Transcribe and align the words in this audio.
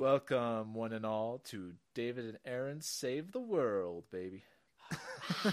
Welcome, 0.00 0.72
one 0.72 0.94
and 0.94 1.04
all, 1.04 1.42
to 1.50 1.74
David 1.92 2.24
and 2.24 2.38
Aaron 2.46 2.80
Save 2.80 3.32
the 3.32 3.38
World, 3.38 4.04
baby. 4.10 4.44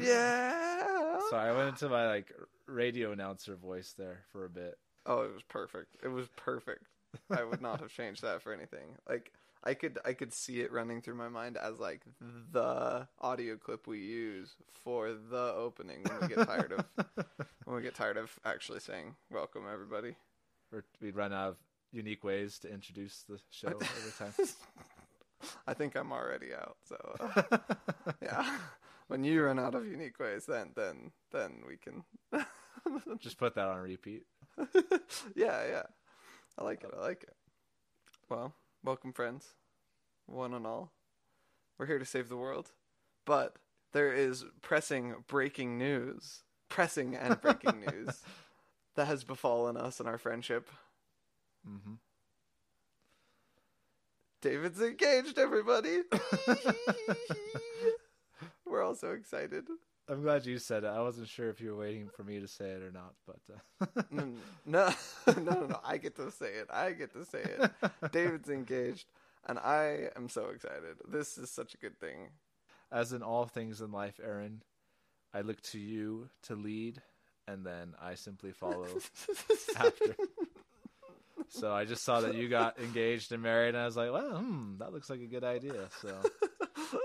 yeah. 0.00 1.18
So 1.30 1.36
I 1.36 1.50
went 1.50 1.70
into 1.70 1.88
my 1.88 2.06
like 2.06 2.32
radio 2.66 3.10
announcer 3.10 3.56
voice 3.56 3.92
there 3.98 4.20
for 4.30 4.44
a 4.44 4.48
bit. 4.48 4.78
Oh, 5.04 5.22
it 5.22 5.34
was 5.34 5.42
perfect. 5.48 5.96
It 6.00 6.12
was 6.12 6.28
perfect. 6.36 6.84
I 7.28 7.42
would 7.42 7.60
not 7.60 7.80
have 7.80 7.90
changed 7.90 8.22
that 8.22 8.40
for 8.40 8.52
anything. 8.52 8.86
Like 9.08 9.32
I 9.64 9.74
could 9.74 9.98
I 10.04 10.12
could 10.12 10.32
see 10.32 10.60
it 10.60 10.70
running 10.70 11.02
through 11.02 11.16
my 11.16 11.28
mind 11.28 11.56
as 11.56 11.80
like 11.80 12.02
the 12.52 13.08
audio 13.20 13.56
clip 13.56 13.88
we 13.88 13.98
use 13.98 14.54
for 14.84 15.12
the 15.12 15.54
opening 15.56 16.04
when 16.04 16.20
we 16.20 16.36
get 16.36 16.46
tired 16.46 16.70
of 16.70 16.84
when 17.64 17.74
we 17.74 17.82
get 17.82 17.96
tired 17.96 18.16
of 18.16 18.38
actually 18.44 18.78
saying 18.78 19.16
welcome 19.28 19.64
everybody. 19.68 20.14
Or 20.72 20.84
we'd 21.00 21.16
run 21.16 21.32
out 21.32 21.48
of 21.48 21.56
unique 21.92 22.24
ways 22.24 22.58
to 22.60 22.72
introduce 22.72 23.24
the 23.28 23.38
show 23.50 23.68
every 23.68 24.12
time. 24.18 24.32
I 25.66 25.74
think 25.74 25.96
I'm 25.96 26.12
already 26.12 26.52
out. 26.54 26.76
So 26.84 26.96
uh, 27.20 27.58
yeah, 28.22 28.58
when 29.08 29.24
you 29.24 29.42
run 29.42 29.58
out 29.58 29.74
of 29.74 29.86
unique 29.86 30.18
ways, 30.18 30.46
then 30.46 30.72
then 30.74 31.12
then 31.32 31.62
we 31.66 31.76
can. 31.76 32.04
Just 33.18 33.38
put 33.38 33.54
that 33.54 33.68
on 33.68 33.78
repeat. 33.78 34.24
yeah, 35.34 35.66
yeah. 35.68 35.82
I 36.58 36.64
like 36.64 36.82
it. 36.82 36.90
I 36.96 37.00
like 37.00 37.22
it. 37.22 37.34
Well, 38.28 38.54
welcome, 38.82 39.12
friends, 39.12 39.54
one 40.26 40.54
and 40.54 40.66
all. 40.66 40.92
We're 41.78 41.86
here 41.86 41.98
to 41.98 42.04
save 42.04 42.28
the 42.28 42.36
world, 42.36 42.72
but 43.24 43.56
there 43.92 44.12
is 44.12 44.44
pressing 44.62 45.14
breaking 45.28 45.78
news, 45.78 46.42
pressing 46.68 47.14
and 47.14 47.40
breaking 47.40 47.80
news 47.80 48.22
that 48.96 49.06
has 49.06 49.24
befallen 49.24 49.76
us 49.76 50.00
in 50.00 50.06
our 50.06 50.18
friendship. 50.18 50.68
Mm-hmm. 51.68 51.94
David's 54.40 54.80
engaged, 54.80 55.38
everybody. 55.38 56.02
We're 58.64 58.82
all 58.84 58.94
so 58.94 59.10
excited. 59.10 59.64
I'm 60.08 60.22
glad 60.22 60.46
you 60.46 60.58
said 60.58 60.84
it. 60.84 60.88
I 60.88 61.02
wasn't 61.02 61.28
sure 61.28 61.50
if 61.50 61.60
you 61.60 61.72
were 61.74 61.80
waiting 61.80 62.08
for 62.08 62.24
me 62.24 62.40
to 62.40 62.48
say 62.48 62.70
it 62.70 62.82
or 62.82 62.90
not, 62.90 63.14
but 63.26 63.40
uh... 63.52 63.96
no, 64.10 64.24
no, 64.66 64.92
no, 65.36 65.66
no, 65.66 65.80
I 65.84 65.98
get 65.98 66.16
to 66.16 66.30
say 66.30 66.46
it. 66.46 66.68
I 66.72 66.92
get 66.92 67.12
to 67.12 67.24
say 67.24 67.42
it. 67.42 67.70
David's 68.12 68.48
engaged, 68.48 69.10
and 69.46 69.58
I 69.58 70.08
am 70.16 70.28
so 70.28 70.46
excited. 70.46 70.96
This 71.06 71.36
is 71.36 71.50
such 71.50 71.74
a 71.74 71.78
good 71.78 71.98
thing. 72.00 72.30
As 72.90 73.12
in 73.12 73.22
all 73.22 73.44
things 73.44 73.82
in 73.82 73.92
life, 73.92 74.18
Aaron, 74.24 74.62
I 75.34 75.42
look 75.42 75.60
to 75.62 75.78
you 75.78 76.30
to 76.44 76.54
lead, 76.54 77.02
and 77.46 77.66
then 77.66 77.94
I 78.00 78.14
simply 78.14 78.52
follow 78.52 78.86
after. 79.76 80.16
So 81.50 81.72
I 81.72 81.84
just 81.84 82.04
saw 82.04 82.20
that 82.20 82.34
you 82.34 82.48
got 82.48 82.78
engaged 82.78 83.32
and 83.32 83.42
married, 83.42 83.70
and 83.70 83.78
I 83.78 83.86
was 83.86 83.96
like, 83.96 84.12
well, 84.12 84.38
hmm, 84.38 84.76
that 84.78 84.92
looks 84.92 85.08
like 85.10 85.20
a 85.20 85.26
good 85.26 85.44
idea. 85.44 85.88
So 86.00 86.14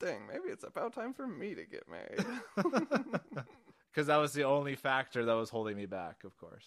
Dang, 0.00 0.26
maybe 0.26 0.48
it's 0.48 0.64
about 0.64 0.92
time 0.92 1.14
for 1.14 1.26
me 1.26 1.54
to 1.54 1.64
get 1.64 1.84
married. 1.88 2.24
because 3.90 4.08
that 4.08 4.16
was 4.16 4.32
the 4.32 4.44
only 4.44 4.74
factor 4.74 5.24
that 5.24 5.32
was 5.32 5.48
holding 5.48 5.76
me 5.76 5.86
back, 5.86 6.24
of 6.24 6.36
course. 6.36 6.66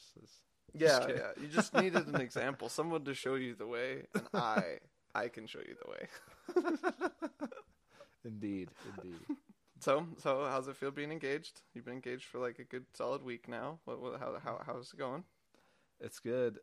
yeah, 0.74 1.06
yeah. 1.08 1.32
You 1.40 1.48
just 1.48 1.74
needed 1.76 2.08
an 2.08 2.22
example, 2.22 2.70
someone 2.70 3.04
to 3.06 3.14
show 3.14 3.36
you 3.36 3.54
the 3.54 3.68
way, 3.68 4.08
and 4.16 4.28
I, 4.34 4.64
I 5.14 5.28
can 5.28 5.46
show 5.46 5.60
you 5.60 5.76
the 5.84 5.92
way. 5.92 6.08
Indeed, 8.26 8.70
indeed. 8.98 9.20
So, 9.80 10.06
so 10.18 10.46
how's 10.50 10.68
it 10.68 10.76
feel 10.76 10.92
being 10.92 11.12
engaged? 11.12 11.62
You've 11.74 11.86
been 11.86 11.94
engaged 11.96 12.26
for 12.26 12.40
like 12.40 12.60
a 12.60 12.64
good 12.64 12.86
solid 12.94 13.24
week 13.24 13.48
now. 13.48 13.80
What, 13.86 14.02
what 14.02 14.20
how, 14.20 14.38
how, 14.44 14.62
how's 14.66 14.92
it 14.92 15.00
going? 15.00 15.24
It's 16.02 16.20
good. 16.20 16.60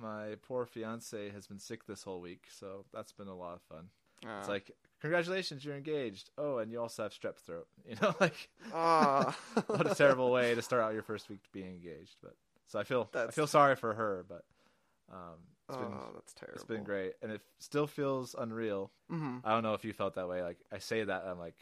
My 0.00 0.36
poor 0.46 0.64
fiance 0.66 1.30
has 1.30 1.46
been 1.46 1.58
sick 1.58 1.86
this 1.86 2.02
whole 2.04 2.20
week, 2.20 2.46
so 2.50 2.84
that's 2.92 3.12
been 3.12 3.28
a 3.28 3.34
lot 3.36 3.54
of 3.56 3.62
fun. 3.62 3.88
Uh, 4.24 4.38
It's 4.38 4.48
like, 4.48 4.70
congratulations, 5.00 5.64
you're 5.64 5.76
engaged. 5.76 6.30
Oh, 6.38 6.58
and 6.58 6.70
you 6.70 6.80
also 6.80 7.02
have 7.04 7.12
strep 7.12 7.36
throat. 7.38 7.66
You 7.88 7.96
know, 8.00 8.14
like 8.20 8.48
ah, 8.72 9.36
what 9.66 9.90
a 9.90 9.94
terrible 9.94 10.30
way 10.30 10.54
to 10.54 10.62
start 10.62 10.82
out 10.82 10.92
your 10.92 11.02
first 11.02 11.28
week 11.28 11.40
being 11.52 11.66
engaged. 11.68 12.16
But 12.22 12.34
so 12.66 12.78
I 12.78 12.84
feel 12.84 13.08
I 13.14 13.30
feel 13.30 13.46
sorry 13.46 13.76
for 13.76 13.94
her, 13.94 14.24
but 14.28 14.44
um, 15.10 15.38
it's 15.68 15.76
been 15.78 15.86
oh, 15.92 16.10
that's 16.14 16.34
terrible. 16.34 16.54
it's 16.56 16.64
been 16.64 16.84
great, 16.84 17.14
and 17.22 17.32
it 17.32 17.40
still 17.58 17.86
feels 17.86 18.34
unreal. 18.38 18.90
hmm 19.08 19.38
I 19.44 19.52
don't 19.52 19.62
know 19.62 19.74
if 19.74 19.84
you 19.84 19.92
felt 19.92 20.14
that 20.16 20.28
way. 20.28 20.42
Like 20.42 20.58
I 20.72 20.78
say 20.78 21.02
that, 21.04 21.24
I'm 21.26 21.38
like, 21.38 21.56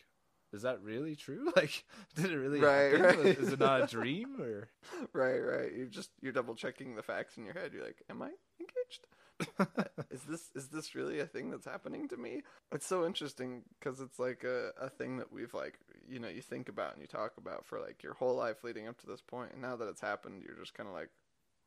is 0.56 0.62
that 0.62 0.82
really 0.82 1.14
true? 1.16 1.52
Like, 1.56 1.84
did 2.16 2.32
it 2.32 2.36
really 2.36 2.60
Right, 2.60 2.92
happen? 2.92 3.18
right. 3.24 3.38
Is 3.38 3.52
it 3.52 3.60
not 3.60 3.82
a 3.82 3.86
dream 3.86 4.36
or? 4.40 4.68
Right, 5.12 5.38
right. 5.38 5.72
You're 5.74 5.86
just 5.86 6.10
you're 6.20 6.32
double 6.32 6.54
checking 6.56 6.96
the 6.96 7.02
facts 7.02 7.36
in 7.36 7.44
your 7.44 7.54
head. 7.54 7.72
You're 7.72 7.84
like, 7.84 8.02
am 8.10 8.22
I 8.22 8.30
engaged? 8.60 9.06
is 10.10 10.22
this 10.22 10.50
is 10.54 10.68
this 10.68 10.94
really 10.94 11.20
a 11.20 11.26
thing 11.26 11.50
that's 11.50 11.66
happening 11.66 12.08
to 12.08 12.16
me? 12.16 12.42
It's 12.72 12.86
so 12.86 13.04
interesting 13.04 13.62
because 13.78 14.00
it's 14.00 14.18
like 14.18 14.44
a 14.44 14.70
a 14.80 14.88
thing 14.88 15.18
that 15.18 15.30
we've 15.30 15.52
like 15.52 15.78
you 16.08 16.18
know 16.18 16.28
you 16.28 16.40
think 16.40 16.68
about 16.70 16.94
and 16.94 17.02
you 17.02 17.06
talk 17.06 17.32
about 17.36 17.66
for 17.66 17.78
like 17.78 18.02
your 18.02 18.14
whole 18.14 18.34
life 18.34 18.64
leading 18.64 18.88
up 18.88 18.98
to 19.00 19.06
this 19.06 19.20
point. 19.20 19.52
and 19.52 19.60
now 19.60 19.76
that 19.76 19.88
it's 19.88 20.00
happened, 20.00 20.42
you're 20.42 20.56
just 20.56 20.72
kind 20.74 20.88
of 20.88 20.94
like, 20.94 21.10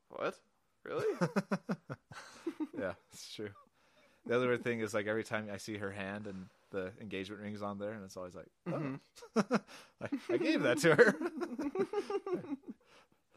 what? 0.10 0.36
Really? 0.84 1.06
yeah, 2.78 2.94
it's 3.12 3.34
true. 3.36 3.50
The 4.26 4.36
other 4.36 4.48
weird 4.48 4.64
thing 4.64 4.80
is 4.80 4.94
like 4.94 5.08
every 5.08 5.24
time 5.24 5.48
I 5.54 5.58
see 5.58 5.78
her 5.78 5.92
hand 5.92 6.26
and 6.28 6.48
the 6.72 6.92
engagement 7.02 7.42
ring's 7.42 7.62
on 7.62 7.78
there, 7.80 7.92
and 7.94 8.04
it's 8.04 8.18
always 8.18 8.36
like, 8.36 8.48
oh, 8.72 9.00
I, 10.02 10.10
I 10.30 10.38
gave 10.38 10.62
that 10.64 10.78
to 10.80 10.96
her. 10.96 11.16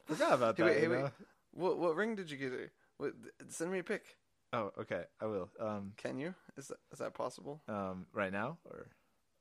Forgot 0.07 0.33
about 0.35 0.57
that. 0.57 0.63
Hey, 0.67 0.71
wait, 0.71 0.81
hey, 0.81 0.89
wait. 0.89 1.11
what 1.53 1.79
what 1.79 1.97
ring 1.97 2.15
did 2.17 2.31
you 2.31 2.37
get 2.37 2.53
her? 2.53 2.71
What, 2.99 3.13
send 3.49 3.71
me 3.73 3.79
a 3.79 3.83
pic. 3.85 4.05
Oh, 4.53 4.71
okay, 4.81 5.05
I 5.21 5.27
will. 5.27 5.49
Um, 5.59 5.93
Can 5.97 6.19
you? 6.19 6.35
Is 6.57 6.69
that 6.69 6.79
is 6.93 6.99
that 6.99 7.15
possible? 7.15 7.63
um, 7.69 8.07
right 8.13 8.33
now 8.33 8.59
or 8.67 8.89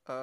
Uh, 0.08 0.13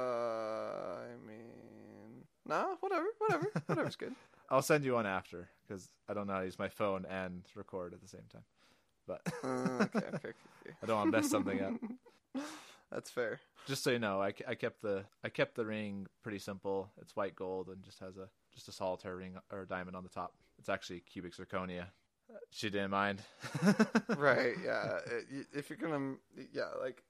I 1.05 1.17
mean, 1.27 2.25
nah, 2.47 2.77
whatever, 2.81 3.07
whatever, 3.19 3.51
whatever's 3.67 3.97
good. 3.97 4.15
I'll 4.51 4.63
send 4.63 4.85
you 4.85 4.95
one 4.95 5.07
after 5.07 5.51
because 5.67 5.91
I 6.09 6.15
don't 6.15 6.27
know 6.27 6.33
how 6.35 6.39
to 6.41 6.47
use 6.47 6.59
my 6.59 6.71
phone 6.71 7.05
and 7.11 7.43
record 7.55 7.93
at 7.93 8.01
the 8.01 8.09
same 8.09 8.25
time. 8.33 8.45
But 9.07 9.21
Uh, 9.43 9.85
okay, 9.85 10.07
okay, 10.15 10.29
okay. 10.29 10.75
I 10.83 10.87
don't 10.87 10.97
want 10.97 11.13
to 11.13 11.19
mess 11.21 11.31
something 11.31 11.61
up. 11.61 11.75
That's 12.91 13.11
fair. 13.11 13.41
Just 13.67 13.85
so 13.85 13.91
you 13.91 13.99
know, 13.99 14.23
I, 14.23 14.33
I 14.47 14.55
kept 14.55 14.81
the 14.81 15.05
I 15.23 15.29
kept 15.29 15.55
the 15.55 15.67
ring 15.67 16.07
pretty 16.23 16.39
simple. 16.39 16.91
It's 17.01 17.15
white 17.15 17.37
gold 17.37 17.69
and 17.69 17.83
just 17.83 18.01
has 18.01 18.17
a 18.17 18.29
just 18.55 18.69
a 18.69 18.73
solitaire 18.73 19.17
ring 19.17 19.37
or 19.53 19.67
diamond 19.67 19.97
on 19.97 20.03
the 20.05 20.09
top. 20.09 20.35
It's 20.59 20.69
actually 20.69 21.01
cubic 21.01 21.37
zirconia. 21.37 21.87
She 22.51 22.71
didn't 22.71 22.91
mind. 22.91 23.23
Right? 24.17 24.55
Yeah. 24.65 24.99
If 25.53 25.71
you're 25.71 25.79
gonna, 25.79 26.15
yeah, 26.53 26.71
like, 26.81 27.05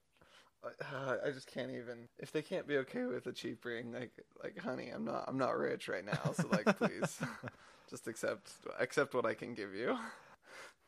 uh, 0.63 1.15
I 1.25 1.31
just 1.31 1.47
can't 1.47 1.71
even. 1.71 2.07
If 2.19 2.31
they 2.31 2.41
can't 2.41 2.67
be 2.67 2.77
okay 2.77 3.05
with 3.05 3.25
a 3.25 3.31
cheap 3.31 3.65
ring, 3.65 3.91
like, 3.91 4.11
like, 4.43 4.59
honey, 4.59 4.89
I'm 4.89 5.05
not, 5.05 5.25
I'm 5.27 5.37
not 5.37 5.57
rich 5.57 5.87
right 5.87 6.05
now, 6.05 6.33
so 6.33 6.47
like, 6.49 6.65
please, 6.77 7.19
just 7.89 8.07
accept, 8.07 8.51
accept 8.79 9.13
what 9.13 9.25
I 9.25 9.33
can 9.33 9.53
give 9.53 9.73
you. 9.73 9.97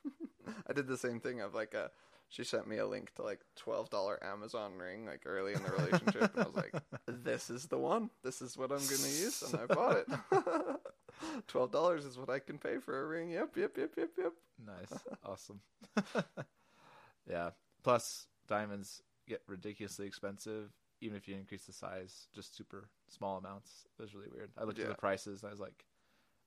I 0.68 0.74
did 0.74 0.88
the 0.88 0.98
same 0.98 1.20
thing 1.20 1.42
of 1.42 1.54
like 1.56 1.74
a. 1.74 1.90
She 2.32 2.46
sent 2.46 2.66
me 2.66 2.78
a 2.78 2.88
link 2.88 3.14
to 3.16 3.24
like 3.24 3.42
twelve 3.58 3.90
dollar 3.90 4.18
Amazon 4.24 4.78
ring 4.78 5.06
like 5.06 5.24
early 5.26 5.54
in 5.54 5.62
the 5.64 5.70
relationship, 5.72 6.34
and 6.34 6.44
I 6.44 6.48
was 6.48 6.56
like, 6.56 6.74
"This 7.06 7.50
is 7.50 7.66
the 7.66 7.78
one. 7.78 8.10
This 8.24 8.42
is 8.42 8.58
what 8.58 8.72
I'm 8.72 8.78
gonna 8.78 9.10
use," 9.10 9.44
and 9.44 9.60
I 9.62 9.66
bought 9.66 9.98
it. 9.98 10.08
Twelve 11.48 11.72
dollars 11.72 12.06
is 12.06 12.18
what 12.18 12.30
I 12.30 12.40
can 12.40 12.58
pay 12.58 12.78
for 12.78 13.02
a 13.02 13.06
ring. 13.06 13.32
Yep, 13.32 13.58
yep, 13.58 13.78
yep, 13.78 13.92
yep, 13.98 14.10
yep. 14.18 14.32
nice, 14.66 14.98
awesome. 15.26 15.60
yeah. 17.30 17.50
Plus, 17.84 18.28
diamonds 18.48 19.02
get 19.28 19.42
ridiculously 19.46 20.08
expensive, 20.08 20.72
even 21.02 21.18
if 21.18 21.28
you 21.28 21.36
increase 21.36 21.66
the 21.66 21.74
size, 21.74 22.28
just 22.34 22.56
super 22.56 22.88
small 23.10 23.38
amounts. 23.38 23.86
It 24.00 24.02
was 24.02 24.16
really 24.16 24.30
weird. 24.34 24.52
I 24.58 24.64
looked 24.64 24.80
at 24.80 24.88
the 24.88 24.96
prices, 24.96 25.44
and 25.44 25.50
I 25.50 25.52
was 25.52 25.60
like, 25.60 25.86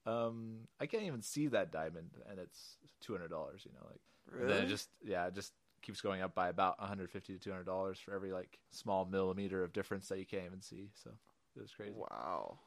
um, 0.07 0.61
I 0.81 0.87
can't 0.87 1.05
even 1.05 1.21
see 1.21 1.49
that 1.49 1.71
diamond, 1.71 2.13
and 2.29 2.39
it's 2.39 2.79
two 3.03 3.13
hundred 3.13 3.29
dollars. 3.31 3.67
You 3.67 3.73
know, 3.75 3.87
like 3.87 4.01
and 4.41 4.49
then 4.49 4.57
it 4.57 4.61
Really? 4.61 4.71
just 4.71 4.89
yeah, 5.05 5.27
it 5.27 5.35
just 5.35 5.53
keeps 5.85 6.01
going 6.01 6.23
up 6.23 6.35
by 6.35 6.49
about 6.49 6.79
one 6.81 6.89
hundred 6.89 7.11
fifty 7.11 7.35
to 7.35 7.39
two 7.39 7.51
hundred 7.51 7.67
dollars 7.67 7.99
for 7.99 8.15
every 8.15 8.33
like 8.33 8.59
small 8.71 9.05
millimeter 9.05 9.63
of 9.63 9.73
difference 9.73 10.09
that 10.09 10.19
you 10.19 10.27
can't 10.27 10.47
even 10.47 10.63
see. 10.63 10.89
So 10.95 11.11
it 11.57 11.63
was 11.63 11.73
crazy. 11.73 11.95
Wow, 11.97 12.59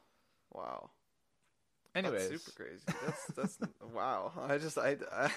wow. 0.52 0.90
Anyways, 1.94 2.28
That's 2.28 2.44
super 2.44 2.62
crazy. 2.62 2.84
That's 3.04 3.26
that's 3.36 3.58
wow. 3.94 4.32
I 4.48 4.58
just 4.58 4.78
I, 4.78 4.96
I 5.12 5.30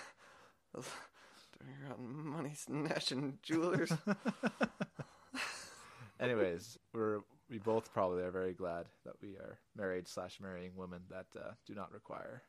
turning 1.58 1.76
around 1.88 2.26
money 2.26 2.54
snatching 2.56 3.38
jewelers. 3.42 3.92
anyways, 6.20 6.78
we're 6.94 7.20
we 7.50 7.58
both 7.58 7.94
probably 7.94 8.24
are 8.24 8.32
very 8.32 8.54
glad 8.54 8.86
that 9.06 9.16
we 9.22 9.36
are 9.36 9.58
married 9.76 10.08
slash 10.08 10.40
marrying 10.40 10.72
women 10.76 11.02
that 11.10 11.26
uh, 11.38 11.52
do 11.66 11.74
not 11.74 11.92
require 11.92 12.44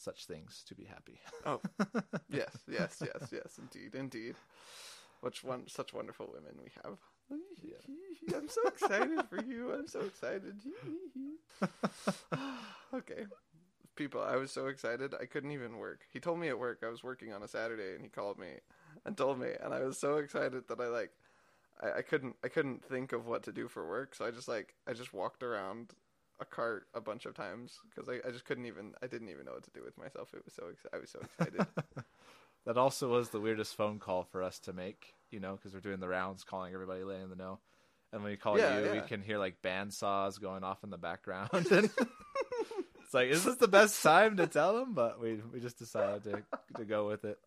such 0.00 0.26
things 0.26 0.64
to 0.68 0.74
be 0.74 0.84
happy. 0.84 1.20
Oh, 1.46 1.60
yes, 2.28 2.54
yes, 2.68 3.02
yes, 3.02 3.28
yes, 3.32 3.58
indeed, 3.58 3.94
indeed. 3.94 4.34
Which 5.20 5.42
one? 5.42 5.68
Such 5.68 5.94
wonderful 5.94 6.28
women 6.32 6.52
we 6.62 6.70
have. 6.82 6.98
I'm 8.36 8.48
so 8.48 8.62
excited 8.66 9.20
for 9.28 9.42
you. 9.42 9.72
I'm 9.72 9.86
so 9.86 10.00
excited. 10.00 10.60
okay. 12.94 13.26
people. 13.96 14.22
I 14.22 14.36
was 14.36 14.50
so 14.50 14.66
excited 14.66 15.14
I 15.18 15.26
couldn't 15.26 15.52
even 15.52 15.78
work. 15.78 16.00
He 16.12 16.20
told 16.20 16.38
me 16.38 16.48
at 16.48 16.58
work 16.58 16.80
I 16.84 16.88
was 16.88 17.02
working 17.02 17.32
on 17.32 17.42
a 17.42 17.48
Saturday, 17.48 17.94
and 17.94 18.02
he 18.02 18.08
called 18.10 18.38
me 18.38 18.48
and 19.04 19.16
told 19.16 19.38
me, 19.38 19.50
and 19.62 19.72
I 19.72 19.80
was 19.82 19.98
so 19.98 20.16
excited 20.16 20.68
that 20.68 20.80
I 20.80 20.88
like 20.88 21.10
I, 21.82 21.98
I 21.98 22.02
couldn't 22.02 22.36
I 22.44 22.48
couldn't 22.48 22.84
think 22.84 23.12
of 23.12 23.26
what 23.26 23.42
to 23.44 23.52
do 23.52 23.68
for 23.68 23.88
work, 23.88 24.14
so 24.14 24.24
I 24.24 24.30
just 24.30 24.48
like 24.48 24.74
I 24.86 24.92
just 24.92 25.12
walked 25.12 25.42
around 25.42 25.94
a 26.40 26.44
cart 26.44 26.86
a 26.94 27.00
bunch 27.00 27.26
of 27.26 27.34
times 27.34 27.78
because 27.90 28.08
I, 28.08 28.26
I 28.26 28.30
just 28.32 28.44
couldn't 28.44 28.66
even 28.66 28.92
I 29.02 29.06
didn't 29.06 29.28
even 29.28 29.44
know 29.46 29.52
what 29.52 29.64
to 29.64 29.70
do 29.70 29.82
with 29.84 29.98
myself. 29.98 30.32
It 30.34 30.44
was 30.44 30.54
so 30.54 30.64
ex- 30.70 30.86
I 30.92 30.98
was 30.98 31.10
so 31.10 31.20
excited. 31.20 31.66
That 32.66 32.76
also 32.76 33.08
was 33.08 33.30
the 33.30 33.40
weirdest 33.40 33.74
phone 33.74 33.98
call 33.98 34.24
for 34.24 34.42
us 34.42 34.58
to 34.60 34.72
make, 34.72 35.14
you 35.30 35.40
know, 35.40 35.56
because 35.56 35.72
we're 35.72 35.80
doing 35.80 36.00
the 36.00 36.08
rounds, 36.08 36.44
calling 36.44 36.74
everybody, 36.74 37.02
letting 37.04 37.28
them 37.30 37.38
know. 37.38 37.58
And 38.12 38.22
when 38.22 38.32
we 38.32 38.36
call 38.36 38.58
Yeah, 38.58 38.76
you, 38.76 38.92
we 38.92 39.00
can 39.00 39.22
hear 39.22 39.38
like 39.38 39.62
band 39.62 39.94
saws 39.94 40.38
going 40.38 40.62
off 40.62 40.84
in 40.84 40.90
the 40.90 40.98
background. 40.98 41.50
And 41.70 41.90
it's 43.04 43.14
like, 43.14 43.28
is 43.30 43.44
this 43.44 43.56
the 43.56 43.68
best 43.68 44.02
time 44.02 44.36
to 44.36 44.46
tell 44.46 44.74
them? 44.74 44.94
But 44.94 45.20
we 45.20 45.40
we 45.52 45.60
just 45.60 45.78
decided 45.78 46.24
to 46.24 46.42
to 46.76 46.84
go 46.84 47.06
with 47.08 47.24
it. 47.24 47.38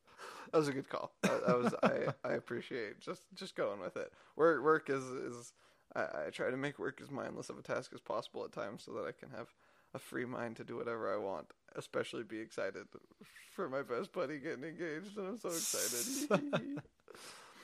that 0.52 0.58
was 0.58 0.68
a 0.68 0.74
good 0.74 0.90
call. 0.90 1.12
That, 1.24 1.46
that 1.46 1.58
was 1.58 1.74
I, 1.84 2.14
I 2.28 2.34
appreciate 2.34 3.00
just 3.00 3.22
just 3.36 3.56
going 3.56 3.80
with 3.80 3.98
it. 3.98 4.12
Work 4.36 4.64
work 4.64 4.90
is 4.90 5.04
is 5.04 5.54
I, 5.96 6.28
I 6.28 6.30
try 6.32 6.50
to 6.50 6.58
make 6.58 6.80
work 6.80 7.00
as 7.02 7.12
mindless 7.12 7.50
of 7.50 7.58
a 7.58 7.62
task 7.62 7.92
as 7.94 8.02
possible 8.02 8.44
at 8.46 8.52
times 8.52 8.84
so 8.84 8.94
that 8.94 9.06
I 9.06 9.12
can 9.12 9.30
have 9.38 9.54
a 9.94 10.00
free 10.00 10.26
mind 10.26 10.56
to 10.58 10.64
do 10.64 10.76
whatever 10.76 11.14
I 11.14 11.18
want, 11.18 11.48
especially 11.76 12.24
be 12.24 12.40
excited 12.40 12.88
for 13.52 13.70
my 13.70 13.84
best 13.84 14.12
buddy 14.12 14.40
getting 14.40 14.64
engaged, 14.64 15.18
and 15.18 15.28
I'm 15.28 15.38
so 15.38 15.50
excited. 15.50 16.82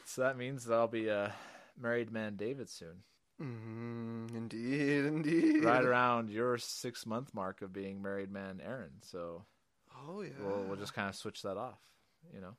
So 0.05 0.21
that 0.21 0.37
means 0.37 0.65
that 0.65 0.73
I'll 0.75 0.87
be 0.87 1.07
a 1.07 1.33
married 1.79 2.11
man, 2.11 2.35
David, 2.35 2.67
soon. 2.69 3.03
mm, 3.39 4.35
indeed, 4.35 5.05
indeed. 5.05 5.63
Right 5.63 5.83
around 5.85 6.31
your 6.31 6.57
six 6.57 7.05
month 7.05 7.33
mark 7.33 7.61
of 7.61 7.71
being 7.71 8.01
married 8.01 8.31
man, 8.31 8.59
Aaron. 8.65 8.93
So 9.03 9.43
Oh 10.07 10.21
yeah. 10.21 10.31
we'll 10.39 10.63
we'll 10.65 10.77
just 10.77 10.93
kind 10.95 11.09
of 11.09 11.15
switch 11.15 11.43
that 11.43 11.57
off, 11.57 11.79
you 12.33 12.41
know. 12.41 12.55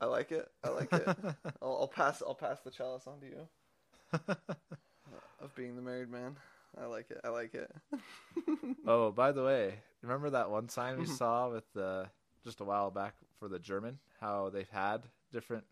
I 0.00 0.06
like 0.06 0.32
it. 0.32 0.48
I 0.64 0.70
like 0.70 0.92
it. 0.92 1.06
I'll, 1.62 1.78
I'll 1.82 1.88
pass. 1.88 2.22
I'll 2.26 2.34
pass 2.34 2.60
the 2.60 2.70
chalice 2.70 3.06
on 3.06 3.20
to 3.20 3.26
you. 3.26 3.48
of 5.40 5.54
being 5.54 5.76
the 5.76 5.82
married 5.82 6.10
man. 6.10 6.36
I 6.80 6.86
like 6.86 7.10
it. 7.10 7.20
I 7.24 7.28
like 7.28 7.54
it. 7.54 7.70
Oh, 8.86 9.10
by 9.12 9.32
the 9.32 9.42
way, 9.42 9.76
remember 10.02 10.28
that 10.30 10.50
one 10.50 10.68
sign 10.68 10.98
we 10.98 11.06
saw 11.22 11.48
with 11.50 11.64
the 11.72 12.06
just 12.44 12.60
a 12.60 12.64
while 12.64 12.90
back 12.90 13.14
for 13.38 13.48
the 13.48 13.58
German? 13.58 13.98
How 14.20 14.50
they've 14.50 14.68
had 14.68 15.04
different 15.32 15.64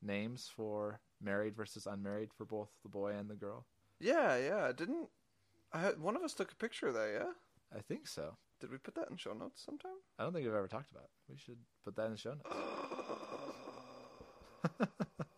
names 0.00 0.48
for 0.54 1.00
married 1.20 1.56
versus 1.56 1.86
unmarried 1.86 2.30
for 2.32 2.44
both 2.44 2.68
the 2.84 2.88
boy 2.88 3.12
and 3.12 3.28
the 3.28 3.34
girl. 3.34 3.66
Yeah, 3.98 4.36
yeah. 4.36 4.70
Didn't 4.72 5.08
I? 5.72 5.80
Had, 5.80 6.00
one 6.00 6.14
of 6.16 6.22
us 6.22 6.32
took 6.34 6.52
a 6.52 6.56
picture 6.56 6.86
of 6.88 6.94
that. 6.94 7.10
Yeah. 7.12 7.32
I 7.76 7.80
think 7.80 8.06
so. 8.06 8.36
Did 8.60 8.70
we 8.70 8.78
put 8.78 8.94
that 8.94 9.10
in 9.10 9.16
show 9.16 9.32
notes 9.32 9.62
sometime? 9.64 9.98
I 10.18 10.22
don't 10.22 10.32
think 10.32 10.44
we've 10.46 10.54
ever 10.54 10.68
talked 10.68 10.90
about. 10.92 11.04
it. 11.04 11.10
We 11.28 11.36
should 11.38 11.58
put 11.84 11.96
that 11.96 12.06
in 12.06 12.12
the 12.12 12.18
show 12.18 12.34
notes. 12.34 12.46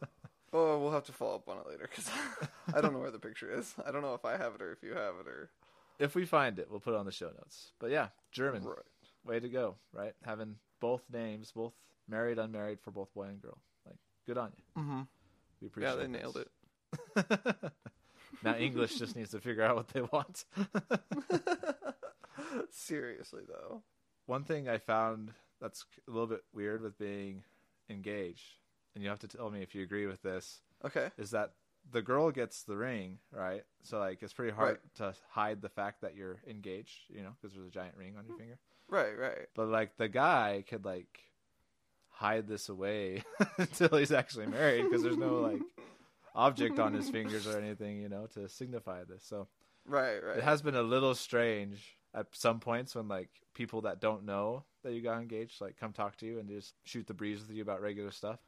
Oh, 0.52 0.78
we'll 0.78 0.92
have 0.92 1.04
to 1.04 1.12
follow 1.12 1.36
up 1.36 1.48
on 1.48 1.58
it 1.58 1.66
later 1.66 1.88
because 1.90 2.10
I 2.74 2.80
don't 2.80 2.92
know 2.92 2.98
where 2.98 3.10
the 3.10 3.18
picture 3.18 3.50
is. 3.50 3.74
I 3.86 3.90
don't 3.90 4.02
know 4.02 4.14
if 4.14 4.24
I 4.24 4.36
have 4.36 4.54
it 4.54 4.62
or 4.62 4.72
if 4.72 4.82
you 4.82 4.94
have 4.94 5.14
it 5.20 5.26
or. 5.26 5.50
If 5.98 6.14
we 6.14 6.26
find 6.26 6.58
it, 6.58 6.68
we'll 6.70 6.80
put 6.80 6.94
it 6.94 6.98
on 6.98 7.06
the 7.06 7.12
show 7.12 7.26
notes. 7.28 7.72
But 7.78 7.90
yeah, 7.90 8.08
German, 8.32 8.64
Right. 8.64 8.76
way 9.24 9.40
to 9.40 9.48
go, 9.48 9.76
right? 9.92 10.14
Having 10.24 10.56
both 10.80 11.02
names, 11.12 11.52
both 11.52 11.74
married, 12.08 12.38
unmarried 12.38 12.80
for 12.80 12.90
both 12.90 13.12
boy 13.14 13.24
and 13.24 13.40
girl. 13.40 13.58
Like, 13.86 13.96
good 14.26 14.38
on 14.38 14.52
you. 14.56 14.82
Mm-hmm. 14.82 15.00
We 15.60 15.66
appreciate. 15.68 15.90
Yeah, 15.90 15.96
they 15.96 16.06
this. 16.12 16.22
nailed 16.22 16.36
it. 16.38 17.72
now 18.42 18.56
English 18.56 18.98
just 18.98 19.16
needs 19.16 19.30
to 19.30 19.40
figure 19.40 19.62
out 19.62 19.76
what 19.76 19.88
they 19.88 20.02
want. 20.02 20.44
Seriously 22.70 23.42
though. 23.48 23.82
One 24.26 24.44
thing 24.44 24.68
I 24.68 24.78
found 24.78 25.32
that's 25.60 25.84
a 26.08 26.10
little 26.10 26.26
bit 26.26 26.42
weird 26.52 26.82
with 26.82 26.98
being 26.98 27.44
engaged, 27.88 28.56
and 28.94 29.02
you 29.02 29.10
have 29.10 29.20
to 29.20 29.28
tell 29.28 29.50
me 29.50 29.62
if 29.62 29.74
you 29.74 29.82
agree 29.82 30.06
with 30.06 30.22
this, 30.22 30.62
Okay. 30.84 31.10
is 31.16 31.30
that 31.30 31.52
the 31.90 32.02
girl 32.02 32.30
gets 32.30 32.62
the 32.62 32.76
ring, 32.76 33.18
right? 33.32 33.64
So 33.82 33.98
like 33.98 34.22
it's 34.22 34.32
pretty 34.32 34.52
hard 34.52 34.78
to 34.96 35.14
hide 35.30 35.60
the 35.60 35.68
fact 35.68 36.02
that 36.02 36.14
you're 36.14 36.40
engaged, 36.48 37.00
you 37.08 37.22
know, 37.22 37.30
because 37.40 37.54
there's 37.54 37.66
a 37.66 37.70
giant 37.70 37.96
ring 37.96 38.14
on 38.16 38.24
your 38.24 38.34
mm-hmm. 38.34 38.42
finger. 38.42 38.58
Right. 38.88 39.18
Right. 39.18 39.48
But 39.54 39.68
like 39.68 39.96
the 39.96 40.08
guy 40.08 40.64
could 40.68 40.84
like 40.84 41.18
hide 42.08 42.46
this 42.46 42.68
away 42.68 43.24
until 43.58 43.96
he's 43.96 44.12
actually 44.12 44.46
married 44.46 44.84
because 44.84 45.02
there's 45.02 45.16
no 45.16 45.40
like 45.40 45.62
object 46.34 46.78
on 46.78 46.94
his 46.94 47.08
fingers 47.08 47.46
or 47.46 47.58
anything, 47.58 48.00
you 48.00 48.08
know, 48.08 48.26
to 48.34 48.48
signify 48.48 49.04
this. 49.04 49.24
So 49.24 49.48
Right. 49.84 50.22
Right. 50.22 50.38
it 50.38 50.44
has 50.44 50.62
been 50.62 50.76
a 50.76 50.82
little 50.82 51.14
strange 51.14 51.96
at 52.14 52.26
some 52.32 52.60
points 52.60 52.94
when 52.94 53.08
like 53.08 53.30
people 53.54 53.80
that 53.82 54.00
don't 54.00 54.24
know 54.24 54.64
that 54.84 54.92
you 54.92 55.00
got 55.00 55.20
engaged 55.20 55.60
like 55.60 55.76
come 55.78 55.92
talk 55.92 56.16
to 56.16 56.26
you 56.26 56.38
and 56.38 56.48
just 56.48 56.74
shoot 56.84 57.06
the 57.06 57.14
breeze 57.14 57.40
with 57.40 57.50
you 57.56 57.62
about 57.62 57.82
regular 57.82 58.12
stuff. 58.12 58.38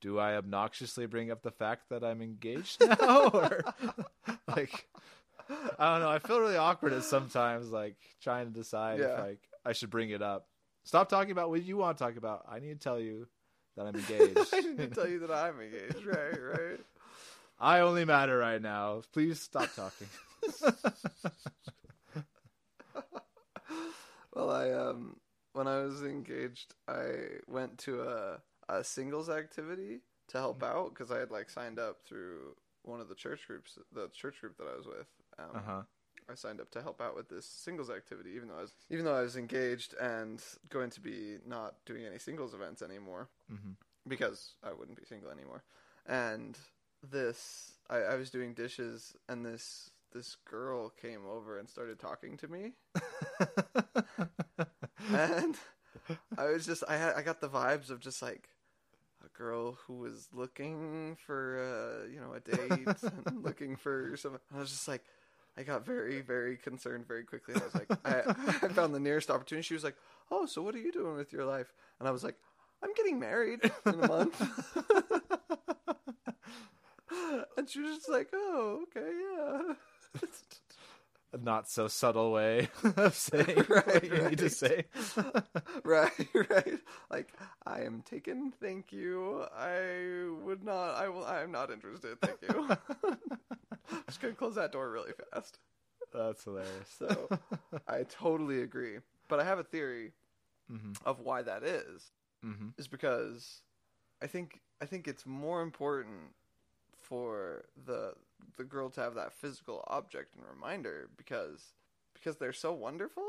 Do 0.00 0.18
I 0.18 0.36
obnoxiously 0.36 1.06
bring 1.06 1.30
up 1.30 1.42
the 1.42 1.50
fact 1.50 1.90
that 1.90 2.02
I'm 2.02 2.22
engaged 2.22 2.80
now, 3.00 3.28
or 3.28 3.64
like 4.48 4.88
I 5.78 5.92
don't 5.92 6.00
know? 6.00 6.10
I 6.10 6.18
feel 6.18 6.40
really 6.40 6.56
awkward 6.56 6.92
at 6.92 7.04
sometimes, 7.04 7.70
like 7.70 7.96
trying 8.22 8.46
to 8.46 8.52
decide 8.52 9.00
if 9.00 9.18
like 9.18 9.40
I 9.64 9.72
should 9.72 9.90
bring 9.90 10.10
it 10.10 10.22
up. 10.22 10.46
Stop 10.84 11.08
talking 11.08 11.32
about 11.32 11.50
what 11.50 11.62
you 11.62 11.76
want 11.76 11.98
to 11.98 12.04
talk 12.04 12.16
about. 12.16 12.46
I 12.50 12.58
need 12.58 12.68
to 12.68 12.78
tell 12.78 12.98
you 12.98 13.28
that 13.76 13.86
I'm 13.86 13.94
engaged. 13.94 14.38
I 14.54 14.60
need 14.60 14.78
to 14.78 14.86
tell 14.88 15.08
you 15.08 15.18
that 15.20 15.30
I'm 15.30 15.60
engaged. 15.60 16.06
Right. 16.06 16.40
Right. 16.40 16.80
I 17.58 17.80
only 17.80 18.06
matter 18.06 18.38
right 18.38 18.60
now. 18.60 19.02
Please 19.12 19.40
stop 19.40 19.68
talking. 19.74 20.08
Well, 24.32 24.50
I 24.50 24.70
um 24.70 25.16
when 25.52 25.66
I 25.66 25.82
was 25.82 26.02
engaged, 26.02 26.74
I 26.88 27.40
went 27.46 27.78
to 27.78 28.02
a 28.02 28.40
a 28.70 28.84
singles 28.84 29.28
activity 29.28 30.00
to 30.28 30.38
help 30.38 30.62
out 30.62 30.90
because 30.94 31.10
I 31.10 31.18
had 31.18 31.30
like 31.30 31.50
signed 31.50 31.78
up 31.78 31.98
through 32.06 32.56
one 32.82 33.00
of 33.00 33.08
the 33.08 33.14
church 33.14 33.46
groups, 33.46 33.78
the 33.92 34.08
church 34.08 34.40
group 34.40 34.56
that 34.58 34.66
I 34.72 34.76
was 34.76 34.86
with. 34.86 35.06
Um, 35.38 35.56
Uh 35.56 35.60
huh. 35.66 35.82
I 36.30 36.34
signed 36.34 36.60
up 36.60 36.70
to 36.72 36.82
help 36.82 37.00
out 37.00 37.16
with 37.16 37.28
this 37.28 37.46
singles 37.46 37.90
activity, 37.90 38.30
even 38.36 38.48
though 38.48 38.58
I 38.58 38.62
was 38.62 38.74
even 38.90 39.04
though 39.04 39.16
I 39.16 39.22
was 39.22 39.36
engaged 39.36 39.94
and 40.00 40.42
going 40.68 40.90
to 40.90 41.00
be 41.00 41.38
not 41.46 41.74
doing 41.86 42.04
any 42.04 42.18
singles 42.18 42.54
events 42.54 42.82
anymore 42.82 43.28
hmm 43.48 43.72
because 44.08 44.54
I 44.62 44.72
wouldn't 44.72 44.98
be 44.98 45.04
single 45.04 45.30
anymore. 45.30 45.62
And 46.06 46.58
this, 47.08 47.72
I, 47.88 47.98
I 47.98 48.14
was 48.16 48.30
doing 48.30 48.54
dishes, 48.54 49.14
and 49.28 49.44
this 49.44 49.90
this 50.12 50.36
girl 50.48 50.90
came 50.90 51.26
over 51.26 51.58
and 51.58 51.68
started 51.68 51.98
talking 51.98 52.36
to 52.38 52.48
me, 52.48 52.72
and 55.14 55.56
I 56.38 56.46
was 56.46 56.66
just 56.66 56.84
I 56.88 56.96
had 56.96 57.14
I 57.14 57.22
got 57.22 57.40
the 57.40 57.48
vibes 57.48 57.90
of 57.90 58.00
just 58.00 58.22
like 58.22 58.48
girl 59.40 59.78
who 59.86 59.94
was 59.94 60.28
looking 60.34 61.16
for 61.26 61.58
uh, 61.58 62.04
you 62.12 62.20
know 62.20 62.34
a 62.34 62.40
date 62.40 62.86
and 63.26 63.42
looking 63.42 63.74
for 63.76 64.14
some. 64.16 64.38
I 64.54 64.58
was 64.58 64.70
just 64.70 64.86
like. 64.86 65.02
I 65.58 65.64
got 65.64 65.84
very, 65.84 66.20
very 66.20 66.56
concerned 66.56 67.08
very 67.08 67.24
quickly. 67.24 67.56
I 67.56 67.64
was 67.64 67.74
like, 67.74 67.90
I, 68.04 68.22
I 68.62 68.68
found 68.68 68.94
the 68.94 69.00
nearest 69.00 69.30
opportunity. 69.30 69.66
She 69.66 69.74
was 69.74 69.82
like, 69.82 69.96
"Oh, 70.30 70.46
so 70.46 70.62
what 70.62 70.76
are 70.76 70.78
you 70.78 70.92
doing 70.92 71.16
with 71.16 71.32
your 71.32 71.44
life?" 71.44 71.72
And 71.98 72.08
I 72.08 72.12
was 72.12 72.22
like, 72.22 72.36
"I'm 72.82 72.94
getting 72.94 73.18
married 73.18 73.68
in 73.84 74.00
a 74.00 74.08
month." 74.08 74.40
and 77.56 77.68
she 77.68 77.80
was 77.80 77.96
just 77.96 78.08
like, 78.08 78.28
"Oh, 78.32 78.84
okay, 78.96 79.10
yeah." 79.20 79.74
Not 81.38 81.68
so 81.68 81.86
subtle 81.88 82.32
way 82.32 82.68
of 82.96 83.14
saying 83.14 83.66
Right, 83.68 83.84
what 83.84 84.10
you 84.10 84.20
need 84.22 84.38
to 84.38 84.50
say. 84.50 84.84
right, 85.84 86.10
right. 86.34 86.78
Like, 87.10 87.32
I 87.66 87.82
am 87.82 88.02
taken. 88.02 88.52
Thank 88.60 88.92
you. 88.92 89.44
I 89.56 90.26
would 90.44 90.64
not. 90.64 90.94
I 90.94 91.08
will. 91.08 91.24
I 91.24 91.42
am 91.42 91.52
not 91.52 91.70
interested. 91.70 92.20
Thank 92.20 92.42
you. 92.42 92.64
just 94.06 94.20
gonna 94.20 94.34
close 94.34 94.54
that 94.56 94.72
door 94.72 94.90
really 94.90 95.12
fast. 95.32 95.58
That's 96.12 96.44
hilarious. 96.44 96.88
So, 96.98 97.30
I 97.88 98.04
totally 98.04 98.62
agree. 98.62 98.98
But 99.28 99.40
I 99.40 99.44
have 99.44 99.58
a 99.58 99.64
theory 99.64 100.12
hmm 100.68 100.92
of 101.04 101.20
why 101.20 101.42
that 101.42 101.62
is. 101.64 102.12
hmm 102.42 102.70
Is 102.78 102.88
because 102.88 103.62
I 104.22 104.26
think 104.26 104.60
I 104.80 104.86
think 104.86 105.08
it's 105.08 105.26
more 105.26 105.62
important 105.62 106.34
for 106.96 107.64
the 107.86 108.14
the 108.56 108.64
girl 108.64 108.90
to 108.90 109.00
have 109.00 109.14
that 109.14 109.32
physical 109.32 109.84
object 109.88 110.34
and 110.34 110.44
reminder 110.52 111.08
because 111.16 111.74
because 112.14 112.36
they're 112.36 112.52
so 112.52 112.72
wonderful 112.72 113.24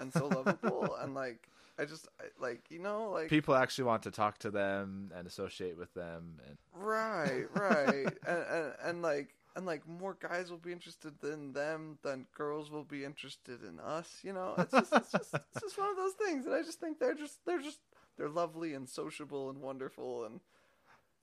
and 0.00 0.12
so 0.12 0.26
lovable 0.26 0.96
and 1.00 1.14
like 1.14 1.48
I 1.78 1.84
just 1.84 2.08
I, 2.20 2.24
like 2.40 2.62
you 2.70 2.80
know 2.80 3.10
like 3.10 3.28
People 3.28 3.54
actually 3.54 3.84
want 3.84 4.02
to 4.02 4.10
talk 4.10 4.38
to 4.38 4.50
them 4.50 5.12
and 5.16 5.26
associate 5.26 5.78
with 5.78 5.94
them, 5.94 6.40
and 6.46 6.58
right 6.74 7.46
right. 7.54 8.06
And, 8.26 8.44
and 8.50 8.72
and 8.82 9.02
like 9.02 9.34
and 9.54 9.64
like 9.66 9.86
more 9.88 10.16
guys 10.20 10.50
will 10.50 10.58
be 10.58 10.72
interested 10.72 11.12
in 11.22 11.52
them 11.52 11.98
than 12.02 12.26
girls 12.34 12.70
will 12.70 12.84
be 12.84 13.04
interested 13.04 13.62
in 13.62 13.80
us 13.80 14.18
you 14.22 14.32
know? 14.32 14.54
It's 14.58 14.72
just 14.72 14.92
it's 14.92 15.12
just 15.12 15.34
it's 15.34 15.60
just 15.60 15.78
one 15.78 15.90
of 15.90 15.96
those 15.96 16.14
things 16.14 16.46
and 16.46 16.54
I 16.54 16.62
just 16.62 16.80
think 16.80 16.98
they're 16.98 17.14
just 17.14 17.38
they're 17.46 17.60
just 17.60 17.80
they're 18.16 18.28
lovely 18.28 18.74
and 18.74 18.88
sociable 18.88 19.48
and 19.50 19.60
wonderful 19.60 20.24
and 20.24 20.40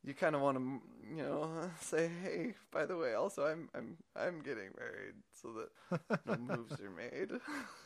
you 0.05 0.13
kind 0.13 0.35
of 0.35 0.41
want 0.41 0.57
to, 0.57 0.81
you 1.15 1.23
know, 1.23 1.49
say, 1.81 2.09
hey, 2.23 2.53
by 2.71 2.85
the 2.85 2.95
way, 2.95 3.13
also 3.13 3.45
I'm 3.45 3.69
I'm 3.75 3.97
I'm 4.15 4.41
getting 4.41 4.69
married, 4.77 5.15
so 5.41 5.53
that 5.89 6.25
no 6.25 6.35
moves 6.57 6.79
are 6.79 6.91
made. 6.91 7.31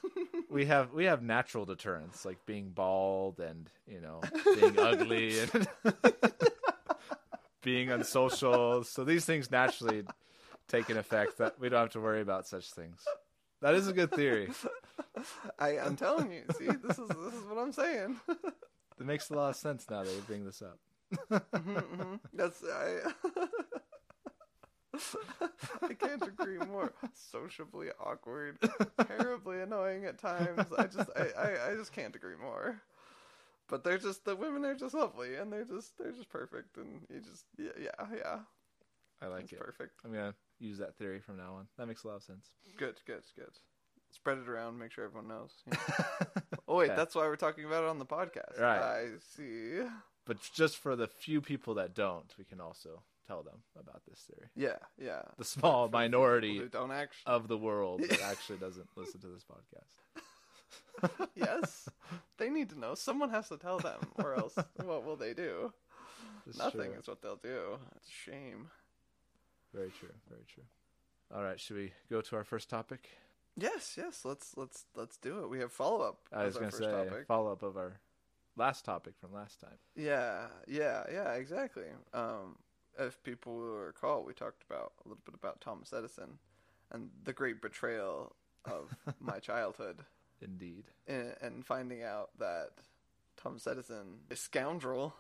we 0.50 0.66
have 0.66 0.94
we 0.94 1.06
have 1.06 1.24
natural 1.24 1.66
deterrents 1.66 2.26
like 2.26 2.46
being 2.46 2.70
bald 2.70 3.40
and 3.40 3.70
you 3.88 4.02
know 4.02 4.22
being 4.60 4.78
ugly 4.78 5.40
and 5.40 5.68
being 7.62 7.90
unsocial. 7.90 8.84
So 8.84 9.04
these 9.04 9.26
things 9.26 9.50
naturally 9.50 10.04
take 10.68 10.90
an 10.90 10.98
effect 10.98 11.38
that 11.38 11.60
we 11.60 11.70
don't 11.70 11.80
have 11.80 11.92
to 11.92 12.02
worry 12.02 12.22
about 12.22 12.48
such 12.48 12.72
things. 12.72 13.04
That 13.62 13.76
is 13.76 13.88
a 13.88 13.94
good 13.94 14.12
theory. 14.12 14.50
I 15.58 15.80
I'm 15.80 15.96
telling 15.96 16.32
you, 16.32 16.44
see, 16.58 16.66
this 16.66 17.00
is 17.00 17.08
this 17.08 17.34
is 17.34 17.44
what 17.48 17.58
I'm 17.58 17.72
saying. 17.72 18.20
It 19.00 19.06
makes 19.06 19.30
a 19.30 19.34
lot 19.34 19.50
of 19.52 19.56
sense 19.56 19.86
now 19.90 20.04
that 20.04 20.14
you 20.14 20.22
bring 20.28 20.44
this 20.44 20.62
up. 20.62 20.78
Hmm 21.30 21.38
hmm 21.80 22.16
That's 22.34 22.64
I. 22.64 22.98
I 25.84 25.94
can't 25.94 26.26
agree 26.28 26.58
more. 26.60 26.92
Sociably 27.32 27.88
awkward, 28.00 28.58
terribly 29.08 29.62
annoying 29.62 30.06
at 30.06 30.18
times. 30.18 30.68
I 30.78 30.88
just, 30.88 31.10
I, 31.16 31.30
I, 31.38 31.72
I 31.72 31.76
just 31.76 31.92
can't 31.94 32.16
agree 32.16 32.36
more. 32.36 32.82
But 33.68 33.84
they're 33.84 34.00
just 34.00 34.26
the 34.26 34.36
women 34.36 34.66
are 34.66 34.74
just 34.76 34.96
lovely, 34.96 35.36
and 35.36 35.54
they're 35.54 35.64
just, 35.64 35.98
they're 35.98 36.12
just 36.12 36.30
perfect, 36.30 36.78
and 36.78 37.02
you 37.10 37.20
just, 37.22 37.46
yeah, 37.58 37.70
yeah, 37.80 38.08
yeah. 38.16 38.40
I 39.22 39.28
like 39.28 39.52
it. 39.54 39.60
perfect. 39.60 39.94
I'm 40.04 40.12
gonna 40.12 40.34
use 40.60 40.80
that 40.80 40.96
theory 40.98 41.20
from 41.20 41.38
now 41.38 41.54
on. 41.56 41.68
That 41.78 41.88
makes 41.88 42.04
a 42.04 42.08
lot 42.08 42.16
of 42.18 42.24
sense. 42.24 42.50
Good, 42.78 43.00
good, 43.06 43.24
good. 43.36 43.52
Spread 44.12 44.40
it 44.40 44.50
around. 44.50 44.80
Make 44.80 44.92
sure 44.92 45.06
everyone 45.06 45.28
knows. 45.28 45.52
Oh 46.68 46.76
wait, 46.78 46.90
Okay. 46.90 46.96
that's 46.96 47.16
why 47.16 47.24
we're 47.24 47.36
talking 47.36 47.66
about 47.66 47.84
it 47.84 47.90
on 47.90 47.98
the 47.98 48.06
podcast. 48.06 48.60
Right. 48.60 48.80
I 48.80 49.06
see. 49.36 49.80
But 50.30 50.38
just 50.54 50.78
for 50.78 50.96
the 50.96 51.08
few 51.08 51.42
people 51.42 51.74
that 51.74 51.96
don't, 51.96 52.32
we 52.38 52.44
can 52.44 52.62
also 52.62 53.02
tell 53.28 53.42
them 53.42 53.64
about 53.76 54.04
this 54.08 54.20
theory. 54.30 54.48
Yeah, 54.56 54.78
yeah. 55.04 55.24
The 55.40 55.44
small 55.44 55.90
minority 55.92 56.62
don't 56.72 56.92
actually. 56.92 57.34
of 57.34 57.48
the 57.48 57.58
world 57.58 58.04
that 58.08 58.22
actually 58.24 58.60
doesn't 58.60 58.88
listen 58.96 59.20
to 59.22 59.28
this 59.28 59.44
podcast. 59.44 61.30
yes, 61.36 61.90
they 62.38 62.52
need 62.52 62.70
to 62.70 62.80
know. 62.80 62.94
Someone 62.94 63.32
has 63.32 63.50
to 63.50 63.58
tell 63.58 63.80
them, 63.80 63.98
or 64.20 64.36
else 64.36 64.54
what 64.84 65.04
will 65.04 65.16
they 65.16 65.34
do? 65.34 65.74
Nothing 66.60 66.92
true. 66.92 67.00
is 67.00 67.08
what 67.08 67.24
they'll 67.24 67.36
do. 67.38 67.80
It's 67.96 68.08
a 68.08 68.30
shame. 68.32 68.68
Very 69.74 69.90
true. 70.00 70.14
Very 70.30 70.46
true. 70.54 70.66
All 71.36 71.42
right, 71.42 71.60
should 71.60 71.76
we 71.76 71.92
go 72.12 72.22
to 72.22 72.36
our 72.36 72.44
first 72.44 72.70
topic? 72.70 73.10
Yes, 73.58 73.96
yes. 73.98 74.22
Let's 74.26 74.56
let's 74.56 74.86
let's 74.96 75.18
do 75.18 75.40
it. 75.40 75.50
We 75.50 75.58
have 75.58 75.72
follow 75.72 76.02
up. 76.02 76.20
I 76.32 76.46
was 76.46 76.56
our 76.56 76.62
going 76.62 76.72
to 76.72 76.78
first 76.78 76.88
say 76.88 77.10
topic. 77.10 77.26
follow 77.26 77.52
up 77.52 77.64
of 77.64 77.78
our 77.78 78.00
last 78.60 78.86
topic 78.86 79.14
from 79.20 79.34
last 79.34 79.60
time. 79.60 79.78
Yeah, 79.96 80.48
yeah, 80.68 81.04
yeah. 81.12 81.34
Exactly. 81.34 81.86
Um, 82.14 82.58
if 83.00 83.22
people 83.24 83.56
will 83.56 83.78
recall, 83.80 84.24
we 84.24 84.34
talked 84.34 84.64
about 84.70 84.92
a 85.04 85.08
little 85.08 85.22
bit 85.26 85.34
about 85.34 85.62
Thomas 85.62 85.94
Edison 85.94 86.38
and 86.92 87.10
the 87.24 87.34
great 87.34 87.62
betrayal 87.62 88.36
of 88.66 88.94
my 89.20 89.40
childhood, 89.40 90.02
Indeed. 90.42 90.84
and, 91.08 91.34
and 91.42 91.66
finding 91.66 92.04
out 92.04 92.30
that 92.40 92.70
Thomas 93.38 93.66
Edison, 93.66 94.20
a 94.30 94.36
scoundrel. 94.36 95.16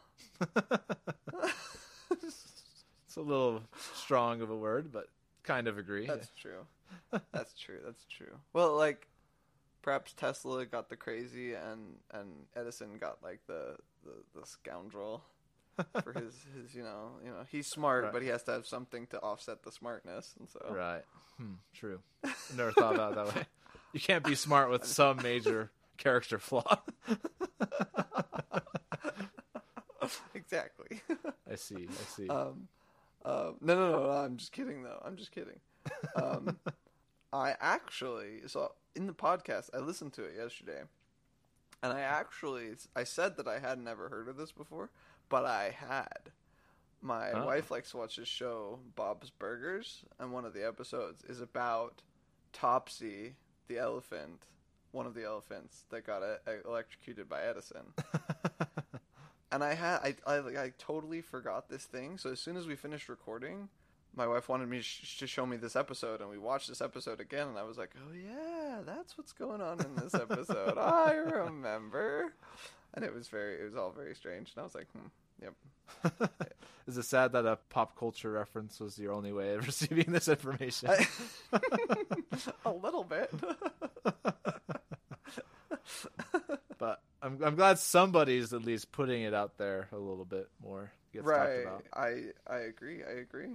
It's 2.11 3.15
a 3.17 3.21
little 3.21 3.63
strong 3.95 4.41
of 4.41 4.49
a 4.51 4.55
word, 4.55 4.91
but 4.91 5.07
kind 5.43 5.67
of 5.67 5.77
agree. 5.77 6.05
That's 6.05 6.29
true. 6.39 6.65
That's 7.31 7.53
true. 7.57 7.79
That's 7.83 8.05
true. 8.05 8.37
Well, 8.53 8.75
like 8.77 9.07
perhaps 9.89 10.13
Tesla 10.13 10.67
got 10.67 10.87
the 10.89 10.95
crazy, 10.95 11.53
and 11.55 11.95
and 12.11 12.29
Edison 12.55 12.99
got 12.99 13.23
like 13.23 13.39
the 13.47 13.75
the, 14.03 14.39
the 14.39 14.45
scoundrel 14.45 15.23
for 16.03 16.13
his 16.13 16.35
his 16.55 16.75
you 16.75 16.83
know 16.83 17.13
you 17.25 17.31
know 17.31 17.43
he's 17.51 17.65
smart, 17.65 18.03
Right. 18.03 18.13
but 18.13 18.21
he 18.21 18.27
has 18.27 18.43
to 18.43 18.51
have 18.51 18.67
something 18.67 19.07
to 19.07 19.19
offset 19.19 19.63
the 19.63 19.71
smartness, 19.71 20.35
and 20.37 20.47
so 20.47 20.59
Right. 20.69 21.01
Hmm, 21.37 21.53
true. 21.73 22.01
Never 22.55 22.71
thought 22.71 22.93
about 22.93 23.13
it 23.13 23.15
that 23.15 23.35
way. 23.35 23.45
You 23.93 23.99
can't 23.99 24.23
be 24.23 24.35
smart 24.35 24.69
with 24.69 24.85
some 24.99 25.17
major 25.23 25.71
character 25.97 26.37
flaw. 26.37 26.81
exactly. 30.35 31.01
I 31.51 31.55
see. 31.55 31.87
I 31.89 32.03
see. 32.15 32.27
um, 32.29 32.67
uh, 33.25 33.51
no, 33.61 33.75
no, 33.75 33.91
no, 33.91 34.03
no. 34.03 34.09
I'm 34.11 34.37
just 34.37 34.51
kidding, 34.51 34.83
though. 34.83 35.01
I'm 35.03 35.15
just 35.17 35.31
kidding. 35.31 35.59
Um, 36.15 36.57
I 37.33 37.55
actually 37.59 38.41
so 38.47 38.71
in 38.95 39.07
the 39.07 39.13
podcast 39.13 39.69
I 39.73 39.79
listened 39.79 40.13
to 40.13 40.23
it 40.23 40.35
yesterday, 40.37 40.81
and 41.83 41.93
I 41.93 42.01
actually 42.01 42.69
I 42.95 43.03
said 43.03 43.37
that 43.37 43.47
I 43.47 43.59
had 43.59 43.79
never 43.79 44.09
heard 44.09 44.27
of 44.27 44.37
this 44.37 44.51
before, 44.51 44.89
but 45.29 45.45
I 45.45 45.71
had. 45.77 46.31
My 47.01 47.31
Oh. 47.31 47.45
wife 47.45 47.71
likes 47.71 47.91
to 47.91 47.97
watch 47.97 48.17
this 48.17 48.27
show, 48.27 48.79
Bob's 48.95 49.29
Burgers, 49.29 50.03
and 50.19 50.33
one 50.33 50.43
of 50.43 50.53
the 50.53 50.67
episodes 50.67 51.23
is 51.23 51.39
about 51.39 52.01
Topsy, 52.51 53.35
the 53.67 53.77
elephant, 53.77 54.47
one 54.91 55.05
of 55.05 55.13
the 55.13 55.23
elephants 55.23 55.85
that 55.91 56.05
got 56.05 56.23
uh, 56.23 56.35
electrocuted 56.65 57.29
by 57.29 57.41
Edison 57.43 57.93
and 59.51 59.63
I 59.63 59.73
had 59.75 59.99
I, 60.03 60.15
I 60.27 60.37
I 60.63 60.73
totally 60.77 61.21
forgot 61.21 61.69
this 61.69 61.85
thing. 61.85 62.17
So 62.17 62.31
as 62.31 62.39
soon 62.39 62.57
as 62.57 62.67
we 62.67 62.75
finished 62.75 63.07
recording, 63.09 63.69
my 64.19 64.27
wife 64.27 64.49
wanted 64.49 64.67
me 64.67 64.81
sh- 64.81 65.17
to 65.19 65.27
show 65.27 65.45
me 65.45 65.55
this 65.55 65.77
episode, 65.77 66.19
and 66.19 66.29
we 66.29 66.37
watched 66.37 66.67
this 66.67 66.81
episode 66.81 67.21
again, 67.21 67.47
and 67.47 67.57
I 67.57 67.63
was 67.63 67.77
like, 67.77 67.91
"Oh 67.97 68.13
yeah, 68.13 68.81
that's 68.85 69.17
what's 69.17 69.31
going 69.31 69.61
on 69.61 69.79
in 69.79 69.95
this 69.95 70.13
episode. 70.13 70.77
I 70.77 71.13
remember." 71.13 72.33
And 72.93 73.05
it 73.05 73.13
was 73.13 73.29
very, 73.29 73.61
it 73.61 73.63
was 73.63 73.77
all 73.77 73.91
very 73.91 74.13
strange, 74.13 74.51
and 74.53 74.59
I 74.59 74.63
was 74.63 74.75
like, 74.75 74.87
"Hmm, 74.91 75.07
yep." 75.41 76.29
Is 76.87 76.97
it 76.97 77.03
sad 77.03 77.31
that 77.31 77.45
a 77.45 77.57
pop 77.69 77.97
culture 77.97 78.31
reference 78.31 78.79
was 78.79 78.99
your 78.99 79.13
only 79.13 79.31
way 79.31 79.53
of 79.55 79.65
receiving 79.67 80.11
this 80.11 80.27
information? 80.27 80.89
I- 80.89 81.07
a 82.65 82.71
little 82.71 83.05
bit. 83.05 83.31
but 86.77 87.01
I'm 87.21 87.41
I'm 87.41 87.55
glad 87.55 87.79
somebody's 87.79 88.51
at 88.53 88.63
least 88.63 88.91
putting 88.91 89.21
it 89.21 89.33
out 89.33 89.57
there 89.57 89.87
a 89.93 89.97
little 89.97 90.25
bit 90.25 90.49
more. 90.61 90.91
Gets 91.13 91.25
right. 91.25 91.63
talked 91.63 91.85
about. 91.85 91.85
I 91.93 92.53
I 92.53 92.57
agree. 92.59 93.01
I 93.03 93.19
agree. 93.21 93.47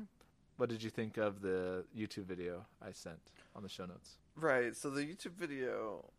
What 0.57 0.69
did 0.69 0.83
you 0.83 0.91
think 0.91 1.17
of 1.17 1.41
the 1.41 1.85
YouTube 1.97 2.27
video 2.27 2.65
I 2.81 2.93
sent 2.93 3.19
on 3.57 3.63
the 3.63 3.69
show 3.69 3.87
notes? 3.87 4.19
Right. 4.37 4.77
So 4.77 4.91
the 4.91 5.03
YouTube 5.03 5.33
video, 5.33 6.11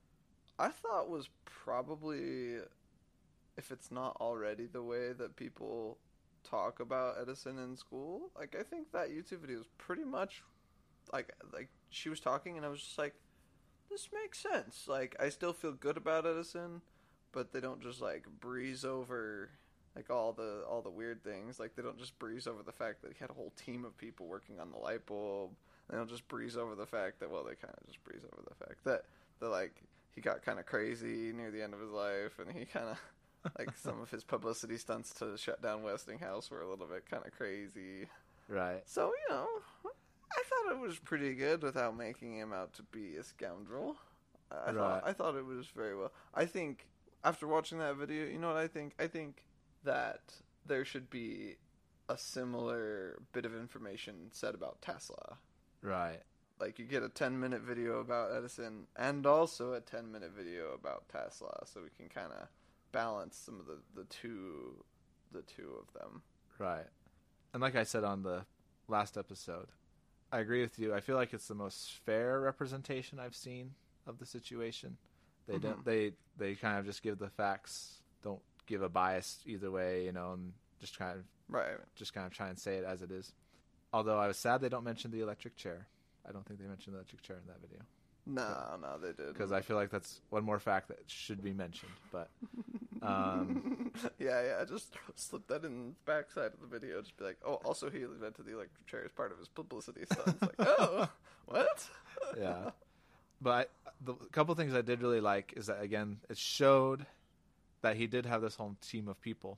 I 0.60 0.70
thought 0.70 1.10
was 1.10 1.30
probably, 1.46 2.56
if 3.58 3.72
it's 3.72 3.92
not 3.92 4.18
already 4.20 4.66
the 4.66 4.84
way 4.84 5.14
that 5.14 5.36
people 5.36 5.98
talk 6.44 6.80
about 6.80 7.16
Edison 7.22 7.58
in 7.60 7.78
school, 7.78 8.30
like 8.38 8.56
I 8.60 8.64
think 8.64 8.92
that 8.92 9.10
YouTube 9.10 9.40
video 9.40 9.60
is 9.60 9.68
pretty 9.78 10.04
much 10.04 10.44
like 11.14 11.34
like 11.54 11.70
she 11.90 12.10
was 12.10 12.20
talking, 12.20 12.58
and 12.58 12.66
I 12.66 12.70
was 12.70 12.82
just 12.82 12.98
like, 12.98 13.16
this 13.90 14.10
makes 14.14 14.40
sense. 14.40 14.86
Like 14.88 15.16
I 15.20 15.30
still 15.30 15.54
feel 15.54 15.72
good 15.72 15.98
about 15.98 16.26
Edison, 16.26 16.82
but 17.32 17.54
they 17.54 17.60
don't 17.62 17.82
just 17.82 18.02
like 18.02 18.26
breeze 18.40 18.84
over 18.84 19.50
like 19.96 20.10
all 20.10 20.34
the 20.34 20.64
all 20.70 20.82
the 20.82 20.90
weird 20.90 21.24
things. 21.24 21.60
Like 21.60 21.76
they 21.76 21.82
don't 21.84 21.98
just 21.98 22.18
breeze 22.20 22.48
over 22.48 22.64
the 22.64 22.72
fact 22.72 23.02
that 23.04 23.14
he 23.14 23.18
had 23.20 23.30
a 23.30 23.34
whole 23.34 23.54
team 23.66 23.86
of 23.86 23.98
people 23.98 24.28
working 24.28 24.60
on 24.60 24.72
the 24.72 24.78
light 24.78 25.06
bulb. 25.06 25.52
They 25.90 25.98
don't 25.98 26.10
just 26.10 26.28
breeze 26.28 26.58
over 26.58 26.76
the 26.76 26.86
fact 26.86 27.20
that 27.20 27.30
well, 27.30 27.44
they 27.44 27.56
kind 27.56 27.74
of 27.80 27.86
just 27.88 28.04
breeze 28.04 28.24
over 28.24 28.42
the 28.48 28.56
fact 28.56 28.84
that 28.86 29.04
that 29.40 29.50
like 29.50 29.84
he 30.14 30.22
got 30.22 30.44
kind 30.44 30.60
of 30.60 30.66
crazy 30.66 31.32
near 31.34 31.52
the 31.52 31.62
end 31.62 31.74
of 31.74 31.80
his 31.80 31.92
life, 31.92 32.40
and 32.40 32.52
he 32.56 32.66
kind 32.66 32.90
of 32.90 33.52
like 33.60 33.70
some 33.78 34.02
of 34.02 34.10
his 34.10 34.24
publicity 34.24 34.78
stunts 34.78 35.14
to 35.16 35.38
shut 35.38 35.62
down 35.62 35.84
Westinghouse 35.84 36.50
were 36.50 36.62
a 36.62 36.70
little 36.70 36.88
bit 36.88 37.10
kind 37.10 37.26
of 37.26 37.32
crazy. 37.34 38.08
Right. 38.48 38.82
So 38.86 39.12
you 39.30 39.34
know, 39.36 39.48
I 39.86 40.44
thought 40.50 40.72
it 40.72 40.80
was 40.80 40.98
pretty 41.00 41.34
good 41.36 41.62
without 41.64 41.96
making 41.98 42.38
him 42.38 42.54
out 42.54 42.74
to 42.74 42.84
be 42.84 43.16
a 43.18 43.24
scoundrel. 43.24 43.96
I 44.52 44.72
Right. 44.72 44.76
thought 44.76 45.04
I 45.06 45.14
thought 45.14 45.36
it 45.36 45.46
was 45.46 45.68
very 45.68 45.96
well. 45.96 46.12
I 46.34 46.46
think 46.46 46.88
after 47.24 47.48
watching 47.48 47.80
that 47.80 47.96
video, 47.96 48.26
you 48.26 48.38
know 48.40 48.48
what 48.48 48.58
I 48.58 48.68
think? 48.68 48.94
I 49.00 49.08
think 49.08 49.44
that 49.86 50.22
there 50.66 50.86
should 50.86 51.10
be 51.10 51.56
a 52.10 52.18
similar 52.18 53.20
bit 53.34 53.46
of 53.46 53.56
information 53.56 54.30
said 54.32 54.54
about 54.54 54.82
Tesla. 54.82 55.38
Right. 55.82 56.22
Like 56.60 56.78
you 56.80 56.86
get 56.86 57.04
a 57.04 57.10
10 57.10 57.40
minute 57.40 57.62
video 57.62 58.00
about 58.00 58.32
Edison 58.36 58.88
and 58.96 59.26
also 59.26 59.74
a 59.74 59.82
10 59.82 60.12
minute 60.12 60.32
video 60.36 60.74
about 60.74 61.10
Tesla 61.10 61.64
so 61.66 61.82
we 61.82 61.90
can 61.98 62.08
kind 62.10 62.32
of 62.32 62.48
balance 62.92 63.36
some 63.36 63.60
of 63.60 63.66
the, 63.66 63.80
the 63.96 64.06
two 64.06 64.84
the 65.32 65.42
two 65.42 65.74
of 65.82 65.94
them. 66.00 66.22
Right. 66.60 66.86
And 67.54 67.62
like 67.62 67.76
I 67.76 67.84
said 67.84 68.04
on 68.04 68.24
the 68.24 68.46
last 68.88 69.18
episode, 69.18 69.68
I 70.32 70.40
agree 70.40 70.62
with 70.62 70.78
you. 70.80 70.94
I 70.94 71.02
feel 71.02 71.16
like 71.16 71.34
it's 71.34 71.48
the 71.48 71.56
most 71.56 71.92
fair 72.06 72.40
representation 72.40 73.20
I've 73.20 73.36
seen 73.36 73.72
of 74.08 74.20
the 74.20 74.26
situation. 74.26 74.98
They 75.48 75.58
don't 75.58 75.82
Mhm. 75.82 75.86
they 75.86 76.14
they 76.38 76.56
kind 76.56 76.78
of 76.80 76.86
just 76.86 77.02
give 77.02 77.18
the 77.18 77.30
facts, 77.30 78.02
don't 78.24 78.42
give 78.66 78.82
a 78.82 78.90
bias 78.90 79.40
either 79.46 79.70
way, 79.72 80.06
you 80.06 80.12
know, 80.12 80.34
and 80.34 80.54
just 80.80 80.98
kind 80.98 81.18
of 81.20 81.24
Right. 81.48 81.78
just 81.96 82.14
kind 82.14 82.26
of 82.26 82.34
try 82.34 82.50
and 82.50 82.58
say 82.58 82.76
it 82.78 82.84
as 82.86 83.02
it 83.02 83.12
is. 83.12 83.32
Although 83.94 84.18
I 84.20 84.28
was 84.28 84.38
sad 84.38 84.62
they 84.62 84.70
don't 84.70 84.84
mention 84.84 85.12
the 85.12 85.22
electric 85.22 85.56
chair. 85.56 85.88
I 86.28 86.32
don't 86.32 86.46
think 86.46 86.60
they 86.60 86.66
mentioned 86.68 86.96
the 86.96 86.98
electric 87.00 87.22
chair 87.22 87.38
in 87.38 87.46
that 87.48 87.62
video 87.62 87.80
No, 88.26 88.78
no, 88.82 88.98
they 88.98 89.14
did. 89.14 89.32
because 89.34 89.52
I 89.52 89.62
feel 89.62 89.76
like 89.78 89.92
that's 89.92 90.22
one 90.32 90.44
more 90.44 90.58
fact 90.60 90.88
that 90.88 91.00
should 91.08 91.44
be 91.44 91.54
mentioned. 91.54 91.92
But 92.12 92.30
Um, 93.02 93.92
yeah, 94.18 94.42
yeah. 94.44 94.58
I 94.62 94.66
just 94.66 94.96
slip 95.16 95.46
that 95.48 95.64
in 95.64 95.90
the 95.90 95.94
backside 96.12 96.54
of 96.54 96.60
the 96.62 96.66
video. 96.68 97.00
Just 97.02 97.16
be 97.18 97.26
like, 97.26 97.38
oh, 97.46 97.56
also 97.64 97.90
he 97.90 98.02
invented 98.02 98.46
the 98.48 98.54
electric 98.54 98.88
chair 98.88 99.04
as 99.06 99.12
part 99.12 99.32
of 99.32 99.38
his 99.38 99.48
publicity 99.48 100.06
stunt. 100.12 100.28
It's 100.30 100.42
like, 100.42 100.56
oh, 100.68 101.08
what? 101.46 101.88
yeah. 102.36 102.72
But 103.42 103.52
I, 103.52 103.66
the 104.04 104.14
couple 104.32 104.56
things 104.56 104.74
I 104.74 104.82
did 104.82 105.02
really 105.04 105.22
like 105.22 105.54
is 105.56 105.68
that 105.68 105.82
again, 105.84 106.18
it 106.30 106.38
showed 106.38 107.06
that 107.82 107.98
he 107.98 108.08
did 108.08 108.26
have 108.26 108.42
this 108.42 108.56
whole 108.56 108.76
team 108.82 109.08
of 109.08 109.20
people. 109.22 109.58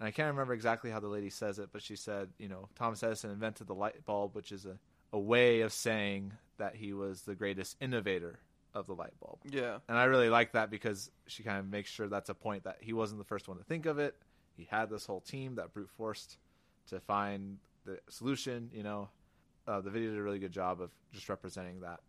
And 0.00 0.06
I 0.06 0.10
can't 0.10 0.30
remember 0.30 0.52
exactly 0.52 0.90
how 0.90 1.00
the 1.00 1.08
lady 1.08 1.30
says 1.30 1.58
it, 1.58 1.70
but 1.72 1.82
she 1.82 1.96
said, 1.96 2.28
you 2.38 2.48
know, 2.48 2.68
Thomas 2.76 3.02
Edison 3.02 3.30
invented 3.30 3.66
the 3.66 3.74
light 3.74 4.04
bulb, 4.04 4.34
which 4.34 4.52
is 4.52 4.64
a, 4.64 4.78
a 5.12 5.18
way 5.18 5.62
of 5.62 5.72
saying 5.72 6.32
that 6.58 6.76
he 6.76 6.92
was 6.92 7.22
the 7.22 7.34
greatest 7.34 7.76
innovator 7.80 8.38
of 8.74 8.86
the 8.86 8.94
light 8.94 9.18
bulb. 9.20 9.38
Yeah. 9.50 9.78
And 9.88 9.98
I 9.98 10.04
really 10.04 10.28
like 10.28 10.52
that 10.52 10.70
because 10.70 11.10
she 11.26 11.42
kind 11.42 11.58
of 11.58 11.68
makes 11.68 11.90
sure 11.90 12.08
that's 12.08 12.28
a 12.28 12.34
point 12.34 12.64
that 12.64 12.78
he 12.80 12.92
wasn't 12.92 13.18
the 13.18 13.24
first 13.24 13.48
one 13.48 13.58
to 13.58 13.64
think 13.64 13.86
of 13.86 13.98
it. 13.98 14.14
He 14.56 14.68
had 14.70 14.90
this 14.90 15.06
whole 15.06 15.20
team 15.20 15.56
that 15.56 15.72
brute 15.72 15.90
forced 15.96 16.38
to 16.88 17.00
find 17.00 17.58
the 17.84 17.98
solution. 18.08 18.70
You 18.72 18.82
know, 18.82 19.08
uh, 19.66 19.80
the 19.80 19.90
video 19.90 20.10
did 20.10 20.18
a 20.18 20.22
really 20.22 20.38
good 20.38 20.52
job 20.52 20.80
of 20.80 20.90
just 21.12 21.28
representing 21.28 21.80
that. 21.80 22.00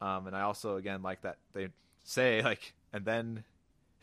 Um, 0.00 0.26
and 0.26 0.36
I 0.36 0.42
also 0.42 0.76
again 0.76 1.02
like 1.02 1.22
that 1.22 1.38
they 1.52 1.68
say 2.02 2.42
like, 2.44 2.74
and 2.92 3.04
then 3.04 3.44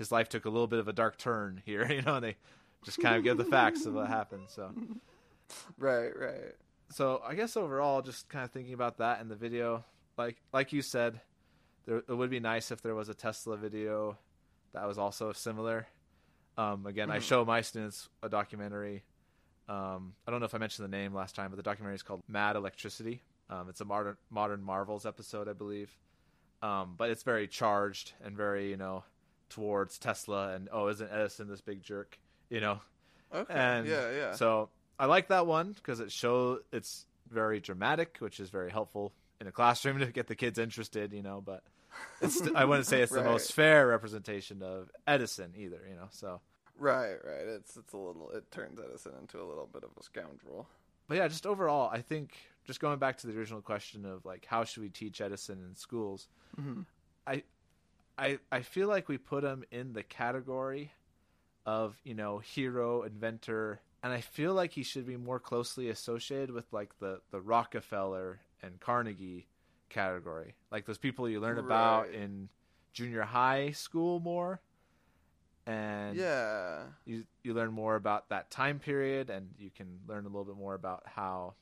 his 0.02 0.12
life 0.12 0.28
took 0.30 0.46
a 0.46 0.50
little 0.50 0.66
bit 0.68 0.80
of 0.80 0.88
a 0.88 0.94
dark 0.94 1.18
turn 1.18 1.62
here. 1.64 1.86
You 1.92 2.02
know, 2.02 2.16
and 2.16 2.26
they 2.26 2.36
just 2.84 3.00
kind 3.00 3.16
of 3.16 3.24
give 3.24 3.38
the 3.38 3.46
facts 3.46 3.86
of 3.86 3.94
what 3.94 4.08
happened. 4.08 4.44
So, 4.48 4.74
Right, 5.78 6.12
right. 6.18 6.56
so 6.92 7.22
I 7.26 7.36
guess 7.36 7.56
overall, 7.56 8.02
just 8.02 8.28
kind 8.30 8.44
of 8.44 8.52
thinking 8.52 8.74
about 8.74 8.98
that 8.98 9.22
in 9.22 9.28
the 9.28 9.36
video, 9.36 9.86
like 10.18 10.38
like 10.52 10.74
you 10.74 10.82
said, 10.82 11.22
there 11.86 11.98
it 11.98 12.14
would 12.14 12.30
be 12.32 12.40
nice 12.40 12.72
if 12.72 12.82
there 12.82 12.96
was 12.96 13.10
a 13.10 13.14
Tesla 13.14 13.58
video 13.58 14.18
that 14.74 14.88
was 14.88 14.98
also 14.98 15.32
similar. 15.34 15.88
Um, 16.58 16.86
again, 16.88 17.12
I 17.12 17.18
Mhm. 17.20 17.22
show 17.24 17.46
my 17.46 17.62
students 17.62 18.10
a 18.24 18.30
documentary. 18.30 19.04
Um, 19.70 20.16
I 20.28 20.32
don't 20.32 20.40
know 20.40 20.46
if 20.48 20.56
I 20.56 20.58
mentioned 20.58 20.86
the 20.92 20.98
name 20.98 21.14
last 21.14 21.36
time, 21.36 21.50
but 21.52 21.56
the 21.58 21.64
documentary 21.64 21.96
is 21.96 22.04
called 22.04 22.22
Mad 22.28 22.56
Electricity. 22.56 23.22
Um, 23.50 23.70
it's 23.70 23.82
a 23.82 23.86
modern 23.86 24.18
modern 24.30 24.64
Marvels 24.64 25.06
episode, 25.06 25.48
I 25.48 25.54
believe. 25.54 25.96
Um, 26.62 26.96
but 26.98 27.10
it's 27.10 27.24
very 27.24 27.48
charged 27.48 28.14
and 28.24 28.36
very 28.36 28.70
you 28.70 28.78
know 28.78 29.04
towards 29.52 30.00
Tesla 30.00 30.54
and 30.56 30.68
oh, 30.72 30.88
isn't 30.88 31.12
Edison 31.12 31.48
this 31.48 31.62
big 31.62 31.84
jerk? 31.84 32.18
You 32.50 32.60
know, 32.62 32.80
Okay. 33.34 33.54
and 33.54 33.88
yeah, 33.88 34.12
yeah. 34.12 34.32
so 34.34 34.70
I 35.00 35.06
like 35.06 35.28
that 35.30 35.46
one 35.48 35.74
because 35.74 36.00
it 36.00 36.12
show 36.12 36.60
it's 36.72 37.06
very 37.30 37.60
dramatic, 37.60 38.18
which 38.20 38.40
is 38.40 38.50
very 38.50 38.72
helpful 38.72 39.14
in 39.40 39.48
a 39.48 39.52
classroom 39.52 40.00
to 40.00 40.08
get 40.08 40.28
the 40.28 40.36
kids 40.36 40.58
interested, 40.60 41.14
you 41.14 41.22
know. 41.22 41.42
But 41.46 41.64
it's 42.22 42.42
I 42.56 42.66
wouldn't 42.66 42.88
say 42.88 43.02
it's 43.02 43.12
the 43.12 43.20
Right. 43.24 43.32
most 43.32 43.54
fair 43.54 43.88
representation 43.88 44.62
of 44.64 44.90
Edison 45.08 45.54
either, 45.56 45.80
you 45.90 45.96
know. 45.96 46.08
So, 46.12 46.42
Right, 46.78 47.16
right. 47.24 47.46
It's 47.48 47.78
it's 47.78 47.94
a 47.94 47.98
little. 47.98 48.32
It 48.32 48.50
turns 48.52 48.80
Edison 48.80 49.14
into 49.22 49.40
a 49.42 49.46
little 49.48 49.70
bit 49.72 49.84
of 49.84 49.92
a 50.00 50.04
scoundrel. 50.04 50.68
but 51.08 51.18
yeah, 51.18 51.28
just 51.28 51.46
overall, 51.46 51.90
I 51.92 52.02
think 52.02 52.36
just 52.66 52.80
going 52.80 53.00
back 53.00 53.18
to 53.20 53.28
the 53.28 53.38
original 53.38 53.62
question 53.62 54.06
of 54.06 54.26
like 54.26 54.46
how 54.46 54.64
should 54.66 54.84
we 54.84 54.90
teach 54.90 55.22
Edison 55.22 55.60
in 55.68 55.76
schools, 55.76 56.28
Mm-hmm. 56.60 56.82
I 57.26 57.44
I 58.18 58.40
I 58.52 58.62
feel 58.62 58.88
like 58.88 59.08
we 59.08 59.18
put 59.18 59.44
him 59.44 59.64
in 59.72 59.94
the 59.94 60.04
category 60.04 60.92
of 61.66 62.00
you 62.04 62.14
know 62.16 62.40
hero 62.40 63.04
inventor 63.04 63.80
and 64.02 64.12
i 64.12 64.20
feel 64.20 64.52
like 64.54 64.72
he 64.72 64.82
should 64.82 65.06
be 65.06 65.16
more 65.16 65.40
closely 65.40 65.90
associated 65.90 66.50
with 66.50 66.66
like 66.74 66.98
the 67.00 67.22
the 67.30 67.40
rockefeller 67.40 68.40
and 68.64 68.80
carnegie 68.80 69.48
category 69.90 70.56
like 70.72 70.86
those 70.88 70.98
people 70.98 71.30
you 71.30 71.40
learn 71.40 71.60
about 71.60 72.10
in 72.10 72.50
junior 72.94 73.22
high 73.22 73.70
school 73.72 74.20
more 74.20 74.60
and 75.68 76.18
Yeah. 76.18 76.84
you 77.06 77.26
you 77.44 77.54
learn 77.54 77.72
more 77.72 77.96
about 77.96 78.30
that 78.30 78.50
time 78.50 78.80
period 78.80 79.30
and 79.30 79.50
you 79.60 79.70
can 79.70 80.00
learn 80.08 80.26
a 80.26 80.30
little 80.30 80.46
bit 80.46 80.56
more 80.58 80.74
about 80.74 81.04
how 81.06 81.54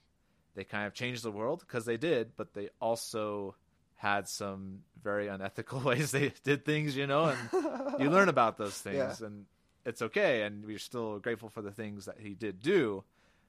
they 0.55 0.63
kind 0.63 0.87
of 0.87 0.93
changed 0.93 1.23
the 1.23 1.31
world 1.31 1.59
because 1.59 1.83
they 1.83 1.97
did 1.97 2.31
but 2.37 2.53
they 2.53 2.69
also 2.79 3.55
had 3.99 4.27
some 4.29 4.79
very 5.03 5.27
unethical 5.27 5.79
ways 5.89 6.11
they 6.11 6.31
did 6.43 6.63
things 6.65 6.95
you 6.95 7.05
know 7.05 7.25
and 7.25 7.37
you 7.99 8.09
learn 8.09 8.29
about 8.35 8.57
those 8.57 8.73
things 8.79 9.19
Yeah. 9.19 9.27
and 9.27 9.45
it's 9.85 10.01
okay 10.01 10.43
and 10.43 10.65
we're 10.65 10.79
still 10.79 11.19
grateful 11.19 11.49
for 11.49 11.61
the 11.61 11.71
things 11.71 12.05
that 12.05 12.17
he 12.19 12.33
did 12.33 12.61
do 12.61 13.03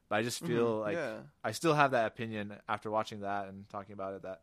but 0.09 0.17
i 0.17 0.23
just 0.23 0.45
feel 0.45 0.79
Mhm, 0.79 0.81
like 0.81 0.97
yeah. 0.97 1.19
i 1.45 1.53
still 1.53 1.75
have 1.75 1.93
that 1.93 2.07
opinion 2.07 2.55
after 2.69 2.91
watching 2.91 3.21
that 3.21 3.47
and 3.49 3.69
talking 3.69 3.93
about 3.93 4.15
it 4.15 4.23
that 4.23 4.41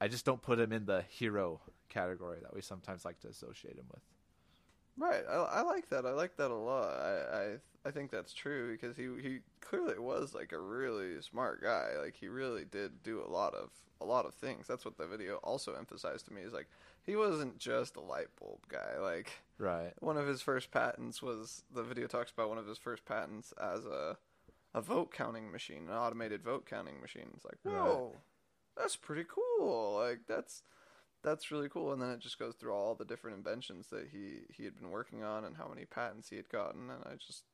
i 0.00 0.08
just 0.08 0.24
don't 0.24 0.40
put 0.40 0.58
him 0.58 0.72
in 0.72 0.86
the 0.86 1.02
hero 1.10 1.60
category 1.90 2.38
that 2.42 2.54
we 2.54 2.62
sometimes 2.62 3.04
like 3.04 3.20
to 3.20 3.28
associate 3.28 3.76
him 3.76 3.86
with 3.92 4.02
Right. 4.98 5.24
I, 5.28 5.34
I 5.34 5.62
like 5.62 5.88
that. 5.90 6.06
I 6.06 6.10
like 6.12 6.36
that 6.36 6.50
a 6.50 6.54
lot. 6.54 6.88
I, 6.98 7.36
I 7.36 7.56
I 7.88 7.90
think 7.92 8.10
that's 8.10 8.32
true 8.32 8.72
because 8.72 8.96
he 8.96 9.08
he 9.20 9.40
clearly 9.60 9.98
was 9.98 10.34
like 10.34 10.52
a 10.52 10.58
really 10.58 11.20
smart 11.22 11.62
guy. 11.62 11.90
Like 12.02 12.14
he 12.16 12.28
really 12.28 12.64
did 12.64 13.02
do 13.02 13.22
a 13.22 13.30
lot 13.30 13.54
of 13.54 13.70
a 14.00 14.04
lot 14.04 14.26
of 14.26 14.34
things. 14.34 14.66
That's 14.66 14.84
what 14.84 14.96
the 14.98 15.06
video 15.06 15.36
also 15.36 15.74
emphasized 15.74 16.26
to 16.26 16.32
me 16.32 16.42
is 16.42 16.52
like 16.52 16.68
he 17.04 17.14
wasn't 17.16 17.58
just 17.58 17.96
a 17.96 18.00
light 18.00 18.28
bulb 18.40 18.60
guy. 18.68 18.98
Like 19.00 19.30
right 19.58 19.92
one 20.00 20.16
of 20.18 20.26
his 20.26 20.42
first 20.42 20.70
patents 20.70 21.22
was 21.22 21.62
the 21.72 21.82
video 21.82 22.06
talks 22.06 22.30
about 22.30 22.48
one 22.48 22.58
of 22.58 22.66
his 22.66 22.78
first 22.78 23.04
patents 23.04 23.52
as 23.60 23.84
a 23.84 24.16
a 24.74 24.80
vote 24.80 25.10
counting 25.12 25.50
machine, 25.50 25.88
an 25.88 25.94
automated 25.94 26.42
vote 26.42 26.66
counting 26.66 27.00
machine. 27.00 27.28
It's 27.34 27.44
like, 27.44 27.58
Right. 27.64 27.74
whoa, 27.74 28.12
that's 28.76 28.96
pretty 28.96 29.24
cool. 29.28 29.94
Like 29.98 30.20
that's 30.26 30.62
that's 31.26 31.50
really 31.50 31.68
cool. 31.68 31.92
And 31.92 32.00
then 32.00 32.10
it 32.10 32.20
just 32.20 32.38
goes 32.38 32.54
through 32.54 32.72
all 32.72 32.94
the 32.94 33.04
different 33.04 33.36
inventions 33.36 33.88
that 33.88 34.08
he 34.12 34.42
he 34.56 34.64
had 34.64 34.76
been 34.78 34.90
working 34.90 35.24
on 35.24 35.44
and 35.44 35.56
how 35.56 35.68
many 35.68 35.84
patents 35.84 36.30
he 36.30 36.36
had 36.36 36.48
gotten. 36.48 36.88
And 36.90 37.04
I 37.04 37.16
just 37.16 37.44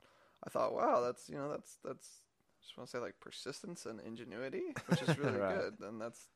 I 0.47 0.51
thought, 0.51 0.75
wow, 0.75 1.01
that's 1.01 1.29
you 1.29 1.37
know 1.37 1.51
that's 1.51 1.79
that's 1.85 2.09
I 2.29 2.63
just 2.63 2.77
want 2.79 2.89
to 2.91 2.97
say 2.97 3.01
like 3.01 3.19
persistence 3.21 3.87
and 3.87 4.01
ingenuity, 4.01 4.63
which 4.87 5.03
is 5.03 5.19
really 5.19 5.41
Right. 5.41 5.57
good. 5.57 5.75
And 5.81 6.01
that's 6.01 6.29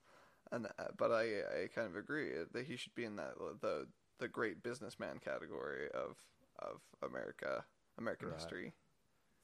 and 0.51 0.67
uh, 0.67 0.89
but 0.97 1.13
I 1.13 1.25
I 1.65 1.69
kind 1.75 1.87
of 1.89 1.97
agree 1.97 2.33
that 2.53 2.67
he 2.67 2.77
should 2.77 2.95
be 2.95 3.05
in 3.05 3.17
that 3.17 3.35
the 3.61 3.87
the 4.19 4.29
great 4.29 4.63
businessman 4.63 5.19
category 5.19 5.89
of 5.93 6.17
of 6.59 6.81
America 7.03 7.65
American 7.99 8.29
Right. 8.31 8.39
history. 8.39 8.73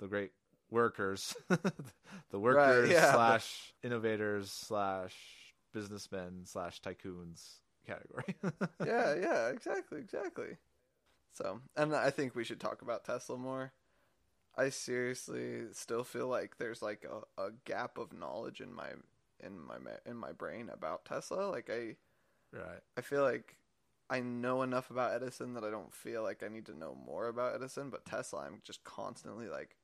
the 0.01 0.09
great 0.09 0.33
workers 0.71 1.37
the 2.31 2.39
workers 2.41 2.91
yeah. 2.91 3.13
slash 3.13 3.73
innovators 3.83 4.51
slash 4.51 5.15
businessmen 5.75 6.43
slash 6.45 6.81
tycoons 6.81 7.61
category 7.87 8.37
yeah, 8.87 9.15
yeah, 9.15 9.49
exactly, 9.49 9.99
exactly. 9.99 10.57
So, 11.33 11.61
and 11.77 11.95
I 11.95 12.11
think 12.11 12.35
we 12.35 12.45
should 12.45 12.61
talk 12.61 12.83
about 12.83 13.05
Tesla 13.05 13.39
more. 13.39 13.73
I 14.57 14.69
seriously 14.69 15.63
still 15.73 16.05
feel 16.05 16.29
like 16.29 16.59
there's 16.59 16.83
like 16.83 17.05
a, 17.05 17.43
a 17.43 17.51
gap 17.65 17.99
of 17.99 18.13
knowledge 18.13 18.61
in 18.61 18.73
my 18.73 18.91
in 19.41 19.59
my 19.61 19.77
in 20.07 20.17
my 20.17 20.33
brain 20.33 20.69
about 20.73 21.05
Tesla. 21.05 21.49
Like 21.51 21.71
I 21.71 21.97
right 22.53 22.81
I 22.97 23.01
feel 23.01 23.23
like 23.23 23.57
I 24.11 24.21
know 24.21 24.63
enough 24.63 24.91
about 24.91 25.15
Edison 25.15 25.55
that 25.55 25.65
I 25.65 25.71
don't 25.71 25.95
feel 25.95 26.23
like 26.23 26.43
I 26.43 26.49
need 26.49 26.67
to 26.67 26.79
know 26.79 26.95
more 26.95 27.29
about 27.29 27.55
Edison, 27.55 27.91
but 27.91 28.05
Tesla 28.05 28.41
I'm 28.47 28.61
just 28.65 28.85
constantly 28.85 29.49
like 29.49 29.77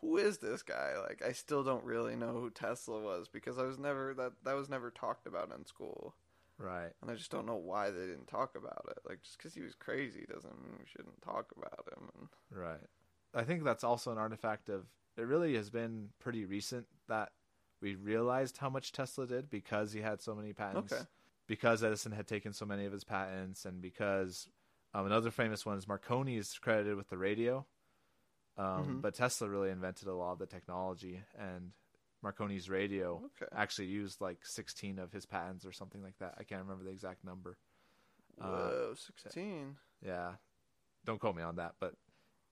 who 0.00 0.16
is 0.16 0.38
this 0.38 0.62
guy? 0.62 0.94
Like 1.00 1.22
I 1.26 1.32
still 1.32 1.62
don't 1.62 1.84
really 1.84 2.16
know 2.16 2.32
who 2.32 2.50
Tesla 2.50 3.00
was 3.00 3.28
because 3.28 3.58
I 3.58 3.64
was 3.64 3.78
never 3.78 4.14
that 4.14 4.32
that 4.44 4.56
was 4.56 4.68
never 4.70 4.90
talked 4.90 5.26
about 5.26 5.52
in 5.56 5.66
school. 5.66 6.14
Right 6.60 6.92
And 7.00 7.10
I 7.10 7.14
just 7.14 7.30
don't 7.30 7.46
know 7.46 7.56
why 7.56 7.90
they 7.90 8.06
didn't 8.06 8.26
talk 8.26 8.54
about 8.54 8.86
it. 8.90 8.98
Like 9.08 9.22
just 9.22 9.38
because 9.38 9.54
he 9.54 9.62
was 9.62 9.74
crazy 9.74 10.26
doesn't 10.32 10.62
mean 10.62 10.74
we 10.78 10.84
shouldn't 10.86 11.22
talk 11.22 11.46
about 11.56 11.88
him. 11.96 12.08
And 12.18 12.28
Right. 12.50 12.86
I 13.34 13.44
think 13.44 13.64
that's 13.64 13.82
also 13.84 14.12
an 14.12 14.18
artifact 14.18 14.68
of 14.68 14.84
it 15.16 15.22
really 15.22 15.54
has 15.56 15.70
been 15.70 16.10
pretty 16.18 16.44
recent 16.44 16.86
that 17.08 17.32
we 17.80 17.94
realized 17.94 18.58
how 18.58 18.68
much 18.68 18.92
Tesla 18.92 19.26
did 19.26 19.48
because 19.48 19.92
he 19.92 20.00
had 20.02 20.20
so 20.20 20.34
many 20.34 20.52
patents. 20.52 20.92
Okay. 20.92 21.02
Because 21.46 21.82
Edison 21.82 22.12
had 22.12 22.26
taken 22.28 22.52
so 22.52 22.66
many 22.66 22.84
of 22.84 22.92
his 22.92 23.04
patents 23.04 23.64
and 23.64 23.80
because 23.80 24.48
um, 24.92 25.06
another 25.06 25.30
famous 25.30 25.64
one 25.64 25.78
is 25.78 25.88
Marconi 25.88 26.36
is 26.36 26.58
credited 26.58 26.96
with 26.96 27.08
the 27.08 27.16
radio. 27.18 27.64
Um, 28.58 28.98
Mhm. 28.98 29.00
But 29.02 29.14
Tesla 29.14 29.48
really 29.48 29.70
invented 29.70 30.08
a 30.08 30.14
lot 30.14 30.32
of 30.32 30.38
the 30.38 30.46
technology 30.46 31.22
and 31.38 31.72
Marconi's 32.24 32.68
radio 32.68 33.22
okay, 33.40 33.50
actually 33.56 33.86
used 33.88 34.20
like 34.20 34.44
16 34.44 34.98
of 34.98 35.12
his 35.12 35.24
patents 35.26 35.64
or 35.64 35.72
something 35.72 36.02
like 36.02 36.18
that. 36.18 36.34
I 36.38 36.44
can't 36.44 36.62
remember 36.62 36.84
the 36.84 36.90
exact 36.90 37.24
number. 37.24 37.56
uh, 38.40 38.46
whoa, 38.46 38.94
sixteen. 38.96 39.76
Yeah. 40.04 40.32
Don't 41.04 41.18
quote 41.18 41.36
me 41.36 41.42
on 41.42 41.56
that, 41.56 41.76
but 41.80 41.94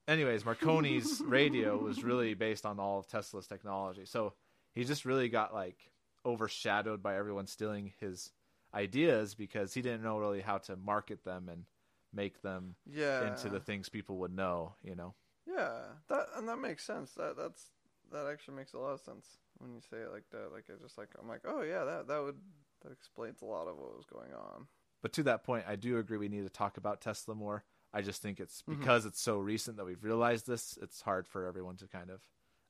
anyways, 0.07 0.43
Marconi's 0.45 1.21
radio 1.27 1.77
was 1.77 2.03
really 2.03 2.33
based 2.35 2.65
on 2.65 2.81
all 2.81 2.99
of 2.99 3.07
Tesla's 3.07 3.47
technology. 3.47 4.07
So 4.07 4.33
he 4.75 4.85
just 4.85 5.05
really 5.05 5.29
got 5.29 5.53
like 5.53 5.93
overshadowed 6.25 7.03
by 7.03 7.17
everyone 7.17 7.47
stealing 7.47 7.93
his 8.01 8.33
ideas 8.75 9.35
because 9.35 9.75
he 9.75 9.83
didn't 9.83 10.03
know 10.03 10.19
really 10.19 10.41
how 10.41 10.59
to 10.59 10.77
market 10.77 11.25
them 11.25 11.49
and 11.51 11.65
make 12.13 12.41
them 12.43 12.75
Yeah, 12.91 13.27
into 13.27 13.49
the 13.51 13.61
things 13.61 13.89
people 13.91 14.17
would 14.19 14.35
know, 14.35 14.75
you 14.83 14.95
know. 14.95 15.15
yeah. 15.47 15.81
That 16.09 16.27
and 16.37 16.49
that 16.49 16.59
makes 16.59 16.85
sense. 16.85 17.13
That 17.13 17.37
that's 17.37 17.67
that 18.11 18.27
actually 18.27 18.57
makes 18.57 18.73
a 18.73 18.79
lot 18.79 18.93
of 18.95 19.01
sense 19.01 19.27
when 19.59 19.73
you 19.75 19.81
say 19.91 19.99
it 19.99 20.13
like 20.13 20.25
that. 20.33 20.53
Like 20.53 20.65
I 20.71 20.81
just 20.83 20.99
like 20.99 21.09
I'm 21.21 21.29
like 21.29 21.43
oh 21.47 21.63
yeah 21.63 21.85
that 21.85 22.09
that 22.09 22.23
would 22.23 22.37
that 22.83 22.93
explains 22.93 23.43
a 23.43 23.47
lot 23.47 23.67
of 23.69 23.77
what 23.77 23.97
was 23.97 24.07
going 24.07 24.33
on. 24.33 24.67
But 25.03 25.13
to 25.15 25.23
that 25.25 25.45
point, 25.45 25.65
I 25.69 25.77
do 25.77 25.99
agree 25.99 26.17
we 26.19 26.29
need 26.29 26.45
to 26.45 26.51
talk 26.51 26.77
about 26.77 27.01
Tesla 27.01 27.35
more. 27.35 27.65
I 27.93 28.03
just 28.03 28.21
think 28.21 28.39
it's 28.41 28.63
Mhm. 28.63 28.79
because 28.79 29.07
it's 29.07 29.21
so 29.21 29.39
recent 29.39 29.77
that 29.77 29.85
we've 29.87 30.03
realized 30.05 30.47
this. 30.47 30.79
It's 30.83 31.01
hard 31.03 31.27
for 31.27 31.47
everyone 31.47 31.77
to 31.79 31.89
kind 31.89 32.11
of 32.11 32.21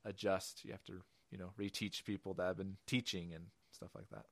adjust. 0.05 0.63
You 0.63 0.71
have 0.71 0.83
to, 0.85 1.01
you 1.31 1.37
know, 1.37 1.51
reteach 1.59 2.03
people 2.05 2.33
that 2.35 2.45
have 2.45 2.57
been 2.57 2.77
teaching 2.87 3.33
and 3.33 3.47
stuff 3.71 3.89
like 3.95 4.09
that. 4.09 4.25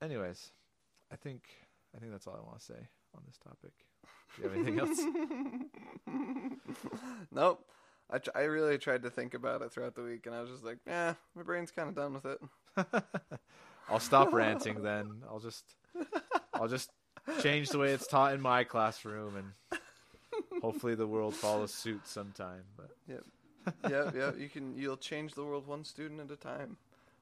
Anyways, 0.00 0.52
I 1.12 1.16
think 1.16 1.42
I 1.94 1.98
think 1.98 2.12
that's 2.12 2.26
all 2.26 2.36
I 2.36 2.40
want 2.46 2.58
to 2.60 2.64
say 2.64 2.88
on 3.14 3.22
this 3.26 3.38
topic. 3.38 3.72
Do 4.36 4.42
you 4.42 4.48
have 4.48 4.56
anything 4.58 4.78
else? 4.78 4.98
nope. 7.32 7.64
I, 8.10 8.20
I 8.34 8.42
really 8.42 8.78
tried 8.78 9.02
to 9.02 9.10
think 9.10 9.34
about 9.34 9.62
it 9.62 9.72
throughout 9.72 9.94
the 9.94 10.02
week, 10.02 10.26
and 10.26 10.34
I 10.34 10.40
was 10.40 10.50
just 10.50 10.64
like, 10.64 10.78
"Yeah, 10.86 11.14
my 11.34 11.42
brain's 11.42 11.70
kind 11.70 11.88
of 11.88 11.94
done 11.94 12.14
with 12.14 12.26
it." 12.26 12.40
I'll 13.88 14.00
stop 14.00 14.32
ranting 14.32 14.82
then. 14.82 15.22
I'll 15.28 15.40
just 15.40 15.64
I'll 16.54 16.68
just 16.68 16.90
change 17.42 17.70
the 17.70 17.78
way 17.78 17.92
it's 17.92 18.06
taught 18.06 18.34
in 18.34 18.40
my 18.40 18.64
classroom 18.64 19.36
and 19.36 19.80
hopefully 20.62 20.94
the 20.94 21.06
world 21.06 21.34
follows 21.34 21.72
suit 21.72 22.06
sometime. 22.06 22.64
But 22.76 22.90
yeah, 23.08 24.10
yeah. 24.14 24.32
You 24.36 24.48
can. 24.48 24.76
You'll 24.76 24.96
change 24.96 25.34
the 25.34 25.44
world 25.44 25.66
one 25.66 25.84
student 25.84 26.20
at 26.20 26.30
a 26.30 26.36
time 26.36 26.76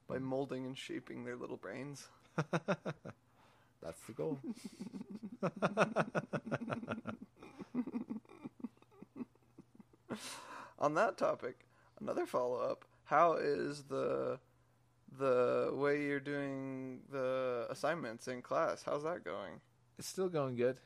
by 0.07 0.19
molding 0.19 0.65
and 0.65 0.77
shaping 0.77 1.25
their 1.25 1.35
little 1.35 1.57
brains. 1.57 2.07
that's 2.35 4.01
the 4.07 4.13
goal. 4.13 4.39
On 10.79 10.93
that 10.93 11.17
topic, 11.17 11.67
another 11.99 12.25
follow 12.25 12.57
up. 12.57 12.85
How 13.05 13.33
is 13.33 13.83
the 13.83 14.39
the 15.17 15.71
way 15.73 16.03
you're 16.03 16.19
doing 16.19 16.99
the 17.11 17.65
assignments 17.69 18.27
in 18.27 18.41
class? 18.41 18.83
How's 18.83 19.03
that 19.03 19.23
going? 19.23 19.61
It's 19.97 20.07
still 20.07 20.29
going 20.29 20.55
good. 20.55 20.79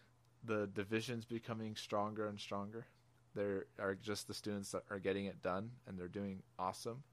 The 0.43 0.67
division's 0.67 1.25
becoming 1.25 1.75
stronger 1.75 2.27
and 2.27 2.39
stronger. 2.39 2.85
There 3.35 3.65
are 3.79 3.95
just 3.95 4.27
the 4.27 4.33
students 4.33 4.71
that 4.71 4.83
are 4.89 4.99
getting 4.99 5.25
it 5.25 5.41
done 5.41 5.71
and 5.87 5.97
they're 5.97 6.07
doing 6.07 6.43
awesome. 6.59 7.03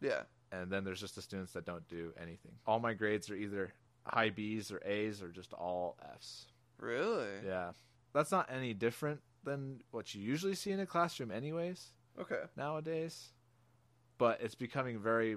Yeah. 0.00 0.22
And 0.50 0.70
then 0.70 0.84
there's 0.84 1.00
just 1.00 1.14
the 1.14 1.22
students 1.22 1.52
that 1.52 1.64
don't 1.64 1.86
do 1.88 2.12
anything. 2.20 2.52
All 2.66 2.80
my 2.80 2.94
grades 2.94 3.30
are 3.30 3.36
either 3.36 3.72
high 4.06 4.30
B's 4.30 4.72
or 4.72 4.82
A's 4.84 5.22
or 5.22 5.28
just 5.28 5.52
all 5.52 5.96
F's. 6.14 6.46
Really? 6.78 7.28
Yeah. 7.46 7.72
That's 8.12 8.30
not 8.32 8.50
any 8.50 8.74
different 8.74 9.20
than 9.44 9.82
what 9.90 10.14
you 10.14 10.22
usually 10.22 10.54
see 10.54 10.72
in 10.72 10.80
a 10.80 10.86
classroom 10.86 11.30
anyways 11.30 11.92
Okay. 12.20 12.42
nowadays. 12.56 13.32
But 14.18 14.40
it's 14.40 14.54
becoming 14.54 14.98
very 14.98 15.36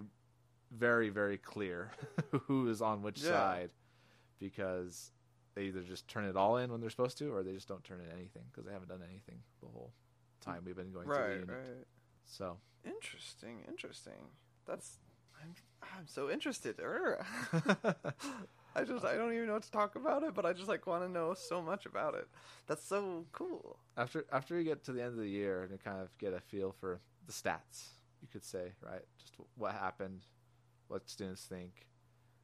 very 0.74 1.10
very 1.10 1.38
clear 1.38 1.92
who 2.48 2.70
is 2.70 2.82
on 2.82 3.02
which 3.02 3.20
Yeah. 3.22 3.30
side 3.30 3.70
because 4.40 5.12
they 5.54 5.64
either 5.64 5.82
just 5.82 6.08
turn 6.08 6.24
it 6.24 6.38
all 6.38 6.56
in 6.58 6.72
when 6.72 6.80
they're 6.80 6.90
supposed 6.90 7.18
to 7.18 7.34
or 7.34 7.44
they 7.44 7.52
just 7.54 7.68
don't 7.68 7.84
turn 7.84 8.00
in 8.00 8.10
anything 8.18 8.44
because 8.50 8.66
they 8.66 8.72
haven't 8.72 8.88
done 8.88 9.04
anything 9.08 9.40
the 9.62 9.68
whole 9.68 9.92
time 10.40 10.64
we've 10.66 10.76
been 10.78 10.92
going 10.94 11.08
through 11.08 11.16
the 11.16 11.22
Right. 11.22 11.40
unit. 11.40 11.50
Right. 11.50 11.86
So 12.26 12.58
Interesting. 12.86 13.64
Interesting. 13.68 14.30
That's. 14.66 14.98
I'm. 15.42 15.54
I'm 15.84 16.08
so 16.08 16.30
interested. 16.32 16.80
I 18.76 18.84
just. 18.84 19.06
I 19.06 19.16
don't 19.16 19.34
even 19.34 19.48
know 19.48 19.54
what 19.54 19.64
to 19.64 19.72
talk 19.72 19.96
about 19.96 20.24
it, 20.24 20.34
but 20.34 20.46
I 20.46 20.54
just 20.54 20.68
like 20.68 20.88
want 20.88 21.04
to 21.04 21.10
know 21.10 21.34
so 21.34 21.62
much 21.62 21.86
about 21.86 22.16
it. 22.16 22.28
That's 22.68 22.84
so 22.86 23.26
cool. 23.32 23.78
after 23.98 24.26
after 24.32 24.56
we 24.56 24.64
get 24.64 24.84
to 24.86 24.94
the 24.94 25.02
end 25.02 25.12
of 25.12 25.18
the 25.18 25.28
year 25.30 25.64
and 25.64 25.72
you 25.72 25.78
kind 25.78 26.00
of 26.00 26.18
get 26.18 26.34
a 26.34 26.40
feel 26.40 26.74
for 26.80 27.00
the 27.28 27.34
stats, 27.34 27.90
you 28.22 28.28
could 28.32 28.44
say, 28.44 28.72
right? 28.82 29.02
Just 29.20 29.34
what 29.56 29.74
happened, 29.74 30.22
what 30.88 31.10
students 31.10 31.44
think, 31.44 31.88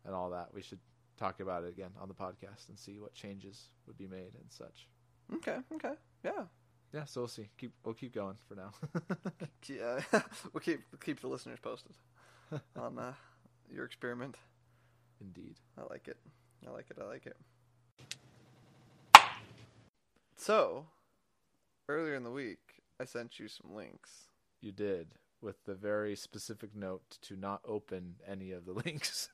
and 0.06 0.14
all 0.14 0.30
that. 0.32 0.54
We 0.54 0.62
should 0.62 0.80
talk 1.18 1.40
about 1.40 1.64
it 1.64 1.70
again 1.70 1.92
on 2.00 2.08
the 2.08 2.14
podcast 2.14 2.70
and 2.70 2.78
see 2.78 3.00
what 3.00 3.14
changes 3.14 3.70
would 3.88 3.98
be 3.98 4.08
made 4.08 4.34
and 4.36 4.50
such. 4.50 4.88
Okay. 5.36 5.58
Okay. 5.74 5.94
Yeah. 6.24 6.44
Yeah, 6.94 7.04
so 7.06 7.22
we'll 7.22 7.28
see. 7.28 7.50
Keep 7.58 7.74
we'll 7.84 7.96
keep 7.96 8.14
going 8.14 8.36
for 8.48 8.56
now. 8.56 8.72
Yeah. 9.68 10.00
we'll 10.54 10.62
keep 10.62 10.82
keep 11.04 11.20
the 11.20 11.28
listeners 11.28 11.60
posted 11.62 11.92
on 12.78 12.98
uh, 12.98 13.14
your 13.70 13.84
experiment. 13.86 14.38
Indeed. 15.22 15.56
I 15.78 15.84
like 15.90 16.08
it. 16.08 16.18
I 16.66 16.72
like 16.72 16.90
it. 16.90 16.98
I 17.02 17.06
like 17.06 17.26
it. 17.26 17.38
So, 20.36 20.86
earlier 21.90 22.16
in 22.16 22.24
the 22.24 22.32
week, 22.32 22.84
I 23.00 23.06
sent 23.06 23.40
you 23.40 23.48
some 23.48 23.74
links. 23.74 24.28
You 24.62 24.72
did 24.72 25.08
with 25.42 25.66
the 25.66 25.76
very 25.76 26.16
specific 26.16 26.76
note 26.76 27.18
to 27.22 27.36
not 27.36 27.62
open 27.66 28.16
any 28.28 28.52
of 28.52 28.66
the 28.66 28.74
links. 28.86 29.30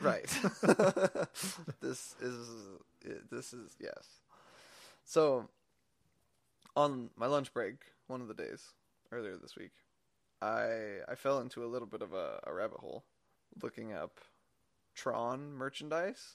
Right. 0.00 0.26
this 1.80 2.14
is 2.20 2.48
this 3.30 3.52
is 3.52 3.76
yes. 3.80 4.20
So, 5.04 5.48
on 6.76 7.10
my 7.16 7.26
lunch 7.26 7.52
break, 7.52 7.76
one 8.06 8.20
of 8.20 8.28
the 8.28 8.34
days 8.34 8.74
earlier 9.10 9.36
this 9.36 9.56
week, 9.56 9.72
I 10.40 10.98
I 11.08 11.14
fell 11.14 11.40
into 11.40 11.64
a 11.64 11.66
little 11.66 11.88
bit 11.88 12.02
of 12.02 12.12
a, 12.12 12.40
a 12.44 12.52
rabbit 12.52 12.80
hole, 12.80 13.04
looking 13.62 13.92
up 13.92 14.20
Tron 14.98 15.52
merchandise 15.52 16.34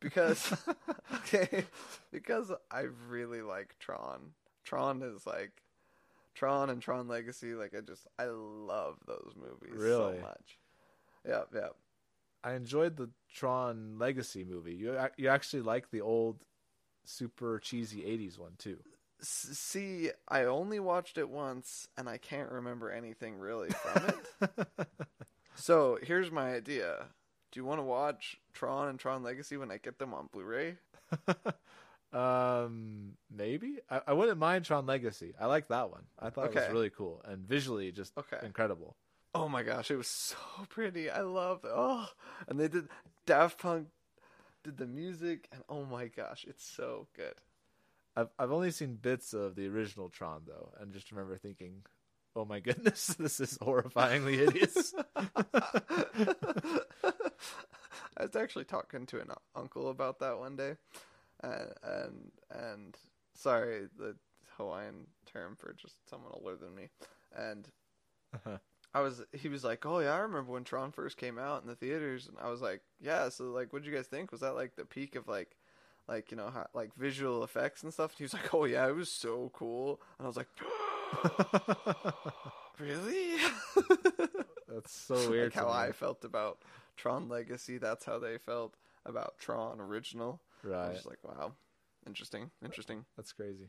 because 0.00 0.50
okay 1.16 1.64
because 2.10 2.50
I 2.70 2.86
really 3.08 3.42
like 3.42 3.76
Tron. 3.78 4.30
Tron 4.64 5.02
is 5.02 5.26
like 5.26 5.52
Tron 6.34 6.70
and 6.70 6.80
Tron 6.80 7.06
Legacy. 7.06 7.52
Like 7.52 7.74
I 7.76 7.80
just 7.82 8.06
I 8.18 8.28
love 8.28 8.96
those 9.06 9.34
movies 9.36 9.78
Really? 9.78 10.16
so 10.16 10.22
much. 10.22 10.58
Yeah, 11.28 11.42
yeah. 11.54 11.68
I 12.42 12.54
enjoyed 12.54 12.96
the 12.96 13.10
Tron 13.34 13.98
Legacy 13.98 14.42
movie. 14.44 14.74
You 14.74 14.98
you 15.18 15.28
actually 15.28 15.62
like 15.62 15.90
the 15.90 16.00
old 16.00 16.46
super 17.04 17.58
cheesy 17.58 18.00
80s 18.00 18.38
one 18.38 18.52
too. 18.56 18.78
See, 19.20 20.10
I 20.28 20.44
only 20.44 20.80
watched 20.80 21.18
it 21.18 21.28
once, 21.28 21.88
and 21.98 22.08
I 22.08 22.16
can't 22.16 22.50
remember 22.50 22.90
anything 22.90 23.36
really 23.36 23.68
from 23.70 24.14
it. 24.40 24.58
so 25.54 25.98
here's 26.02 26.30
my 26.30 26.54
idea: 26.54 27.06
Do 27.52 27.60
you 27.60 27.64
want 27.64 27.78
to 27.78 27.84
watch 27.84 28.36
Tron 28.52 28.88
and 28.88 28.98
Tron 28.98 29.22
Legacy 29.22 29.56
when 29.56 29.70
I 29.70 29.78
get 29.78 29.98
them 29.98 30.14
on 30.14 30.28
Blu-ray? 30.32 30.76
um 32.12 33.12
maybe. 33.34 33.78
I, 33.90 34.00
I 34.08 34.12
wouldn't 34.12 34.38
mind 34.38 34.64
Tron 34.64 34.86
Legacy. 34.86 35.34
I 35.40 35.46
like 35.46 35.68
that 35.68 35.90
one. 35.90 36.04
I 36.18 36.30
thought 36.30 36.46
it 36.46 36.54
was 36.54 36.68
really 36.72 36.90
cool 36.90 37.22
and 37.24 37.46
visually 37.46 37.90
just 37.92 38.12
Okay. 38.16 38.38
incredible. 38.44 38.96
Oh 39.34 39.48
my 39.48 39.62
gosh, 39.64 39.90
it 39.90 39.96
was 39.96 40.06
so 40.06 40.36
pretty. 40.68 41.10
I 41.10 41.22
love. 41.22 41.60
Oh, 41.64 42.08
and 42.48 42.58
they 42.60 42.68
did 42.68 42.88
Daft 43.26 43.58
Punk 43.58 43.88
did 44.62 44.76
the 44.78 44.86
music, 44.86 45.48
and 45.52 45.62
oh 45.68 45.84
my 45.84 46.06
gosh, 46.06 46.44
it's 46.48 46.64
so 46.64 47.08
good. 47.16 47.34
I've 48.16 48.28
I've 48.38 48.52
only 48.52 48.70
seen 48.70 48.94
bits 48.94 49.34
of 49.34 49.56
the 49.56 49.66
original 49.66 50.08
Tron 50.08 50.42
though, 50.46 50.72
and 50.80 50.92
just 50.92 51.10
remember 51.10 51.36
thinking, 51.36 51.82
"Oh 52.36 52.44
my 52.44 52.60
goodness, 52.60 53.06
this 53.18 53.40
is 53.40 53.58
horrifyingly 53.58 54.36
hideous." 54.36 54.94
I 58.16 58.22
was 58.22 58.36
actually 58.36 58.64
talking 58.64 59.06
to 59.06 59.20
an 59.20 59.30
uncle 59.54 59.88
about 59.88 60.20
that 60.20 60.38
one 60.38 60.56
day, 60.56 60.76
and 61.42 61.72
and, 61.82 62.32
and 62.50 62.96
sorry, 63.34 63.88
the 63.98 64.16
Hawaiian 64.56 65.06
term 65.26 65.56
for 65.56 65.74
just 65.74 66.08
someone 66.08 66.32
older 66.32 66.56
than 66.56 66.74
me, 66.74 66.88
and 67.36 67.68
uh-huh. 68.34 68.58
I 68.94 69.00
was 69.00 69.22
he 69.32 69.48
was 69.48 69.64
like, 69.64 69.84
"Oh 69.84 69.98
yeah, 69.98 70.14
I 70.14 70.18
remember 70.18 70.52
when 70.52 70.64
Tron 70.64 70.92
first 70.92 71.16
came 71.16 71.38
out 71.38 71.62
in 71.62 71.68
the 71.68 71.74
theaters," 71.76 72.28
and 72.28 72.36
I 72.40 72.48
was 72.50 72.60
like, 72.60 72.82
"Yeah, 73.00 73.28
so 73.28 73.44
like, 73.44 73.72
what'd 73.72 73.86
you 73.86 73.94
guys 73.94 74.06
think? 74.06 74.30
Was 74.32 74.40
that 74.40 74.54
like 74.54 74.76
the 74.76 74.84
peak 74.84 75.16
of 75.16 75.28
like?" 75.28 75.56
Like 76.06 76.30
you 76.30 76.36
know, 76.36 76.50
how, 76.50 76.66
like 76.74 76.94
visual 76.96 77.44
effects 77.44 77.82
and 77.82 77.90
stuff. 77.90 78.10
And 78.10 78.18
he 78.18 78.24
was 78.24 78.34
like, 78.34 78.52
"Oh 78.52 78.66
yeah, 78.66 78.86
it 78.86 78.94
was 78.94 79.10
so 79.10 79.50
cool," 79.54 80.02
and 80.18 80.26
I 80.26 80.28
was 80.28 80.36
like, 80.36 80.48
oh, 80.62 80.83
"Really?" 82.78 83.36
That's 84.68 84.92
so 84.92 85.30
weird. 85.30 85.54
like 85.54 85.64
how 85.64 85.68
me. 85.70 85.88
I 85.88 85.92
felt 85.92 86.24
about 86.24 86.58
Tron 86.96 87.28
Legacy. 87.28 87.78
That's 87.78 88.04
how 88.04 88.18
they 88.18 88.38
felt 88.38 88.74
about 89.06 89.38
Tron 89.38 89.80
Original. 89.80 90.40
Right. 90.62 90.76
I 90.76 90.88
was 90.88 90.96
just 90.98 91.08
like, 91.08 91.22
wow, 91.22 91.52
interesting, 92.06 92.50
interesting. 92.64 93.04
That's 93.16 93.32
crazy. 93.32 93.68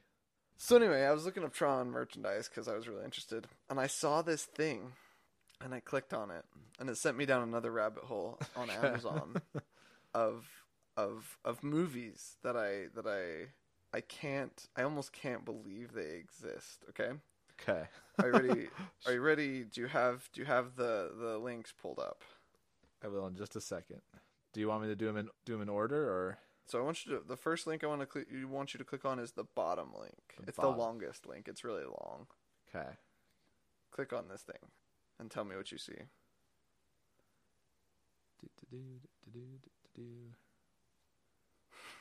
So 0.58 0.78
anyway, 0.78 1.04
I 1.04 1.12
was 1.12 1.26
looking 1.26 1.44
up 1.44 1.54
Tron 1.54 1.92
merchandise 1.92 2.48
because 2.48 2.68
I 2.68 2.76
was 2.76 2.88
really 2.88 3.04
interested, 3.04 3.48
and 3.70 3.80
I 3.80 3.88
saw 3.88 4.22
this 4.22 4.44
thing, 4.46 4.94
and 5.62 5.74
I 5.74 5.80
clicked 5.82 6.14
on 6.14 6.32
it, 6.32 6.46
and 6.80 6.90
it 6.90 6.98
sent 6.98 7.18
me 7.18 7.26
down 7.26 7.44
another 7.44 7.72
rabbit 7.72 8.06
hole 8.06 8.40
on 8.56 8.70
Amazon 8.84 9.42
of 10.14 10.48
of 10.98 11.38
of 11.44 11.62
movies 11.62 12.38
that 12.44 12.56
I 12.56 12.86
that 12.96 13.06
I 13.06 13.50
I 13.96 14.02
can't 14.02 14.68
I 14.76 14.84
almost 14.84 15.14
can't 15.14 15.46
believe 15.46 15.94
they 15.94 16.16
exist. 16.16 16.84
Okay, 16.90 17.12
Okay. 17.62 17.88
are 18.20 18.28
you 18.28 18.34
ready? 18.34 18.68
are 19.06 19.14
you 19.18 19.22
ready? 19.22 19.64
Do 19.64 19.80
you 19.82 19.88
have 19.88 20.30
do 20.34 20.42
you 20.42 20.46
have 20.46 20.76
the 20.76 21.12
the 21.18 21.38
links 21.38 21.72
pulled 21.72 22.00
up? 22.00 22.24
I 23.02 23.08
will 23.08 23.26
in 23.28 23.36
just 23.36 23.56
a 23.56 23.62
second. 23.62 24.02
Do 24.52 24.60
you 24.60 24.68
want 24.68 24.82
me 24.84 24.90
to 24.90 24.96
do 24.96 25.06
them 25.06 25.16
in 25.18 25.30
do 25.46 25.54
them 25.54 25.62
in 25.62 25.70
order 25.70 26.10
or 26.10 26.38
So 26.66 26.78
I 26.80 26.82
want 26.82 27.06
you 27.06 27.14
to 27.18 27.24
the 27.26 27.38
first 27.38 27.68
link 27.68 27.84
I 27.86 27.88
want 27.88 28.02
to 28.02 28.06
click 28.06 28.28
you 28.30 28.50
want 28.50 28.74
you 28.74 28.78
to 28.80 28.84
click 28.84 29.06
on 29.06 29.18
is 29.18 29.32
the 29.32 29.46
bottom 29.46 29.94
link. 29.98 30.36
The 30.42 30.50
it's 30.50 30.58
bottom. 30.58 30.74
the 30.74 30.78
longest 30.78 31.26
link. 31.26 31.48
It's 31.48 31.64
really 31.64 31.86
long. 31.86 32.28
okay? 32.76 32.90
Click 33.92 34.12
on 34.12 34.28
this 34.28 34.42
thing 34.42 34.70
and 35.20 35.32
tell 35.32 35.46
me 35.46 35.56
what 35.56 35.72
you 35.72 35.78
see. 35.78 35.94
Do, 38.42 38.48
do, 38.60 38.78
do, 38.78 38.78
do, 39.32 39.40
do, 39.40 39.40
do, 39.64 39.70
do. 39.96 40.04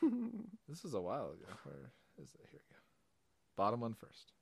This 0.68 0.84
is 0.84 0.94
a 0.94 1.00
while 1.00 1.32
ago. 1.32 1.46
Where 1.64 1.90
is 2.22 2.28
it? 2.34 2.40
Here 2.50 2.52
we 2.52 2.58
go. 2.58 2.76
Bottom 3.56 3.80
one 3.80 3.94
first. 3.94 4.32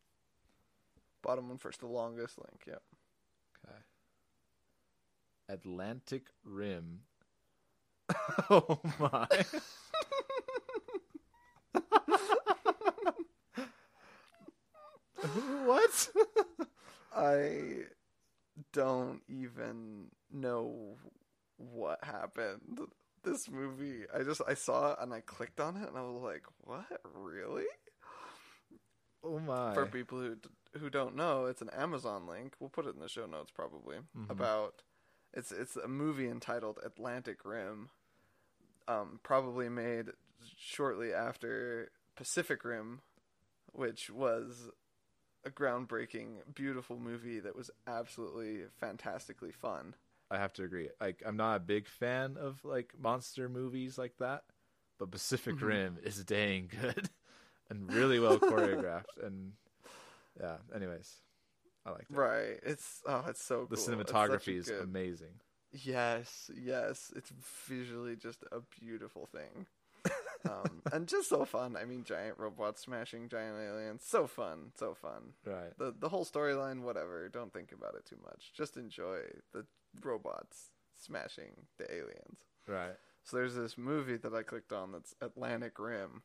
Bottom 1.22 1.48
one 1.48 1.58
first, 1.58 1.80
the 1.80 1.86
longest 1.86 2.38
link. 2.38 2.62
Yep. 2.66 2.82
Okay. 3.64 3.78
Atlantic 5.48 6.26
Rim. 6.44 7.00
oh 8.50 8.80
my. 8.98 9.26
what? 15.64 16.08
I 17.14 17.84
don't 18.72 19.20
even 19.28 20.06
know 20.32 20.96
what 21.56 22.02
happened. 22.02 22.80
This 23.22 23.48
movie, 23.48 24.04
I 24.12 24.22
just 24.24 24.40
I 24.46 24.54
saw 24.54 24.92
it 24.92 24.98
and 25.00 25.12
I 25.14 25.20
clicked 25.20 25.60
on 25.60 25.76
it 25.76 25.88
and 25.88 25.96
I 25.96 26.02
was 26.02 26.22
like, 26.22 26.42
"What? 26.58 27.00
Really?" 27.14 27.66
Oh 29.24 29.38
my. 29.38 29.74
For 29.74 29.86
people 29.86 30.18
who 30.20 30.36
who 30.78 30.90
don't 30.90 31.14
know, 31.14 31.46
it's 31.46 31.62
an 31.62 31.70
Amazon 31.70 32.26
link. 32.26 32.54
We'll 32.58 32.70
put 32.70 32.86
it 32.86 32.94
in 32.94 33.00
the 33.00 33.08
show 33.08 33.26
notes 33.26 33.52
probably 33.52 33.98
Mhm. 34.16 34.30
about 34.30 34.82
it's 35.32 35.52
it's 35.52 35.76
a 35.76 35.86
movie 35.86 36.28
entitled 36.28 36.78
Atlantic 36.82 37.44
Rim. 37.44 37.90
Um, 38.88 39.20
probably 39.22 39.68
made 39.68 40.10
shortly 40.56 41.14
after 41.14 41.92
Pacific 42.16 42.64
Rim, 42.64 43.00
which 43.72 44.10
was 44.10 44.70
a 45.44 45.50
groundbreaking, 45.50 46.52
beautiful 46.52 46.98
movie 46.98 47.38
that 47.38 47.54
was 47.54 47.70
absolutely 47.86 48.64
fantastically 48.80 49.52
fun. 49.52 49.94
I 50.32 50.38
have 50.38 50.52
to 50.54 50.64
agree. 50.64 50.88
Like 51.00 51.22
I'm 51.26 51.36
not 51.36 51.56
a 51.56 51.60
big 51.60 51.86
fan 51.86 52.36
of 52.40 52.64
like 52.64 52.92
monster 52.98 53.48
movies 53.48 53.98
like 53.98 54.16
that, 54.18 54.44
but 54.98 55.10
Pacific 55.10 55.56
Mhm. 55.56 55.62
Rim 55.62 55.98
is 56.02 56.24
dang 56.24 56.68
good 56.80 57.10
and 57.70 57.92
really 57.92 58.18
well 58.18 58.38
choreographed 58.38 59.18
and 59.22 59.52
yeah, 60.40 60.56
anyways. 60.74 61.16
I 61.84 61.90
like 61.90 62.08
that. 62.08 62.16
Right? 62.16 62.60
It's 62.62 63.02
oh, 63.06 63.24
it's 63.28 63.42
so 63.44 63.66
The 63.68 63.76
cool. 63.76 63.84
Cinematography 63.84 64.56
is 64.56 64.68
good- 64.68 64.82
amazing. 64.82 65.40
Yes, 65.72 66.50
yes, 66.54 67.12
it's 67.16 67.30
visually 67.66 68.14
just 68.16 68.44
a 68.52 68.60
beautiful 68.80 69.26
thing. 69.26 69.66
um, 70.44 70.82
and 70.92 71.06
just 71.08 71.28
so 71.30 71.44
fun. 71.44 71.76
I 71.76 71.84
mean, 71.86 72.04
giant 72.04 72.38
robots 72.38 72.82
smashing 72.82 73.28
giant 73.28 73.56
aliens. 73.58 74.02
So 74.04 74.26
fun, 74.26 74.72
so 74.78 74.94
fun. 74.94 75.32
Right. 75.44 75.76
The 75.78 75.94
the 75.98 76.08
whole 76.10 76.24
storyline, 76.24 76.82
whatever. 76.82 77.28
Don't 77.28 77.52
think 77.52 77.72
about 77.72 77.94
it 77.96 78.04
too 78.06 78.18
much. 78.24 78.52
Just 78.54 78.76
enjoy 78.76 79.20
the 79.52 79.64
robots 80.02 80.70
smashing 80.96 81.66
the 81.78 81.92
aliens. 81.92 82.38
Right. 82.66 82.96
So 83.24 83.36
there's 83.36 83.54
this 83.54 83.78
movie 83.78 84.16
that 84.16 84.34
I 84.34 84.42
clicked 84.42 84.72
on 84.72 84.92
that's 84.92 85.14
Atlantic 85.20 85.78
Rim. 85.78 86.22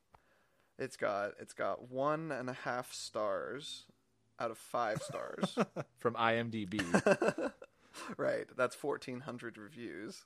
It's 0.80 0.98
got 0.98 1.32
it's 1.40 1.54
got 1.54 1.90
one 1.92 2.32
and 2.32 2.50
a 2.50 2.54
half 2.54 2.94
stars 2.94 3.86
out 4.40 4.52
of 4.52 4.58
five 4.58 5.02
stars. 5.02 5.58
From 6.00 6.14
IMDb. 6.16 6.82
right, 8.18 8.46
that's 8.56 8.76
fourteen 8.76 9.22
hundred 9.22 9.58
reviews. 9.58 10.26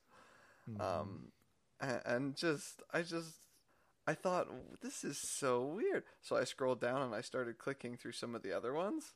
Mm-hmm. 0.69 0.82
Um, 0.82 1.27
a- 1.80 2.01
and 2.06 2.36
just 2.36 2.82
I 2.93 3.01
just 3.01 3.36
I 4.08 4.13
thought 4.13 4.47
this 4.82 5.04
is 5.04 5.17
so 5.21 5.63
weird. 5.63 6.04
So 6.21 6.36
I 6.36 6.43
scrolled 6.43 6.82
down 6.82 7.01
and 7.01 7.15
I 7.15 7.21
started 7.21 7.58
clicking 7.58 7.97
through 7.97 8.13
some 8.13 8.36
of 8.36 8.43
the 8.43 8.56
other 8.56 8.73
ones. 8.73 9.13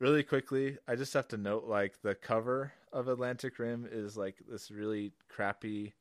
Really 0.00 0.22
quickly, 0.22 0.78
I 0.88 0.96
just 0.96 1.14
have 1.14 1.28
to 1.28 1.36
note 1.36 1.66
like 1.66 2.02
the 2.02 2.14
cover 2.14 2.72
of 2.92 3.06
Atlantic 3.06 3.58
Rim 3.58 3.86
is 3.90 4.16
like 4.16 4.36
this 4.48 4.70
really 4.70 5.12
crappy 5.28 5.92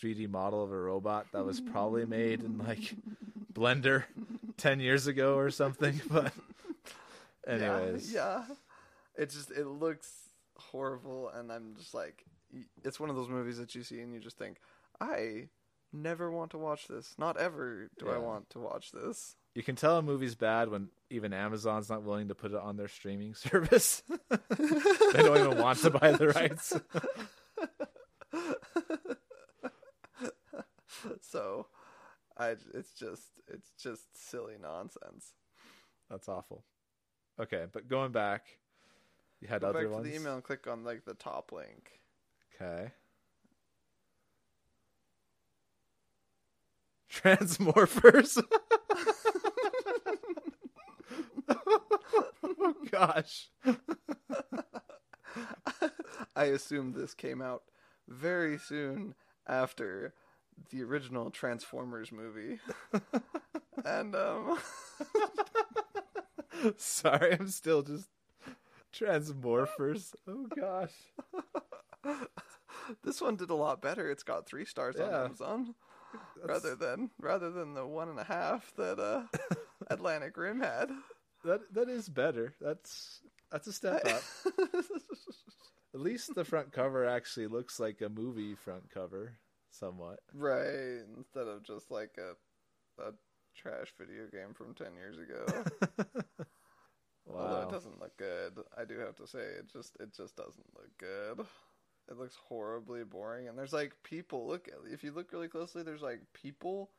3D 0.00 0.30
model 0.30 0.62
of 0.62 0.70
a 0.70 0.78
robot 0.78 1.26
that 1.32 1.44
was 1.44 1.60
probably 1.60 2.06
made 2.06 2.42
in 2.42 2.58
like 2.58 2.94
Blender 3.52 4.04
10 4.58 4.78
years 4.80 5.06
ago 5.06 5.36
or 5.36 5.50
something, 5.50 6.00
but 6.10 6.32
anyways. 7.46 8.12
yeah, 8.12 8.44
it 9.16 9.30
just 9.30 9.50
it 9.50 9.66
looks 9.66 10.10
horrible, 10.56 11.30
and 11.30 11.50
I'm 11.50 11.74
just 11.76 11.94
like, 11.94 12.24
it's 12.84 13.00
one 13.00 13.10
of 13.10 13.16
those 13.16 13.28
movies 13.28 13.56
that 13.58 13.74
you 13.74 13.82
see 13.82 14.00
and 14.00 14.12
you 14.12 14.20
just 14.20 14.38
think, 14.38 14.58
I 15.00 15.48
never 15.92 16.30
want 16.30 16.50
to 16.52 16.58
watch 16.58 16.88
this. 16.88 17.14
Not 17.18 17.38
ever 17.38 17.90
do 17.98 18.08
I 18.08 18.18
want 18.18 18.50
to 18.50 18.58
watch 18.58 18.92
this. 18.92 19.36
You 19.54 19.62
can 19.62 19.76
tell 19.76 19.98
a 19.98 20.02
movie's 20.02 20.34
bad 20.34 20.70
when 20.70 20.88
even 21.10 21.32
Amazon's 21.32 21.90
not 21.90 22.02
willing 22.02 22.28
to 22.28 22.34
put 22.34 22.52
it 22.52 22.58
on 22.58 22.76
their 22.76 22.88
streaming 22.88 23.34
service. 23.34 24.02
they 24.30 25.22
don't 25.22 25.38
even 25.38 25.58
want 25.58 25.78
to 25.80 25.90
buy 25.90 26.12
the 26.12 26.28
rights. 26.28 26.78
so, 31.20 31.66
I 32.36 32.50
it's 32.74 32.92
just 32.92 33.22
it's 33.48 33.70
just 33.82 34.30
silly 34.30 34.54
nonsense. 34.60 35.32
That's 36.10 36.28
awful. 36.28 36.64
Okay, 37.40 37.66
but 37.72 37.88
going 37.88 38.12
back, 38.12 38.44
you 39.40 39.48
had 39.48 39.62
Go 39.62 39.68
other 39.68 39.84
back 39.84 39.92
ones. 39.92 40.04
to 40.04 40.10
the 40.10 40.16
email 40.16 40.34
and 40.34 40.42
click 40.42 40.66
on 40.66 40.84
like 40.84 41.04
the 41.04 41.14
top 41.14 41.52
link. 41.52 42.00
Okay. 42.60 42.90
Transmorphers. 47.22 48.42
oh 51.48 52.74
gosh. 52.90 53.48
I 56.36 56.44
assume 56.44 56.92
this 56.92 57.14
came 57.14 57.42
out 57.42 57.62
very 58.08 58.58
soon 58.58 59.14
after 59.46 60.14
the 60.70 60.82
original 60.82 61.30
Transformers 61.30 62.10
movie. 62.12 62.58
and 63.84 64.14
um 64.14 64.58
Sorry, 66.76 67.32
I'm 67.38 67.48
still 67.48 67.82
just 67.82 68.08
Transmorphers. 68.94 70.14
Oh 70.26 70.46
gosh. 70.56 70.92
this 73.04 73.20
one 73.20 73.36
did 73.36 73.50
a 73.50 73.54
lot 73.54 73.82
better. 73.82 74.10
It's 74.10 74.22
got 74.22 74.46
three 74.46 74.64
stars 74.64 74.96
on 74.96 75.10
Yeah. 75.10 75.24
Amazon 75.24 75.58
That's- 75.60 75.74
rather 76.44 76.74
than 76.74 77.10
rather 77.20 77.50
than 77.50 77.74
the 77.74 77.86
one 77.86 78.08
and 78.08 78.18
a 78.18 78.24
half 78.24 78.72
that 78.76 78.98
uh 78.98 79.22
Atlantic 79.90 80.36
Rim 80.36 80.60
had. 80.60 80.90
that 81.44 81.60
that 81.74 81.88
is 81.88 82.08
better. 82.08 82.54
That's 82.60 83.20
that's 83.50 83.66
a 83.66 83.72
step 83.72 84.06
up. 84.06 84.22
At 85.94 86.00
least 86.00 86.34
the 86.34 86.44
front 86.44 86.72
cover 86.72 87.06
actually 87.06 87.46
looks 87.46 87.80
like 87.80 88.02
a 88.02 88.08
movie 88.10 88.54
front 88.54 88.90
cover, 88.90 89.38
somewhat. 89.70 90.20
right, 90.34 91.00
instead 91.16 91.48
of 91.48 91.64
just 91.64 91.90
like 91.90 92.18
a 92.18 93.02
a 93.02 93.12
trash 93.56 93.92
video 93.98 94.26
game 94.30 94.54
from 94.54 94.74
10 94.74 94.94
years 94.94 95.18
ago. 95.18 95.64
Although 97.30 97.62
it 97.62 97.70
doesn't 97.70 98.00
look 98.00 98.16
good, 98.16 98.58
I 98.76 98.84
do 98.84 98.98
have 98.98 99.16
to 99.16 99.26
say 99.26 99.40
it 99.40 99.70
just 99.72 99.96
it 100.00 100.14
just 100.14 100.36
doesn't 100.36 100.66
look 100.74 100.90
good. 100.98 101.46
It 102.10 102.18
looks 102.18 102.36
horribly 102.48 103.04
boring, 103.04 103.48
and 103.48 103.58
there's 103.58 103.72
like 103.72 103.92
people. 104.02 104.46
Look, 104.46 104.68
if 104.92 105.04
you 105.04 105.12
look 105.12 105.32
really 105.32 105.48
closely, 105.48 105.82
there's 105.82 106.02
like 106.02 106.20
people, 106.32 106.90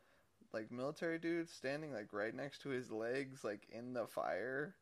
like 0.54 0.72
military 0.72 1.20
dudes, 1.20 1.52
standing 1.52 1.94
like 1.94 2.14
right 2.14 2.34
next 2.36 2.62
to 2.64 2.70
his 2.70 2.92
legs, 2.92 3.44
like 3.44 3.68
in 3.70 3.94
the 3.94 4.08
fire. 4.08 4.76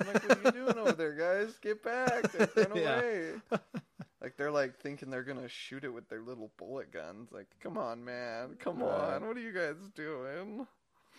I'm 0.00 0.06
like, 0.06 0.22
what 0.22 0.36
are 0.36 0.42
you 0.42 0.50
doing 0.52 0.78
over 0.78 0.94
there, 0.94 1.14
guys? 1.14 1.58
Get 1.60 1.82
back! 1.82 2.32
They're 2.32 2.48
run 2.56 2.72
Yeah. 2.72 3.02
away. 3.10 3.40
like 4.22 4.36
they're 4.36 4.50
like 4.50 4.78
thinking 4.78 5.10
they're 5.10 5.22
gonna 5.22 5.48
shoot 5.48 5.84
it 5.84 5.92
with 5.92 6.08
their 6.08 6.22
little 6.22 6.50
bullet 6.56 6.90
guns. 6.92 7.30
Like, 7.32 7.48
come 7.60 7.76
on, 7.78 8.04
man, 8.04 8.56
come 8.58 8.82
Right. 8.82 8.82
on, 8.82 9.26
what 9.26 9.36
are 9.36 9.40
you 9.40 9.52
guys 9.52 9.76
doing? 9.94 10.66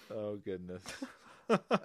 Oh 0.09 0.37
goodness. 0.37 0.83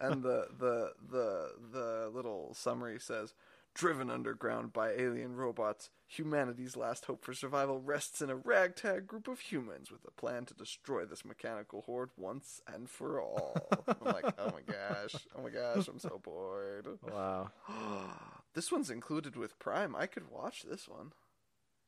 and 0.00 0.22
the 0.22 0.48
the 0.58 0.92
the 1.10 1.50
the 1.72 2.10
little 2.14 2.54
summary 2.54 2.98
says 2.98 3.34
driven 3.74 4.10
underground 4.10 4.72
by 4.72 4.90
alien 4.90 5.36
robots 5.36 5.90
humanity's 6.06 6.76
last 6.76 7.04
hope 7.04 7.24
for 7.24 7.32
survival 7.32 7.80
rests 7.80 8.20
in 8.20 8.28
a 8.28 8.34
ragtag 8.34 9.06
group 9.06 9.28
of 9.28 9.38
humans 9.40 9.90
with 9.90 10.04
a 10.06 10.10
plan 10.10 10.44
to 10.44 10.54
destroy 10.54 11.04
this 11.04 11.24
mechanical 11.24 11.82
horde 11.82 12.10
once 12.16 12.60
and 12.72 12.90
for 12.90 13.20
all 13.20 13.56
i'm 13.86 14.12
like 14.12 14.24
oh 14.38 14.52
my 14.52 14.62
gosh 14.66 15.14
oh 15.38 15.42
my 15.42 15.50
gosh 15.50 15.86
i'm 15.88 15.98
so 16.00 16.20
bored 16.22 16.86
wow. 17.08 17.50
this 18.54 18.72
one's 18.72 18.90
included 18.90 19.36
with 19.36 19.58
prime 19.58 19.94
i 19.94 20.06
could 20.06 20.28
watch 20.30 20.62
this 20.62 20.88
one 20.88 21.12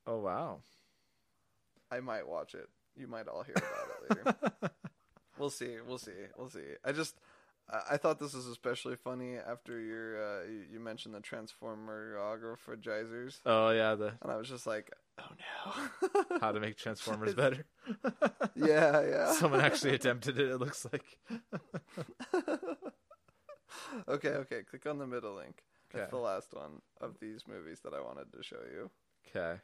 Oh 0.07 0.19
wow. 0.19 0.59
i 1.91 2.01
might 2.01 2.29
watch 2.29 2.55
it 2.55 2.69
you 2.97 3.07
might 3.07 3.29
all 3.29 3.43
hear 3.43 3.57
about 3.57 3.89
it 4.11 4.27
later 4.51 4.71
We'll 5.39 5.51
see. 5.51 5.77
We'll 5.87 5.99
see. 5.99 6.13
We'll 6.37 6.51
see. 6.51 6.61
I 6.85 6.93
just, 6.93 7.17
I- 7.73 7.97
thought 7.97 8.19
this 8.19 8.35
was 8.35 8.47
especially 8.47 8.97
funny 8.97 9.37
after 9.37 9.81
your, 9.81 10.23
uh, 10.23 10.43
you, 10.71 10.81
mentioned 10.81 11.15
the 11.15 11.21
transformerographer 11.21 12.81
Oh 13.47 13.71
yeah, 13.71 13.95
the 13.95 14.13
and 14.21 14.31
I 14.31 14.37
was 14.37 14.49
just 14.49 14.67
like, 14.67 14.91
oh 15.19 15.25
no. 16.31 16.39
how 16.41 16.53
to 16.53 16.61
make 16.61 16.77
Transformers 16.77 17.35
better. 17.35 17.65
yeah, 18.55 19.01
yeah. 19.03 19.33
Someone 19.39 19.61
actually 19.61 19.95
attempted 19.95 20.39
it. 20.39 20.51
It 20.51 20.59
looks 20.59 20.87
like. 20.93 21.05
okay, 24.09 24.29
okay. 24.29 24.63
Click 24.69 24.87
on 24.87 24.99
the 24.99 25.07
middle 25.07 25.35
link. 25.35 25.63
That's 25.93 26.11
the 26.11 26.19
last 26.19 26.55
one 26.55 26.81
of 27.01 27.17
these 27.21 27.43
movies 27.47 27.81
that 27.85 27.93
I 27.95 28.01
wanted 28.01 28.33
to 28.33 28.43
show 28.43 28.61
you. 28.73 28.91
Okay. 29.29 29.61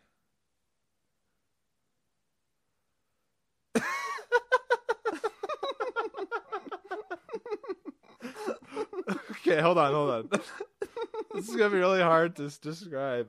Okay, 9.46 9.60
hold 9.60 9.78
on, 9.78 9.92
hold 9.92 10.10
on. 10.10 10.28
this 11.34 11.48
is 11.48 11.56
gonna 11.56 11.70
be 11.70 11.78
really 11.78 12.02
hard 12.02 12.36
to 12.36 12.48
describe. 12.60 13.28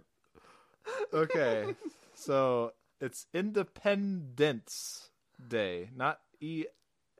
Okay, 1.13 1.75
so 2.15 2.73
it's 2.99 3.25
Independence 3.33 5.09
Day, 5.47 5.89
not 5.95 6.19
E 6.39 6.65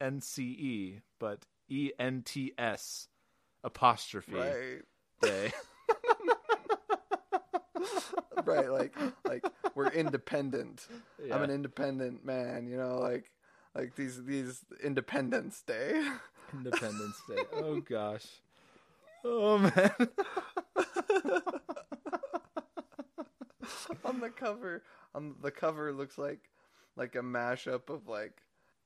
N 0.01 0.21
C 0.21 0.43
E, 0.43 0.99
but 1.19 1.45
E 1.69 1.91
N 1.99 2.23
T 2.25 2.53
S 2.57 3.07
apostrophe 3.63 4.33
Right. 4.35 4.81
day. 5.21 5.51
right 8.45 8.71
like 8.71 8.95
like 9.27 9.43
we're 9.75 9.89
independent 9.89 10.87
Yeah. 11.23 11.35
i'm 11.35 11.43
an 11.43 11.49
independent 11.49 12.23
man 12.25 12.67
you 12.67 12.77
know 12.77 12.99
like 12.99 13.31
like 13.75 13.95
these 13.95 14.23
these 14.23 14.63
independence 14.83 15.61
day 15.61 16.01
Independence 16.53 17.21
Day. 17.27 17.35
Oh 17.57 17.75
gosh. 17.87 18.25
Oh 19.23 19.57
man. 19.57 19.91
on 24.05 24.19
the 24.19 24.29
cover 24.29 24.83
on 25.13 25.35
the 25.41 25.51
cover 25.51 25.91
looks 25.91 26.17
like 26.17 26.49
like 26.95 27.15
a 27.15 27.21
mashup 27.21 27.89
of 27.89 28.07
like 28.07 28.41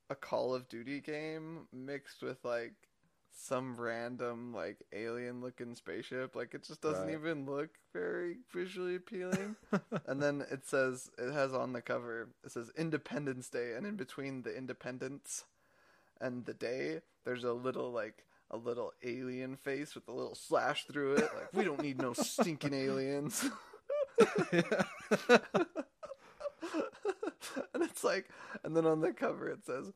a 0.10 0.16
call 0.16 0.54
of 0.54 0.68
duty 0.68 1.00
game 1.00 1.68
mixed 1.72 2.22
with 2.24 2.44
like 2.44 2.74
some 3.36 3.76
random 3.80 4.54
like 4.54 4.78
alien 4.94 5.42
looking 5.42 5.76
spaceship 5.76 6.36
like 6.36 6.54
it 6.54 6.64
just 6.64 6.82
doesn't 6.82 7.08
Right. 7.08 7.16
even 7.16 7.46
look 7.46 7.70
very 7.94 8.38
visually 8.54 8.96
appealing 8.96 9.56
and 10.08 10.22
then 10.22 10.44
it 10.52 10.66
says 10.66 11.10
it 11.18 11.32
has 11.32 11.54
on 11.54 11.74
the 11.74 11.82
cover 11.82 12.30
it 12.44 12.52
says 12.52 12.72
independence 12.78 13.50
day 13.50 13.74
and 13.76 13.86
in 13.86 13.96
between 13.96 14.44
the 14.44 14.56
independence 14.56 15.46
and 16.22 16.46
the 16.46 16.54
day 16.54 17.02
there's 17.26 17.44
a 17.44 17.54
little 17.54 17.92
like 17.92 18.26
a 18.54 18.58
little 18.58 18.94
alien 19.04 19.56
face 19.58 19.96
with 19.96 20.08
a 20.08 20.12
little 20.12 20.36
slash 20.36 20.86
through 20.86 21.14
it 21.16 21.30
like 21.36 21.52
we 21.54 21.64
don't 21.64 21.82
need 21.82 22.00
no 22.02 22.14
stinking 22.14 22.74
aliens 22.74 23.50
and 24.52 24.64
it's 27.84 28.04
like 28.04 28.30
and 28.64 28.76
then 28.78 28.86
on 28.86 29.02
the 29.02 29.12
cover 29.12 29.50
it 29.50 29.66
says 29.66 29.92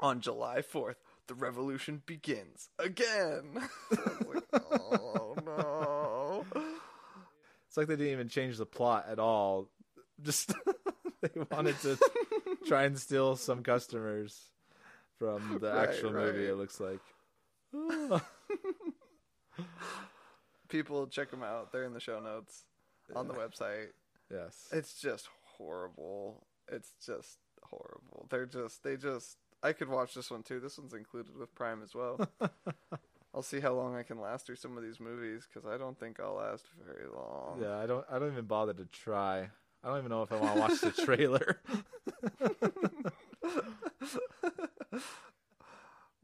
on 0.00 0.20
july 0.20 0.60
4th 0.62 0.96
the 1.26 1.34
revolution 1.34 2.02
begins 2.06 2.68
again 2.78 3.60
like, 3.90 4.44
oh 4.72 5.36
no 5.44 6.44
It's 7.68 7.76
like 7.76 7.86
they 7.86 7.96
didn't 7.96 8.12
even 8.12 8.28
change 8.28 8.56
the 8.56 8.64
plot 8.64 9.06
at 9.10 9.18
all. 9.18 9.68
Just 10.22 10.54
they 11.20 11.28
wanted 11.50 11.78
to 11.82 11.98
try 12.66 12.84
and 12.84 12.98
steal 12.98 13.36
some 13.36 13.62
customers 13.62 14.40
from 15.18 15.58
the 15.60 15.70
Right, 15.70 15.88
actual 15.90 16.12
movie. 16.12 16.46
It 16.46 16.54
looks 16.56 16.80
like. 16.80 17.00
People 20.68 21.06
check 21.06 21.30
them 21.30 21.42
out 21.42 21.72
they're 21.72 21.84
in 21.84 21.92
the 21.94 22.00
show 22.00 22.20
notes 22.20 22.64
on 23.14 23.26
the 23.28 23.34
website 23.34 23.88
yes. 24.30 24.68
it's 24.72 25.00
just 25.00 25.28
horrible 25.56 26.46
it's 26.70 26.92
just 27.04 27.38
horrible 27.62 28.26
they're 28.30 28.46
just 28.46 28.82
they 28.84 28.96
just 28.96 29.36
i 29.62 29.72
could 29.72 29.88
watch 29.88 30.14
this 30.14 30.30
one 30.30 30.42
too 30.42 30.60
this 30.60 30.78
one's 30.78 30.92
included 30.92 31.34
with 31.36 31.54
prime 31.54 31.82
as 31.82 31.94
well 31.94 32.20
i'll 33.34 33.42
see 33.42 33.60
how 33.60 33.72
long 33.72 33.96
i 33.96 34.02
can 34.02 34.20
last 34.20 34.46
through 34.46 34.56
some 34.56 34.76
of 34.76 34.82
these 34.82 35.00
movies 35.00 35.46
because 35.48 35.66
i 35.66 35.78
don't 35.78 35.98
think 35.98 36.20
i'll 36.20 36.34
last 36.34 36.66
very 36.86 37.08
long 37.14 37.58
Yeah, 37.60 37.78
I 37.78 37.86
don't. 37.86 38.04
I 38.10 38.18
don't 38.18 38.32
even 38.32 38.44
bother 38.44 38.74
to 38.74 38.84
try. 38.86 39.48
I 39.82 39.88
don't 39.88 39.98
even 39.98 40.10
know 40.10 40.22
if 40.22 40.32
I 40.32 40.36
want 40.36 40.54
to 40.54 40.60
watch 40.60 40.80
the 40.80 40.90
trailer. 40.90 41.60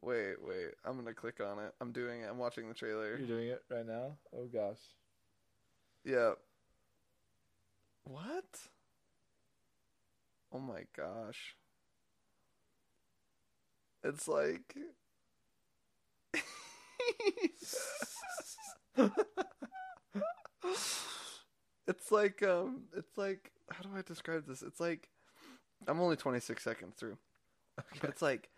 wait 0.02 0.34
wait 0.42 0.73
i'm 0.84 0.96
gonna 0.96 1.14
click 1.14 1.40
on 1.40 1.58
it 1.58 1.72
i'm 1.80 1.92
doing 1.92 2.20
it 2.22 2.28
i'm 2.30 2.38
watching 2.38 2.68
the 2.68 2.74
trailer 2.74 3.16
You're 3.16 3.26
doing 3.26 3.48
it 3.48 3.62
right 3.70 3.86
now. 3.86 4.16
Oh 4.36 4.46
gosh. 4.52 4.78
yeah 6.04 6.32
what 8.04 8.44
oh 10.52 10.58
my 10.58 10.82
gosh 10.96 11.56
it's 14.02 14.28
like 14.28 14.76
it's 21.86 22.10
like 22.10 22.42
um 22.42 22.82
it's 22.96 23.16
like 23.16 23.52
how 23.70 23.82
do 23.82 23.88
I 23.96 24.02
describe 24.02 24.46
this? 24.46 24.62
It's 24.62 24.80
like 24.80 25.08
I'm 25.88 26.00
only 26.00 26.16
26 26.16 26.62
seconds 26.62 26.94
through. 26.98 27.16
But 28.00 28.10
it's 28.10 28.22
like 28.22 28.48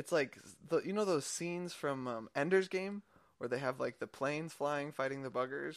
it's 0.00 0.10
like 0.12 0.38
the 0.68 0.80
you 0.80 0.92
know 0.94 1.04
those 1.04 1.26
scenes 1.26 1.74
from 1.74 2.08
um, 2.08 2.28
Ender's 2.34 2.68
Game 2.68 3.02
where 3.38 3.48
they 3.48 3.58
have 3.58 3.78
like 3.78 3.98
the 3.98 4.06
planes 4.06 4.52
flying 4.52 4.92
fighting 4.92 5.22
the 5.22 5.30
buggers? 5.30 5.76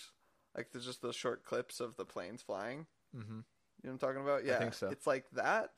Like 0.55 0.71
there's 0.71 0.85
just 0.85 1.01
those 1.01 1.15
short 1.15 1.43
clips 1.43 1.79
of 1.81 1.97
the 1.97 2.05
planes 2.05 2.41
flying. 2.41 2.85
Mm-hmm. 3.15 3.31
You 3.33 3.35
know 3.35 3.43
what 3.83 3.91
I'm 3.91 3.97
talking 3.99 4.21
about? 4.23 4.45
Yeah. 4.45 4.59
think 4.59 4.73
so. 4.75 4.87
It's 4.89 5.05
like 5.05 5.25
that 5.33 5.71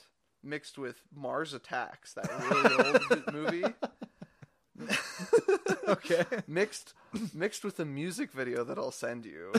mixed 0.43 0.77
with 0.77 0.97
Mars 1.13 1.53
Attacks, 1.55 2.13
that 2.13 2.29
really 3.09 3.19
old 3.19 3.33
movie. 3.33 3.73
Okay. 5.87 6.25
mixed 6.47 6.93
mixed 7.33 7.63
with 7.63 7.79
a 7.79 7.85
music 7.85 8.31
video 8.33 8.63
that 8.65 8.77
I'll 8.77 8.91
send 8.91 9.25
you 9.25 9.53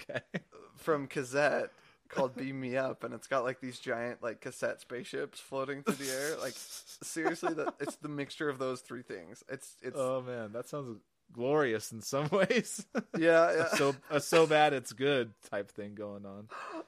Okay. 0.00 0.22
from 0.76 1.06
Cazzette 1.06 1.70
called 2.10 2.36
Beam 2.36 2.60
Me 2.60 2.76
Up 2.76 3.04
and 3.04 3.14
it's 3.14 3.26
got 3.26 3.44
like 3.44 3.60
these 3.60 3.78
giant 3.78 4.22
like 4.22 4.40
cassette 4.40 4.80
spaceships 4.80 5.40
floating 5.40 5.82
through 5.82 6.04
the 6.04 6.12
air. 6.12 6.36
Like 6.40 6.54
seriously 6.56 7.54
that 7.54 7.74
it's 7.80 7.96
the 7.96 8.08
mixture 8.08 8.48
of 8.48 8.58
those 8.58 8.80
three 8.80 9.02
things. 9.02 9.42
It's 9.48 9.76
it's 9.82 9.96
Oh 9.98 10.22
man, 10.22 10.52
that 10.52 10.68
sounds 10.68 10.98
glorious 11.32 11.92
in 11.92 12.02
some 12.02 12.28
ways. 12.32 12.84
yeah, 13.18 13.52
yeah. 13.56 13.68
so 13.76 13.94
a 14.10 14.20
so 14.20 14.46
bad 14.46 14.72
it's 14.72 14.92
good 14.92 15.32
type 15.50 15.70
thing 15.70 15.94
going 15.94 16.26
on. 16.26 16.48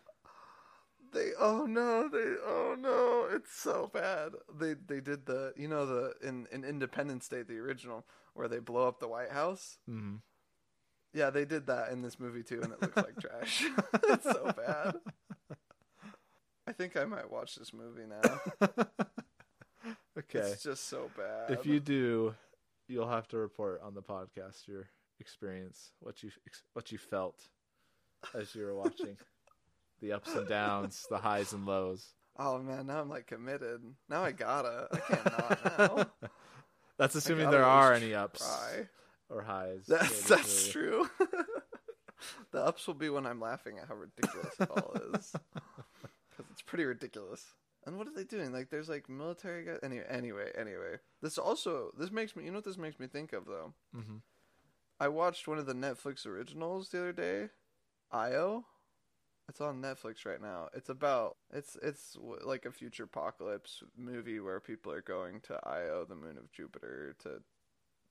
They 1.15 1.33
oh 1.39 1.67
no, 1.67 2.09
they 2.09 2.37
oh 2.43 2.75
no, 2.79 3.29
it's 3.37 3.55
so 3.55 3.91
bad. 3.93 4.33
They 4.59 4.73
they 4.73 5.01
did 5.01 5.27
the 5.27 5.53
you 5.59 5.69
know 5.69 5.85
the 5.85 6.15
in, 6.27 6.47
in 6.51 6.65
Independence 6.65 7.29
Day 7.29 7.43
the 7.43 7.59
original 7.59 8.07
where 8.33 8.49
they 8.49 8.61
blow 8.61 8.89
up 8.89 8.99
the 8.99 9.09
White 9.09 9.31
House. 9.31 9.77
Mm-hmm. 9.91 10.17
Yeah, 11.14 11.31
they 11.31 11.44
did 11.44 11.66
that 11.66 11.90
in 11.90 12.03
this 12.03 12.18
movie 12.18 12.42
too, 12.42 12.62
and 12.62 12.72
it 12.72 12.81
looks 12.81 12.96
like 12.96 13.18
trash. 13.20 13.64
it's 14.09 14.25
so 14.25 14.53
bad. 14.57 14.94
I 16.66 16.72
think 16.72 16.96
I 16.96 17.05
might 17.05 17.31
watch 17.31 17.57
this 17.57 17.72
movie 17.72 18.07
now. 18.07 18.77
Okay. 20.18 20.40
It's 20.40 20.62
just 20.62 20.88
so 20.88 21.11
bad. 21.16 21.59
If 21.59 21.64
you 21.64 21.81
do, 21.81 22.35
you'll 22.87 23.09
have 23.09 23.27
to 23.29 23.38
report 23.38 23.81
on 23.83 23.94
the 23.94 24.03
podcast 24.03 24.68
your 24.68 24.90
experience, 25.20 25.90
what 26.01 26.22
you 26.22 26.31
what 26.75 26.92
you 26.92 26.98
felt 26.98 27.48
as 28.35 28.55
you 28.55 28.64
were 28.64 28.75
watching, 28.75 29.16
the 30.01 30.12
ups 30.12 30.35
and 30.35 30.46
downs, 30.46 31.07
the 31.09 31.16
highs 31.16 31.55
and 31.55 31.64
lows. 31.64 32.12
oh 32.38 32.59
man, 32.59 32.87
now 32.87 33.01
I'm 33.01 33.09
like 33.09 33.27
committed. 33.27 33.81
Now 34.09 34.22
I 34.22 34.33
gotta. 34.33 34.88
I 34.92 34.98
can't 34.98 35.25
not 35.25 35.79
now. 35.79 36.31
That's 36.98 37.14
assuming 37.14 37.51
there 37.51 37.64
are 37.64 37.94
any 37.94 38.14
ups 38.14 38.46
Try. 38.46 38.87
Or 39.33 39.42
highs. 39.42 39.87
That's 39.88 40.29
that's 40.29 40.68
true. 40.68 41.09
the 42.53 42.61
ups 42.62 42.87
will 42.87 42.95
be 42.95 43.09
when 43.09 43.27
I'm 43.27 43.40
laughing 43.40 43.79
at 43.79 43.88
how 43.88 43.95
ridiculous 43.95 44.55
it 44.61 44.71
all 44.71 44.95
is, 45.14 45.33
because 46.31 46.51
it's 46.51 46.62
pretty 46.62 46.85
ridiculous. 46.85 47.45
And 47.85 47.99
what 47.99 48.07
are 48.07 48.12
they 48.14 48.25
doing? 48.25 48.53
Like, 48.53 48.71
there's 48.71 48.88
like 48.88 49.09
military 49.09 49.64
guys. 49.64 49.79
Anyway, 49.83 50.05
anyway, 50.09 50.53
anyway. 50.57 50.97
This 51.21 51.37
also 51.38 51.90
this 51.99 52.12
makes 52.12 52.37
me. 52.37 52.45
You 52.45 52.51
know 52.51 52.59
what 52.59 52.64
this 52.64 52.79
makes 52.79 53.01
me 53.01 53.07
think 53.09 53.33
of 53.33 53.47
though? 53.47 53.75
Mhm. 53.97 54.21
I 55.01 55.09
watched 55.09 55.49
one 55.49 55.59
of 55.59 55.66
the 55.66 55.75
Netflix 55.75 56.27
originals 56.27 56.90
the 56.90 56.99
other 56.99 57.12
day, 57.12 57.49
Io. 58.12 58.66
It's 59.49 59.61
on 59.61 59.83
Netflix 59.83 60.25
right 60.25 60.40
now. 60.40 60.68
It's 60.75 60.88
about 60.88 61.37
it's 61.53 61.77
it's 61.83 62.16
like 62.45 62.64
a 62.64 62.71
future 62.71 63.05
apocalypse 63.05 63.83
movie 63.97 64.38
where 64.38 64.61
people 64.61 64.92
are 64.92 65.03
going 65.03 65.40
to 65.42 65.59
Io, 65.66 66.05
the 66.05 66.14
moon 66.14 66.38
of 66.38 66.53
Jupiter, 66.53 67.16
to 67.25 67.42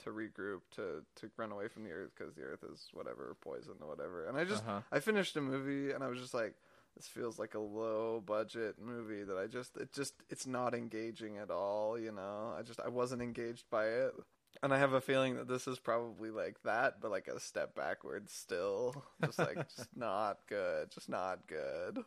to 0.04 0.10
regroup 0.12 0.62
to 0.76 1.04
to 1.16 1.30
run 1.38 1.52
away 1.52 1.68
from 1.68 1.84
the 1.84 1.92
Earth 1.92 2.12
because 2.18 2.34
the 2.36 2.44
Earth 2.44 2.64
is 2.72 2.88
whatever 2.94 3.36
poison 3.42 3.74
or 3.82 3.88
whatever. 3.88 4.26
And 4.28 4.38
I 4.38 4.44
just 4.44 4.64
Uh-huh. 4.64 4.82
I 4.92 5.00
finished 5.00 5.36
a 5.38 5.42
movie 5.42 5.92
and 5.94 6.04
I 6.04 6.08
was 6.08 6.20
just 6.20 6.34
like, 6.34 6.56
this 6.96 7.08
feels 7.08 7.40
like 7.40 7.54
a 7.56 7.60
low 7.60 8.22
budget 8.26 8.76
movie 8.80 9.24
that 9.24 9.38
I 9.38 9.48
just 9.48 9.78
it 9.78 9.94
just 9.94 10.14
it's 10.30 10.46
not 10.48 10.74
engaging 10.74 11.38
at 11.38 11.50
all. 11.52 11.98
You 12.00 12.12
know, 12.12 12.54
I 12.58 12.62
just 12.64 12.80
I 12.80 12.90
wasn't 12.90 13.22
engaged 13.22 13.66
by 13.70 13.86
it. 13.88 14.14
And 14.62 14.74
I 14.74 14.78
have 14.80 14.92
a 14.94 15.02
feeling 15.02 15.38
that 15.38 15.48
this 15.48 15.66
is 15.66 15.80
probably 15.80 16.30
like 16.30 16.62
that, 16.64 17.00
but 17.02 17.10
like 17.10 17.28
a 17.28 17.40
step 17.40 17.74
backwards 17.74 18.34
still. 18.34 19.02
Just 19.26 19.40
like, 19.40 19.56
just 19.70 19.96
not 19.96 20.40
good. 20.48 20.92
Just 20.92 21.08
not 21.10 21.48
good. 21.48 22.00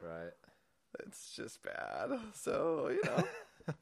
Right. 0.00 0.32
It's 1.00 1.34
just 1.34 1.62
bad. 1.64 2.10
So, 2.32 2.88
you 2.90 3.02
know. 3.04 3.24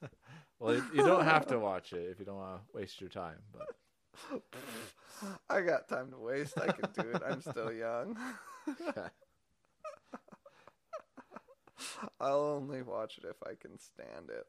Well, 0.61 0.75
you, 0.75 1.05
don't 1.05 1.25
have 1.25 1.47
to 1.47 1.59
watch 1.61 1.93
it 1.93 2.11
if 2.11 2.19
you 2.19 2.25
don't 2.25 2.35
want 2.35 2.57
to 2.57 2.63
waste 2.77 3.01
your 3.01 3.11
time. 3.11 3.39
But 3.53 3.69
I 5.49 5.61
got 5.61 5.89
time 5.89 6.11
to 6.11 6.19
waste. 6.19 6.59
I 6.59 6.73
can 6.73 6.91
do 6.99 7.11
it. 7.11 7.23
I'm 7.25 7.41
still 7.41 7.73
young. 7.73 8.19
okay. 8.69 9.01
I'll 12.21 12.41
only 12.41 12.83
watch 12.83 13.19
it 13.19 13.25
if 13.25 13.37
I 13.47 13.55
can 13.55 13.79
stand 13.79 14.31
it. 14.31 14.49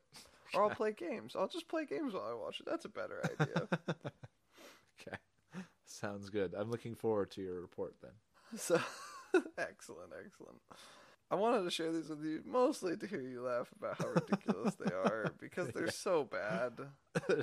Or 0.56 0.64
I'll 0.64 0.72
play 0.72 0.94
games. 0.94 1.36
I'll 1.38 1.48
just 1.48 1.68
play 1.68 1.86
games 1.86 2.16
while 2.16 2.26
I 2.28 2.34
watch 2.34 2.60
it. 2.60 2.66
That's 2.66 2.86
a 2.86 2.90
better 2.90 3.22
idea. 3.40 3.68
Okay. 5.00 5.18
Sounds 5.86 6.30
good. 6.30 6.56
I'm 6.58 6.72
looking 6.72 6.96
forward 6.96 7.30
to 7.32 7.42
your 7.42 7.62
report 7.62 7.96
then. 8.02 8.12
So 8.58 8.80
excellent, 9.58 10.12
excellent. 10.26 10.60
I 11.32 11.36
wanted 11.36 11.64
to 11.64 11.72
share 11.72 11.92
these 11.92 12.10
with 12.10 12.24
you 12.24 12.42
mostly 12.46 12.98
to 12.98 13.08
hear 13.08 13.22
you 13.22 13.44
laugh 13.44 13.72
about 13.78 13.98
how 13.98 14.08
ridiculous 14.08 14.76
they 14.76 14.92
are 14.92 15.36
because 15.40 15.72
they're 15.72 15.88
Yeah. 15.88 15.92
so 15.92 16.24
bad. 16.24 16.80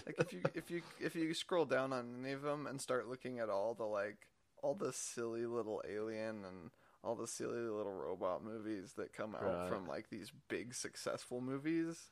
Like 0.06 0.20
if 0.20 0.32
you 0.32 0.50
if 0.54 0.70
you 0.70 0.82
if 0.98 1.14
you 1.14 1.34
scroll 1.34 1.64
down 1.64 1.92
on 1.92 2.16
any 2.20 2.32
of 2.32 2.42
them 2.42 2.66
and 2.66 2.80
start 2.80 3.08
looking 3.08 3.38
at 3.38 3.48
all 3.50 3.74
the 3.74 3.84
like 3.84 4.28
all 4.62 4.74
the 4.74 4.92
silly 4.92 5.46
little 5.46 5.82
alien 5.88 6.44
and 6.44 6.70
all 7.04 7.14
the 7.14 7.26
silly 7.26 7.60
little 7.60 7.92
robot 7.92 8.42
movies 8.42 8.94
that 8.96 9.12
come 9.12 9.34
out 9.34 9.62
Right. 9.62 9.62
from 9.62 9.86
like 9.86 10.10
these 10.10 10.32
big 10.48 10.74
successful 10.74 11.40
movies, 11.40 12.10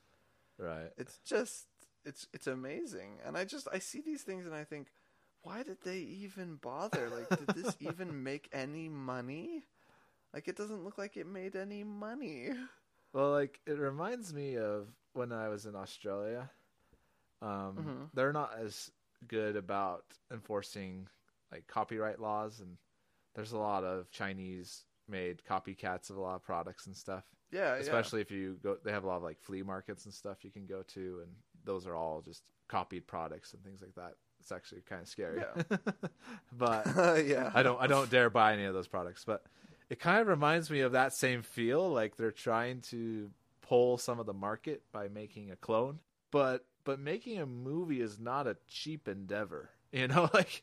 Right. 0.57 0.91
it's 0.97 1.19
just 1.25 1.67
it's 2.05 2.27
it's 2.33 2.47
amazing. 2.47 3.19
And 3.25 3.37
I 3.37 3.45
just 3.45 3.67
I 3.71 3.79
see 3.79 4.01
these 4.01 4.23
things 4.23 4.45
and 4.45 4.55
I 4.55 4.63
think 4.63 4.87
why 5.41 5.63
did 5.63 5.77
they 5.83 5.99
even 5.99 6.55
bother? 6.55 7.09
Like 7.09 7.29
did 7.37 7.53
this 7.53 7.75
even 7.79 8.23
make 8.23 8.49
any 8.51 8.89
money? 8.89 9.65
Like 10.35 10.47
it 10.49 10.57
doesn't 10.57 10.83
look 10.83 10.97
like 10.97 11.15
it 11.17 11.25
made 11.25 11.55
any 11.55 11.83
money. 11.85 12.49
Well, 13.13 13.31
like 13.31 13.61
it 13.65 13.79
reminds 13.79 14.33
me 14.33 14.57
of 14.57 14.89
when 15.13 15.31
I 15.31 15.47
was 15.47 15.65
in 15.65 15.75
Australia. 15.75 16.51
Um, 17.41 17.77
Mhm. 17.77 18.09
They're 18.13 18.33
not 18.33 18.57
as 18.59 18.91
good 19.27 19.55
about 19.55 20.03
enforcing 20.31 21.07
like 21.51 21.65
copyright 21.67 22.19
laws, 22.19 22.59
and 22.59 22.77
there's 23.33 23.53
a 23.53 23.57
lot 23.57 23.85
of 23.85 24.11
Chinese-made 24.11 25.43
copycats 25.49 26.09
of 26.09 26.17
a 26.17 26.21
lot 26.21 26.35
of 26.35 26.43
products 26.43 26.87
and 26.87 26.95
stuff. 26.97 27.23
Yeah, 27.51 27.75
Especially 27.75 28.19
if 28.19 28.31
you 28.31 28.59
go, 28.61 28.75
they 28.83 28.91
have 28.91 29.05
a 29.05 29.07
lot 29.07 29.17
of 29.17 29.23
like 29.23 29.39
flea 29.39 29.63
markets 29.63 30.03
and 30.03 30.13
stuff 30.13 30.43
you 30.43 30.51
can 30.51 30.65
go 30.65 30.83
to, 30.83 31.21
and 31.23 31.31
those 31.63 31.87
are 31.87 31.95
all 31.95 32.21
just 32.21 32.43
copied 32.67 33.07
products 33.07 33.53
and 33.53 33.63
things 33.63 33.81
like 33.81 33.95
that. 33.95 34.15
It's 34.41 34.51
actually 34.51 34.81
kind 34.81 35.01
of 35.01 35.07
scary. 35.07 35.39
Yeah. 35.39 35.77
but 36.51 36.85
yeah. 36.87 37.15
yeah. 37.33 37.51
I 37.53 37.63
don't 37.63 37.79
I 37.79 37.87
don't 37.87 38.09
dare 38.09 38.29
buy 38.29 38.51
any 38.53 38.65
of 38.65 38.73
those 38.73 38.87
products, 38.87 39.23
but 39.23 39.45
it 39.89 39.99
kind 39.99 40.19
of 40.21 40.27
reminds 40.27 40.69
me 40.69 40.81
of 40.81 40.93
that 40.93 41.13
same 41.13 41.41
feel 41.41 41.89
like 41.89 42.17
they're 42.17 42.31
trying 42.31 42.81
to 42.81 43.29
pull 43.61 43.97
some 43.97 44.19
of 44.19 44.25
the 44.25 44.33
market 44.33 44.83
by 44.91 45.07
making 45.07 45.51
a 45.51 45.55
clone. 45.55 45.99
But 46.31 46.65
but 46.83 46.99
making 46.99 47.39
a 47.39 47.45
movie 47.45 48.01
is 48.01 48.19
not 48.19 48.47
a 48.47 48.57
cheap 48.67 49.07
endeavor. 49.07 49.69
You 49.91 50.09
know, 50.09 50.29
like 50.33 50.61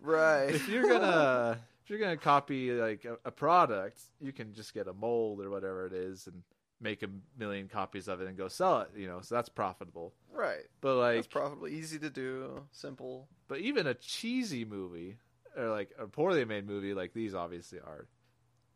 Right. 0.00 0.50
if 0.54 0.68
you're 0.68 0.88
gonna 0.88 1.60
if 1.84 1.90
you're 1.90 1.98
gonna 2.00 2.16
copy 2.16 2.72
like 2.72 3.04
a, 3.04 3.16
a 3.24 3.30
product, 3.30 4.00
you 4.20 4.32
can 4.32 4.52
just 4.52 4.74
get 4.74 4.88
a 4.88 4.92
mold 4.92 5.40
or 5.40 5.48
whatever 5.50 5.86
it 5.86 5.92
is 5.92 6.26
and 6.26 6.42
make 6.80 7.02
a 7.04 7.08
million 7.38 7.68
copies 7.68 8.08
of 8.08 8.20
it 8.20 8.26
and 8.28 8.36
go 8.36 8.48
sell 8.48 8.80
it, 8.80 8.90
you 8.96 9.06
know, 9.06 9.20
so 9.20 9.34
that's 9.36 9.48
profitable. 9.48 10.12
Right. 10.32 10.64
But 10.80 10.96
like 10.96 11.14
That's 11.16 11.26
probably 11.28 11.74
easy 11.74 11.98
to 12.00 12.10
do, 12.10 12.62
simple. 12.72 13.28
But 13.46 13.58
even 13.60 13.86
a 13.86 13.94
cheesy 13.94 14.64
movie, 14.64 15.16
or 15.56 15.68
like 15.70 15.90
a 15.98 16.06
poorly 16.06 16.44
made 16.44 16.66
movie, 16.66 16.94
like 16.94 17.12
these 17.12 17.34
obviously 17.34 17.78
are, 17.78 18.06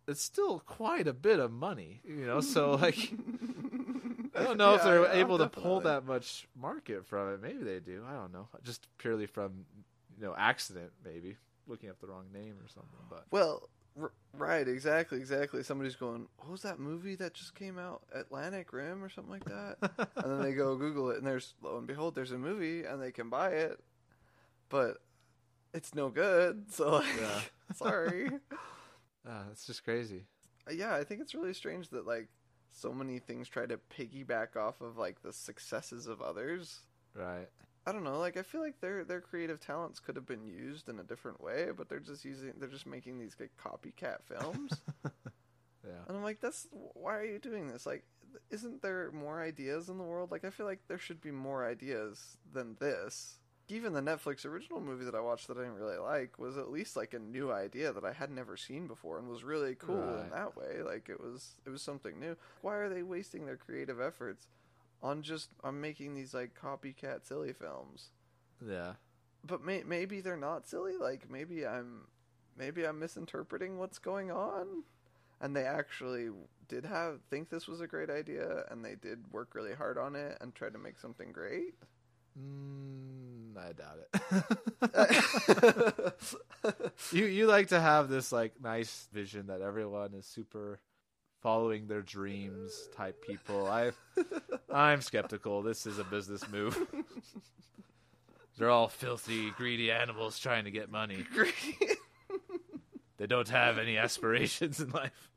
it's 0.08 0.22
still 0.22 0.60
quite 0.60 1.06
a 1.06 1.12
bit 1.12 1.38
of 1.38 1.50
money, 1.52 2.00
you 2.04 2.26
know. 2.26 2.40
So 2.40 2.72
like, 2.80 3.12
I 4.34 4.42
don't 4.44 4.56
know 4.58 4.74
if 4.74 4.82
they're 4.82 5.02
yeah, 5.02 5.20
able 5.20 5.38
to 5.38 5.48
pull 5.48 5.80
that 5.80 6.04
much 6.04 6.48
market 6.58 7.06
from 7.06 7.34
it. 7.34 7.42
Maybe 7.42 7.62
they 7.62 7.80
do. 7.80 8.04
I 8.08 8.12
don't 8.14 8.32
know. 8.32 8.48
Just 8.64 8.88
purely 8.98 9.26
from 9.26 9.64
you 10.18 10.24
know 10.24 10.34
accident, 10.36 10.90
maybe 11.04 11.36
looking 11.66 11.90
up 11.90 12.00
the 12.00 12.06
wrong 12.06 12.26
name 12.32 12.54
or 12.62 12.68
something. 12.68 12.98
But 13.08 13.24
Well, 13.30 13.68
r- 14.00 14.12
right, 14.36 14.66
exactly, 14.66 15.18
exactly. 15.18 15.62
Somebody's 15.62 15.96
going, 15.96 16.26
"What 16.38 16.50
was 16.50 16.62
that 16.62 16.78
movie 16.80 17.14
that 17.16 17.34
just 17.34 17.54
came 17.54 17.78
out, 17.78 18.02
Atlantic 18.12 18.72
Rim 18.72 19.02
or 19.02 19.08
something 19.08 19.30
like 19.32 19.44
that?" 19.44 20.08
and 20.16 20.32
then 20.32 20.42
they 20.42 20.52
go 20.54 20.76
Google 20.84 21.10
it, 21.10 21.18
and 21.18 21.26
there's 21.26 21.54
lo 21.62 21.78
and 21.78 21.86
behold, 21.86 22.14
there's 22.14 22.32
a 22.32 22.38
movie, 22.38 22.84
and 22.84 23.00
they 23.00 23.12
can 23.12 23.28
buy 23.30 23.50
it, 23.50 23.78
but 24.68 24.98
it's 25.74 25.94
no 25.94 26.08
good. 26.10 26.70
So, 26.72 26.90
like, 26.96 27.06
Yeah. 27.20 27.40
sorry. 27.74 28.30
Uh, 29.28 29.44
it's 29.50 29.66
just 29.66 29.84
crazy. 29.84 30.24
yeah, 30.70 30.94
I 30.94 31.04
think 31.04 31.20
it's 31.20 31.34
really 31.34 31.54
strange 31.54 31.88
that 31.90 32.06
like 32.06 32.28
so 32.72 32.92
many 32.92 33.18
things 33.18 33.48
try 33.48 33.66
to 33.66 33.78
piggyback 33.96 34.56
off 34.56 34.80
of 34.80 34.96
like 34.96 35.22
the 35.22 35.32
successes 35.32 36.06
of 36.06 36.20
others. 36.20 36.80
Right. 37.14 37.48
I 37.86 37.92
don't 37.92 38.04
know. 38.04 38.18
Like 38.18 38.36
I 38.36 38.42
feel 38.42 38.60
like 38.60 38.80
their 38.80 39.04
their 39.04 39.20
creative 39.20 39.60
talents 39.60 39.98
could 40.00 40.16
have 40.16 40.26
been 40.26 40.46
used 40.46 40.88
in 40.88 40.98
a 41.00 41.02
different 41.04 41.40
way, 41.42 41.68
but 41.76 41.88
they're 41.88 41.98
just 42.00 42.24
using 42.24 42.52
they're 42.58 42.68
just 42.68 42.86
making 42.86 43.18
these 43.18 43.36
like 43.38 43.50
copycat 43.62 44.18
films. 44.28 44.72
Yeah. 45.84 45.98
and 46.06 46.16
I'm 46.16 46.22
like, 46.22 46.40
that's 46.40 46.68
why 46.70 47.16
are 47.16 47.24
you 47.24 47.40
doing 47.40 47.66
this? 47.66 47.86
Like, 47.86 48.04
isn't 48.50 48.82
there 48.82 49.10
more 49.10 49.42
ideas 49.42 49.88
in 49.88 49.98
the 49.98 50.04
world? 50.04 50.30
Like, 50.30 50.44
I 50.44 50.50
feel 50.50 50.66
like 50.66 50.80
there 50.86 50.98
should 50.98 51.20
be 51.20 51.32
more 51.32 51.66
ideas 51.66 52.36
than 52.52 52.76
this. 52.78 53.38
Even 53.68 53.94
the 53.94 54.02
Netflix 54.02 54.44
original 54.44 54.80
movie 54.80 55.04
that 55.06 55.14
I 55.14 55.20
watched 55.20 55.48
that 55.48 55.56
I 55.56 55.60
didn't 55.62 55.76
really 55.76 55.96
like 55.96 56.38
was 56.38 56.58
at 56.58 56.70
least 56.70 56.96
like 56.96 57.14
a 57.14 57.18
new 57.18 57.50
idea 57.52 57.92
that 57.92 58.04
I 58.04 58.12
had 58.12 58.30
never 58.30 58.56
seen 58.56 58.86
before 58.86 59.18
and 59.18 59.28
was 59.28 59.44
really 59.44 59.74
cool 59.74 60.18
in 60.18 60.30
that 60.30 60.56
way. 60.56 60.82
Like 60.82 61.08
it 61.08 61.20
was 61.20 61.52
it 61.64 61.70
was 61.70 61.80
something 61.82 62.18
new. 62.20 62.36
Why 62.60 62.74
are 62.76 62.88
they 62.90 63.02
wasting 63.02 63.46
their 63.46 63.56
creative 63.56 64.00
efforts 64.00 64.46
on 65.02 65.22
just 65.22 65.50
on 65.64 65.80
making 65.80 66.14
these 66.14 66.34
like 66.34 66.54
copycat 66.60 67.24
silly 67.26 67.52
films? 67.52 68.10
Yeah. 68.64 68.94
but 69.44 69.64
may- 69.64 69.84
maybe 69.84 70.20
they're 70.20 70.36
not 70.36 70.68
silly. 70.68 70.96
Like 70.96 71.30
maybe 71.30 71.66
I'm 71.66 72.08
maybe 72.56 72.86
I'm 72.86 72.98
misinterpreting 72.98 73.78
what's 73.78 73.98
going 73.98 74.30
on, 74.30 74.84
and 75.40 75.56
they 75.56 75.64
actually 75.64 76.30
did 76.68 76.84
have 76.84 77.20
think 77.30 77.48
this 77.48 77.66
was 77.68 77.80
a 77.80 77.86
great 77.86 78.10
idea, 78.10 78.64
and 78.70 78.84
they 78.84 78.94
did 78.96 79.32
work 79.32 79.54
really 79.54 79.74
hard 79.74 79.98
on 79.98 80.14
it 80.16 80.36
and 80.40 80.54
tried 80.54 80.72
to 80.74 80.78
make 80.78 80.98
something 80.98 81.32
great. 81.32 81.74
Mm, 82.38 83.56
I 83.56 83.72
doubt 83.72 83.98
it. 85.84 86.14
you 87.12 87.24
you 87.26 87.46
like 87.46 87.68
to 87.68 87.80
have 87.80 88.08
this 88.08 88.32
like 88.32 88.60
nice 88.62 89.08
vision 89.12 89.48
that 89.48 89.60
everyone 89.60 90.14
is 90.14 90.26
super 90.26 90.80
following 91.42 91.86
their 91.88 92.02
dreams 92.02 92.88
type 92.94 93.22
people. 93.26 93.66
I 93.66 93.92
I'm 94.72 95.02
skeptical. 95.02 95.62
This 95.62 95.86
is 95.86 95.98
a 95.98 96.04
business 96.04 96.48
move. 96.50 96.78
They're 98.58 98.70
all 98.70 98.88
filthy, 98.88 99.50
greedy 99.52 99.90
animals 99.90 100.38
trying 100.38 100.64
to 100.64 100.70
get 100.70 100.90
money. 100.90 101.24
They 103.18 103.28
don't 103.28 103.48
have 103.50 103.78
any 103.78 103.98
aspirations 103.98 104.80
in 104.80 104.90
life. 104.90 105.30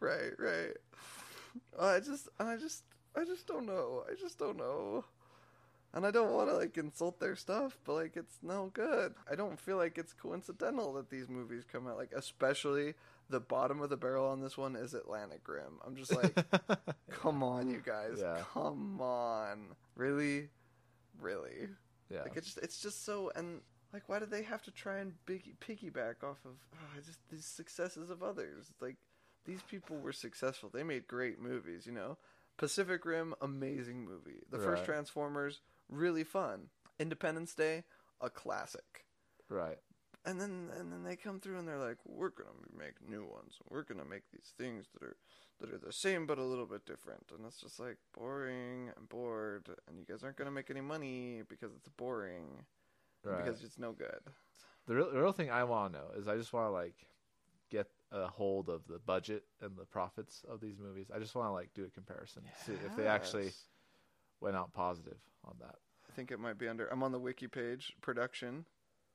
right, 0.00 0.32
right. 0.36 0.76
I 1.78 2.00
just, 2.00 2.28
I 2.40 2.56
just, 2.56 2.82
I 3.16 3.24
just 3.24 3.46
don't 3.46 3.66
know. 3.66 4.04
I 4.10 4.14
just 4.14 4.38
don't 4.38 4.56
know. 4.56 5.04
And 5.94 6.06
I 6.06 6.10
don't 6.10 6.32
want 6.32 6.48
to 6.48 6.56
like 6.56 6.78
insult 6.78 7.20
their 7.20 7.36
stuff, 7.36 7.78
but 7.84 7.92
like 7.94 8.16
it's 8.16 8.38
no 8.42 8.70
good. 8.72 9.12
I 9.30 9.34
don't 9.34 9.60
feel 9.60 9.76
like 9.76 9.98
it's 9.98 10.14
coincidental 10.14 10.94
that 10.94 11.10
these 11.10 11.28
movies 11.28 11.64
come 11.70 11.86
out. 11.86 11.98
Like 11.98 12.12
especially 12.16 12.94
the 13.28 13.40
bottom 13.40 13.82
of 13.82 13.90
the 13.90 13.98
barrel 13.98 14.26
on 14.26 14.40
this 14.40 14.56
one 14.56 14.74
is 14.74 14.94
Atlantic 14.94 15.46
Rim. 15.46 15.78
I'm 15.86 15.94
just 15.96 16.14
like, 16.14 16.34
come 17.10 17.42
on, 17.42 17.68
you 17.68 17.82
guys, 17.84 18.18
Yeah. 18.20 18.38
come 18.54 19.00
on, 19.02 19.76
really, 19.94 20.48
really. 21.20 21.68
yeah. 22.10 22.22
Like 22.22 22.36
it's 22.36 22.46
just, 22.46 22.58
it's 22.58 22.80
just 22.80 23.04
so 23.04 23.30
and 23.36 23.60
like 23.92 24.08
why 24.08 24.18
do 24.18 24.24
they 24.24 24.42
have 24.44 24.62
to 24.62 24.70
try 24.70 24.98
and 24.98 25.12
big, 25.26 25.54
piggyback 25.60 26.22
off 26.24 26.38
of 26.46 26.52
ah, 26.74 27.00
just 27.04 27.18
these 27.30 27.44
successes 27.44 28.08
of 28.08 28.22
others? 28.22 28.72
Like 28.80 28.96
these 29.44 29.60
people 29.70 29.98
were 29.98 30.12
successful. 30.14 30.70
They 30.72 30.82
made 30.84 31.06
great 31.06 31.38
movies, 31.38 31.84
you 31.86 31.92
know. 31.92 32.16
Pacific 32.62 33.04
Rim, 33.04 33.34
amazing 33.40 34.04
movie. 34.04 34.44
The 34.48 34.58
first 34.58 34.80
Right. 34.80 34.86
Transformers, 34.86 35.60
really 35.88 36.22
fun. 36.22 36.70
Independence 37.00 37.54
Day, 37.56 37.82
a 38.20 38.30
classic. 38.30 39.04
Right. 39.48 39.78
And 40.24 40.40
then 40.40 40.70
and 40.78 40.92
then 40.92 41.02
they 41.02 41.16
come 41.16 41.40
through 41.40 41.58
and 41.58 41.66
they're 41.66 41.76
like, 41.88 41.98
we're 42.04 42.28
gonna 42.30 42.50
make 42.72 43.00
new 43.06 43.24
ones. 43.26 43.58
We're 43.68 43.82
gonna 43.82 44.04
make 44.04 44.30
these 44.30 44.52
things 44.56 44.86
that 44.92 45.02
are 45.02 45.16
that 45.58 45.72
are 45.72 45.78
the 45.78 45.92
same 45.92 46.24
but 46.24 46.38
a 46.38 46.44
little 46.44 46.66
bit 46.66 46.86
different. 46.86 47.24
And 47.36 47.44
it's 47.44 47.60
just 47.60 47.80
like 47.80 47.96
boring 48.16 48.90
and 48.96 49.08
bored. 49.08 49.68
And 49.88 49.98
you 49.98 50.04
guys 50.08 50.22
aren't 50.22 50.36
gonna 50.36 50.52
make 50.52 50.70
any 50.70 50.80
money 50.80 51.42
because 51.48 51.74
it's 51.74 51.88
boring 51.88 52.64
Right. 53.24 53.44
because 53.44 53.64
it's 53.64 53.78
no 53.78 53.90
good. 53.92 54.20
the 54.86 54.94
real, 54.94 55.10
the 55.12 55.20
real 55.20 55.32
thing 55.32 55.50
I 55.50 55.64
want 55.64 55.92
to 55.92 55.98
know 55.98 56.06
is 56.16 56.28
I 56.28 56.36
just 56.36 56.52
want 56.52 56.66
to 56.68 56.70
like 56.70 57.06
a 58.12 58.26
hold 58.28 58.68
of 58.68 58.82
the 58.88 58.98
budget 58.98 59.44
and 59.60 59.76
the 59.76 59.84
profits 59.86 60.44
of 60.48 60.60
these 60.60 60.78
movies. 60.78 61.06
I 61.14 61.18
just 61.18 61.34
want 61.34 61.48
to 61.48 61.52
like 61.52 61.70
do 61.74 61.84
a 61.84 61.88
comparison, 61.90 62.42
see 62.64 62.72
if 62.84 62.94
they 62.96 63.06
actually 63.06 63.52
went 64.40 64.56
out 64.56 64.72
positive 64.72 65.16
on 65.44 65.54
that. 65.60 65.76
I 66.08 66.12
think 66.14 66.30
it 66.30 66.38
might 66.38 66.58
be 66.58 66.68
under. 66.68 66.86
I'm 66.88 67.02
on 67.02 67.12
the 67.12 67.18
wiki 67.18 67.48
page. 67.48 67.94
Production. 68.02 68.66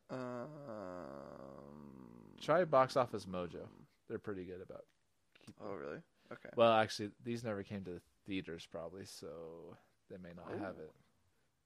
Um, 0.10 0.18
Try 2.42 2.66
Box 2.66 2.98
Office 2.98 3.26
Mojo. 3.26 3.68
They're 4.10 4.20
pretty 4.20 4.46
good 4.46 4.62
about. 4.62 4.86
Keep... 5.46 5.56
Oh 5.64 5.74
really? 5.76 6.00
Okay. 6.32 6.50
Well, 6.56 6.74
actually, 6.74 7.12
these 7.24 7.44
never 7.44 7.64
came 7.64 7.84
to 7.86 8.02
theaters 8.26 8.68
probably, 8.70 9.06
so 9.06 9.28
they 10.10 10.18
may 10.18 10.34
not 10.36 10.52
Oh. 10.54 10.58
have 10.60 10.78
it. 10.80 10.92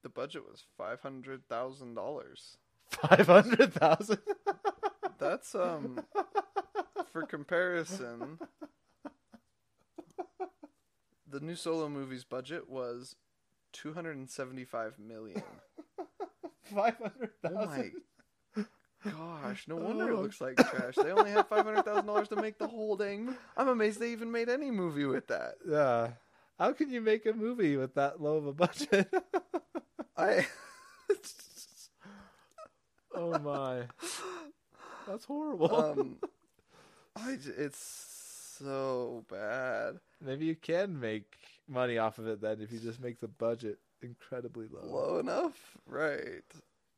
The 0.04 0.10
budget 0.10 0.44
was 0.50 0.64
five 0.78 1.02
hundred 1.02 1.48
thousand 1.48 1.94
dollars. 1.96 2.58
Five 2.90 3.28
hundred 3.28 3.74
thousand. 3.74 4.20
That's 5.20 5.54
um. 5.56 6.04
For 7.12 7.26
comparison, 7.26 8.40
the 11.30 11.40
new 11.40 11.56
Solo 11.56 11.90
movie's 11.90 12.24
budget 12.24 12.70
was 12.70 13.16
two 13.74 13.94
hundred 13.94 14.18
and 14.18 14.30
seventy-five 14.30 14.98
million. 15.00 15.42
five 16.64 16.98
hundred 16.98 17.32
Oh 17.44 17.50
thousand. 17.50 17.92
my 18.56 18.64
gosh! 19.12 19.68
No 19.68 19.76
wonder 19.78 20.10
it 20.10 20.14
Oh. 20.16 20.22
looks 20.22 20.42
like 20.42 20.58
trash. 20.58 20.96
They 20.96 21.12
only 21.12 21.32
had 21.32 21.48
five 21.48 21.66
hundred 21.66 21.84
thousand 21.86 22.06
dollars 22.06 22.28
to 22.30 22.36
make 22.36 22.58
the 22.58 22.68
whole 22.68 22.98
thing. 22.98 23.36
I'm 23.58 23.68
amazed 23.68 24.00
they 24.00 24.12
even 24.12 24.32
made 24.32 24.50
any 24.50 24.72
movie 24.72 25.06
with 25.06 25.28
that. 25.28 25.56
Yeah. 25.68 26.10
How 26.60 26.74
can 26.74 26.92
you 26.92 27.02
make 27.02 27.26
a 27.26 27.34
movie 27.34 27.76
with 27.78 27.96
that 27.96 28.22
low 28.22 28.38
of 28.38 28.46
a 28.48 28.54
budget? 28.54 29.12
I. 30.16 30.46
oh 33.16 33.38
my. 33.40 33.84
That's 35.08 35.26
horrible. 35.26 35.76
um, 35.76 36.18
I 37.16 37.38
it's 37.58 38.56
so 38.58 39.26
bad. 39.30 40.00
Maybe 40.24 40.46
you 40.46 40.56
can 40.56 41.00
make 41.00 41.38
money 41.68 41.98
off 41.98 42.18
of 42.20 42.28
it 42.28 42.42
then 42.42 42.62
if 42.62 42.72
you 42.72 42.80
just 42.80 43.02
make 43.02 43.20
the 43.20 43.28
budget 43.28 43.80
incredibly 44.02 44.68
low. 44.72 44.86
Low 44.86 45.20
enough, 45.20 45.78
right? 45.86 46.44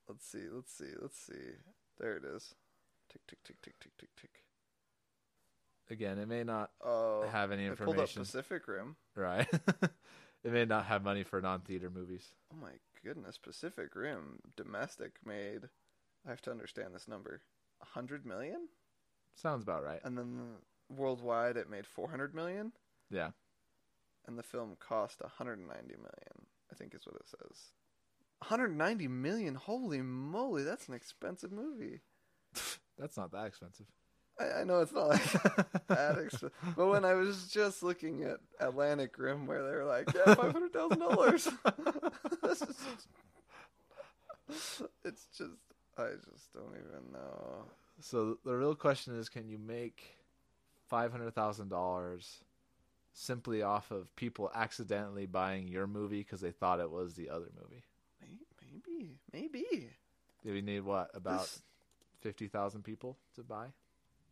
Let's 0.08 0.26
see. 0.26 0.46
Let's 0.52 0.72
see. 0.74 0.92
Let's 1.02 1.18
see. 1.20 1.56
There 2.00 2.16
it 2.18 2.24
is. 2.26 2.54
Tick 3.12 3.22
tick 3.28 3.40
tick 3.44 3.62
tick 3.62 3.76
tick 3.80 3.92
tick 3.98 4.10
tick. 4.20 4.32
Again, 5.90 6.18
it 6.18 6.28
may 6.28 6.44
not 6.44 6.72
Oh, 6.84 7.26
have 7.32 7.52
any 7.52 7.66
I 7.66 7.70
pulled 7.72 7.82
up 7.82 8.04
information, 8.10 8.22
Pacific 8.24 8.68
Rim. 8.68 8.96
right? 9.16 9.48
it 10.44 10.52
may 10.52 10.66
not 10.66 10.86
have 10.86 11.04
money 11.04 11.24
for 11.24 11.42
non-theater 11.42 11.90
movies. 11.90 12.30
Oh 12.54 12.58
my 12.62 12.72
goodness, 13.04 13.38
Pacific 13.38 13.94
Rim 13.96 14.40
domestic 14.56 15.14
made. 15.26 15.68
I 16.26 16.30
have 16.30 16.42
to 16.44 16.52
understand 16.52 16.96
this 16.96 17.08
number. 17.08 17.42
A 17.82 17.86
hundred 17.86 18.26
million, 18.26 18.70
Sounds 19.36 19.64
about 19.64 19.84
right. 19.84 20.00
and 20.04 20.18
then 20.18 20.40
worldwide 20.90 21.58
it 21.58 21.70
made 21.70 21.86
four 21.88 22.10
hundred 22.10 22.34
million, 22.36 22.72
Yeah. 23.10 23.32
and 24.28 24.38
the 24.38 24.44
film 24.44 24.76
cost 24.80 25.22
hundred 25.38 25.60
and 25.60 25.68
ninety 25.68 25.96
million. 25.96 26.48
I 26.72 26.76
think 26.76 26.94
is 26.96 27.06
what 27.06 27.16
it 27.16 27.28
says. 27.28 27.72
190 28.40 29.08
million. 29.08 29.56
Holy 29.56 30.02
moly, 30.02 30.64
that's 30.64 30.88
an 30.88 30.94
expensive 30.96 31.52
movie. 31.52 32.02
That's 33.00 33.16
not 33.18 33.32
that 33.32 33.46
expensive. 33.48 33.86
I, 34.40 34.62
I 34.62 34.64
know 34.66 34.82
it's 34.82 34.92
not 34.92 35.08
like 35.10 35.32
that 35.88 36.18
expensive, 36.20 36.52
but 36.76 36.88
when 36.88 37.06
I 37.06 37.14
was 37.14 37.48
just 37.48 37.82
looking 37.84 38.24
at 38.24 38.38
Atlantic 38.60 39.18
Rim, 39.18 39.46
where 39.48 39.64
they 39.64 39.72
were 39.76 39.86
like, 39.86 40.14
"Yeah, 40.14 40.34
five 40.36 40.52
hundred 40.52 40.74
thousand 40.74 41.00
dollars," 41.00 41.48
it's 45.06 45.28
just, 45.38 45.52
I 45.98 46.10
just 46.30 46.54
don't 46.54 46.74
even 46.76 47.12
know. 47.12 47.66
So 48.04 48.38
the 48.44 48.56
real 48.56 48.76
question 48.76 49.16
is 49.18 49.30
can 49.30 49.48
you 49.48 49.58
make 49.58 50.04
$500,000 50.92 52.26
simply 53.14 53.62
off 53.62 53.92
of 53.92 54.14
people 54.16 54.52
accidentally 54.54 55.26
buying 55.26 55.68
your 55.68 55.88
movie 55.88 56.20
because 56.20 56.42
they 56.42 56.52
thought 56.52 56.80
it 56.80 56.90
was 56.92 57.14
the 57.16 57.30
other 57.30 57.48
movie? 57.62 57.84
May- 58.22 58.38
Maybe, 58.72 59.20
maybe. 59.32 59.90
Do 60.44 60.52
we 60.54 60.62
need 60.62 60.82
what 60.82 61.12
about 61.14 61.42
This- 61.42 61.62
fifty 62.22 62.48
thousand 62.48 62.84
people 62.84 63.18
to 63.36 63.44
buy, 63.44 63.68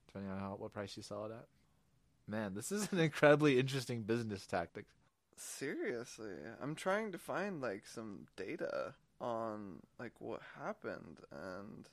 depending 0.08 0.32
on 0.32 0.40
how 0.40 0.56
what 0.56 0.74
price 0.74 0.98
you 0.98 1.04
sell 1.04 1.26
it 1.26 1.32
at? 1.32 1.46
Man, 2.28 2.54
this 2.54 2.72
is 2.72 2.92
an 2.92 3.00
incredibly 3.00 3.60
interesting 3.60 4.04
business 4.04 4.46
tactic. 4.48 4.86
Seriously, 5.38 6.34
I'm 6.62 6.76
trying 6.76 7.12
to 7.12 7.18
find 7.18 7.62
like 7.62 7.86
some 7.86 8.28
data 8.36 8.94
on 9.20 9.82
like 10.00 10.14
what 10.20 10.42
happened, 10.62 11.20
and 11.32 11.88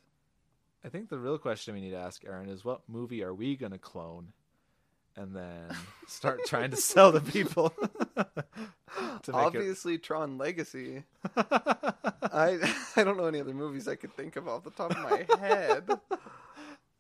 I 0.85 0.89
think 0.89 1.09
the 1.09 1.19
real 1.19 1.39
question 1.39 1.75
we 1.75 1.81
need 1.81 1.91
to 1.91 1.97
ask 1.99 2.25
Aaron 2.25 2.49
is, 2.49 2.65
what 2.65 2.83
movie 2.89 3.23
are 3.25 3.35
we 3.35 3.57
going 3.57 3.73
to 3.73 3.79
clone, 3.79 4.29
and 5.17 5.35
then 5.35 5.75
start 6.07 6.41
trying 6.47 6.71
to 6.71 6.77
sell 6.77 7.13
to 7.19 7.21
people? 7.21 7.73
to 9.23 9.33
obviously 9.33 9.99
Tron 9.99 10.39
Legacy. 10.39 11.03
I 11.37 12.73
I 12.97 13.05
don't 13.05 13.17
know 13.17 13.27
any 13.27 13.41
other 13.41 13.55
movies 13.55 13.89
I 13.89 13.97
could 13.97 14.13
think 14.15 14.37
of 14.37 14.47
off 14.49 14.65
the 14.65 14.71
top 14.71 14.93
of 14.93 14.99
my 14.99 15.27
head. 15.39 15.89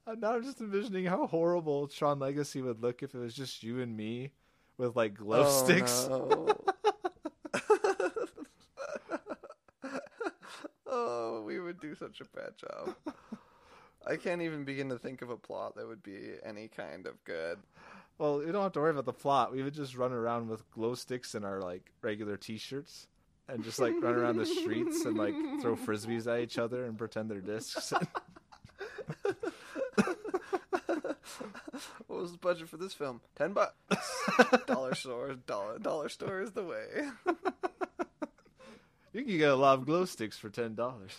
Uh, 0.06 0.14
now 0.18 0.34
I'm 0.34 0.42
just 0.42 0.60
envisioning 0.60 1.04
how 1.04 1.26
horrible 1.26 1.86
Tron 1.86 2.18
Legacy 2.18 2.62
would 2.62 2.82
look 2.82 3.02
if 3.02 3.14
it 3.14 3.18
was 3.18 3.34
just 3.34 3.62
you 3.62 3.80
and 3.80 3.96
me 3.96 4.32
with 4.76 4.96
like 4.96 5.14
glow 5.14 5.44
Oh, 5.46 5.64
sticks. 5.64 6.06
no. 6.08 6.48
oh, 10.86 11.42
we 11.46 11.60
would 11.60 11.80
do 11.80 11.94
such 11.94 12.20
a 12.20 12.24
bad 12.36 12.52
job. 12.56 12.94
I 14.08 14.16
can't 14.16 14.42
even 14.42 14.64
begin 14.64 14.88
to 14.88 14.98
think 14.98 15.22
of 15.22 15.30
a 15.30 15.36
plot 15.36 15.76
that 15.76 15.86
would 15.86 16.02
be 16.02 16.32
any 16.44 16.68
kind 16.68 17.06
of 17.06 17.22
good. 17.24 17.58
Well, 18.16 18.38
we 18.38 18.50
don't 18.50 18.62
have 18.62 18.72
to 18.72 18.80
worry 18.80 18.90
about 18.90 19.04
the 19.04 19.12
plot. 19.12 19.52
We 19.52 19.62
would 19.62 19.74
just 19.74 19.96
run 19.96 20.12
around 20.12 20.48
with 20.48 20.68
glow 20.72 20.94
sticks 20.94 21.34
and 21.34 21.44
our 21.44 21.60
like 21.60 21.92
regular 22.02 22.36
T-shirts, 22.36 23.06
and 23.48 23.62
just 23.62 23.78
like 23.78 23.94
run 24.00 24.14
around 24.14 24.36
the 24.38 24.46
streets 24.46 25.04
and 25.04 25.16
like 25.16 25.34
throw 25.60 25.76
frisbees 25.76 26.26
at 26.26 26.40
each 26.40 26.58
other 26.58 26.84
and 26.84 26.98
pretend 26.98 27.30
they're 27.30 27.40
discs. 27.40 27.92
What 32.06 32.22
was 32.22 32.32
the 32.32 32.38
budget 32.38 32.68
for 32.68 32.76
this 32.78 32.94
film? 32.94 33.20
Ten 33.36 33.52
bucks. 33.52 33.74
dollar 34.66 34.94
store, 34.94 35.34
dollar 35.46 35.78
dollar 35.78 36.08
store 36.08 36.42
is 36.42 36.52
the 36.52 36.64
way. 36.64 36.86
you 39.12 39.24
can 39.24 39.38
get 39.38 39.50
a 39.50 39.56
lot 39.56 39.78
of 39.78 39.86
glow 39.86 40.04
sticks 40.04 40.38
for 40.38 40.48
ten 40.48 40.74
dollars. 40.74 41.16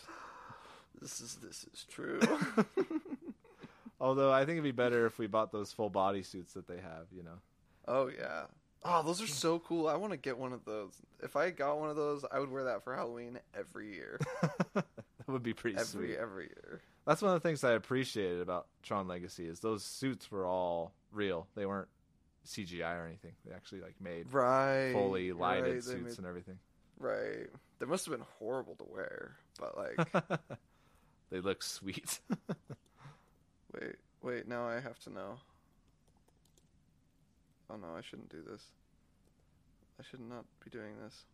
This 1.02 1.22
is 1.22 1.36
this 1.41 1.66
is 1.74 1.86
true. 1.89 2.20
Although 4.02 4.32
I 4.32 4.39
think 4.41 4.52
it'd 4.52 4.64
be 4.64 4.72
better 4.72 5.06
if 5.06 5.18
we 5.20 5.28
bought 5.28 5.52
those 5.52 5.72
full 5.74 5.89
body 5.89 6.24
suits 6.24 6.54
that 6.54 6.68
they 6.68 6.78
have. 6.78 7.08
You 7.16 7.24
know, 7.24 7.39
Oh 7.88 8.08
yeah. 8.08 8.43
Oh, 8.86 9.04
those 9.04 9.22
are 9.22 9.28
so 9.28 9.60
cool. 9.60 9.89
I 9.89 9.97
want 9.97 10.14
to 10.14 10.18
get 10.18 10.38
one 10.38 10.54
of 10.54 10.64
those. 10.64 10.93
If 11.22 11.36
I 11.36 11.50
got 11.50 11.80
one 11.80 11.89
of 11.89 11.97
those, 11.97 12.24
I 12.32 12.39
would 12.39 12.50
wear 12.50 12.64
that 12.66 12.84
for 12.86 12.95
Halloween 12.95 13.38
every 13.58 13.93
year. 13.93 14.18
that 14.74 14.86
would 15.28 15.43
be 15.43 15.54
pretty 15.54 15.76
every 15.78 16.08
sweet. 16.08 16.18
every 16.18 16.45
year. 16.45 16.82
That's 17.06 17.22
one 17.22 17.34
of 17.36 17.41
the 17.41 17.45
things 17.47 17.64
I 17.66 17.74
appreciated 17.74 18.39
about 18.39 18.68
Tron 18.84 19.08
Legacy 19.10 19.47
is 19.47 19.60
those 19.60 19.84
suits 19.84 20.32
were 20.32 20.45
all 20.45 20.93
real. 21.12 21.47
They 21.56 21.66
weren't 21.66 21.89
CGI 22.47 22.97
or 23.02 23.06
anything. 23.06 23.34
They 23.45 23.54
actually 23.54 23.82
like 23.82 23.95
made 24.00 24.32
Right. 24.32 24.93
fully 24.93 25.34
lighted 25.34 25.74
right, 25.74 25.84
suits 25.84 26.02
made- 26.12 26.18
and 26.20 26.28
everything. 26.28 26.60
right. 27.00 27.50
They 27.80 27.86
must 27.86 28.06
have 28.06 28.14
been 28.18 28.26
horrible 28.39 28.76
to 28.76 28.86
wear, 28.86 29.36
but 29.60 29.78
like, 29.78 30.39
they 31.32 31.39
look 31.39 31.61
sweet. 31.63 32.19
wait, 33.73 33.95
wait. 34.21 34.47
Now 34.47 34.67
I 34.67 34.80
have 34.80 34.99
to 35.01 35.09
know. 35.11 35.38
Oh 37.69 37.75
no, 37.75 37.88
I 37.97 38.01
shouldn't 38.01 38.30
do 38.30 38.41
this. 38.49 38.63
I 39.99 40.03
should 40.09 40.21
not 40.21 40.45
be 40.63 40.69
doing 40.69 40.93
this. 41.03 41.25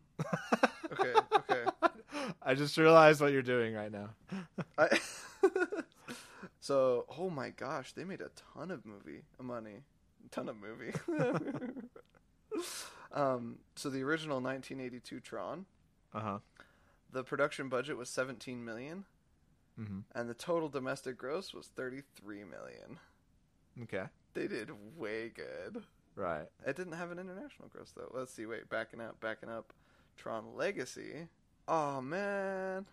Okay, 0.91 1.13
okay. 1.35 1.63
I 2.41 2.55
just 2.55 2.77
realized 2.77 3.21
what 3.21 3.31
you're 3.31 3.41
doing 3.41 3.73
right 3.75 3.91
now. 3.91 4.09
I 4.77 4.99
so, 6.59 7.05
oh 7.17 7.29
my 7.29 7.51
gosh, 7.51 7.93
they 7.93 8.03
made 8.03 8.21
a 8.21 8.29
ton 8.55 8.71
of 8.71 8.85
movie 8.85 9.21
money, 9.41 9.83
ton 10.31 10.49
of 10.49 10.55
movie. 10.57 10.93
um, 13.13 13.57
so 13.75 13.89
the 13.89 14.01
original 14.03 14.37
1982 14.41 15.19
Tron, 15.19 15.65
Uh 16.13 16.19
huh. 16.19 16.37
the 17.11 17.23
production 17.23 17.69
budget 17.69 17.97
was 17.97 18.09
17 18.09 18.63
million, 18.65 19.05
hmm 19.77 19.99
and 20.13 20.29
the 20.29 20.33
total 20.33 20.69
domestic 20.69 21.17
gross 21.17 21.53
was 21.53 21.67
33 21.67 22.43
million. 22.43 22.99
Okay. 23.83 24.05
They 24.33 24.47
did 24.47 24.69
way 24.97 25.29
good. 25.29 25.83
Right. 26.15 26.47
It 26.65 26.75
didn't 26.75 26.93
have 26.93 27.11
an 27.11 27.19
international 27.19 27.67
gross 27.69 27.91
though. 27.95 28.11
Let's 28.13 28.33
see. 28.33 28.45
Wait, 28.45 28.69
backing 28.69 29.01
up, 29.01 29.19
backing 29.19 29.49
up. 29.49 29.73
Tron 30.17 30.55
Legacy. 30.55 31.27
Oh 31.67 32.01
man, 32.01 32.85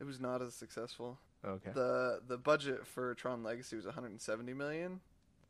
it 0.00 0.04
was 0.04 0.20
not 0.20 0.42
as 0.42 0.54
successful. 0.54 1.18
Okay. 1.44 1.70
the 1.72 2.20
The 2.26 2.36
budget 2.36 2.86
for 2.86 3.14
Tron 3.14 3.42
Legacy 3.42 3.76
was 3.76 3.86
170 3.86 4.52
million, 4.54 5.00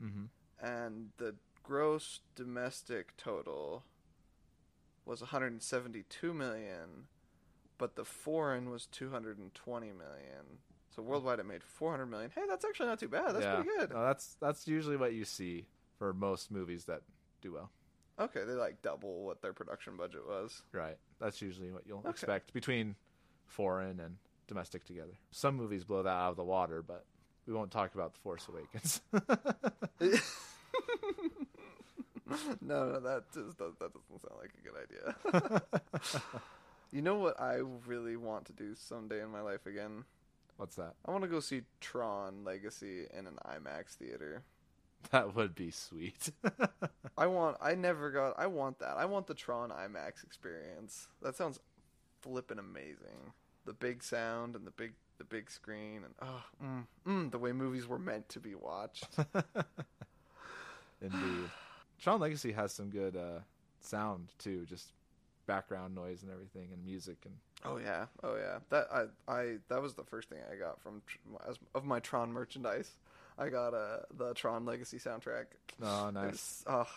mm-hmm. 0.03 0.25
and 0.65 1.09
the 1.19 1.35
gross 1.63 2.21
domestic 2.37 3.17
total 3.17 3.85
was 5.05 5.21
172 5.21 6.35
million, 6.35 7.07
but 7.81 7.97
the 7.97 8.05
foreign 8.05 8.71
was 8.71 8.87
220 8.87 9.87
million. 9.87 10.59
So 10.95 11.03
worldwide, 11.03 11.39
it 11.41 11.47
made 11.47 11.63
400 11.65 12.07
million. 12.07 12.31
Hey, 12.33 12.43
that's 12.47 12.65
actually 12.65 12.87
not 12.87 13.01
too 13.01 13.09
bad. 13.09 13.35
That's 13.35 13.45
yeah. 13.45 13.55
pretty 13.55 13.71
good. 13.79 13.91
No, 13.91 14.05
that's 14.05 14.37
that's 14.41 14.69
usually 14.69 14.97
what 14.97 15.15
you 15.15 15.25
see 15.25 15.67
for 15.99 16.13
most 16.13 16.51
movies 16.51 16.85
that 16.85 17.03
do 17.41 17.55
well. 17.55 17.71
Okay, 18.21 18.45
they 18.45 18.53
like 18.53 18.83
double 18.83 19.25
what 19.25 19.41
their 19.41 19.55
production 19.55 19.97
budget 19.97 20.27
was. 20.29 20.63
Right. 20.73 20.99
That's 21.19 21.41
usually 21.41 21.73
what 21.73 21.87
you'll 21.87 22.07
expect 22.07 22.53
between 22.53 22.97
foreign 23.47 23.99
and 23.99 24.17
domestic 24.47 24.85
together. 24.85 25.19
Some 25.31 25.57
movies 25.57 25.85
blow 25.85 26.03
that 26.03 26.11
out 26.11 26.31
of 26.31 26.37
the 26.37 26.45
water, 26.45 26.83
but 26.83 27.07
we 27.47 27.55
won't 27.55 27.71
talk 27.71 27.95
about 27.95 28.13
The 28.13 28.21
Force 28.21 28.47
Awakens. 28.49 29.01
no, 32.61 32.91
no, 32.91 33.01
that 33.01 33.25
just 33.33 33.57
does, 33.57 33.73
that 33.81 33.93
doesn't 33.95 34.21
sound 34.21 34.35
like 34.39 34.53
a 34.59 34.63
good 34.69 34.77
idea. 34.85 35.63
you 36.93 37.03
know 37.03 37.17
what 37.17 37.41
I 37.41 37.61
really 37.87 38.17
want 38.17 38.47
to 38.47 38.53
do 38.53 38.75
someday 38.75 39.23
in 39.23 39.31
my 39.31 39.41
life 39.41 39.67
again? 39.67 40.05
What's 40.57 40.77
that? 40.77 40.95
I 41.07 41.11
want 41.11 41.23
to 41.25 41.29
go 41.29 41.41
see 41.41 41.63
Tron 41.81 42.45
Legacy 42.45 43.07
in 43.17 43.27
an 43.27 43.39
IMAX 43.47 43.95
theater. 43.95 44.43
That 45.11 45.35
would 45.35 45.55
be 45.55 45.71
sweet. 45.71 46.31
I 47.17 47.27
want. 47.27 47.57
I 47.63 47.75
never 47.75 48.11
got. 48.11 48.39
I 48.39 48.47
want 48.47 48.81
that. 48.81 48.99
I 48.99 49.07
want 49.07 49.27
the 49.27 49.35
Tron 49.35 49.71
IMAX 49.71 50.23
experience. 50.23 51.09
That 51.23 51.37
sounds 51.37 51.59
flippin' 52.21 52.59
amazing. 52.59 53.33
the 53.65 53.73
big 53.73 54.03
sound 54.03 54.57
and 54.57 54.67
the 54.67 54.71
big 54.73 54.93
the 55.17 55.25
big 55.25 55.51
screen 55.51 56.03
and 56.05 56.15
oh, 56.23 56.43
mm, 56.63 56.87
mm, 57.07 57.31
the 57.31 57.39
way 57.39 57.53
movies 57.53 57.87
were 57.87 57.99
meant 57.99 58.29
to 58.31 58.41
be 58.41 58.55
watched. 58.55 59.07
Indeed. 61.03 61.51
Tron 61.99 62.21
Legacy 62.21 62.53
has 62.53 62.73
some 62.73 62.89
good 62.91 63.17
uh, 63.17 63.41
sound 63.81 64.29
too, 64.39 64.65
just 64.67 64.93
background 65.51 65.97
noise 65.97 66.23
and 66.23 66.31
everything, 66.31 66.69
and 66.73 66.81
music 66.85 67.19
and 67.25 67.35
Oh 67.65 67.79
yeah, 67.79 68.07
oh 68.23 68.37
yeah. 68.37 68.59
That 68.71 68.87
I 68.93 69.31
I 69.31 69.57
that 69.69 69.83
was 69.83 69.95
the 69.95 70.05
first 70.05 70.29
thing 70.29 70.39
I 70.51 70.55
got 70.55 70.81
from 70.81 71.03
as, 71.49 71.59
of 71.75 71.85
my 71.85 71.99
Tron 71.99 72.33
merchandise. 72.33 72.93
I 73.37 73.49
got 73.49 73.75
uh, 73.75 73.99
the 74.17 74.33
Tron 74.35 74.65
Legacy 74.65 74.99
soundtrack. 74.99 75.47
oh, 75.83 76.11
nice. 76.11 76.31
was, 76.31 76.65
oh, 76.69 76.89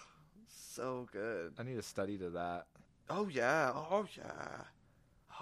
so 0.75 1.07
good. 1.11 1.53
I 1.57 1.63
need 1.63 1.75
to 1.75 1.81
study 1.81 2.17
to 2.19 2.29
that. 2.31 2.67
Oh 3.09 3.27
yeah, 3.27 3.71
oh 3.73 4.05
yeah, 4.15 4.61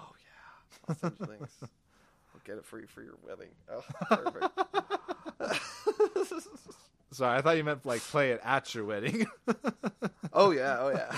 oh 0.00 0.12
yeah. 0.16 0.88
I'll 0.88 0.94
send 0.94 1.16
you 1.20 1.26
links. 1.26 1.54
I'll 1.62 2.40
get 2.44 2.56
it 2.56 2.64
for 2.64 2.80
you 2.80 2.86
for 2.86 3.02
your 3.02 3.18
wedding. 3.22 3.50
Oh, 3.70 3.84
perfect. 4.08 4.48
Sorry, 7.12 7.36
I 7.38 7.42
thought 7.42 7.58
you 7.58 7.64
meant 7.64 7.84
like 7.84 8.00
play 8.00 8.30
it 8.30 8.40
at 8.42 8.74
your 8.74 8.86
wedding. 8.86 9.26
oh 10.32 10.50
yeah, 10.50 10.78
oh 10.80 10.88
yeah. 10.88 11.14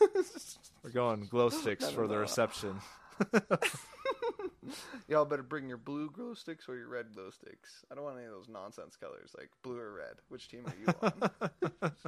We're 0.88 0.92
going 1.02 1.26
glow 1.26 1.50
sticks 1.50 1.90
for 1.90 2.06
the 2.06 2.14
know. 2.14 2.20
reception. 2.20 2.80
Y'all 5.08 5.26
better 5.26 5.42
bring 5.42 5.68
your 5.68 5.76
blue 5.76 6.10
glow 6.10 6.32
sticks 6.32 6.66
or 6.66 6.76
your 6.76 6.88
red 6.88 7.12
glow 7.14 7.28
sticks. 7.30 7.84
I 7.92 7.94
don't 7.94 8.04
want 8.04 8.16
any 8.16 8.24
of 8.24 8.32
those 8.32 8.48
nonsense 8.48 8.96
colors 8.96 9.34
like 9.36 9.50
blue 9.62 9.78
or 9.78 9.92
red. 9.92 10.14
Which 10.28 10.48
team 10.48 10.64
are 10.66 10.74
you 10.80 10.86
on? 11.02 11.92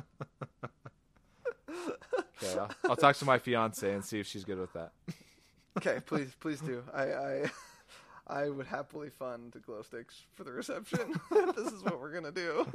Okay, 2.43 2.59
I'll, 2.59 2.71
I'll 2.89 2.97
talk 2.97 3.17
to 3.17 3.27
my 3.27 3.39
fiance 3.39 3.93
and 3.93 4.03
see 4.03 4.19
if 4.19 4.27
she's 4.27 4.45
good 4.45 4.59
with 4.59 4.73
that. 4.73 4.93
okay, 5.77 6.01
please, 6.05 6.35
please 6.41 6.59
do. 6.63 6.83
I, 6.93 7.03
I, 7.03 7.51
I 8.27 8.49
would 8.49 8.67
happily 8.67 9.11
fund 9.11 9.53
the 9.53 9.59
glow 9.59 9.83
sticks 9.83 10.23
for 10.35 10.43
the 10.45 10.51
reception. 10.51 11.21
this 11.31 11.71
is 11.71 11.85
what 11.85 12.01
we're 12.01 12.13
gonna 12.15 12.33
do. 12.33 12.67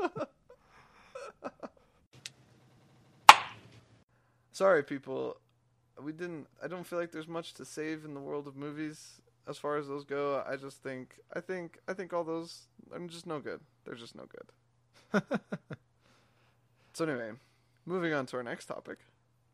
Sorry, 4.51 4.83
people. 4.83 5.37
We 6.03 6.11
didn't. 6.11 6.47
I 6.63 6.67
don't 6.67 6.85
feel 6.85 6.99
like 6.99 7.11
there's 7.11 7.27
much 7.27 7.53
to 7.55 7.65
save 7.65 8.03
in 8.05 8.13
the 8.13 8.19
world 8.19 8.47
of 8.47 8.55
movies 8.55 9.21
as 9.47 9.57
far 9.57 9.77
as 9.77 9.87
those 9.87 10.03
go. 10.03 10.43
I 10.47 10.55
just 10.57 10.83
think. 10.83 11.19
I 11.33 11.39
think. 11.39 11.79
I 11.87 11.93
think 11.93 12.11
all 12.13 12.23
those 12.23 12.67
are 12.91 12.99
just 13.07 13.25
no 13.25 13.39
good. 13.39 13.61
They're 13.85 13.95
just 13.95 14.15
no 14.15 14.25
good. 14.25 15.23
So 16.93 17.03
anyway, 17.05 17.31
moving 17.85 18.13
on 18.13 18.25
to 18.27 18.37
our 18.37 18.43
next 18.43 18.67
topic. 18.67 18.99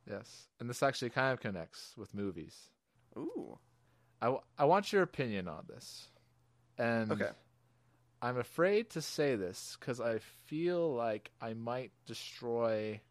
Yes, 0.07 0.47
and 0.59 0.69
this 0.69 0.83
actually 0.83 1.09
kind 1.09 1.33
of 1.33 1.39
connects 1.39 1.93
with 1.97 2.13
movies. 2.13 2.55
Ooh. 3.17 3.57
I, 4.21 4.25
w- 4.25 4.43
I 4.59 4.65
want 4.65 4.93
your 4.93 5.01
opinion 5.01 5.47
on 5.47 5.65
this. 5.67 6.07
And 6.77 7.11
Okay. 7.11 7.29
I'm 8.21 8.37
afraid 8.37 8.91
to 8.91 9.01
say 9.01 9.35
this 9.35 9.75
because 9.79 9.99
I 9.99 10.19
feel 10.45 10.93
like 10.93 11.31
I 11.41 11.53
might 11.55 11.91
destroy 12.05 13.01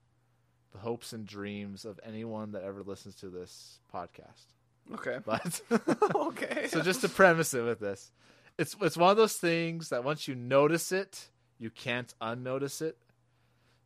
the 0.73 0.79
hopes 0.79 1.13
and 1.13 1.27
dreams 1.27 1.85
of 1.85 1.99
anyone 2.05 2.53
that 2.53 2.63
ever 2.63 2.83
listens 2.83 3.15
to 3.17 3.29
this 3.29 3.79
podcast. 3.95 4.47
Okay. 4.95 5.19
But 5.25 5.61
okay. 6.15 6.67
so 6.69 6.81
just 6.83 7.01
to 7.03 7.09
premise 7.09 7.55
it 7.55 7.63
with 7.63 7.81
this, 7.81 8.11
it's 8.59 8.77
it's 8.81 8.97
one 8.97 9.11
of 9.11 9.17
those 9.17 9.37
things 9.37 9.89
that 9.91 10.05
once 10.05 10.27
you 10.29 10.35
notice 10.35 10.93
it, 10.93 11.29
you 11.59 11.71
can't 11.71 12.13
unnotice 12.21 12.81
it. 12.83 12.97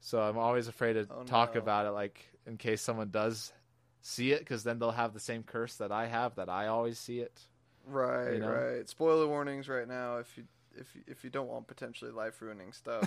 So 0.01 0.21
I'm 0.21 0.39
always 0.39 0.69
afraid 0.69 0.95
to 0.95 1.07
Oh, 1.11 1.23
talk 1.25 1.55
no. 1.55 1.61
about 1.61 1.87
it, 1.87 1.91
like 1.91 2.21
in 2.47 2.57
case 2.59 2.83
someone 2.83 3.11
does 3.11 3.53
see 4.03 4.33
it, 4.33 4.41
because 4.41 4.63
then 4.65 4.79
they'll 4.79 4.91
have 4.91 5.15
the 5.15 5.21
same 5.21 5.43
curse 5.43 5.77
that 5.77 5.91
I 5.93 6.07
have, 6.07 6.35
that 6.37 6.49
I 6.51 6.67
always 6.67 6.99
see 6.99 7.21
it. 7.21 7.41
Right, 7.87 8.35
you 8.35 8.39
know? 8.41 8.51
right. 8.51 8.89
Spoiler 8.89 9.27
warnings 9.27 9.69
right 9.69 9.89
now 9.89 10.19
if 10.19 10.37
you 10.37 10.45
if 10.77 10.95
you, 10.95 11.03
if 11.07 11.25
you 11.25 11.31
don't 11.31 11.49
want 11.49 11.67
potentially 11.67 12.11
life 12.11 12.41
ruining 12.43 12.73
stuff 12.73 13.07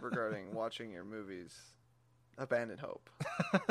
regarding 0.00 0.52
watching 0.54 0.90
your 0.90 1.04
movies, 1.04 1.54
abandon 2.38 2.78
hope 2.78 3.08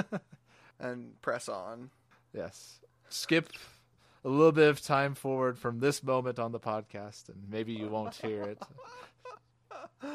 and 0.80 1.20
press 1.22 1.48
on. 1.50 1.90
Yes. 2.34 2.80
Skip 3.10 3.50
a 4.26 4.30
little 4.30 4.52
bit 4.52 4.70
of 4.70 4.82
time 4.82 5.16
forward 5.16 5.58
from 5.60 5.80
this 5.80 6.02
moment 6.04 6.40
on 6.40 6.52
the 6.52 6.60
podcast, 6.60 7.30
and 7.30 7.38
maybe 7.50 7.74
you 7.74 7.88
won't 7.88 8.16
hear 8.16 8.44
it. 8.44 8.60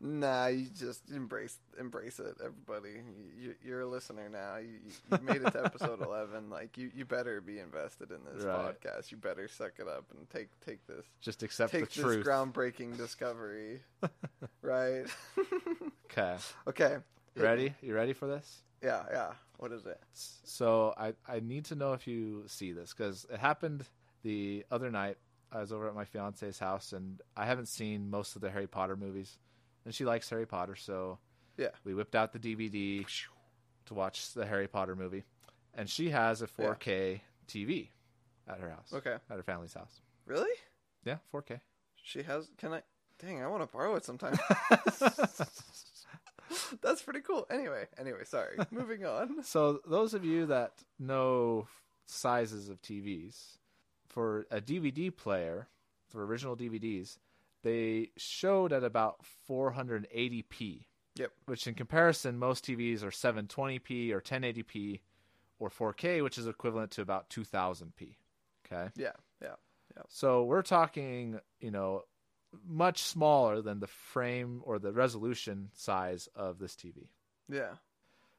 nah, 0.00 0.46
you 0.46 0.66
just 0.76 1.10
embrace 1.10 1.58
embrace 1.78 2.18
it, 2.18 2.36
everybody. 2.44 3.00
You, 3.38 3.54
you're 3.62 3.80
a 3.82 3.86
listener 3.86 4.28
now. 4.28 4.56
You, 4.56 4.78
you 5.12 5.18
made 5.22 5.42
it 5.42 5.52
to 5.52 5.64
episode 5.64 6.00
eleven. 6.06 6.50
Like 6.50 6.76
you, 6.78 6.90
you 6.94 7.04
better 7.04 7.40
be 7.40 7.58
invested 7.58 8.10
in 8.10 8.18
this 8.32 8.44
Right. 8.44 8.80
podcast. 8.80 9.10
You 9.10 9.16
better 9.16 9.48
suck 9.48 9.72
it 9.78 9.88
up 9.88 10.04
and 10.16 10.28
take 10.30 10.48
take 10.64 10.86
this 10.86 11.04
Just 11.20 11.42
accept 11.42 11.72
take 11.72 11.88
the 11.90 12.02
this 12.02 12.04
truth. 12.04 12.26
groundbreaking 12.26 12.96
discovery. 12.96 13.80
right. 14.62 15.04
Okay. 16.10 16.36
okay. 16.68 16.96
Ready? 17.42 17.74
You 17.82 17.94
ready 17.94 18.12
for 18.12 18.26
this? 18.26 18.62
Yeah, 18.82 19.02
yeah. 19.10 19.32
What 19.58 19.72
is 19.72 19.86
it? 19.86 20.00
So 20.12 20.94
I 20.96 21.14
I 21.26 21.40
need 21.40 21.64
to 21.66 21.74
know 21.74 21.92
if 21.94 22.06
you 22.06 22.44
see 22.46 22.72
this 22.72 22.92
because 22.96 23.26
it 23.32 23.38
happened 23.40 23.84
the 24.22 24.64
other 24.70 24.90
night. 24.90 25.16
I 25.50 25.60
was 25.60 25.72
over 25.72 25.88
at 25.88 25.94
my 25.94 26.04
fiance's 26.04 26.58
house 26.58 26.92
and 26.92 27.20
I 27.36 27.46
haven't 27.46 27.66
seen 27.68 28.10
most 28.10 28.36
of 28.36 28.42
the 28.42 28.50
Harry 28.50 28.66
Potter 28.66 28.96
movies, 28.96 29.38
and 29.84 29.94
she 29.94 30.04
likes 30.04 30.28
Harry 30.30 30.46
Potter, 30.46 30.76
so 30.76 31.18
Yeah. 31.56 31.70
we 31.84 31.94
whipped 31.94 32.14
out 32.14 32.32
the 32.32 32.38
DVD 32.38 33.06
to 33.86 33.94
watch 33.94 34.32
the 34.34 34.44
Harry 34.46 34.68
Potter 34.68 34.94
movie, 34.94 35.24
and 35.74 35.88
she 35.88 36.10
has 36.10 36.42
a 36.42 36.46
4K 36.46 37.22
TV 37.48 37.88
at 38.46 38.60
her 38.60 38.68
house, 38.70 38.92
Okay. 38.92 39.14
at 39.14 39.36
her 39.36 39.42
family's 39.42 39.72
house. 39.72 40.02
Really? 40.26 40.54
Yeah, 41.04 41.16
4K. 41.32 41.60
She 42.02 42.22
has. 42.24 42.48
Can 42.58 42.74
I? 42.74 42.82
Dang, 43.18 43.42
I 43.42 43.46
want 43.48 43.62
to 43.62 43.72
borrow 43.72 43.96
it 43.96 44.04
sometime. 44.04 44.38
That's 46.82 47.02
pretty 47.02 47.20
cool. 47.20 47.46
Anyway, 47.50 47.86
anyway, 47.98 48.24
sorry. 48.24 48.56
Moving 48.70 49.04
on. 49.04 49.42
So 49.44 49.80
those 49.86 50.14
of 50.14 50.24
you 50.24 50.46
that 50.46 50.72
know 50.98 51.66
sizes 52.06 52.68
of 52.68 52.80
TVs, 52.82 53.58
for 54.06 54.46
a 54.50 54.60
DVD 54.60 55.14
player, 55.14 55.68
for 56.08 56.24
original 56.24 56.56
DVDs, 56.56 57.18
they 57.62 58.10
showed 58.16 58.72
at 58.72 58.84
about 58.84 59.20
480p. 59.48 60.84
Yep. 61.16 61.32
Which 61.46 61.66
in 61.66 61.74
comparison, 61.74 62.38
most 62.38 62.64
TVs 62.64 63.02
are 63.02 63.10
720p 63.10 64.12
or 64.12 64.20
1080p 64.20 65.00
or 65.58 65.68
4K, 65.68 66.22
which 66.22 66.38
is 66.38 66.46
equivalent 66.46 66.92
to 66.92 67.02
about 67.02 67.28
2000p. 67.28 68.16
Okay. 68.66 68.90
Yeah, 68.96 69.12
yeah. 69.42 69.54
Yeah. 69.96 70.02
So 70.08 70.44
we're 70.44 70.62
talking, 70.62 71.40
you 71.60 71.70
know, 71.70 72.04
much 72.66 73.02
smaller 73.02 73.60
than 73.62 73.80
the 73.80 73.86
frame 73.86 74.60
or 74.64 74.78
the 74.78 74.92
resolution 74.92 75.70
size 75.74 76.28
of 76.34 76.58
this 76.58 76.74
TV. 76.74 77.08
Yeah. 77.48 77.74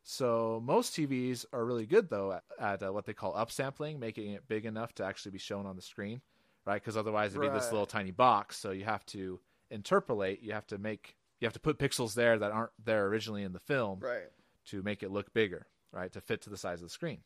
So 0.04 0.62
most 0.64 0.94
TVs 0.96 1.46
are 1.54 1.64
really 1.64 1.86
good 1.86 2.10
though 2.10 2.34
at, 2.34 2.44
at 2.60 2.84
uh, 2.84 2.92
what 2.94 3.06
they 3.06 3.14
call 3.14 3.34
upsampling, 3.34 4.00
making 4.00 4.32
it 4.32 4.48
big 4.48 4.66
enough 4.66 4.94
to 4.96 5.06
actually 5.06 5.32
be 5.32 5.38
shown 5.38 5.66
on 5.66 5.76
the 5.76 5.82
screen, 5.82 6.22
right? 6.66 6.82
Because 6.82 6.98
otherwise 6.98 7.32
it'd 7.36 7.42
be 7.42 7.50
this 7.58 7.72
little 7.72 7.86
tiny 7.86 8.12
box. 8.12 8.58
So 8.58 8.72
you 8.72 8.86
have 8.86 9.06
to 9.08 9.40
interpolate. 9.72 10.42
You 10.42 10.54
have 10.54 10.68
to 10.68 10.78
make. 10.78 11.16
You 11.40 11.46
have 11.46 11.54
to 11.54 11.60
put 11.60 11.78
pixels 11.80 12.16
there 12.16 12.38
that 12.40 12.52
aren't 12.52 12.72
there 12.84 13.06
originally 13.08 13.44
in 13.44 13.54
the 13.54 13.60
film 13.60 14.00
Right. 14.02 14.28
to 14.68 14.82
make 14.84 15.04
it 15.04 15.12
look 15.12 15.34
bigger, 15.34 15.68
right? 15.94 16.12
To 16.14 16.20
fit 16.22 16.42
to 16.42 16.50
the 16.50 16.58
size 16.58 16.82
of 16.82 16.88
the 16.88 16.94
screen. 16.94 17.20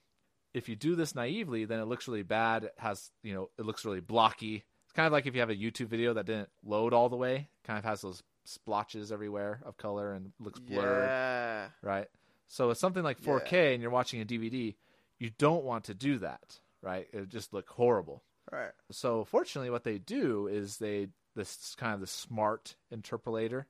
If 0.54 0.70
you 0.70 0.76
do 0.76 0.96
this 0.96 1.16
naively, 1.16 1.66
then 1.66 1.80
it 1.80 1.86
looks 1.86 2.08
really 2.08 2.22
bad. 2.22 2.66
It 2.66 2.74
has, 2.78 3.10
you 3.24 3.34
know, 3.34 3.50
it 3.58 3.66
looks 3.66 3.86
really 3.86 4.02
blocky. 4.02 4.66
It's 4.94 4.98
kind 4.98 5.08
of 5.08 5.12
like 5.14 5.26
if 5.26 5.34
you 5.34 5.40
have 5.40 5.50
a 5.50 5.56
YouTube 5.56 5.88
video 5.88 6.14
that 6.14 6.28
didn't 6.28 6.50
load 6.64 6.94
all 6.94 7.10
the 7.10 7.16
way, 7.16 7.36
it 7.36 7.66
kind 7.68 7.80
of 7.80 7.84
has 7.84 8.02
those 8.02 8.22
splotches 8.46 9.12
everywhere 9.12 9.60
of 9.66 9.76
color 9.76 10.14
and 10.14 10.34
looks 10.40 10.60
blurred 10.60 11.10
Yeah. 11.10 11.70
right? 11.82 12.08
So 12.48 12.68
with 12.68 12.78
something 12.78 13.02
like 13.02 13.20
4K 13.20 13.74
and 13.74 13.82
you're 13.82 13.90
watching 13.90 14.22
a 14.22 14.26
DVD, 14.26 14.76
you 15.18 15.32
don't 15.40 15.64
want 15.64 15.86
to 15.86 15.96
do 15.96 16.20
that, 16.20 16.60
right? 16.84 17.08
It 17.12 17.20
would 17.22 17.32
just 17.32 17.54
look 17.54 17.68
horrible. 17.70 18.22
Right. 18.52 18.70
So 18.92 19.24
fortunately, 19.26 19.72
what 19.72 19.84
they 19.84 19.98
do 19.98 20.46
is 20.46 20.78
they 20.78 21.08
this 21.36 21.74
kind 21.76 21.96
of 21.96 22.00
the 22.00 22.06
smart 22.06 22.76
interpolator 22.94 23.66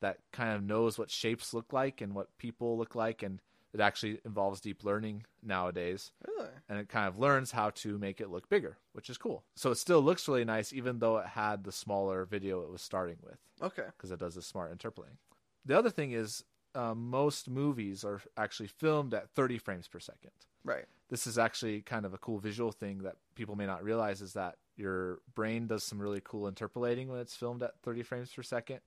that 0.00 0.20
kind 0.32 0.56
of 0.56 0.62
knows 0.62 0.98
what 0.98 1.10
shapes 1.10 1.52
look 1.52 1.74
like 1.74 2.00
and 2.00 2.14
what 2.14 2.34
people 2.38 2.78
look 2.78 2.94
like, 2.94 3.22
and 3.22 3.42
it 3.72 3.80
actually 3.80 4.20
involves 4.24 4.60
deep 4.60 4.84
learning 4.84 5.24
nowadays, 5.42 6.12
Really? 6.26 6.50
and 6.68 6.78
it 6.78 6.88
kind 6.88 7.08
of 7.08 7.18
learns 7.18 7.50
how 7.52 7.70
to 7.70 7.98
make 7.98 8.20
it 8.20 8.30
look 8.30 8.48
bigger, 8.48 8.78
which 8.92 9.08
is 9.10 9.18
cool. 9.18 9.44
So 9.56 9.70
it 9.70 9.76
still 9.76 10.00
looks 10.02 10.28
really 10.28 10.44
nice, 10.44 10.72
even 10.72 10.98
though 10.98 11.18
it 11.18 11.26
had 11.26 11.64
the 11.64 11.72
smaller 11.72 12.24
video 12.24 12.62
it 12.62 12.70
was 12.70 12.82
starting 12.82 13.16
with 13.22 13.38
Okay. 13.62 13.86
because 13.96 14.10
it 14.10 14.18
does 14.20 14.34
the 14.34 14.42
smart 14.42 14.72
interpolating. 14.72 15.18
The 15.64 15.78
other 15.78 15.90
thing 15.90 16.12
is 16.12 16.44
um, 16.74 17.10
most 17.10 17.48
movies 17.50 18.04
are 18.04 18.20
actually 18.36 18.68
filmed 18.68 19.14
at 19.14 19.30
30 19.30 19.58
frames 19.58 19.88
per 19.88 19.98
second. 20.00 20.30
Right. 20.64 20.86
This 21.10 21.26
is 21.26 21.36
actually 21.38 21.82
kind 21.82 22.06
of 22.06 22.14
a 22.14 22.18
cool 22.18 22.38
visual 22.38 22.72
thing 22.72 22.98
that 23.02 23.16
people 23.34 23.56
may 23.56 23.66
not 23.66 23.84
realize 23.84 24.22
is 24.22 24.32
that 24.34 24.56
your 24.76 25.18
brain 25.34 25.66
does 25.66 25.84
some 25.84 26.00
really 26.00 26.22
cool 26.24 26.48
interpolating 26.48 27.08
when 27.08 27.20
it's 27.20 27.36
filmed 27.36 27.62
at 27.62 27.74
30 27.82 28.02
frames 28.02 28.30
per 28.32 28.42
second. 28.42 28.80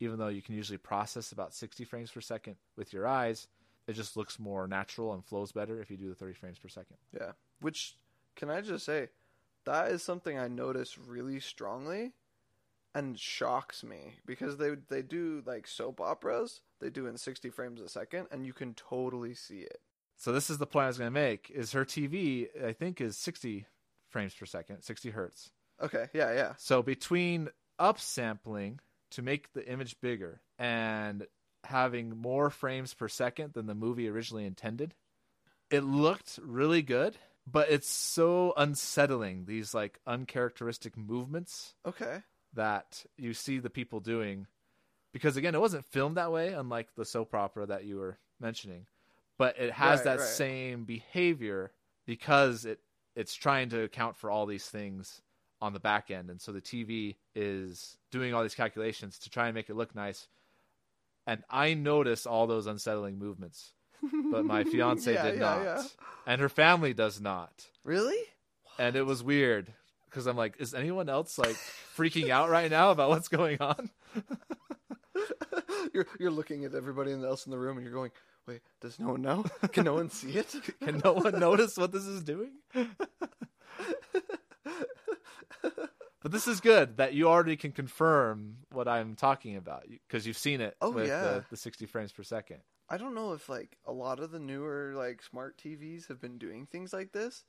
Even 0.00 0.18
though 0.18 0.28
you 0.28 0.42
can 0.42 0.54
usually 0.54 0.78
process 0.78 1.32
about 1.32 1.52
60 1.54 1.84
frames 1.84 2.10
per 2.10 2.20
second 2.20 2.56
with 2.76 2.92
your 2.92 3.06
eyes, 3.06 3.46
it 3.88 3.94
just 3.94 4.16
looks 4.16 4.38
more 4.38 4.68
natural 4.68 5.14
and 5.14 5.24
flows 5.24 5.50
better 5.50 5.80
if 5.80 5.90
you 5.90 5.96
do 5.96 6.10
the 6.10 6.14
30 6.14 6.34
frames 6.34 6.58
per 6.58 6.68
second. 6.68 6.98
Yeah. 7.12 7.32
Which 7.60 7.96
can 8.36 8.50
I 8.50 8.60
just 8.60 8.84
say, 8.84 9.08
that 9.64 9.90
is 9.90 10.02
something 10.02 10.38
I 10.38 10.46
notice 10.46 10.96
really 10.98 11.40
strongly 11.40 12.12
and 12.94 13.18
shocks 13.18 13.82
me 13.82 14.16
because 14.26 14.58
they 14.58 14.70
they 14.88 15.02
do 15.02 15.42
like 15.46 15.66
soap 15.66 16.00
operas, 16.00 16.60
they 16.80 16.90
do 16.90 17.06
in 17.06 17.16
60 17.16 17.50
frames 17.50 17.80
a 17.80 17.88
second 17.88 18.28
and 18.30 18.46
you 18.46 18.52
can 18.52 18.74
totally 18.74 19.34
see 19.34 19.60
it. 19.60 19.80
So 20.16 20.32
this 20.32 20.50
is 20.50 20.58
the 20.58 20.66
point 20.66 20.84
I 20.84 20.88
was 20.88 20.98
going 20.98 21.12
to 21.12 21.20
make. 21.20 21.50
Is 21.50 21.72
her 21.72 21.84
TV? 21.84 22.48
I 22.62 22.72
think 22.72 23.00
is 23.00 23.16
60 23.16 23.66
frames 24.08 24.34
per 24.34 24.46
second, 24.46 24.82
60 24.82 25.10
hertz. 25.10 25.50
Okay, 25.80 26.06
yeah, 26.12 26.32
yeah. 26.34 26.54
So 26.58 26.82
between 26.82 27.48
upsampling 27.78 28.78
to 29.10 29.22
make 29.22 29.52
the 29.52 29.66
image 29.66 30.00
bigger 30.00 30.40
and 30.58 31.26
having 31.64 32.16
more 32.16 32.50
frames 32.50 32.94
per 32.94 33.08
second 33.08 33.52
than 33.54 33.66
the 33.66 33.74
movie 33.74 34.08
originally 34.08 34.44
intended, 34.46 34.94
it 35.70 35.80
looked 35.80 36.38
really 36.42 36.82
good, 36.82 37.16
but 37.46 37.70
it's 37.70 37.88
so 37.88 38.52
unsettling 38.56 39.44
these 39.46 39.74
like 39.74 40.00
uncharacteristic 40.06 40.96
movements 40.96 41.74
Okay. 41.86 42.22
that 42.54 43.04
you 43.16 43.34
see 43.34 43.58
the 43.58 43.70
people 43.70 44.00
doing 44.00 44.46
because 45.12 45.36
again 45.36 45.54
it 45.54 45.60
wasn't 45.60 45.84
filmed 45.84 46.16
that 46.16 46.32
way 46.32 46.52
unlike 46.52 46.94
the 46.94 47.04
soap 47.04 47.34
opera 47.34 47.66
that 47.66 47.84
you 47.84 47.96
were 47.96 48.18
mentioning 48.40 48.86
but 49.36 49.58
it 49.58 49.70
has 49.72 50.00
Right, 50.00 50.04
that 50.04 50.20
right. 50.20 50.26
same 50.26 50.84
behavior 50.84 51.72
because 52.06 52.64
it 52.64 52.80
it's 53.14 53.34
trying 53.34 53.68
to 53.68 53.82
account 53.82 54.16
for 54.16 54.30
all 54.30 54.46
these 54.46 54.66
things 54.68 55.20
on 55.60 55.72
the 55.72 55.80
back 55.80 56.10
end 56.10 56.30
and 56.30 56.40
so 56.40 56.52
the 56.52 56.60
TV 56.60 57.16
is 57.34 57.98
doing 58.10 58.32
all 58.32 58.42
these 58.42 58.54
calculations 58.54 59.18
to 59.18 59.30
try 59.30 59.46
and 59.46 59.54
make 59.54 59.68
it 59.68 59.76
look 59.76 59.94
nice 59.94 60.28
and 61.28 61.44
I 61.48 61.74
notice 61.74 62.26
all 62.26 62.46
those 62.48 62.66
unsettling 62.66 63.18
movements 63.18 63.72
but 64.32 64.44
my 64.44 64.64
fiance 64.72 65.12
Yeah, 65.12 65.22
did 65.24 65.34
yeah, 65.34 65.40
not 65.40 65.62
yeah. 65.62 65.82
and 66.26 66.40
her 66.40 66.48
family 66.48 66.92
does 66.94 67.20
not 67.20 67.52
Really? 67.84 68.18
and 68.78 68.96
it 68.96 69.02
was 69.06 69.22
weird 69.22 69.72
because 70.06 70.26
I'm 70.26 70.36
like, 70.38 70.54
is 70.58 70.72
anyone 70.72 71.08
else 71.10 71.36
like 71.38 71.56
freaking 71.96 72.30
out 72.30 72.48
right 72.48 72.70
now 72.70 72.90
about 72.92 73.10
what's 73.10 73.28
going 73.28 73.60
on? 73.60 73.90
you're 75.92 76.06
you're 76.18 76.30
looking 76.30 76.64
at 76.64 76.74
everybody 76.74 77.12
else 77.12 77.44
in 77.44 77.50
the 77.50 77.58
room 77.58 77.76
and 77.76 77.84
you're 77.84 77.92
going, 77.94 78.10
"Wait, 78.46 78.62
does 78.80 78.98
no 78.98 79.08
one 79.10 79.22
know? 79.22 79.44
Can 79.72 79.84
no 79.84 79.94
one 79.94 80.08
see 80.10 80.30
it?" 80.30 80.54
Can 80.82 81.02
no 81.04 81.12
one 81.12 81.38
notice 81.38 81.76
what 81.76 81.92
this 81.92 82.06
is 82.06 82.22
doing? 82.22 82.52
But 86.20 86.32
this 86.32 86.48
is 86.48 86.60
good 86.60 86.96
that 86.96 87.14
you 87.14 87.28
already 87.28 87.56
can 87.56 87.72
confirm 87.72 88.58
what 88.72 88.88
I'm 88.88 89.14
talking 89.14 89.56
about 89.56 89.84
because 89.88 90.26
you've 90.26 90.38
seen 90.38 90.60
it 90.60 90.76
Oh, 90.80 90.90
with 90.92 91.08
yeah. 91.08 91.20
the, 91.20 91.44
the 91.50 91.56
60 91.56 91.86
frames 91.86 92.12
per 92.12 92.22
second. 92.22 92.58
I 92.90 92.96
don't 92.96 93.14
know 93.14 93.32
if 93.34 93.48
like 93.48 93.76
a 93.84 93.92
lot 93.92 94.18
of 94.20 94.30
the 94.30 94.38
newer 94.38 94.94
like 94.96 95.22
smart 95.22 95.58
TVs 95.58 96.08
have 96.08 96.20
been 96.20 96.38
doing 96.38 96.66
things 96.66 96.92
like 96.92 97.12
this, 97.12 97.44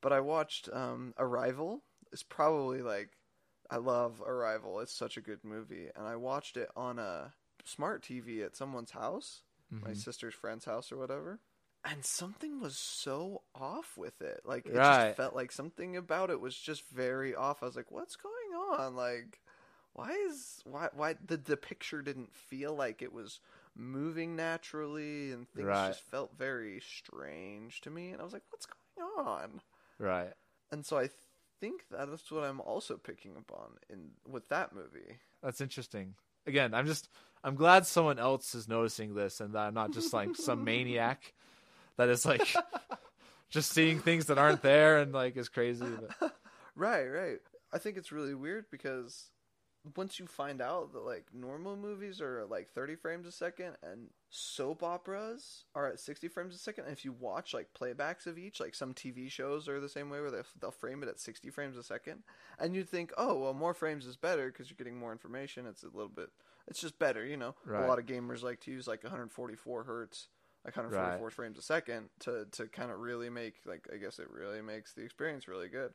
but 0.00 0.12
I 0.12 0.20
watched 0.20 0.68
um 0.72 1.14
Arrival. 1.18 1.82
It's 2.12 2.22
probably 2.22 2.80
like 2.82 3.10
I 3.70 3.76
love 3.76 4.22
Arrival. 4.24 4.80
It's 4.80 4.94
such 4.94 5.16
a 5.16 5.20
good 5.20 5.44
movie, 5.44 5.88
and 5.94 6.06
I 6.06 6.16
watched 6.16 6.56
it 6.56 6.70
on 6.76 6.98
a 6.98 7.34
smart 7.64 8.02
TV 8.02 8.42
at 8.42 8.56
someone's 8.56 8.92
house, 8.92 9.42
my 9.70 9.90
Mhm. 9.90 9.96
sister's 9.96 10.32
friend's 10.34 10.64
house 10.64 10.90
or 10.90 10.96
whatever. 10.96 11.40
And 11.84 12.04
something 12.04 12.60
was 12.60 12.76
so 12.76 13.42
off 13.54 13.96
with 13.96 14.20
it. 14.22 14.42
Like 14.44 14.68
it 14.68 14.80
Right. 14.80 14.84
just 14.84 15.16
felt 15.16 15.34
like 15.34 15.50
something 15.52 15.96
about 15.96 16.30
it 16.30 16.40
was 16.40 16.56
just 16.56 16.86
very 16.88 17.34
off. 17.34 17.62
I 17.62 17.66
was 17.66 17.76
like, 17.76 17.90
"What's 17.90 18.14
going 18.16 18.54
on?" 18.54 18.94
Like 18.94 19.40
why 19.94 20.12
is 20.12 20.60
why 20.64 20.90
why 20.92 21.14
the 21.24 21.36
the 21.36 21.56
picture 21.56 22.02
didn't 22.02 22.32
feel 22.34 22.74
like 22.76 23.02
it 23.02 23.12
was 23.12 23.40
moving 23.74 24.36
naturally 24.36 25.32
and 25.32 25.48
things 25.48 25.80
Right. 25.80 25.82
just 25.82 26.02
felt 26.02 26.36
very 26.38 26.80
strange 26.80 27.80
to 27.82 27.90
me 27.90 28.10
and 28.12 28.20
I 28.20 28.24
was 28.24 28.32
like 28.34 28.44
what's 28.50 28.66
going 28.66 29.26
on 29.26 29.62
Right. 29.98 30.34
and 30.70 30.84
so 30.84 30.98
I 30.98 31.08
think 31.60 31.84
that's 31.90 32.30
what 32.30 32.44
I'm 32.44 32.60
also 32.60 32.96
picking 32.96 33.36
up 33.36 33.50
on 33.52 33.76
in 33.88 34.10
with 34.26 34.48
that 34.48 34.74
movie 34.74 35.18
That's 35.42 35.60
interesting. 35.60 36.14
Again, 36.46 36.74
I'm 36.74 36.86
just 36.86 37.08
I'm 37.44 37.54
glad 37.54 37.86
someone 37.86 38.18
else 38.18 38.54
is 38.54 38.68
noticing 38.68 39.14
this 39.14 39.40
and 39.40 39.54
that 39.54 39.66
I'm 39.66 39.74
not 39.74 39.92
just 39.92 40.12
like 40.12 40.36
some 40.36 40.64
maniac 40.64 41.34
that 41.98 42.08
is 42.08 42.24
like 42.24 42.54
just 43.50 43.70
seeing 43.72 44.00
things 44.00 44.26
that 44.26 44.38
aren't 44.38 44.62
there 44.62 44.98
and 44.98 45.12
like 45.12 45.36
is 45.36 45.48
crazy. 45.48 45.86
But 46.20 46.34
right 46.74 47.04
right 47.06 47.38
I 47.72 47.78
think 47.78 47.96
it's 47.98 48.12
really 48.12 48.34
weird 48.34 48.66
because 48.70 49.30
once 49.96 50.18
you 50.18 50.26
find 50.26 50.60
out 50.60 50.92
that 50.92 51.04
like 51.04 51.26
normal 51.32 51.76
movies 51.76 52.20
are 52.20 52.44
like 52.46 52.68
30 52.70 52.96
frames 52.96 53.26
a 53.26 53.32
second 53.32 53.76
and 53.82 54.08
soap 54.28 54.82
operas 54.82 55.64
are 55.74 55.86
at 55.86 56.00
60 56.00 56.28
frames 56.28 56.54
a 56.54 56.58
second 56.58 56.84
and 56.84 56.92
if 56.92 57.04
you 57.04 57.12
watch 57.12 57.54
like 57.54 57.68
playbacks 57.78 58.26
of 58.26 58.36
each 58.38 58.60
like 58.60 58.74
some 58.74 58.92
tv 58.92 59.30
shows 59.30 59.66
are 59.68 59.80
the 59.80 59.88
same 59.88 60.10
way 60.10 60.20
where 60.20 60.30
they, 60.30 60.40
they'll 60.60 60.70
frame 60.70 61.02
it 61.02 61.08
at 61.08 61.20
60 61.20 61.48
frames 61.50 61.76
a 61.76 61.82
second 61.82 62.22
and 62.58 62.74
you'd 62.74 62.88
think 62.88 63.12
oh 63.16 63.38
well 63.38 63.54
more 63.54 63.72
frames 63.72 64.04
is 64.04 64.16
better 64.16 64.48
because 64.48 64.68
you're 64.68 64.76
getting 64.76 64.98
more 64.98 65.12
information 65.12 65.64
it's 65.64 65.84
a 65.84 65.86
little 65.86 66.08
bit 66.08 66.28
it's 66.66 66.80
just 66.80 66.98
better 66.98 67.24
you 67.24 67.36
know 67.36 67.54
Right. 67.64 67.84
a 67.84 67.88
lot 67.88 67.98
of 68.00 68.04
gamers 68.06 68.42
like 68.42 68.60
to 68.62 68.70
use 68.70 68.86
like 68.86 69.04
144 69.04 69.84
hertz 69.84 70.28
like 70.68 70.76
144 70.76 71.26
Right. 71.26 71.32
frames 71.34 71.58
a 71.58 71.62
second 71.62 72.08
to 72.20 72.46
to 72.52 72.66
kind 72.68 72.90
of 72.90 73.00
really 73.00 73.30
make 73.30 73.54
like 73.66 73.88
i 73.92 73.96
guess 73.96 74.18
it 74.18 74.30
really 74.30 74.62
makes 74.62 74.92
the 74.94 75.02
experience 75.02 75.48
really 75.48 75.68
good 75.68 75.92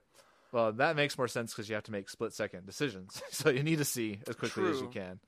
well, 0.51 0.71
that 0.73 0.95
makes 0.95 1.17
more 1.17 1.27
sense 1.27 1.51
because 1.51 1.67
you 1.67 1.73
have 1.73 1.85
to 1.85 1.91
make 1.91 2.07
split 2.09 2.31
second 2.31 2.67
decisions. 2.67 3.23
so 3.31 3.49
you 3.49 3.63
need 3.63 3.79
to 3.79 3.85
see 3.85 4.19
as 4.27 4.35
quickly 4.35 4.69
as 4.69 4.79
you 4.81 4.87
can. 4.87 5.19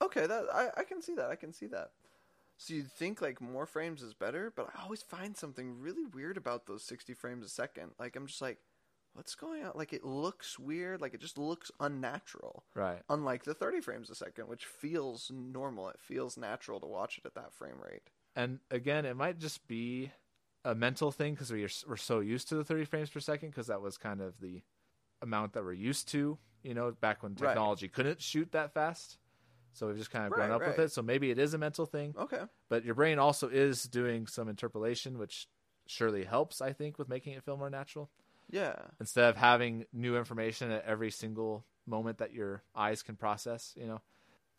Okay, 0.00 0.24
that 0.24 0.44
I, 0.54 0.68
I 0.76 0.84
can 0.84 1.02
see 1.02 1.16
that. 1.16 1.30
I 1.30 1.34
can 1.34 1.52
see 1.52 1.66
that. 1.66 1.90
So 2.58 2.74
you'd 2.74 2.92
think 2.92 3.20
like 3.20 3.40
more 3.40 3.66
frames 3.66 4.02
is 4.02 4.14
better, 4.14 4.52
but 4.54 4.68
I 4.72 4.84
always 4.84 5.02
find 5.02 5.36
something 5.36 5.80
really 5.80 6.06
weird 6.06 6.36
about 6.36 6.66
those 6.66 6.84
60 6.84 7.12
frames 7.14 7.44
a 7.44 7.48
second. 7.48 7.90
Like 7.98 8.14
I'm 8.14 8.28
just 8.28 8.40
like, 8.40 8.58
what's 9.14 9.34
going 9.34 9.64
on? 9.64 9.72
Like 9.74 9.92
it 9.92 10.04
looks 10.04 10.60
weird. 10.60 11.00
Like 11.00 11.12
it 11.12 11.20
just 11.20 11.38
looks 11.38 11.72
unnatural. 11.80 12.62
Right. 12.76 13.00
Unlike 13.08 13.42
the 13.44 13.54
30 13.54 13.80
frames 13.80 14.10
a 14.10 14.14
second, 14.14 14.46
which 14.46 14.64
feels 14.64 15.28
normal. 15.34 15.88
It 15.88 15.98
feels 16.00 16.36
natural 16.36 16.78
to 16.78 16.86
watch 16.86 17.18
it 17.18 17.26
at 17.26 17.34
that 17.34 17.52
frame 17.52 17.80
rate. 17.84 18.02
And 18.38 18.60
again, 18.70 19.04
it 19.04 19.16
might 19.16 19.40
just 19.40 19.66
be 19.66 20.12
a 20.64 20.72
mental 20.72 21.10
thing 21.10 21.34
because 21.34 21.50
we're 21.50 21.68
we're 21.88 21.96
so 21.96 22.20
used 22.20 22.48
to 22.50 22.54
the 22.54 22.62
30 22.64 22.84
frames 22.84 23.10
per 23.10 23.18
second 23.18 23.50
because 23.50 23.66
that 23.66 23.80
was 23.82 23.98
kind 23.98 24.20
of 24.20 24.38
the 24.40 24.62
amount 25.20 25.54
that 25.54 25.64
we're 25.64 25.72
used 25.72 26.06
to. 26.10 26.38
You 26.62 26.74
know, 26.74 26.92
back 26.92 27.22
when 27.24 27.34
Right. 27.34 27.48
technology 27.48 27.88
couldn't 27.88 28.22
shoot 28.22 28.52
that 28.52 28.72
fast. 28.72 29.18
So 29.72 29.88
we've 29.88 29.96
just 29.96 30.12
kind 30.12 30.24
of 30.26 30.32
grown 30.32 30.50
Right, 30.50 30.54
up 30.54 30.66
with 30.68 30.78
it. 30.78 30.92
So 30.92 31.02
maybe 31.02 31.32
it 31.32 31.38
is 31.38 31.52
a 31.52 31.58
mental 31.58 31.84
thing, 31.84 32.14
Okay. 32.16 32.42
but 32.68 32.84
your 32.84 32.94
brain 32.94 33.18
also 33.18 33.48
is 33.48 33.82
doing 33.84 34.26
some 34.28 34.48
interpolation, 34.48 35.18
which 35.18 35.48
surely 35.86 36.24
helps. 36.24 36.60
I 36.60 36.72
think 36.72 36.96
with 36.96 37.08
making 37.08 37.32
it 37.32 37.42
feel 37.44 37.56
more 37.56 37.70
natural 37.70 38.08
Yeah. 38.50 38.74
instead 39.00 39.28
of 39.28 39.36
having 39.36 39.84
new 39.92 40.16
information 40.16 40.70
at 40.70 40.84
every 40.84 41.10
single 41.10 41.64
moment 41.86 42.18
that 42.18 42.32
your 42.32 42.62
eyes 42.74 43.02
can 43.02 43.16
process. 43.16 43.72
You 43.76 43.86
know, 43.86 44.00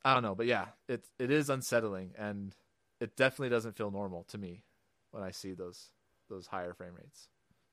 I 0.04 0.14
don't 0.14 0.24
know, 0.24 0.36
but 0.36 0.48
yeah, 0.48 0.68
it 0.90 1.06
it 1.18 1.32
is 1.32 1.50
unsettling, 1.50 2.14
and 2.18 2.54
it 3.00 3.16
definitely 3.16 3.50
doesn't 3.50 3.78
feel 3.78 3.92
normal 3.92 4.24
to 4.26 4.38
me 4.38 4.64
when 5.12 5.24
I 5.24 5.32
see 5.32 5.54
those 5.54 5.90
those 6.30 6.48
higher 6.48 6.74
frame 6.74 6.96
rates. 6.96 7.28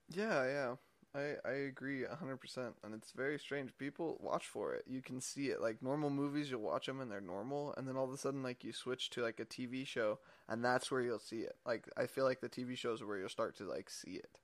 Yeah, 0.08 0.46
yeah. 0.46 0.74
I, 1.14 1.36
I 1.48 1.52
agree 1.52 2.02
100%. 2.02 2.72
And 2.84 2.94
it's 2.94 3.12
very 3.12 3.38
strange. 3.38 3.76
People 3.78 4.18
watch 4.20 4.46
for 4.46 4.74
it. 4.74 4.84
You 4.86 5.00
can 5.00 5.20
see 5.20 5.48
it. 5.48 5.60
Like 5.60 5.82
normal 5.82 6.10
movies, 6.10 6.50
you'll 6.50 6.60
watch 6.60 6.86
them 6.86 7.00
and 7.00 7.10
they're 7.10 7.20
normal. 7.20 7.74
And 7.76 7.88
then 7.88 7.96
all 7.96 8.04
of 8.04 8.12
a 8.12 8.18
sudden, 8.18 8.42
like, 8.42 8.62
you 8.62 8.72
switch 8.72 9.10
to, 9.10 9.22
like, 9.22 9.40
a 9.40 9.46
TV 9.46 9.86
show 9.86 10.18
and 10.48 10.64
that's 10.64 10.90
where 10.90 11.00
you'll 11.00 11.18
see 11.18 11.40
it. 11.40 11.56
Like, 11.64 11.88
I 11.96 12.06
feel 12.06 12.24
like 12.24 12.40
the 12.40 12.48
TV 12.48 12.76
shows 12.76 13.02
where 13.02 13.18
you'll 13.18 13.28
start 13.28 13.56
to, 13.56 13.64
like, 13.64 13.88
see 13.88 14.12
it. 14.12 14.40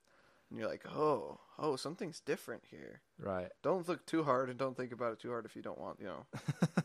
And 0.49 0.59
you're 0.59 0.69
like, 0.69 0.85
oh, 0.87 1.39
oh, 1.57 1.75
something's 1.75 2.19
different 2.19 2.63
here. 2.69 3.01
Right. 3.19 3.49
Don't 3.61 3.87
look 3.87 4.05
too 4.05 4.23
hard 4.23 4.49
and 4.49 4.57
don't 4.57 4.77
think 4.77 4.91
about 4.91 5.13
it 5.13 5.19
too 5.19 5.29
hard 5.29 5.45
if 5.45 5.55
you 5.55 5.61
don't 5.61 5.79
want, 5.79 5.99
you 5.99 6.07
know, 6.07 6.25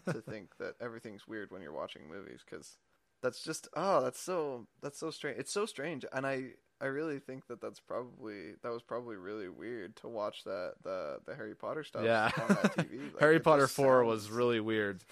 to 0.13 0.21
think 0.21 0.57
that 0.59 0.75
everything's 0.81 1.29
weird 1.29 1.51
when 1.51 1.63
you're 1.63 1.73
watching 1.73 2.09
movies 2.09 2.41
because 2.45 2.77
that's 3.23 3.43
just 3.43 3.69
oh 3.75 4.01
that's 4.03 4.21
so 4.21 4.67
that's 4.83 4.99
so 4.99 5.11
strange 5.11 5.39
it's 5.39 5.53
so 5.53 5.67
strange 5.67 6.05
and 6.13 6.27
i 6.27 6.45
i 6.81 6.87
really 6.87 7.19
think 7.19 7.47
that 7.49 7.61
that's 7.61 7.81
probably 7.81 8.53
that 8.63 8.71
was 8.73 8.83
probably 8.83 9.17
really 9.17 9.49
weird 9.49 9.97
to 9.97 10.07
watch 10.09 10.45
that 10.45 10.75
the 10.85 11.19
the 11.27 11.35
harry 11.35 11.55
potter 11.55 11.83
stuff 11.83 12.05
Yeah. 12.05 12.31
on 12.41 12.49
that 12.49 12.77
tv 12.77 13.01
Like, 13.15 13.21
Harry 13.21 13.41
Potter 13.41 13.67
4 13.67 14.03
sounds- 14.03 14.07
was 14.09 14.31
really 14.31 14.61
weird. 14.61 15.03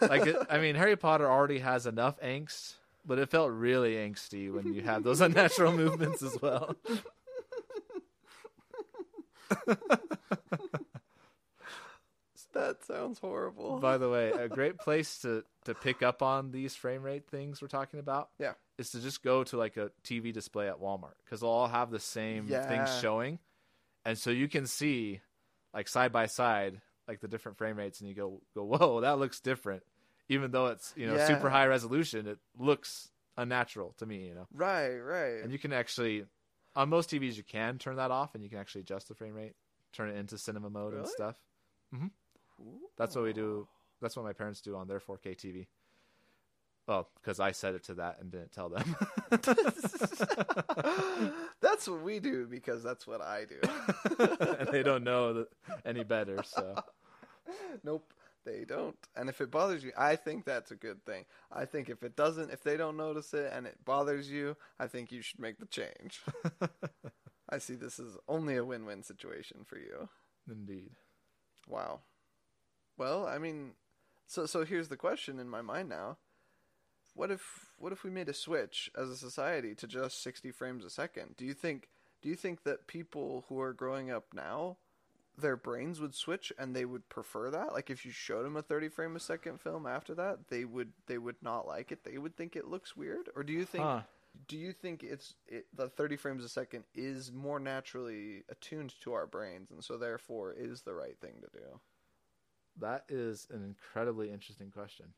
Like, 0.00 0.26
it, 0.26 0.36
I 0.50 0.58
mean, 0.58 0.74
Harry 0.74 0.96
Potter 0.96 1.30
already 1.30 1.60
has 1.60 1.86
enough 1.86 2.20
angst, 2.20 2.74
but 3.06 3.18
it 3.20 3.30
felt 3.30 3.52
really 3.52 3.94
angsty 3.94 4.52
when 4.52 4.72
you 4.74 4.82
have 4.82 5.04
those 5.04 5.20
unnatural 5.26 5.70
movements 5.72 6.22
as 6.24 6.36
well. 6.42 6.74
that 12.54 12.84
sounds 12.84 13.18
horrible 13.18 13.78
By 13.78 13.98
the 13.98 14.08
way, 14.08 14.30
a 14.30 14.48
great 14.48 14.78
place 14.78 15.18
to 15.20 15.44
to 15.66 15.74
pick 15.74 16.02
up 16.02 16.22
on 16.22 16.50
these 16.50 16.74
frame 16.74 17.02
rate 17.02 17.28
things 17.28 17.60
we're 17.62 17.68
talking 17.68 18.00
about, 18.00 18.30
Yeah. 18.38 18.54
is 18.78 18.90
to 18.90 19.00
just 19.00 19.22
go 19.22 19.44
to 19.44 19.56
like 19.56 19.76
a 19.76 19.90
TV 20.04 20.32
display 20.32 20.68
at 20.68 20.80
Walmart 20.80 21.14
because 21.24 21.40
they'll 21.40 21.50
all 21.50 21.68
have 21.68 21.90
the 21.90 22.00
same 22.00 22.48
things 22.68 22.98
showing, 23.00 23.38
and 24.04 24.18
so 24.18 24.30
you 24.30 24.48
can 24.48 24.66
see 24.66 25.20
like 25.74 25.88
side 25.88 26.12
by 26.12 26.26
side 26.26 26.80
like 27.06 27.20
the 27.20 27.28
different 27.28 27.58
frame 27.58 27.76
rates, 27.76 28.00
and 28.00 28.08
you 28.08 28.14
go 28.14 28.40
go 28.54 28.64
whoa 28.64 29.00
that 29.02 29.18
looks 29.18 29.40
different, 29.40 29.82
even 30.28 30.50
though 30.50 30.66
it's 30.66 30.92
you 30.96 31.06
know 31.06 31.16
super 31.26 31.50
high 31.50 31.66
resolution, 31.66 32.26
it 32.26 32.38
looks 32.58 33.10
unnatural 33.36 33.94
to 33.98 34.06
me, 34.06 34.26
you 34.28 34.34
know, 34.34 34.46
right 34.54 34.96
right 34.96 35.42
and 35.42 35.52
you 35.52 35.58
can 35.58 35.72
actually 35.72 36.24
on 36.74 36.88
most 36.88 37.10
TVs 37.10 37.36
you 37.36 37.42
can 37.42 37.78
turn 37.78 37.96
that 37.96 38.10
off 38.10 38.34
and 38.34 38.42
you 38.42 38.50
can 38.50 38.58
actually 38.58 38.80
adjust 38.80 39.08
the 39.08 39.14
frame 39.14 39.34
rate 39.34 39.54
turn 39.92 40.08
it 40.10 40.16
into 40.16 40.36
cinema 40.38 40.68
mode 40.70 40.92
and 40.92 41.02
Really? 41.02 41.12
stuff. 41.12 41.36
Mm-hmm. 41.94 42.06
That's 42.98 43.14
what 43.14 43.24
we 43.24 43.32
do. 43.32 43.66
That's 44.00 44.16
what 44.16 44.24
my 44.24 44.32
parents 44.32 44.60
do 44.60 44.76
on 44.76 44.88
their 44.88 45.00
4K 45.00 45.36
TV. 45.36 45.66
Well, 46.86 47.08
because 47.20 47.40
I 47.40 47.52
set 47.52 47.74
it 47.74 47.82
to 47.84 47.94
that 47.94 48.18
and 48.20 48.30
didn't 48.30 48.52
tell 48.52 48.68
them. 48.68 48.94
that's 51.60 51.88
what 51.88 52.02
we 52.02 52.20
do 52.20 52.46
because 52.46 52.82
that's 52.82 53.06
what 53.08 53.20
I 53.20 53.44
do. 53.44 53.60
and 54.60 54.68
they 54.68 54.84
don't 54.84 55.02
know 55.02 55.46
any 55.84 56.04
better. 56.04 56.38
So 56.44 56.76
nope, 57.82 58.12
they 58.44 58.64
don't. 58.64 58.96
And 59.16 59.28
if 59.28 59.40
it 59.40 59.50
bothers 59.50 59.82
you, 59.82 59.90
I 59.98 60.14
think 60.14 60.44
that's 60.44 60.70
a 60.70 60.76
good 60.76 61.04
thing. 61.04 61.24
I 61.50 61.64
think 61.64 61.88
if 61.88 62.04
it 62.04 62.14
doesn't, 62.14 62.52
if 62.52 62.62
they 62.62 62.76
don't 62.76 62.96
notice 62.96 63.34
it 63.34 63.50
and 63.52 63.66
it 63.66 63.84
bothers 63.84 64.30
you, 64.30 64.56
I 64.78 64.86
think 64.86 65.10
you 65.10 65.22
should 65.22 65.40
make 65.40 65.58
the 65.58 65.66
change. 65.66 66.20
I 67.50 67.58
see 67.58 67.74
this 67.74 67.98
is 67.98 68.16
only 68.28 68.56
a 68.56 68.64
win-win 68.64 69.02
situation 69.02 69.64
for 69.64 69.78
you. 69.78 70.08
indeed. 70.48 70.90
Wow. 71.68 72.00
Well, 72.96 73.26
I 73.26 73.38
mean, 73.38 73.72
so 74.26 74.46
so 74.46 74.64
here's 74.64 74.88
the 74.88 74.96
question 74.96 75.38
in 75.38 75.48
my 75.48 75.62
mind 75.62 75.88
now. 75.88 76.18
What 77.14 77.30
if 77.30 77.74
what 77.78 77.92
if 77.92 78.04
we 78.04 78.10
made 78.10 78.28
a 78.28 78.34
switch 78.34 78.90
as 78.96 79.08
a 79.08 79.16
society 79.16 79.74
to 79.76 79.86
just 79.86 80.22
60 80.22 80.50
frames 80.50 80.84
a 80.84 80.90
second? 80.90 81.36
Do 81.36 81.44
you 81.44 81.54
think 81.54 81.88
do 82.22 82.28
you 82.28 82.36
think 82.36 82.64
that 82.64 82.86
people 82.86 83.44
who 83.48 83.60
are 83.60 83.72
growing 83.72 84.10
up 84.10 84.26
now 84.34 84.76
their 85.38 85.56
brains 85.56 86.00
would 86.00 86.14
switch 86.14 86.52
and 86.58 86.74
they 86.74 86.84
would 86.84 87.08
prefer 87.08 87.50
that? 87.50 87.72
Like 87.72 87.90
if 87.90 88.04
you 88.04 88.10
showed 88.10 88.44
them 88.44 88.56
a 88.56 88.62
30 88.62 88.88
frame 88.88 89.16
a 89.16 89.20
second 89.20 89.60
film 89.60 89.86
after 89.86 90.14
that, 90.14 90.48
they 90.48 90.64
would 90.64 90.92
they 91.06 91.18
would 91.18 91.36
not 91.42 91.66
like 91.66 91.92
it. 91.92 92.04
They 92.04 92.18
would 92.18 92.36
think 92.36 92.56
it 92.56 92.66
looks 92.66 92.96
weird? 92.96 93.28
Or 93.34 93.42
do 93.42 93.52
you 93.52 93.64
think 93.64 93.84
Huh. 93.84 94.00
do 94.48 94.56
you 94.56 94.72
think 94.72 95.02
it's 95.02 95.34
it, 95.46 95.66
the 95.74 95.88
30 95.88 96.16
frames 96.16 96.44
a 96.44 96.48
second 96.48 96.84
is 96.94 97.32
more 97.32 97.58
naturally 97.58 98.44
attuned 98.50 98.94
to 99.02 99.12
our 99.14 99.26
brains 99.26 99.70
and 99.70 99.82
so 99.82 99.96
therefore 99.96 100.52
is 100.52 100.82
the 100.82 100.94
right 100.94 101.18
thing 101.20 101.34
to 101.40 101.58
do? 101.58 101.80
That 102.78 103.04
is 103.08 103.46
an 103.50 103.64
incredibly 103.64 104.30
interesting 104.30 104.70
question. 104.70 105.14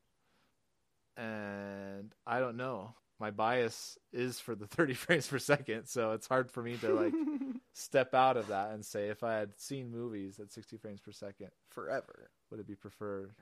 And 1.16 2.14
I 2.26 2.40
don't 2.40 2.56
know. 2.56 2.94
My 3.18 3.30
bias 3.30 3.98
is 4.12 4.38
for 4.40 4.54
the 4.54 4.66
30 4.68 4.94
frames 4.94 5.26
per 5.26 5.38
second, 5.38 5.86
so 5.86 6.12
it's 6.12 6.28
hard 6.28 6.50
for 6.50 6.62
me 6.62 6.76
to 6.78 6.94
like 6.94 7.16
step 7.72 8.14
out 8.14 8.36
of 8.36 8.48
that 8.48 8.72
and 8.72 8.84
say 8.84 9.08
if 9.08 9.22
I 9.24 9.34
had 9.34 9.58
seen 9.58 9.90
movies 9.90 10.38
at 10.40 10.52
60 10.52 10.76
frames 10.76 11.00
per 11.00 11.12
second, 11.12 11.50
forever. 11.70 12.30
would 12.50 12.60
it 12.60 12.66
be 12.66 12.74
preferred? 12.76 13.34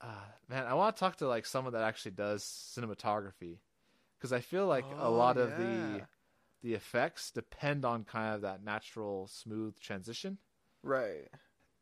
Uh, 0.00 0.26
man, 0.48 0.66
I 0.66 0.74
want 0.74 0.94
to 0.96 1.00
talk 1.00 1.16
to 1.16 1.28
like 1.28 1.46
someone 1.46 1.72
that 1.72 1.82
actually 1.82 2.12
does 2.12 2.44
cinematography 2.44 3.58
because 4.18 4.32
I 4.32 4.40
feel 4.40 4.66
like 4.66 4.94
a 4.98 5.08
Oh, 5.08 5.10
lot 5.10 5.38
of 5.38 5.56
the 5.56 6.04
the 6.62 6.74
effects 6.74 7.30
depend 7.32 7.84
on 7.84 8.04
kind 8.04 8.34
of 8.34 8.42
that 8.42 8.64
natural 8.64 9.28
smooth 9.28 9.78
transition. 9.80 10.38
Right. 10.82 11.28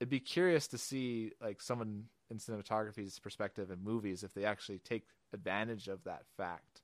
It'd 0.00 0.10
be 0.10 0.20
curious 0.20 0.68
to 0.68 0.78
see 0.78 1.32
like 1.40 1.62
someone 1.62 2.04
in 2.30 2.38
cinematography's 2.38 3.18
perspective 3.18 3.70
in 3.70 3.82
movies 3.82 4.22
if 4.22 4.34
they 4.34 4.44
actually 4.44 4.78
take 4.78 5.04
advantage 5.32 5.88
of 5.88 6.04
that 6.04 6.22
fact 6.36 6.82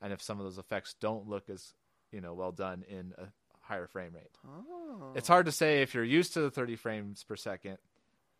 and 0.00 0.12
if 0.12 0.22
some 0.22 0.38
of 0.38 0.44
those 0.44 0.58
effects 0.58 0.94
don't 1.00 1.28
look 1.28 1.48
as 1.48 1.74
you 2.12 2.20
know 2.20 2.34
well 2.34 2.52
done 2.52 2.84
in 2.88 3.14
a 3.18 3.26
higher 3.60 3.86
frame 3.86 4.12
rate. 4.14 4.36
Oh. 4.46 5.12
It's 5.14 5.28
hard 5.28 5.46
to 5.46 5.52
say 5.52 5.82
if 5.82 5.94
you're 5.94 6.04
used 6.04 6.34
to 6.34 6.40
the 6.40 6.50
30 6.50 6.76
frames 6.76 7.24
per 7.24 7.36
second. 7.36 7.78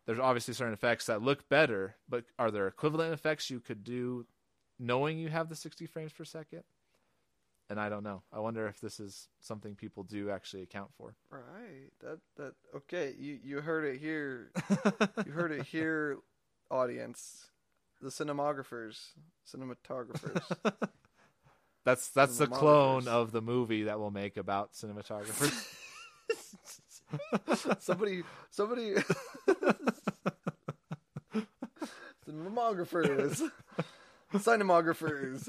There's 0.05 0.19
obviously 0.19 0.53
certain 0.53 0.73
effects 0.73 1.07
that 1.07 1.23
look 1.23 1.49
better, 1.49 1.95
but 2.07 2.25
are 2.37 2.51
there 2.51 2.67
equivalent 2.67 3.11
effects 3.11 3.49
you 3.49 3.59
could 3.59 3.83
do 3.83 4.27
knowing 4.77 5.17
you 5.17 5.29
have 5.29 5.49
the 5.49 5.55
60 5.55 5.87
frames 5.87 6.13
per 6.13 6.25
second? 6.25 6.63
And 7.69 7.79
I 7.79 7.89
don't 7.89 8.03
know. 8.03 8.21
I 8.31 8.39
wonder 8.39 8.67
if 8.67 8.79
this 8.79 8.99
is 8.99 9.27
something 9.39 9.75
people 9.75 10.03
do 10.03 10.29
actually 10.29 10.61
account 10.61 10.91
for. 10.97 11.15
right. 11.31 11.89
That 12.01 12.19
that 12.37 12.53
okay, 12.75 13.13
you 13.17 13.39
you 13.43 13.61
heard 13.61 13.85
it 13.85 13.99
here. 13.99 14.51
you 15.25 15.31
heard 15.31 15.51
it 15.51 15.65
here 15.71 16.17
audience. 16.69 17.49
The 18.01 18.09
cinematographers, 18.09 18.99
cinematographers. 19.47 20.43
That's 21.85 22.09
that's 22.09 22.39
the 22.39 22.47
clone 22.47 23.07
of 23.07 23.31
the 23.31 23.43
movie 23.43 23.83
that 23.83 23.99
we'll 23.99 24.09
make 24.09 24.37
about 24.37 24.73
cinematographers. 24.73 25.53
somebody 27.79 28.23
somebody 28.49 28.95
Cinematographers. 32.27 33.41
Cinemographers. 34.33 35.47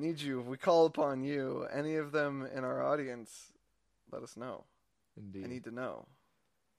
Need 0.00 0.20
you. 0.22 0.40
If 0.40 0.46
we 0.46 0.56
call 0.56 0.86
upon 0.86 1.22
you. 1.22 1.66
Any 1.70 1.96
of 1.96 2.12
them 2.12 2.48
in 2.54 2.64
our 2.64 2.82
audience, 2.82 3.52
let 4.10 4.22
us 4.22 4.36
know. 4.36 4.64
Indeed. 5.16 5.44
I 5.44 5.48
need 5.48 5.64
to 5.64 5.70
know. 5.70 6.06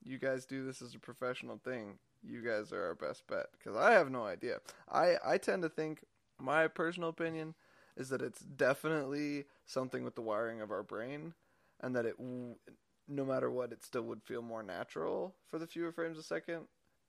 You 0.03 0.17
guys 0.17 0.45
do 0.45 0.65
this 0.65 0.81
as 0.81 0.95
a 0.95 0.99
professional 0.99 1.59
thing. 1.63 1.99
You 2.23 2.41
guys 2.41 2.71
are 2.71 2.83
our 2.83 2.95
best 2.95 3.27
bet 3.27 3.47
because 3.57 3.75
I 3.77 3.91
have 3.91 4.09
no 4.09 4.25
idea. 4.25 4.59
I 4.91 5.17
I 5.23 5.37
tend 5.37 5.61
to 5.63 5.69
think 5.69 6.03
my 6.39 6.67
personal 6.67 7.09
opinion 7.09 7.53
is 7.95 8.09
that 8.09 8.21
it's 8.21 8.39
definitely 8.41 9.45
something 9.65 10.03
with 10.03 10.15
the 10.15 10.21
wiring 10.21 10.61
of 10.61 10.71
our 10.71 10.83
brain, 10.83 11.33
and 11.81 11.95
that 11.95 12.05
it 12.05 12.17
w- 12.17 12.55
no 13.07 13.25
matter 13.25 13.51
what, 13.51 13.71
it 13.71 13.83
still 13.83 14.03
would 14.03 14.23
feel 14.23 14.41
more 14.41 14.63
natural 14.63 15.35
for 15.47 15.59
the 15.59 15.67
fewer 15.67 15.91
frames 15.91 16.17
a 16.17 16.23
second. 16.23 16.67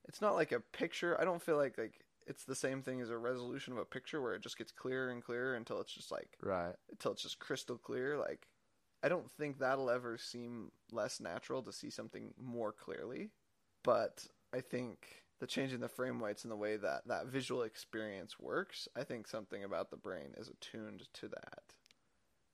It's 0.08 0.20
not 0.20 0.34
like 0.34 0.52
a 0.52 0.60
picture. 0.60 1.18
I 1.18 1.24
don't 1.24 1.42
feel 1.42 1.56
like 1.56 1.78
like 1.78 2.04
it's 2.26 2.44
the 2.44 2.54
same 2.54 2.82
thing 2.82 3.00
as 3.00 3.10
a 3.10 3.18
resolution 3.18 3.72
of 3.72 3.78
a 3.78 3.84
picture 3.84 4.20
where 4.20 4.34
it 4.34 4.42
just 4.42 4.58
gets 4.58 4.72
clearer 4.72 5.10
and 5.10 5.22
clearer 5.22 5.54
until 5.54 5.80
it's 5.80 5.92
just 5.92 6.10
like 6.10 6.38
right. 6.42 6.74
until 6.90 7.12
it's 7.12 7.22
just 7.22 7.38
crystal 7.38 7.78
clear. 7.78 8.18
Like, 8.18 8.48
I 9.02 9.08
don't 9.08 9.30
think 9.30 9.58
that'll 9.58 9.90
ever 9.90 10.18
seem 10.18 10.72
less 10.90 11.20
natural 11.20 11.62
to 11.62 11.72
see 11.72 11.90
something 11.90 12.34
more 12.40 12.72
clearly. 12.72 13.30
But 13.84 14.26
I 14.54 14.60
think 14.60 15.24
the 15.40 15.46
change 15.46 15.72
in 15.72 15.80
the 15.80 15.88
frame 15.88 16.22
rates 16.22 16.44
and 16.44 16.52
the 16.52 16.56
way 16.56 16.76
that 16.76 17.08
that 17.08 17.26
visual 17.26 17.62
experience 17.62 18.38
works, 18.38 18.88
I 18.96 19.04
think 19.04 19.26
something 19.26 19.64
about 19.64 19.90
the 19.90 19.96
brain 19.96 20.34
is 20.36 20.48
attuned 20.48 21.08
to 21.14 21.28
that. 21.28 21.62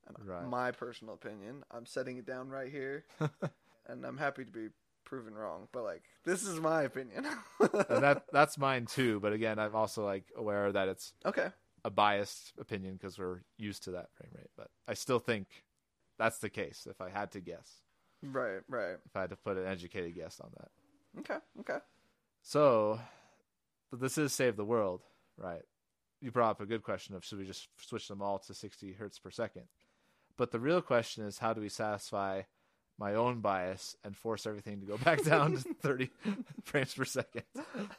And 0.07 0.17
Right. 0.25 0.49
my 0.49 0.71
personal 0.71 1.13
opinion, 1.13 1.63
I'm 1.69 1.85
setting 1.85 2.17
it 2.17 2.25
down 2.25 2.49
right 2.49 2.71
here, 2.71 3.05
and 3.87 4.05
I'm 4.05 4.17
happy 4.17 4.43
to 4.43 4.51
be 4.51 4.69
proven 5.09 5.33
wrong. 5.33 5.67
But 5.73 5.83
like, 5.83 6.03
this 6.23 6.43
is 6.43 6.59
my 6.61 6.83
opinion. 6.83 7.25
and 7.59 8.03
that 8.03 8.25
that's 8.31 8.57
mine 8.57 8.85
too, 8.85 9.19
but 9.19 9.33
again, 9.33 9.59
I'm 9.59 9.75
also 9.75 10.05
like 10.05 10.25
aware 10.35 10.71
that 10.71 10.87
it's 10.87 11.13
okay. 11.25 11.49
a 11.83 11.89
biased 11.89 12.53
opinion 12.59 12.93
because 12.93 13.17
we're 13.17 13.41
used 13.57 13.83
to 13.85 13.91
that 13.91 14.13
frame 14.13 14.31
rate, 14.35 14.51
but 14.55 14.69
I 14.87 14.93
still 14.93 15.19
think 15.19 15.47
that's 16.17 16.39
the 16.39 16.49
case 16.49 16.87
if 16.89 17.01
I 17.01 17.09
had 17.09 17.31
to 17.31 17.41
guess. 17.41 17.81
Right. 18.21 18.59
Right. 18.67 18.97
If 19.05 19.15
I 19.15 19.21
had 19.21 19.29
to 19.31 19.35
put 19.35 19.57
an 19.57 19.65
educated 19.65 20.15
guess 20.15 20.39
on 20.39 20.51
that. 20.57 20.69
Okay. 21.19 21.39
Okay. 21.61 21.79
So, 22.43 22.99
but 23.89 23.99
this 23.99 24.17
is 24.17 24.31
save 24.33 24.55
the 24.55 24.65
world, 24.65 25.01
right? 25.37 25.63
You 26.21 26.31
brought 26.31 26.51
up 26.51 26.61
a 26.61 26.65
good 26.65 26.83
question 26.83 27.15
of 27.15 27.25
should 27.25 27.39
we 27.39 27.45
just 27.45 27.69
switch 27.77 28.07
them 28.07 28.21
all 28.21 28.39
to 28.39 28.53
60 28.53 28.93
hertz 28.93 29.19
per 29.19 29.31
second? 29.31 29.63
But 30.37 30.51
the 30.51 30.59
real 30.59 30.81
question 30.81 31.25
is 31.25 31.39
how 31.39 31.53
do 31.53 31.61
we 31.61 31.69
satisfy 31.69 32.43
my 32.99 33.15
own 33.15 33.39
bias 33.39 33.95
and 34.03 34.15
force 34.15 34.45
everything 34.45 34.81
to 34.81 34.85
go 34.85 34.97
back 34.97 35.23
down 35.23 35.53
to 35.53 35.59
30 35.81 36.09
frames 36.63 36.93
per 36.93 37.05
second? 37.05 37.43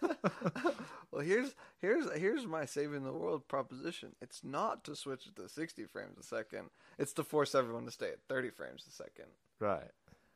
well, 1.11 1.23
here's 1.23 1.55
here's 1.79 2.13
here's 2.19 2.47
my 2.47 2.67
saving 2.67 3.05
the 3.05 3.13
world 3.13 3.49
proposition. 3.49 4.15
It's 4.21 4.45
not 4.45 4.85
to 4.85 4.95
switch 4.95 5.27
it 5.27 5.37
to 5.37 5.49
60 5.49 5.85
frames 5.87 6.19
a 6.19 6.23
second. 6.23 6.71
It's 6.99 7.15
to 7.15 7.25
force 7.25 7.55
everyone 7.55 7.87
to 7.87 7.91
stay 7.91 8.09
at 8.09 8.23
30 8.29 8.51
frames 8.51 8.85
a 8.87 8.93
second. 8.93 9.31
Right. 9.59 9.91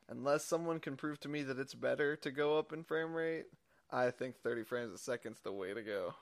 Unless 0.08 0.44
someone 0.44 0.80
can 0.80 0.96
prove 0.96 1.20
to 1.20 1.28
me 1.28 1.42
that 1.42 1.58
it's 1.58 1.74
better 1.74 2.16
to 2.16 2.30
go 2.30 2.58
up 2.58 2.72
in 2.72 2.84
frame 2.84 3.14
rate, 3.14 3.46
I 3.90 4.10
think 4.10 4.36
30 4.36 4.64
frames 4.64 4.92
a 4.92 4.98
second's 4.98 5.40
the 5.40 5.52
way 5.52 5.72
to 5.72 5.82
go. 5.82 6.14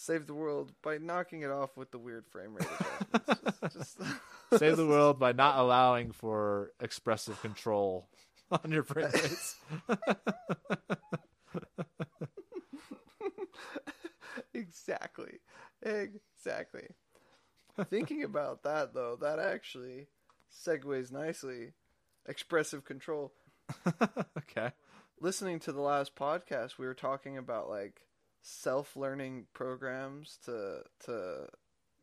Save 0.00 0.26
the 0.26 0.32
world 0.32 0.72
by 0.80 0.96
knocking 0.96 1.42
it 1.42 1.50
off 1.50 1.76
with 1.76 1.90
the 1.90 1.98
weird 1.98 2.26
frame 2.26 2.54
rate 2.54 2.66
adjustments. 2.80 3.58
just, 3.74 3.98
just... 3.98 4.58
Save 4.58 4.78
the 4.78 4.86
world 4.86 5.18
by 5.18 5.32
not 5.32 5.58
allowing 5.58 6.10
for 6.12 6.72
expressive 6.80 7.38
control 7.42 8.08
on 8.50 8.72
your 8.72 8.82
frame 8.82 9.10
rates. 9.12 9.56
exactly. 14.54 15.34
Exactly. 15.82 16.88
Thinking 17.90 18.24
about 18.24 18.62
that 18.62 18.94
though, 18.94 19.18
that 19.20 19.38
actually 19.38 20.06
segues 20.50 21.12
nicely. 21.12 21.72
Expressive 22.26 22.86
control. 22.86 23.34
okay. 24.38 24.72
Listening 25.20 25.60
to 25.60 25.72
the 25.72 25.82
last 25.82 26.16
podcast, 26.16 26.78
we 26.78 26.86
were 26.86 26.94
talking 26.94 27.36
about 27.36 27.68
like 27.68 28.00
self-learning 28.42 29.46
programs 29.52 30.38
to 30.44 30.82
to 31.04 31.48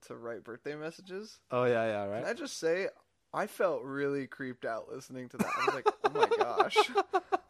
to 0.08 0.16
write 0.16 0.44
birthday 0.44 0.76
messages. 0.76 1.40
Oh 1.52 1.66
yeah, 1.66 1.86
yeah, 1.86 2.06
right. 2.06 2.24
Can. 2.24 2.30
I 2.30 2.34
just 2.34 2.60
say 2.60 2.88
I 3.34 3.48
felt 3.48 3.84
really 3.84 4.28
creeped 4.28 4.66
out 4.66 4.90
listening 4.92 5.30
to 5.30 5.38
that. 5.38 5.48
I 5.48 5.66
was 5.66 5.76
like, 5.76 5.88
"Oh 6.04 6.10
my 6.14 6.38
gosh." 6.38 6.78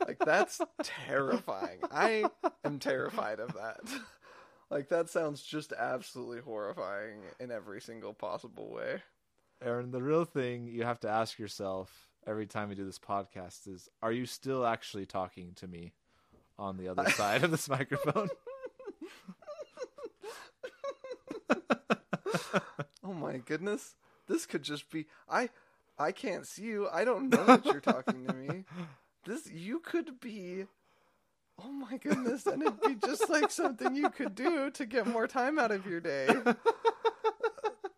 Like 0.07 0.19
that's 0.19 0.61
terrifying. 0.83 1.79
I 1.91 2.29
am 2.63 2.79
terrified 2.79 3.39
of 3.39 3.53
that. 3.55 3.81
Like 4.69 4.89
that 4.89 5.09
sounds 5.09 5.41
just 5.41 5.71
absolutely 5.71 6.41
horrifying 6.41 7.19
in 7.39 7.51
every 7.51 7.79
single 7.79 8.13
possible 8.13 8.69
way. 8.69 9.01
Aaron, 9.63 9.91
the 9.91 10.03
real 10.03 10.25
thing 10.25 10.67
you 10.67 10.83
have 10.83 10.99
to 11.01 11.09
ask 11.09 11.39
yourself 11.39 12.09
every 12.27 12.47
time 12.47 12.67
we 12.67 12.75
do 12.75 12.83
this 12.83 12.99
podcast 12.99 13.65
is 13.67 13.87
are 14.01 14.11
you 14.11 14.25
still 14.25 14.65
actually 14.65 15.05
talking 15.05 15.53
to 15.55 15.67
me 15.69 15.93
on 16.59 16.75
the 16.75 16.89
other 16.89 17.09
side 17.11 17.45
of 17.45 17.51
this 17.51 17.69
microphone? 17.69 18.27
oh 23.03 23.13
my 23.13 23.37
goodness. 23.37 23.95
This 24.27 24.45
could 24.45 24.63
just 24.63 24.89
be 24.89 25.05
I 25.29 25.49
I 25.97 26.11
can't 26.11 26.45
see 26.45 26.63
you. 26.63 26.87
I 26.91 27.03
don't 27.05 27.29
know 27.29 27.45
that 27.45 27.65
you're 27.65 27.81
talking 27.81 28.25
to 28.27 28.33
me. 28.33 28.65
This 29.25 29.49
you 29.51 29.79
could 29.79 30.19
be 30.19 30.65
Oh 31.59 31.71
my 31.71 31.97
goodness, 31.97 32.45
and 32.45 32.61
it'd 32.61 32.81
be 32.81 32.95
just 32.95 33.29
like 33.29 33.49
something 33.49 33.95
you 33.95 34.11
could 34.11 34.35
do 34.35 34.69
to 34.69 34.85
get 34.85 35.07
more 35.07 35.27
time 35.27 35.57
out 35.57 35.71
of 35.71 35.87
your 35.87 35.99
day. 35.99 36.27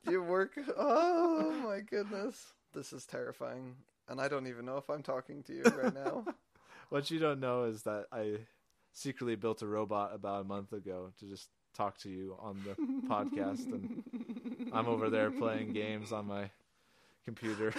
You 0.09 0.23
work 0.23 0.57
Oh 0.77 1.51
my 1.63 1.81
goodness. 1.81 2.53
This 2.73 2.93
is 2.93 3.05
terrifying. 3.05 3.75
And 4.07 4.19
I 4.19 4.27
don't 4.27 4.47
even 4.47 4.65
know 4.65 4.77
if 4.77 4.89
I'm 4.89 5.03
talking 5.03 5.43
to 5.43 5.53
you 5.53 5.63
right 5.63 5.93
now. 5.93 6.25
what 6.89 7.11
you 7.11 7.19
don't 7.19 7.39
know 7.39 7.65
is 7.65 7.83
that 7.83 8.05
I 8.11 8.37
secretly 8.91 9.35
built 9.35 9.61
a 9.61 9.67
robot 9.67 10.13
about 10.13 10.41
a 10.41 10.47
month 10.47 10.73
ago 10.73 11.11
to 11.19 11.25
just 11.25 11.49
talk 11.73 11.97
to 11.99 12.09
you 12.09 12.35
on 12.39 12.61
the 12.65 12.75
podcast 13.07 13.65
and 13.65 14.03
I'm 14.73 14.87
over 14.87 15.09
there 15.09 15.31
playing 15.31 15.73
games 15.73 16.11
on 16.11 16.27
my 16.27 16.49
computer. 17.25 17.73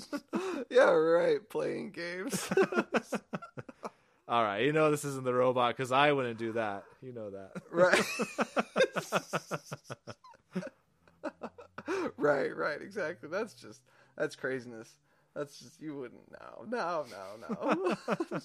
yeah, 0.70 0.90
right, 0.90 1.48
playing 1.48 1.90
games. 1.90 2.48
All 4.28 4.42
right, 4.42 4.64
you 4.64 4.72
know 4.72 4.90
this 4.90 5.04
isn't 5.04 5.24
the 5.24 5.34
robot 5.34 5.76
because 5.76 5.92
I 5.92 6.12
wouldn't 6.12 6.38
do 6.38 6.52
that. 6.52 6.84
You 7.02 7.12
know 7.12 7.30
that, 7.30 7.52
right? 7.70 8.00
right, 12.16 12.56
right, 12.56 12.80
exactly. 12.80 13.28
That's 13.28 13.54
just 13.54 13.82
that's 14.16 14.36
craziness. 14.36 14.94
That's 15.34 15.58
just 15.58 15.80
you 15.80 15.96
wouldn't 15.96 16.30
know. 16.30 16.64
No, 16.68 17.04
no, 17.10 17.96
no. 18.30 18.40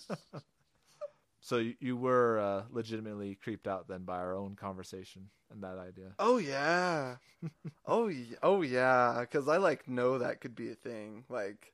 So 1.48 1.60
you, 1.60 1.76
you 1.80 1.96
were 1.96 2.40
uh, 2.40 2.64
legitimately 2.72 3.36
creeped 3.36 3.70
out 3.70 3.88
then 3.88 4.04
by 4.04 4.18
our 4.18 4.36
own 4.36 4.58
conversation 4.58 5.30
and 5.50 5.64
that 5.64 5.78
idea. 5.78 6.12
Oh 6.20 6.40
yeah. 6.40 7.16
oh 7.86 8.12
oh 8.44 8.62
yeah, 8.64 9.24
cuz 9.32 9.48
I 9.48 9.56
like 9.56 9.88
know 9.88 10.18
that 10.18 10.42
could 10.42 10.56
be 10.56 10.72
a 10.72 10.76
thing. 10.76 11.24
Like 11.30 11.72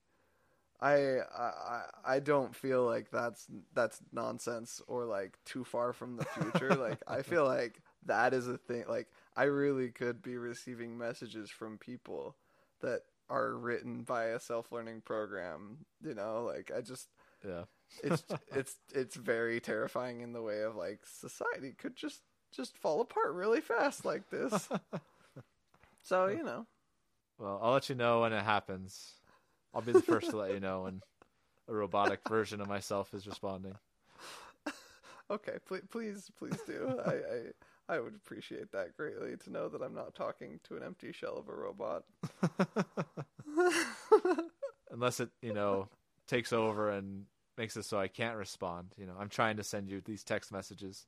I 0.80 1.22
I 1.36 1.86
I 2.06 2.20
don't 2.20 2.56
feel 2.56 2.86
like 2.86 3.10
that's 3.10 3.48
that's 3.74 4.00
nonsense 4.12 4.80
or 4.88 5.06
like 5.06 5.40
too 5.44 5.64
far 5.64 5.92
from 5.92 6.18
the 6.18 6.26
future. 6.26 6.76
like 6.76 7.02
I 7.08 7.24
feel 7.24 7.46
like 7.46 7.82
that 8.06 8.36
is 8.36 8.48
a 8.48 8.60
thing. 8.60 8.84
Like 8.88 9.08
I 9.36 9.46
really 9.46 9.90
could 9.90 10.22
be 10.22 10.38
receiving 10.38 11.00
messages 11.00 11.50
from 11.50 11.80
people 11.80 12.36
that 12.82 13.06
are 13.28 13.56
written 13.56 14.04
by 14.04 14.26
a 14.26 14.40
self-learning 14.40 15.02
program, 15.02 15.88
you 16.06 16.14
know, 16.14 16.44
like 16.44 16.70
I 16.70 16.82
just 16.82 17.08
yeah. 17.44 17.64
It's 18.04 18.24
it's 18.56 18.76
it's 18.94 19.16
very 19.16 19.60
terrifying 19.60 20.22
in 20.22 20.34
the 20.34 20.42
way 20.42 20.62
of 20.62 20.76
like 20.76 21.02
society 21.06 21.74
could 21.78 21.96
just 21.96 22.22
just 22.56 22.78
fall 22.78 23.02
apart 23.02 23.34
really 23.34 23.62
fast 23.62 24.06
like 24.06 24.30
this. 24.30 24.70
so, 26.04 26.28
you 26.28 26.44
know. 26.44 26.66
Well, 27.40 27.60
I'll 27.62 27.74
let 27.74 27.90
you 27.90 27.96
know 27.96 28.22
when 28.22 28.32
it 28.32 28.44
happens. 28.44 29.14
I'll 29.74 29.82
be 29.82 29.92
the 29.92 30.02
first 30.02 30.30
to 30.30 30.38
let 30.38 30.52
you 30.52 30.60
know 30.60 30.84
when 30.84 31.02
a 31.68 31.74
robotic 31.74 32.20
version 32.30 32.62
of 32.62 32.68
myself 32.68 33.14
is 33.14 33.26
responding. 33.26 33.76
Okay, 35.32 35.54
please, 35.66 35.84
please, 35.90 36.32
please 36.38 36.60
do. 36.68 37.00
I, 37.06 37.12
I, 37.12 37.96
I 37.96 38.00
would 38.00 38.16
appreciate 38.16 38.72
that 38.72 38.96
greatly 38.96 39.36
to 39.38 39.52
know 39.52 39.68
that 39.70 39.82
I'm 39.82 39.96
not 39.96 40.14
talking 40.14 40.60
to 40.66 40.78
an 40.78 40.84
empty 40.84 41.12
shell 41.12 41.38
of 41.38 41.50
a 41.50 41.54
robot. 41.54 42.04
Unless 44.92 45.22
it, 45.22 45.30
you 45.42 45.54
know, 45.54 45.88
takes 46.28 46.54
over 46.54 46.92
and 46.92 47.26
makes 47.58 47.78
it 47.78 47.84
so 47.84 48.00
I 48.00 48.08
can't 48.08 48.38
respond. 48.38 48.90
You 48.98 49.06
know, 49.06 49.14
I'm 49.20 49.30
trying 49.30 49.58
to 49.58 49.64
send 49.64 49.90
you 49.90 50.02
these 50.04 50.24
text 50.24 50.52
messages, 50.52 51.06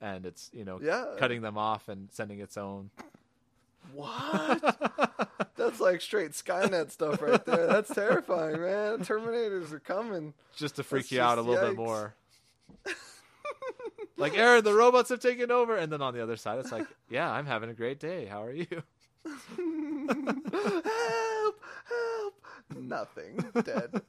and 0.00 0.26
it's 0.26 0.50
you 0.52 0.64
know, 0.64 0.80
yeah. 0.82 1.06
cutting 1.18 1.42
them 1.42 1.58
off 1.58 1.88
and 1.88 2.08
sending 2.12 2.40
its 2.40 2.56
own. 2.56 2.90
What? 3.92 5.50
That's 5.56 5.80
like 5.80 6.00
straight 6.00 6.32
Skynet 6.32 6.90
stuff 6.90 7.20
right 7.20 7.44
there. 7.44 7.66
That's 7.66 7.92
terrifying, 7.92 8.60
man. 8.60 8.98
Terminators 9.00 9.72
are 9.72 9.80
coming. 9.80 10.34
Just 10.56 10.76
to 10.76 10.82
freak 10.82 11.04
That's 11.04 11.12
you 11.12 11.20
out 11.20 11.38
a 11.38 11.42
little 11.42 11.62
yikes. 11.62 11.68
bit 11.68 11.76
more. 11.76 12.14
like 14.16 14.36
Aaron, 14.36 14.64
the 14.64 14.74
robots 14.74 15.10
have 15.10 15.20
taken 15.20 15.50
over, 15.50 15.76
and 15.76 15.92
then 15.92 16.02
on 16.02 16.14
the 16.14 16.22
other 16.22 16.36
side, 16.36 16.58
it's 16.58 16.72
like, 16.72 16.86
yeah, 17.10 17.30
I'm 17.30 17.46
having 17.46 17.70
a 17.70 17.74
great 17.74 18.00
day. 18.00 18.26
How 18.26 18.42
are 18.42 18.52
you? 18.52 18.66
help! 20.84 21.60
Help! 21.84 22.34
Nothing. 22.76 23.44
Dead. 23.62 24.02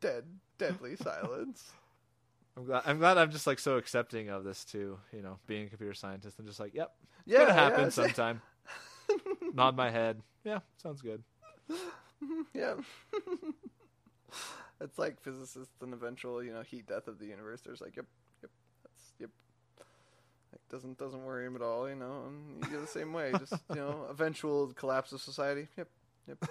Dead. 0.00 0.24
Deadly 0.58 0.96
silence. 0.96 1.72
I'm 2.56 2.64
glad. 2.64 2.82
I'm 2.86 2.98
glad. 2.98 3.18
I'm 3.18 3.30
just 3.30 3.46
like 3.46 3.58
so 3.58 3.76
accepting 3.76 4.30
of 4.30 4.44
this 4.44 4.64
too. 4.64 4.98
You 5.12 5.22
know, 5.22 5.38
being 5.46 5.66
a 5.66 5.68
computer 5.68 5.94
scientist, 5.94 6.38
I'm 6.38 6.46
just 6.46 6.58
like, 6.58 6.74
yep, 6.74 6.92
yeah, 7.26 7.40
gonna 7.40 7.52
happen 7.52 7.84
yeah. 7.84 7.88
sometime. 7.90 8.42
Nod 9.54 9.76
my 9.76 9.90
head. 9.90 10.22
Yeah, 10.44 10.60
sounds 10.82 11.02
good. 11.02 11.22
yeah. 12.54 12.74
it's 14.80 14.98
like 14.98 15.20
physicists 15.20 15.82
and 15.82 15.92
eventual, 15.92 16.42
you 16.42 16.52
know, 16.52 16.62
heat 16.62 16.86
death 16.86 17.08
of 17.08 17.18
the 17.18 17.26
universe. 17.26 17.60
There's 17.60 17.82
like, 17.82 17.96
yep, 17.96 18.06
yep, 18.42 18.50
that's 18.82 19.12
yep. 19.20 19.30
Like 20.52 20.60
doesn't 20.70 20.96
doesn't 20.96 21.24
worry 21.24 21.46
him 21.46 21.56
at 21.56 21.62
all, 21.62 21.86
you 21.88 21.96
know. 21.96 22.24
And 22.28 22.64
you 22.64 22.70
go 22.70 22.80
the 22.80 22.86
same 22.86 23.12
way. 23.12 23.32
Just 23.38 23.52
you 23.70 23.76
know, 23.76 24.06
eventual 24.08 24.68
collapse 24.68 25.12
of 25.12 25.20
society. 25.20 25.68
Yep, 25.76 25.88
yep, 26.26 26.44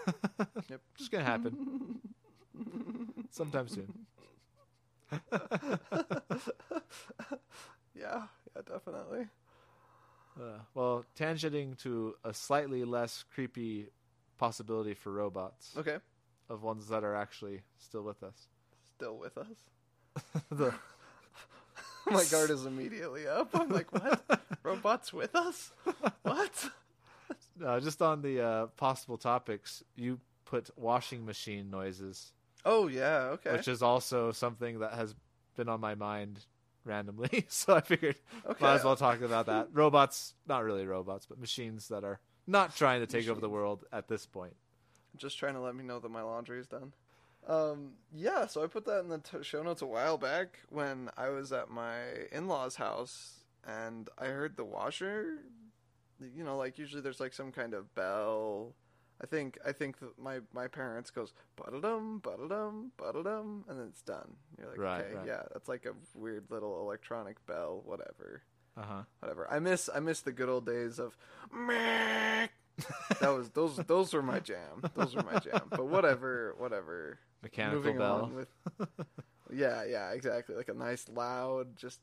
yep. 0.70 0.82
Just 0.96 1.12
gonna 1.12 1.24
happen 1.24 2.00
sometime 3.32 3.68
soon. 3.68 4.06
yeah, 7.94 8.24
yeah, 8.56 8.62
definitely. 8.68 9.28
Uh, 10.40 10.60
well, 10.74 11.06
tangenting 11.18 11.78
to 11.78 12.16
a 12.24 12.34
slightly 12.34 12.84
less 12.84 13.24
creepy 13.34 13.88
possibility 14.38 14.94
for 14.94 15.12
robots. 15.12 15.74
Okay. 15.78 15.98
Of 16.50 16.64
ones 16.64 16.90
that 16.90 17.04
are 17.04 17.16
actually 17.16 17.62
still 17.78 18.04
with 18.04 18.22
us. 18.22 18.48
Still 18.96 19.18
with 19.18 19.38
us. 19.38 19.48
the 20.52 20.74
my 22.12 22.24
guard 22.26 22.50
is 22.50 22.66
immediately 22.66 23.28
up. 23.28 23.50
I'm 23.54 23.70
like, 23.70 23.92
what? 23.92 24.42
robots 24.64 25.14
with 25.14 25.36
us? 25.36 25.72
What? 26.24 26.70
Uh, 27.64 27.80
just 27.80 28.02
on 28.02 28.22
the 28.22 28.42
uh, 28.42 28.66
possible 28.78 29.18
topics, 29.18 29.84
you 29.96 30.20
put 30.46 30.70
washing 30.78 31.26
machine 31.26 31.70
noises. 31.70 32.34
Oh 32.66 32.88
yeah, 32.88 33.30
okay. 33.34 33.52
Which 33.52 33.68
is 33.68 33.82
also 33.82 34.32
something 34.32 34.80
that 34.80 34.94
has 34.94 35.16
been 35.56 35.70
on 35.70 35.80
my 35.80 35.96
mind 35.96 36.40
randomly. 36.84 37.46
so 37.50 37.76
I 37.76 37.82
figured 37.82 38.16
okay. 38.46 38.66
might 38.66 38.76
as 38.76 38.84
well 38.84 38.96
talk 38.96 39.22
about 39.22 39.46
that. 39.46 39.70
Robots, 39.72 40.34
not 40.48 40.64
really 40.64 40.86
robots, 40.86 41.26
but 41.26 41.40
machines 41.40 41.88
that 41.90 42.04
are 42.04 42.20
not 42.48 42.76
trying 42.76 43.02
to 43.02 43.08
take 43.08 43.20
machines. 43.20 43.32
over 43.32 43.42
the 43.42 43.50
world 43.50 43.86
at 43.94 44.08
this 44.08 44.26
point. 44.26 44.56
Just 45.16 45.38
trying 45.38 45.54
to 45.54 45.62
let 45.62 45.76
me 45.76 45.84
know 45.84 46.00
that 46.00 46.10
my 46.10 46.22
laundry 46.22 46.60
is 46.60 46.68
done. 46.68 46.94
Um, 47.48 47.92
yeah, 48.14 48.48
so 48.48 48.64
I 48.64 48.68
put 48.68 48.86
that 48.86 49.02
in 49.02 49.10
the 49.10 49.20
t- 49.20 49.44
show 49.44 49.62
notes 49.62 49.82
a 49.82 49.86
while 49.86 50.18
back 50.18 50.60
when 50.70 51.10
I 51.16 51.30
was 51.30 51.52
at 51.52 51.70
my 51.70 51.98
in-laws' 52.32 52.76
house 52.76 53.44
and 53.66 54.10
I 54.18 54.26
heard 54.26 54.58
the 54.58 54.66
washer. 54.66 55.38
You 56.20 56.44
know, 56.44 56.58
like 56.58 56.80
usually 56.80 57.02
there's 57.02 57.20
like 57.20 57.34
some 57.34 57.52
kind 57.52 57.74
of 57.74 57.94
bell 57.94 58.74
I 59.22 59.26
think 59.28 59.58
I 59.66 59.72
think 59.72 59.96
my 60.22 60.40
my 60.54 60.68
parents 60.68 61.10
goes 61.10 61.34
ba-da-dum, 61.56 62.20
ba-da-dum, 62.22 62.92
ba-da-dum, 62.98 63.66
and 63.70 63.80
then 63.80 63.88
it's 63.88 64.02
done. 64.02 64.36
You're 64.58 64.70
like, 64.70 64.78
right, 64.78 65.06
okay, 65.06 65.16
right. 65.16 65.28
yeah, 65.28 65.42
that's 65.54 65.70
like 65.70 65.86
a 65.86 65.94
weird 66.14 66.46
little 66.50 66.82
electronic 66.82 67.46
bell, 67.46 67.82
whatever. 67.86 68.44
Uh 68.78 68.84
huh. 68.84 69.02
Whatever. 69.20 69.50
I 69.50 69.60
miss 69.60 69.90
I 69.94 70.00
miss 70.00 70.22
the 70.22 70.34
good 70.34 70.50
old 70.50 70.66
days 70.66 71.00
of. 71.00 71.16
that 71.54 72.50
was 73.22 73.50
those 73.52 73.78
those 73.78 74.14
were 74.14 74.22
my 74.22 74.40
jam. 74.40 74.84
Those 74.96 75.16
were 75.16 75.24
my 75.24 75.40
jam. 75.40 75.62
But 75.70 75.88
whatever, 75.88 76.56
whatever. 76.58 77.20
Mechanical 77.42 77.80
Moving 77.80 77.98
bell. 77.98 78.32
with, 78.36 78.50
yeah, 79.54 79.86
yeah, 79.86 80.12
exactly. 80.12 80.56
Like 80.56 80.68
a 80.68 80.74
nice 80.74 81.08
loud, 81.08 81.78
just 81.78 82.00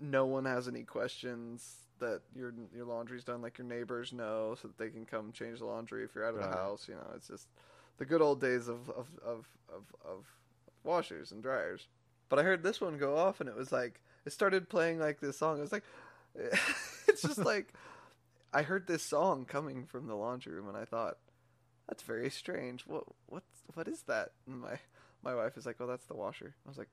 no 0.00 0.26
one 0.26 0.44
has 0.44 0.68
any 0.68 0.84
questions 0.84 1.87
that 1.98 2.22
your 2.34 2.52
your 2.74 2.84
laundry's 2.84 3.24
done, 3.24 3.42
like 3.42 3.58
your 3.58 3.66
neighbors 3.66 4.12
know, 4.12 4.56
so 4.60 4.68
that 4.68 4.78
they 4.78 4.90
can 4.90 5.04
come 5.04 5.32
change 5.32 5.58
the 5.58 5.66
laundry 5.66 6.04
if 6.04 6.14
you're 6.14 6.24
out 6.24 6.34
of 6.34 6.40
right. 6.40 6.50
the 6.50 6.56
house. 6.56 6.86
You 6.88 6.94
know, 6.94 7.10
it's 7.14 7.28
just 7.28 7.48
the 7.98 8.04
good 8.04 8.22
old 8.22 8.40
days 8.40 8.68
of 8.68 8.88
of, 8.90 9.06
of 9.24 9.48
of 9.68 9.82
of 10.04 10.24
washers 10.84 11.32
and 11.32 11.42
dryers. 11.42 11.86
But 12.28 12.38
I 12.38 12.42
heard 12.42 12.62
this 12.62 12.80
one 12.80 12.98
go 12.98 13.16
off, 13.16 13.40
and 13.40 13.48
it 13.48 13.56
was 13.56 13.72
like 13.72 14.00
it 14.24 14.32
started 14.32 14.68
playing 14.68 14.98
like 14.98 15.20
this 15.20 15.38
song. 15.38 15.58
It 15.58 15.62
was 15.62 15.72
like 15.72 15.84
it's 17.08 17.22
just 17.22 17.38
like 17.38 17.72
I 18.52 18.62
heard 18.62 18.86
this 18.86 19.02
song 19.02 19.44
coming 19.44 19.84
from 19.84 20.06
the 20.06 20.14
laundry 20.14 20.54
room, 20.54 20.68
and 20.68 20.76
I 20.76 20.84
thought 20.84 21.18
that's 21.88 22.02
very 22.02 22.30
strange. 22.30 22.86
What 22.86 23.04
what 23.26 23.42
what 23.74 23.88
is 23.88 24.02
that? 24.02 24.32
And 24.46 24.60
my 24.60 24.78
my 25.22 25.34
wife 25.34 25.56
is 25.56 25.66
like, 25.66 25.76
"Oh, 25.80 25.86
that's 25.86 26.06
the 26.06 26.14
washer." 26.14 26.54
I 26.64 26.68
was 26.68 26.78
like, 26.78 26.90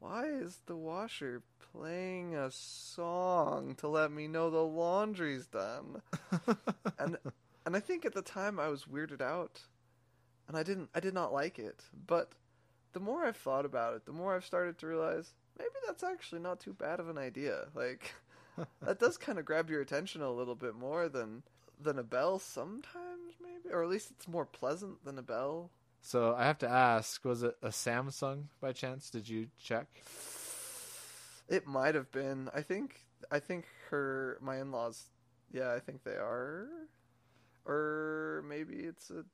why 0.00 0.26
is 0.26 0.60
the 0.66 0.76
washer 0.76 1.42
playing 1.72 2.34
a 2.34 2.50
song 2.50 3.74
to 3.76 3.88
let 3.88 4.12
me 4.12 4.28
know 4.28 4.50
the 4.50 4.58
laundry's 4.58 5.46
done? 5.46 6.02
and 6.98 7.18
and 7.66 7.76
I 7.76 7.80
think 7.80 8.04
at 8.04 8.14
the 8.14 8.22
time 8.22 8.58
I 8.58 8.68
was 8.68 8.84
weirded 8.84 9.20
out. 9.20 9.60
and 10.46 10.56
I 10.56 10.62
didn't 10.62 10.90
I 10.94 11.00
did 11.00 11.14
not 11.14 11.32
like 11.32 11.58
it. 11.58 11.84
But 12.06 12.32
the 12.92 13.00
more 13.00 13.24
I've 13.24 13.36
thought 13.36 13.64
about 13.64 13.94
it, 13.94 14.06
the 14.06 14.12
more 14.12 14.34
I've 14.34 14.44
started 14.46 14.78
to 14.78 14.86
realize 14.86 15.34
maybe 15.58 15.70
that's 15.86 16.02
actually 16.02 16.40
not 16.40 16.60
too 16.60 16.72
bad 16.72 17.00
of 17.00 17.08
an 17.08 17.18
idea. 17.18 17.66
Like 17.74 18.14
that 18.82 18.98
does 18.98 19.18
kind 19.18 19.38
of 19.38 19.44
grab 19.44 19.68
your 19.70 19.80
attention 19.80 20.22
a 20.22 20.30
little 20.30 20.54
bit 20.54 20.74
more 20.74 21.08
than 21.08 21.42
than 21.80 21.98
a 21.98 22.02
bell 22.02 22.38
sometimes 22.40 23.34
maybe 23.40 23.72
or 23.72 23.82
at 23.84 23.88
least 23.88 24.10
it's 24.10 24.26
more 24.26 24.44
pleasant 24.46 25.04
than 25.04 25.18
a 25.18 25.22
bell. 25.22 25.70
So 26.00 26.34
I 26.36 26.44
have 26.44 26.58
to 26.58 26.68
ask, 26.68 27.24
was 27.24 27.42
it 27.42 27.56
a 27.62 27.68
Samsung 27.68 28.44
by 28.60 28.72
chance? 28.72 29.10
Did 29.10 29.28
you 29.28 29.48
check? 29.62 29.86
It 31.48 31.66
might 31.66 31.94
have 31.94 32.10
been. 32.12 32.50
I 32.54 32.62
think 32.62 33.00
I 33.30 33.38
think 33.40 33.66
her 33.90 34.38
my 34.40 34.60
in-laws 34.60 35.04
yeah, 35.50 35.72
I 35.72 35.80
think 35.80 36.04
they 36.04 36.12
are 36.12 36.68
or 37.64 38.44
maybe 38.48 38.76
it's 38.76 39.10
a 39.10 39.24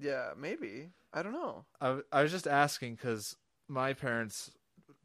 yeah, 0.00 0.30
maybe. 0.36 0.90
I 1.12 1.22
don't 1.22 1.32
know. 1.32 1.64
I, 1.80 1.98
I 2.12 2.22
was 2.22 2.30
just 2.30 2.46
asking 2.46 2.94
because 2.94 3.34
my 3.66 3.94
parents' 3.94 4.52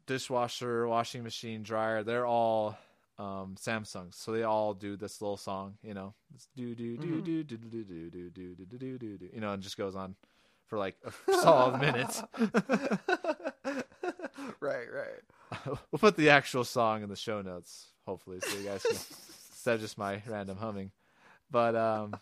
dishwasher, 0.06 0.86
washing 0.86 1.24
machine, 1.24 1.62
dryer, 1.62 2.04
they're 2.04 2.26
all 2.26 2.78
um, 3.18 3.56
Samsungs, 3.58 4.14
so 4.14 4.32
they 4.32 4.42
all 4.42 4.74
do 4.74 4.96
this 4.96 5.20
little 5.20 5.36
song, 5.36 5.74
you 5.82 5.94
know, 5.94 6.14
it's 6.34 6.48
do 6.56 6.74
do 6.74 6.96
do 6.96 7.20
do 7.20 7.42
do 7.44 7.56
do 7.56 7.68
do 7.68 7.84
do 7.84 8.10
do 8.10 8.54
do 8.54 8.78
do 8.78 8.98
do 8.98 9.18
do, 9.18 9.28
you 9.32 9.40
know, 9.40 9.52
and 9.52 9.62
just 9.62 9.76
goes 9.76 9.94
on 9.94 10.16
for 10.66 10.78
like 10.78 10.96
a 11.04 11.12
solid 11.40 11.80
minute. 11.80 12.22
right, 14.60 14.86
right. 14.92 15.22
we'll 15.66 15.98
put 15.98 16.16
the 16.16 16.30
actual 16.30 16.64
song 16.64 17.02
in 17.02 17.08
the 17.08 17.16
show 17.16 17.42
notes, 17.42 17.88
hopefully, 18.06 18.40
so 18.40 18.58
you 18.58 18.64
guys 18.64 18.82
can 18.82 18.96
instead 18.96 19.76
of 19.76 19.80
just 19.80 19.98
my 19.98 20.22
random 20.26 20.56
humming. 20.56 20.90
But 21.50 21.76
um, 21.76 22.14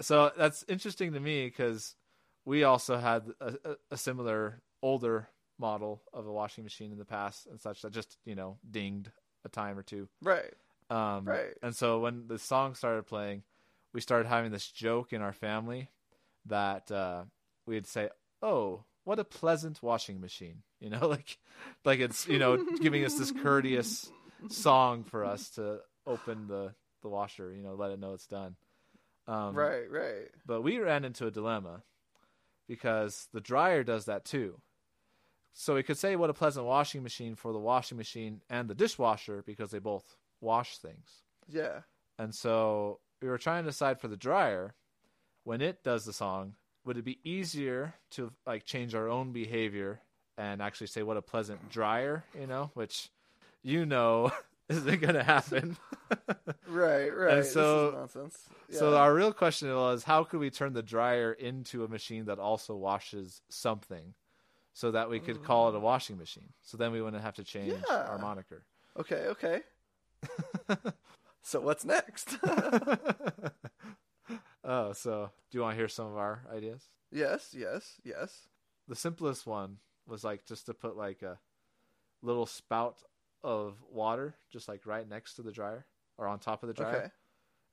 so 0.00 0.30
that's 0.36 0.64
interesting 0.68 1.12
to 1.12 1.20
me 1.20 1.46
because 1.46 1.94
we 2.44 2.64
also 2.64 2.96
had 2.96 3.24
a, 3.40 3.76
a, 3.90 3.96
similar 3.96 4.60
older 4.82 5.28
model 5.58 6.02
of 6.12 6.26
a 6.26 6.32
washing 6.32 6.64
machine 6.64 6.92
in 6.92 6.98
the 6.98 7.04
past 7.04 7.46
and 7.46 7.60
such 7.60 7.82
that 7.82 7.92
just 7.92 8.16
you 8.24 8.34
know 8.34 8.58
dinged 8.68 9.10
a 9.44 9.48
time 9.48 9.78
or 9.78 9.82
two. 9.82 10.08
Right. 10.22 10.54
Um, 10.90 11.24
right. 11.24 11.54
And 11.62 11.74
so 11.74 12.00
when 12.00 12.26
the 12.28 12.38
song 12.38 12.74
started 12.74 13.06
playing, 13.06 13.42
we 13.92 14.00
started 14.00 14.28
having 14.28 14.50
this 14.50 14.66
joke 14.66 15.12
in 15.12 15.22
our 15.22 15.32
family 15.32 15.90
that 16.46 16.90
uh, 16.90 17.24
we'd 17.66 17.86
say, 17.86 18.10
"Oh, 18.40 18.84
what 19.04 19.18
a 19.18 19.24
pleasant 19.24 19.82
washing 19.82 20.20
machine," 20.20 20.62
you 20.80 20.90
know, 20.90 21.06
like 21.08 21.38
like 21.84 22.00
it's 22.00 22.26
you 22.26 22.38
know 22.38 22.64
giving 22.80 23.04
us 23.04 23.18
this 23.18 23.32
courteous 23.32 24.10
song 24.48 25.04
for 25.04 25.24
us 25.24 25.50
to 25.50 25.80
open 26.06 26.48
the 26.48 26.74
the 27.02 27.08
washer, 27.08 27.52
you 27.52 27.62
know, 27.62 27.74
let 27.74 27.90
it 27.90 28.00
know 28.00 28.14
it's 28.14 28.26
done. 28.26 28.56
Um, 29.26 29.54
right, 29.54 29.90
right. 29.90 30.28
But 30.46 30.62
we 30.62 30.78
ran 30.78 31.04
into 31.04 31.26
a 31.26 31.30
dilemma 31.30 31.82
because 32.68 33.28
the 33.32 33.40
dryer 33.40 33.84
does 33.84 34.06
that 34.06 34.24
too. 34.24 34.60
So 35.52 35.74
we 35.74 35.82
could 35.82 35.98
say 35.98 36.16
what 36.16 36.30
a 36.30 36.34
pleasant 36.34 36.64
washing 36.64 37.02
machine 37.02 37.34
for 37.34 37.52
the 37.52 37.58
washing 37.58 37.98
machine 37.98 38.40
and 38.48 38.68
the 38.68 38.74
dishwasher 38.74 39.42
because 39.44 39.70
they 39.70 39.78
both 39.78 40.16
wash 40.40 40.78
things. 40.78 41.22
Yeah. 41.48 41.80
And 42.18 42.34
so 42.34 43.00
we 43.20 43.28
were 43.28 43.38
trying 43.38 43.64
to 43.64 43.70
decide 43.70 44.00
for 44.00 44.08
the 44.08 44.16
dryer 44.16 44.74
when 45.44 45.60
it 45.60 45.82
does 45.82 46.04
the 46.04 46.12
song, 46.12 46.54
would 46.84 46.96
it 46.96 47.04
be 47.04 47.18
easier 47.24 47.94
to 48.10 48.32
like 48.46 48.64
change 48.64 48.94
our 48.94 49.08
own 49.08 49.32
behavior 49.32 50.00
and 50.36 50.62
actually 50.62 50.86
say 50.86 51.02
what 51.02 51.16
a 51.16 51.22
pleasant 51.22 51.70
dryer, 51.70 52.24
you 52.38 52.46
know, 52.46 52.70
which 52.74 53.10
you 53.62 53.86
know 53.86 54.32
isn't 54.68 55.00
going 55.00 55.14
to 55.14 55.22
happen. 55.22 55.76
right, 56.66 57.08
right. 57.16 57.38
And 57.38 57.46
so, 57.46 57.94
nonsense. 57.96 58.38
Yeah. 58.68 58.78
So 58.78 58.96
our 58.96 59.14
real 59.14 59.32
question 59.32 59.74
was, 59.74 60.04
how 60.04 60.24
could 60.24 60.40
we 60.40 60.50
turn 60.50 60.72
the 60.72 60.82
dryer 60.82 61.32
into 61.32 61.84
a 61.84 61.88
machine 61.88 62.26
that 62.26 62.38
also 62.38 62.74
washes 62.74 63.42
something, 63.48 64.14
so 64.72 64.90
that 64.92 65.10
we 65.10 65.20
could 65.20 65.44
call 65.44 65.68
it 65.68 65.74
a 65.74 65.78
mm. 65.78 65.82
washing 65.82 66.18
machine? 66.18 66.48
So 66.62 66.76
then 66.76 66.92
we 66.92 67.02
wouldn't 67.02 67.22
have 67.22 67.34
to 67.34 67.44
change 67.44 67.74
yeah. 67.88 68.06
our 68.08 68.18
moniker. 68.18 68.62
Okay, 68.98 69.26
okay. 69.28 69.60
so 71.42 71.60
what's 71.60 71.84
next? 71.84 72.36
Oh, 74.64 74.92
so 74.92 75.30
do 75.50 75.58
you 75.58 75.62
want 75.62 75.74
to 75.74 75.78
hear 75.78 75.88
some 75.88 76.06
of 76.06 76.16
our 76.16 76.42
ideas? 76.54 76.82
Yes, 77.10 77.54
yes, 77.56 78.00
yes. 78.04 78.48
The 78.88 78.96
simplest 78.96 79.46
one 79.46 79.78
was 80.06 80.24
like 80.24 80.44
just 80.46 80.66
to 80.66 80.74
put 80.74 80.96
like 80.96 81.22
a 81.22 81.38
little 82.22 82.46
spout 82.46 82.96
of 83.44 83.74
water 83.90 84.34
just 84.50 84.68
like 84.68 84.86
right 84.86 85.08
next 85.08 85.34
to 85.34 85.42
the 85.42 85.52
dryer 85.52 85.84
or 86.16 86.26
on 86.26 86.38
top 86.38 86.62
of 86.62 86.68
the 86.68 86.74
dryer. 86.74 86.96
Okay. 86.96 87.08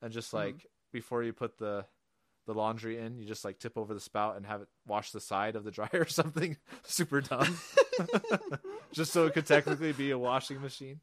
And 0.02 0.12
just 0.12 0.34
like 0.34 0.56
mm-hmm. 0.56 0.68
before 0.92 1.24
you 1.24 1.34
put 1.34 1.58
the 1.58 1.86
the 2.46 2.54
laundry 2.54 2.98
in, 2.98 3.20
you 3.20 3.26
just 3.26 3.46
like 3.46 3.60
tip 3.60 3.78
over 3.78 3.94
the 3.94 4.00
spout 4.00 4.36
and 4.36 4.46
have 4.46 4.62
it 4.62 4.68
wash 4.88 5.12
the 5.12 5.20
side 5.20 5.56
of 5.56 5.64
the 5.64 5.72
dryer 5.80 5.90
or 5.94 6.08
something 6.08 6.58
super 6.84 7.22
dumb. 7.22 7.58
just 8.92 9.14
so 9.14 9.26
it 9.26 9.34
could 9.34 9.46
technically 9.46 9.92
be 9.92 10.12
a 10.12 10.18
washing 10.18 10.62
machine. 10.62 11.00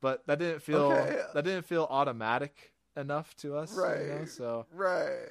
But 0.00 0.26
that 0.26 0.38
didn't 0.38 0.62
feel 0.62 0.92
okay. 0.92 1.20
that 1.34 1.44
didn't 1.44 1.66
feel 1.66 1.86
automatic 1.90 2.72
enough 2.96 3.34
to 3.38 3.56
us. 3.56 3.74
Right. 3.74 4.00
You 4.02 4.08
know? 4.08 4.24
So 4.26 4.66
Right. 4.72 5.28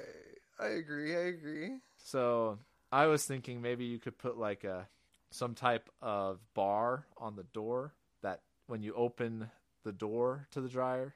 I 0.58 0.66
agree, 0.68 1.16
I 1.16 1.20
agree. 1.20 1.70
So 1.98 2.58
I 2.92 3.06
was 3.06 3.24
thinking 3.24 3.62
maybe 3.62 3.84
you 3.84 3.98
could 3.98 4.18
put 4.18 4.36
like 4.36 4.64
a 4.64 4.88
some 5.30 5.54
type 5.54 5.88
of 6.02 6.40
bar 6.54 7.06
on 7.16 7.36
the 7.36 7.44
door 7.44 7.94
that 8.22 8.40
when 8.66 8.82
you 8.82 8.94
open 8.94 9.50
the 9.84 9.92
door 9.92 10.46
to 10.50 10.60
the 10.60 10.68
dryer, 10.68 11.14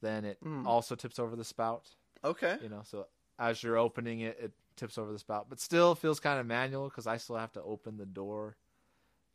then 0.00 0.24
it 0.24 0.42
mm. 0.42 0.64
also 0.64 0.94
tips 0.94 1.18
over 1.18 1.36
the 1.36 1.44
spout. 1.44 1.88
Okay. 2.24 2.56
You 2.62 2.68
know, 2.68 2.82
so 2.84 3.06
as 3.38 3.62
you're 3.62 3.76
opening 3.76 4.20
it, 4.20 4.38
it 4.40 4.52
tips 4.76 4.96
over 4.96 5.12
the 5.12 5.18
spout, 5.18 5.46
but 5.48 5.60
still 5.60 5.94
feels 5.94 6.20
kind 6.20 6.38
of 6.40 6.46
manual 6.46 6.88
because 6.88 7.06
I 7.06 7.16
still 7.16 7.36
have 7.36 7.52
to 7.52 7.62
open 7.62 7.96
the 7.96 8.06
door 8.06 8.56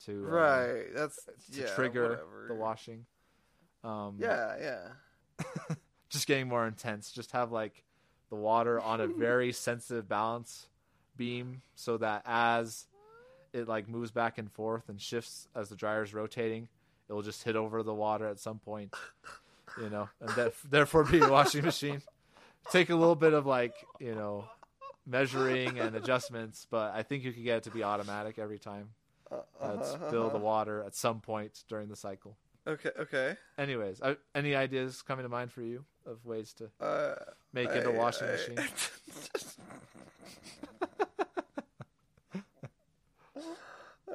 to 0.06 0.26
uh, 0.26 0.30
right. 0.30 0.86
That's 0.94 1.20
to 1.54 1.62
yeah, 1.62 1.76
trigger 1.76 2.10
whatever. 2.10 2.46
the 2.48 2.56
washing. 2.56 3.06
Um, 3.84 4.16
yeah, 4.20 4.56
yeah. 4.60 5.76
just 6.14 6.28
getting 6.28 6.48
more 6.48 6.66
intense. 6.66 7.12
Just 7.12 7.32
have 7.32 7.52
like 7.52 7.84
the 8.30 8.36
water 8.36 8.80
on 8.80 9.02
a 9.02 9.08
very 9.08 9.52
sensitive 9.52 10.08
balance 10.08 10.68
beam, 11.18 11.62
so 11.76 11.98
that 11.98 12.22
as 12.26 12.86
it 13.52 13.68
like 13.68 13.90
moves 13.90 14.12
back 14.12 14.38
and 14.38 14.52
forth 14.52 14.88
and 14.88 15.02
shifts 15.02 15.48
as 15.56 15.70
the 15.70 15.76
dryer's 15.76 16.14
rotating, 16.14 16.70
it'll 17.10 17.22
just 17.22 17.44
hit 17.44 17.56
over 17.56 17.84
the 17.84 17.94
water 17.94 18.28
at 18.28 18.40
some 18.40 18.60
point, 18.60 18.94
you 19.80 19.90
know, 19.90 20.08
and 20.22 20.30
that 20.30 20.54
therefore 20.70 21.04
be 21.04 21.20
a 21.20 21.28
washing 21.30 21.66
machine. 21.66 22.02
Take 22.72 22.90
a 22.90 22.96
little 22.96 23.16
bit 23.16 23.34
of 23.34 23.46
like 23.46 23.74
you 24.00 24.16
know 24.16 24.46
measuring 25.06 25.80
and 25.80 25.96
adjustments, 25.96 26.66
but 26.70 26.94
I 26.96 27.04
think 27.04 27.24
you 27.24 27.34
can 27.34 27.44
get 27.44 27.58
it 27.58 27.64
to 27.64 27.72
be 27.72 27.84
automatic 27.84 28.40
every 28.40 28.60
time. 28.60 28.90
Uh, 29.32 29.38
uh, 29.60 30.10
fill 30.12 30.30
the 30.30 30.38
water 30.38 30.84
at 30.86 30.96
some 30.96 31.20
point 31.20 31.64
during 31.68 31.90
the 31.90 31.96
cycle. 31.96 32.38
Okay. 32.68 32.92
Okay. 32.98 33.36
Anyways, 33.58 34.02
I, 34.02 34.16
any 34.36 34.56
ideas 34.56 35.02
coming 35.02 35.24
to 35.24 35.30
mind 35.30 35.52
for 35.52 35.62
you 35.64 35.84
of 36.06 36.26
ways 36.26 36.54
to 36.54 36.70
uh, 36.80 37.16
make 37.54 37.70
it 37.70 37.86
a 37.86 37.92
washing 37.92 38.28
I, 38.28 38.32
machine? 38.32 38.60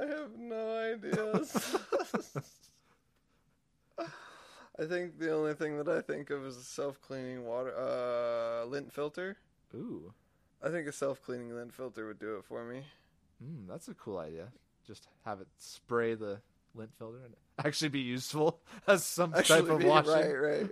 I 0.00 0.06
have 0.06 0.38
no 0.38 0.94
ideas. 0.94 1.76
I 4.80 4.84
think 4.84 5.18
the 5.18 5.32
only 5.32 5.54
thing 5.54 5.76
that 5.78 5.88
I 5.88 6.00
think 6.00 6.30
of 6.30 6.46
is 6.46 6.56
a 6.56 6.62
self-cleaning 6.62 7.44
water 7.44 7.74
uh, 7.76 8.64
lint 8.66 8.92
filter. 8.92 9.36
Ooh. 9.74 10.12
I 10.62 10.68
think 10.70 10.86
a 10.86 10.92
self-cleaning 10.92 11.52
lint 11.52 11.74
filter 11.74 12.06
would 12.06 12.20
do 12.20 12.36
it 12.36 12.44
for 12.44 12.64
me. 12.64 12.84
Mm, 13.42 13.66
that's 13.68 13.88
a 13.88 13.94
cool 13.94 14.18
idea. 14.18 14.48
Just 14.86 15.08
have 15.24 15.40
it 15.40 15.48
spray 15.58 16.14
the 16.14 16.40
lint 16.74 16.90
filter 16.96 17.18
and 17.24 17.34
actually 17.64 17.88
be 17.88 18.00
useful 18.00 18.60
as 18.86 19.04
some 19.04 19.34
actually 19.34 19.62
type 19.62 19.70
of 19.70 19.78
be, 19.80 19.86
washing. 19.86 20.12
Right, 20.12 20.32
right. 20.32 20.70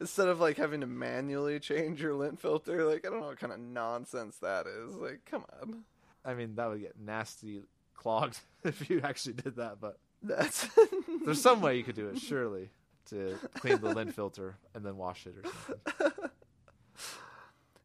Instead 0.00 0.28
of 0.28 0.40
like 0.40 0.56
having 0.58 0.82
to 0.82 0.86
manually 0.86 1.58
change 1.58 2.02
your 2.02 2.14
lint 2.14 2.40
filter, 2.40 2.84
like 2.84 3.06
I 3.06 3.10
don't 3.10 3.20
know 3.20 3.28
what 3.28 3.40
kind 3.40 3.52
of 3.52 3.60
nonsense 3.60 4.36
that 4.38 4.66
is. 4.66 4.94
Like, 4.94 5.20
come 5.24 5.44
on. 5.60 5.84
I 6.24 6.34
mean, 6.34 6.56
that 6.56 6.68
would 6.68 6.80
get 6.80 6.98
nasty 6.98 7.62
clogged 7.94 8.40
if 8.64 8.90
you 8.90 9.00
actually 9.02 9.34
did 9.34 9.56
that, 9.56 9.80
but 9.80 9.98
that's 10.22 10.68
there's 11.24 11.40
some 11.40 11.60
way 11.60 11.76
you 11.76 11.84
could 11.84 11.94
do 11.94 12.08
it, 12.08 12.18
surely 12.18 12.70
to 13.10 13.38
clean 13.58 13.80
the 13.80 13.94
lint 13.94 14.14
filter 14.14 14.56
and 14.74 14.84
then 14.84 14.96
wash 14.96 15.26
it 15.26 15.36
or 15.36 15.50
something. 15.66 16.30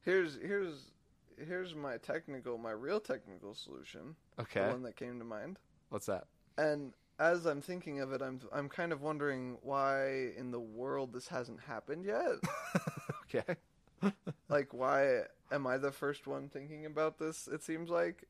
Here's 0.03 0.35
here's 0.41 0.91
here's 1.37 1.75
my 1.75 1.97
technical, 1.97 2.57
my 2.57 2.71
real 2.71 2.99
technical 2.99 3.53
solution. 3.53 4.15
Okay. 4.39 4.63
The 4.65 4.71
one 4.71 4.81
that 4.83 4.95
came 4.95 5.19
to 5.19 5.25
mind. 5.25 5.59
What's 5.89 6.07
that? 6.07 6.25
And 6.57 6.93
as 7.21 7.45
I'm 7.45 7.61
thinking 7.61 7.99
of 7.99 8.11
it, 8.11 8.21
I'm 8.21 8.41
I'm 8.51 8.67
kind 8.67 8.91
of 8.91 9.01
wondering 9.01 9.57
why 9.61 10.31
in 10.37 10.51
the 10.51 10.59
world 10.59 11.13
this 11.13 11.27
hasn't 11.27 11.59
happened 11.61 12.03
yet. 12.05 12.37
okay. 13.35 13.55
like 14.49 14.73
why 14.73 15.21
am 15.51 15.67
I 15.67 15.77
the 15.77 15.91
first 15.91 16.25
one 16.25 16.49
thinking 16.49 16.85
about 16.85 17.19
this? 17.19 17.47
It 17.47 17.63
seems 17.63 17.89
like 17.89 18.23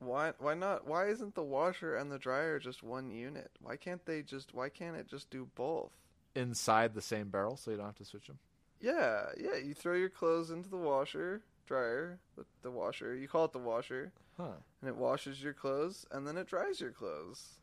why 0.00 0.32
why 0.38 0.54
not 0.54 0.86
why 0.86 1.06
isn't 1.06 1.34
the 1.36 1.44
washer 1.44 1.94
and 1.94 2.10
the 2.10 2.18
dryer 2.18 2.58
just 2.58 2.82
one 2.82 3.10
unit? 3.10 3.50
Why 3.60 3.76
can't 3.76 4.04
they 4.04 4.22
just 4.22 4.52
why 4.52 4.68
can't 4.68 4.96
it 4.96 5.06
just 5.08 5.30
do 5.30 5.48
both? 5.54 5.92
inside 6.34 6.94
the 6.94 7.02
same 7.02 7.28
barrel, 7.28 7.58
so 7.58 7.70
you 7.70 7.76
don't 7.76 7.84
have 7.84 7.94
to 7.94 8.06
switch 8.06 8.26
them. 8.26 8.38
Yeah, 8.80 9.26
yeah. 9.38 9.56
You 9.56 9.74
throw 9.74 9.92
your 9.94 10.08
clothes 10.08 10.50
into 10.50 10.70
the 10.70 10.78
washer, 10.78 11.42
dryer, 11.66 12.18
the, 12.36 12.46
the 12.62 12.70
washer. 12.70 13.14
You 13.14 13.28
call 13.28 13.44
it 13.44 13.52
the 13.52 13.58
washer, 13.58 14.12
Huh. 14.38 14.56
and 14.80 14.88
it 14.88 14.96
washes 14.96 15.42
your 15.42 15.52
clothes, 15.52 16.06
and 16.10 16.26
then 16.26 16.38
it 16.38 16.46
dries 16.46 16.80
your 16.80 16.90
clothes. 16.90 17.58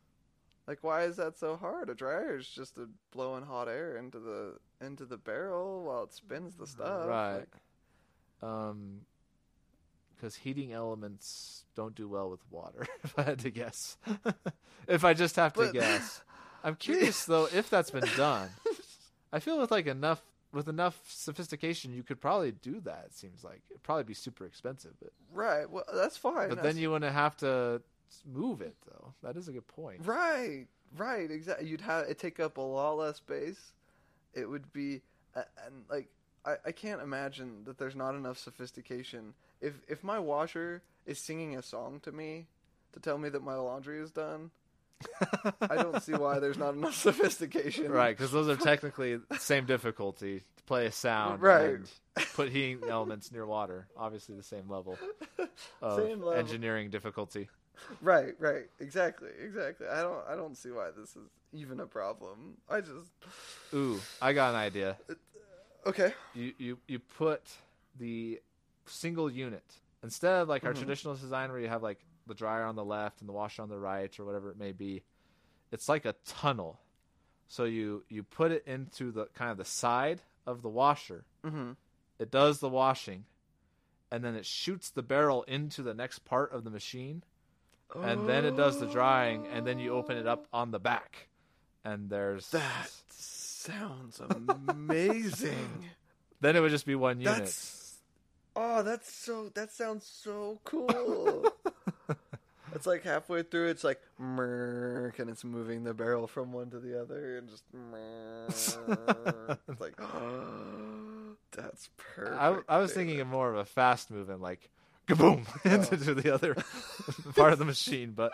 Like, 0.69 0.83
why 0.83 1.03
is 1.05 1.15
that 1.15 1.35
so 1.39 1.55
hard? 1.57 1.89
A 1.89 1.95
dryer 1.95 2.37
is 2.37 2.47
just 2.47 2.77
a 2.77 2.87
blowing 3.11 3.43
hot 3.43 3.67
air 3.67 3.97
into 3.97 4.19
the 4.19 4.53
into 4.79 5.03
the 5.03 5.17
barrel 5.17 5.83
while 5.83 6.03
it 6.03 6.13
spins 6.13 6.55
the 6.57 6.67
stuff. 6.67 7.07
right. 7.07 7.39
Like, 7.39 8.47
Um, 8.49 9.01
because 10.15 10.35
heating 10.35 10.71
elements 10.71 11.65
don't 11.75 11.95
do 11.95 12.07
well 12.07 12.29
with 12.29 12.41
water. 12.51 12.85
If 13.03 13.17
I 13.17 13.23
had 13.23 13.39
to 13.39 13.49
guess, 13.49 13.97
if 14.87 15.03
I 15.03 15.13
just 15.15 15.35
have 15.37 15.53
to 15.53 15.59
But- 15.61 15.73
guess, 15.73 16.21
I'm 16.63 16.75
curious 16.75 17.25
though 17.25 17.45
if 17.51 17.69
that's 17.71 17.89
been 17.89 18.07
done. 18.15 18.49
I 19.33 19.39
feel 19.39 19.59
with 19.59 19.71
like 19.71 19.87
enough 19.87 20.21
with 20.53 20.67
enough 20.67 20.99
sophistication, 21.07 21.93
you 21.93 22.03
could 22.03 22.21
probably 22.21 22.51
do 22.51 22.79
that. 22.81 23.05
It 23.07 23.13
seems 23.15 23.43
like 23.43 23.61
it'd 23.71 23.81
probably 23.83 24.03
be 24.03 24.13
super 24.13 24.45
expensive, 24.45 24.91
but 25.01 25.11
right. 25.33 25.67
Well, 25.67 25.85
that's 25.93 26.17
fine. 26.17 26.49
but 26.49 26.57
That's- 26.57 26.63
then 26.75 26.77
you 26.77 26.91
wouldn't 26.91 27.11
have 27.13 27.35
to 27.37 27.81
move 28.31 28.61
it 28.61 28.75
though. 28.85 29.13
That 29.23 29.37
is 29.37 29.47
a 29.47 29.51
good 29.51 29.67
point. 29.67 30.05
Right, 30.05 30.67
right, 30.97 31.29
exactly. 31.29 31.67
You'd 31.67 31.81
have 31.81 32.05
it 32.07 32.19
take 32.19 32.39
up 32.39 32.57
a 32.57 32.61
lot 32.61 32.93
less 32.97 33.17
space. 33.17 33.73
It 34.33 34.49
would 34.49 34.71
be, 34.73 35.01
and 35.35 35.83
like 35.89 36.07
I, 36.45 36.55
I 36.67 36.71
can't 36.71 37.01
imagine 37.01 37.63
that 37.65 37.77
there's 37.77 37.95
not 37.95 38.15
enough 38.15 38.37
sophistication. 38.37 39.33
If 39.61 39.73
if 39.87 40.03
my 40.03 40.19
washer 40.19 40.81
is 41.05 41.19
singing 41.19 41.55
a 41.57 41.61
song 41.63 41.99
to 42.03 42.11
me 42.11 42.47
to 42.93 42.99
tell 42.99 43.17
me 43.17 43.29
that 43.29 43.43
my 43.43 43.55
laundry 43.55 43.99
is 43.99 44.11
done, 44.11 44.51
I 45.61 45.75
don't 45.75 46.01
see 46.03 46.13
why 46.13 46.39
there's 46.39 46.57
not 46.57 46.73
enough 46.75 46.95
sophistication. 47.07 47.91
Right, 47.91 48.15
because 48.15 48.31
those 48.31 48.47
are 48.49 48.55
technically 48.55 49.15
the 49.17 49.37
same 49.37 49.65
difficulty 49.65 50.43
to 50.57 50.63
play 50.63 50.85
a 50.85 50.91
sound 50.91 51.41
Right. 51.41 51.69
and 51.71 51.87
put 52.35 52.49
heating 52.49 52.81
elements 52.89 53.31
near 53.31 53.45
water. 53.45 53.87
Obviously, 53.97 54.35
the 54.35 54.43
same 54.43 54.69
level 54.69 54.97
of 55.81 55.97
Same 55.99 56.19
level. 56.21 56.33
engineering 56.33 56.89
difficulty. 56.89 57.49
Right, 58.01 58.33
right, 58.39 58.65
exactly, 58.79 59.29
exactly. 59.43 59.87
I 59.87 60.01
don't 60.01 60.23
I 60.27 60.35
don't 60.35 60.55
see 60.55 60.71
why 60.71 60.89
this 60.95 61.15
is 61.15 61.27
even 61.53 61.79
a 61.79 61.85
problem. 61.87 62.57
I 62.69 62.81
just 62.81 63.11
Ooh, 63.73 63.99
I 64.21 64.33
got 64.33 64.51
an 64.51 64.55
idea. 64.55 64.97
okay. 65.85 66.13
You 66.35 66.53
you 66.57 66.77
you 66.87 66.99
put 66.99 67.41
the 67.99 68.39
single 68.85 69.29
unit 69.31 69.63
instead 70.03 70.33
of 70.41 70.47
like 70.49 70.63
our 70.65 70.73
Mhm. 70.73 70.77
traditional 70.79 71.15
design 71.15 71.51
where 71.51 71.59
you 71.59 71.67
have 71.67 71.83
like 71.83 71.99
the 72.27 72.33
dryer 72.35 72.63
on 72.63 72.75
the 72.75 72.85
left 72.85 73.21
and 73.21 73.27
the 73.29 73.33
washer 73.33 73.61
on 73.63 73.69
the 73.69 73.77
right 73.79 74.17
or 74.19 74.25
whatever 74.25 74.49
it 74.51 74.57
may 74.57 74.71
be. 74.71 75.03
It's 75.71 75.89
like 75.89 76.05
a 76.05 76.13
tunnel. 76.25 76.79
So 77.47 77.63
you 77.65 78.05
you 78.09 78.23
put 78.23 78.51
it 78.51 78.63
into 78.67 79.11
the 79.11 79.25
kind 79.33 79.51
of 79.51 79.57
the 79.57 79.65
side 79.65 80.21
of 80.45 80.61
the 80.61 80.69
washer 80.69 81.25
Mm-hmm. 81.45 81.71
it 82.19 82.29
does 82.31 82.59
the 82.59 82.69
washing 82.69 83.25
and 84.11 84.23
then 84.23 84.35
it 84.35 84.45
shoots 84.45 84.89
the 84.89 85.01
barrel 85.03 85.43
into 85.43 85.81
the 85.83 85.93
next 85.93 86.19
part 86.25 86.51
of 86.51 86.63
the 86.63 86.69
machine 86.69 87.23
and 87.95 88.27
then 88.27 88.45
it 88.45 88.55
does 88.55 88.79
the 88.79 88.85
drying 88.85 89.47
and 89.53 89.65
then 89.65 89.79
you 89.79 89.93
open 89.93 90.17
it 90.17 90.27
up 90.27 90.47
on 90.53 90.71
the 90.71 90.79
back 90.79 91.27
and 91.83 92.09
there's 92.09 92.49
That 92.51 92.91
sounds 93.09 94.21
amazing. 94.67 95.85
then 96.41 96.55
it 96.55 96.59
would 96.59 96.71
just 96.71 96.85
be 96.85 96.95
one 96.95 97.19
unit 97.19 97.39
That's 97.39 97.79
oh, 98.55 98.83
that's 98.83 99.11
so. 99.11 99.49
That 99.55 99.71
sounds 99.71 100.05
so 100.05 100.59
cool. 100.63 101.45
it's 102.73 102.85
like 102.85 103.03
halfway 103.03 103.43
through, 103.43 103.69
it's 103.69 103.83
like 103.83 104.01
merk, 104.17 105.19
and 105.19 105.29
it's 105.29 105.43
moving 105.43 105.83
the 105.83 105.93
barrel 105.93 106.27
from 106.27 106.51
one 106.51 106.69
to 106.71 106.79
the 106.79 107.01
other, 107.01 107.37
and 107.37 107.49
just 107.49 107.63
merk. 107.73 108.49
it's 108.49 109.81
like 109.81 109.99
oh, 110.01 111.35
that's 111.51 111.89
perfect. 111.97 112.35
I, 112.35 112.57
I 112.67 112.79
was 112.79 112.91
dude. 112.91 112.97
thinking 112.97 113.21
of 113.21 113.27
more 113.27 113.49
of 113.49 113.57
a 113.57 113.65
fast 113.65 114.11
movement 114.11 114.41
like 114.41 114.69
kaboom 115.09 115.45
into 115.65 116.13
the 116.13 116.33
other 116.33 116.55
part 117.35 117.53
of 117.53 117.59
the 117.59 117.65
machine 117.65 118.11
but 118.15 118.31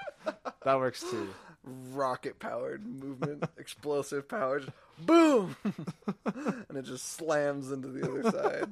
that 0.64 0.78
works 0.78 1.02
too 1.02 1.30
rocket 1.66 2.40
powered 2.40 2.86
movement, 2.86 3.44
explosive 3.58 4.28
power, 4.28 4.60
just 4.60 4.72
boom, 5.00 5.56
and 6.26 6.78
it 6.78 6.86
just 6.86 7.14
slams 7.14 7.72
into 7.72 7.88
the 7.88 8.10
other 8.10 8.32
side. 8.32 8.70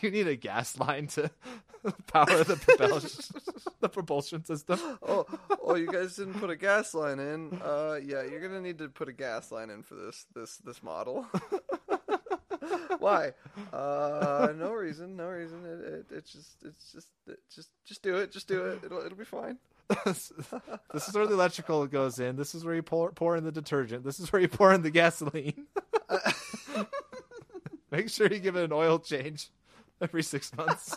you 0.00 0.10
need 0.10 0.26
a 0.26 0.36
gas 0.36 0.78
line 0.78 1.06
to 1.06 1.30
power 2.06 2.44
the 2.44 2.56
propulsion 2.56 3.34
the 3.80 3.88
propulsion 3.90 4.42
system 4.42 4.78
oh, 5.02 5.26
oh, 5.62 5.74
you 5.74 5.86
guys 5.86 6.16
didn't 6.16 6.34
put 6.34 6.48
a 6.48 6.56
gas 6.56 6.94
line 6.94 7.18
in. 7.18 7.60
Uh, 7.62 7.98
yeah, 8.02 8.22
you're 8.22 8.40
gonna 8.40 8.60
need 8.60 8.78
to 8.78 8.88
put 8.88 9.08
a 9.08 9.12
gas 9.12 9.52
line 9.52 9.70
in 9.70 9.82
for 9.82 9.94
this 9.94 10.26
this 10.34 10.56
this 10.58 10.82
model. 10.82 11.26
Why? 12.98 13.32
Uh, 13.72 14.52
no 14.56 14.72
reason, 14.72 15.16
no 15.16 15.28
reason. 15.28 15.64
It, 15.64 15.80
it, 15.80 16.06
it's 16.10 16.32
just, 16.32 16.56
it's 16.64 16.92
just, 16.92 17.08
it 17.26 17.38
just, 17.54 17.70
just 17.86 18.02
do 18.02 18.16
it, 18.16 18.32
just 18.32 18.48
do 18.48 18.64
it. 18.66 18.80
It'll, 18.84 19.04
it'll 19.04 19.18
be 19.18 19.24
fine. 19.24 19.58
this 20.06 20.32
is 21.08 21.14
where 21.14 21.26
the 21.26 21.34
electrical 21.34 21.86
goes 21.86 22.18
in. 22.18 22.36
This 22.36 22.54
is 22.54 22.64
where 22.64 22.74
you 22.74 22.82
pour 22.82 23.12
pour 23.12 23.36
in 23.36 23.44
the 23.44 23.52
detergent. 23.52 24.02
This 24.02 24.18
is 24.18 24.32
where 24.32 24.40
you 24.40 24.48
pour 24.48 24.72
in 24.72 24.82
the 24.82 24.90
gasoline. 24.90 25.66
Make 27.90 28.08
sure 28.08 28.26
you 28.32 28.38
give 28.38 28.56
it 28.56 28.64
an 28.64 28.72
oil 28.72 28.98
change 28.98 29.50
every 30.00 30.22
six 30.22 30.56
months. 30.56 30.96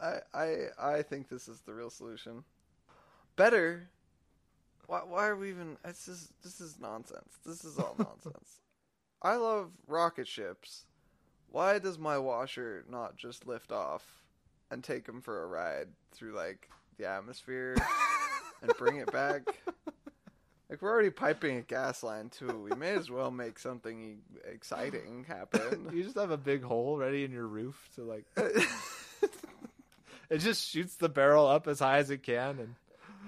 I, 0.00 0.18
I, 0.34 0.56
I 0.78 1.02
think 1.02 1.28
this 1.28 1.48
is 1.48 1.60
the 1.60 1.72
real 1.72 1.90
solution. 1.90 2.44
Better. 3.36 3.88
Why, 4.86 5.00
why 5.00 5.26
are 5.26 5.36
we 5.36 5.50
even? 5.50 5.76
This 5.84 6.08
is, 6.08 6.32
this 6.42 6.60
is 6.60 6.78
nonsense. 6.80 7.38
This 7.44 7.64
is 7.64 7.78
all 7.78 7.94
nonsense. 7.98 8.60
I 9.22 9.36
love 9.36 9.70
rocket 9.86 10.28
ships. 10.28 10.84
Why 11.50 11.78
does 11.78 11.98
my 11.98 12.18
washer 12.18 12.84
not 12.88 13.16
just 13.16 13.46
lift 13.46 13.72
off 13.72 14.04
and 14.70 14.84
take 14.84 15.08
him 15.08 15.20
for 15.20 15.42
a 15.42 15.46
ride 15.46 15.88
through 16.12 16.34
like 16.34 16.68
the 16.98 17.08
atmosphere 17.08 17.76
and 18.62 18.72
bring 18.78 18.96
it 18.96 19.10
back? 19.12 19.42
Like 20.68 20.82
we're 20.82 20.90
already 20.90 21.10
piping 21.10 21.58
a 21.58 21.62
gas 21.62 22.02
line 22.02 22.28
too. 22.28 22.66
We 22.68 22.76
may 22.76 22.90
as 22.90 23.08
well 23.08 23.30
make 23.30 23.56
something 23.56 24.18
exciting 24.44 25.24
happen. 25.28 25.90
You 25.94 26.02
just 26.02 26.16
have 26.16 26.32
a 26.32 26.36
big 26.36 26.64
hole 26.64 26.98
ready 26.98 27.22
in 27.22 27.30
your 27.30 27.46
roof 27.46 27.88
to 27.94 28.02
like. 28.02 28.24
It 30.28 30.38
just 30.38 30.68
shoots 30.68 30.96
the 30.96 31.08
barrel 31.08 31.46
up 31.46 31.68
as 31.68 31.78
high 31.78 31.98
as 31.98 32.10
it 32.10 32.24
can, 32.24 32.58
and 32.58 32.74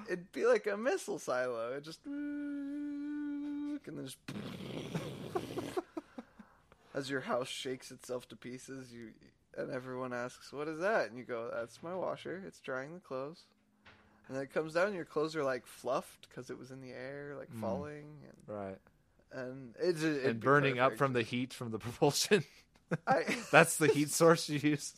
It'd 0.08 0.32
be 0.32 0.46
like 0.46 0.66
a 0.66 0.76
missile 0.76 1.18
silo. 1.18 1.74
It 1.76 1.84
just 1.84 2.00
and 2.06 3.80
then 3.86 4.06
just 4.06 4.18
as 6.94 7.10
your 7.10 7.20
house 7.20 7.48
shakes 7.48 7.90
itself 7.90 8.28
to 8.28 8.36
pieces, 8.36 8.92
you 8.92 9.10
and 9.56 9.70
everyone 9.70 10.12
asks, 10.12 10.52
"What 10.52 10.68
is 10.68 10.80
that?" 10.80 11.08
And 11.10 11.18
you 11.18 11.24
go, 11.24 11.50
"That's 11.52 11.82
my 11.82 11.94
washer. 11.94 12.42
It's 12.46 12.60
drying 12.60 12.94
the 12.94 13.00
clothes." 13.00 13.44
And 14.26 14.36
then 14.36 14.44
it 14.44 14.52
comes 14.52 14.74
down, 14.74 14.88
and 14.88 14.96
your 14.96 15.04
clothes 15.06 15.34
are 15.36 15.44
like 15.44 15.66
fluffed 15.66 16.28
because 16.28 16.50
it 16.50 16.58
was 16.58 16.70
in 16.70 16.80
the 16.80 16.92
air, 16.92 17.34
like 17.38 17.50
Mm. 17.50 17.60
falling, 17.60 18.24
and 18.24 18.56
right, 18.56 18.78
and 19.32 19.74
it's 19.80 20.02
and 20.02 20.40
burning 20.40 20.78
up 20.78 20.96
from 20.96 21.12
the 21.12 21.22
heat 21.22 21.52
from 21.54 21.70
the 21.70 21.78
propulsion. 21.86 22.44
I, 23.06 23.24
That's 23.50 23.76
the 23.76 23.88
heat 23.88 24.10
source 24.10 24.48
you 24.48 24.58
use. 24.58 24.94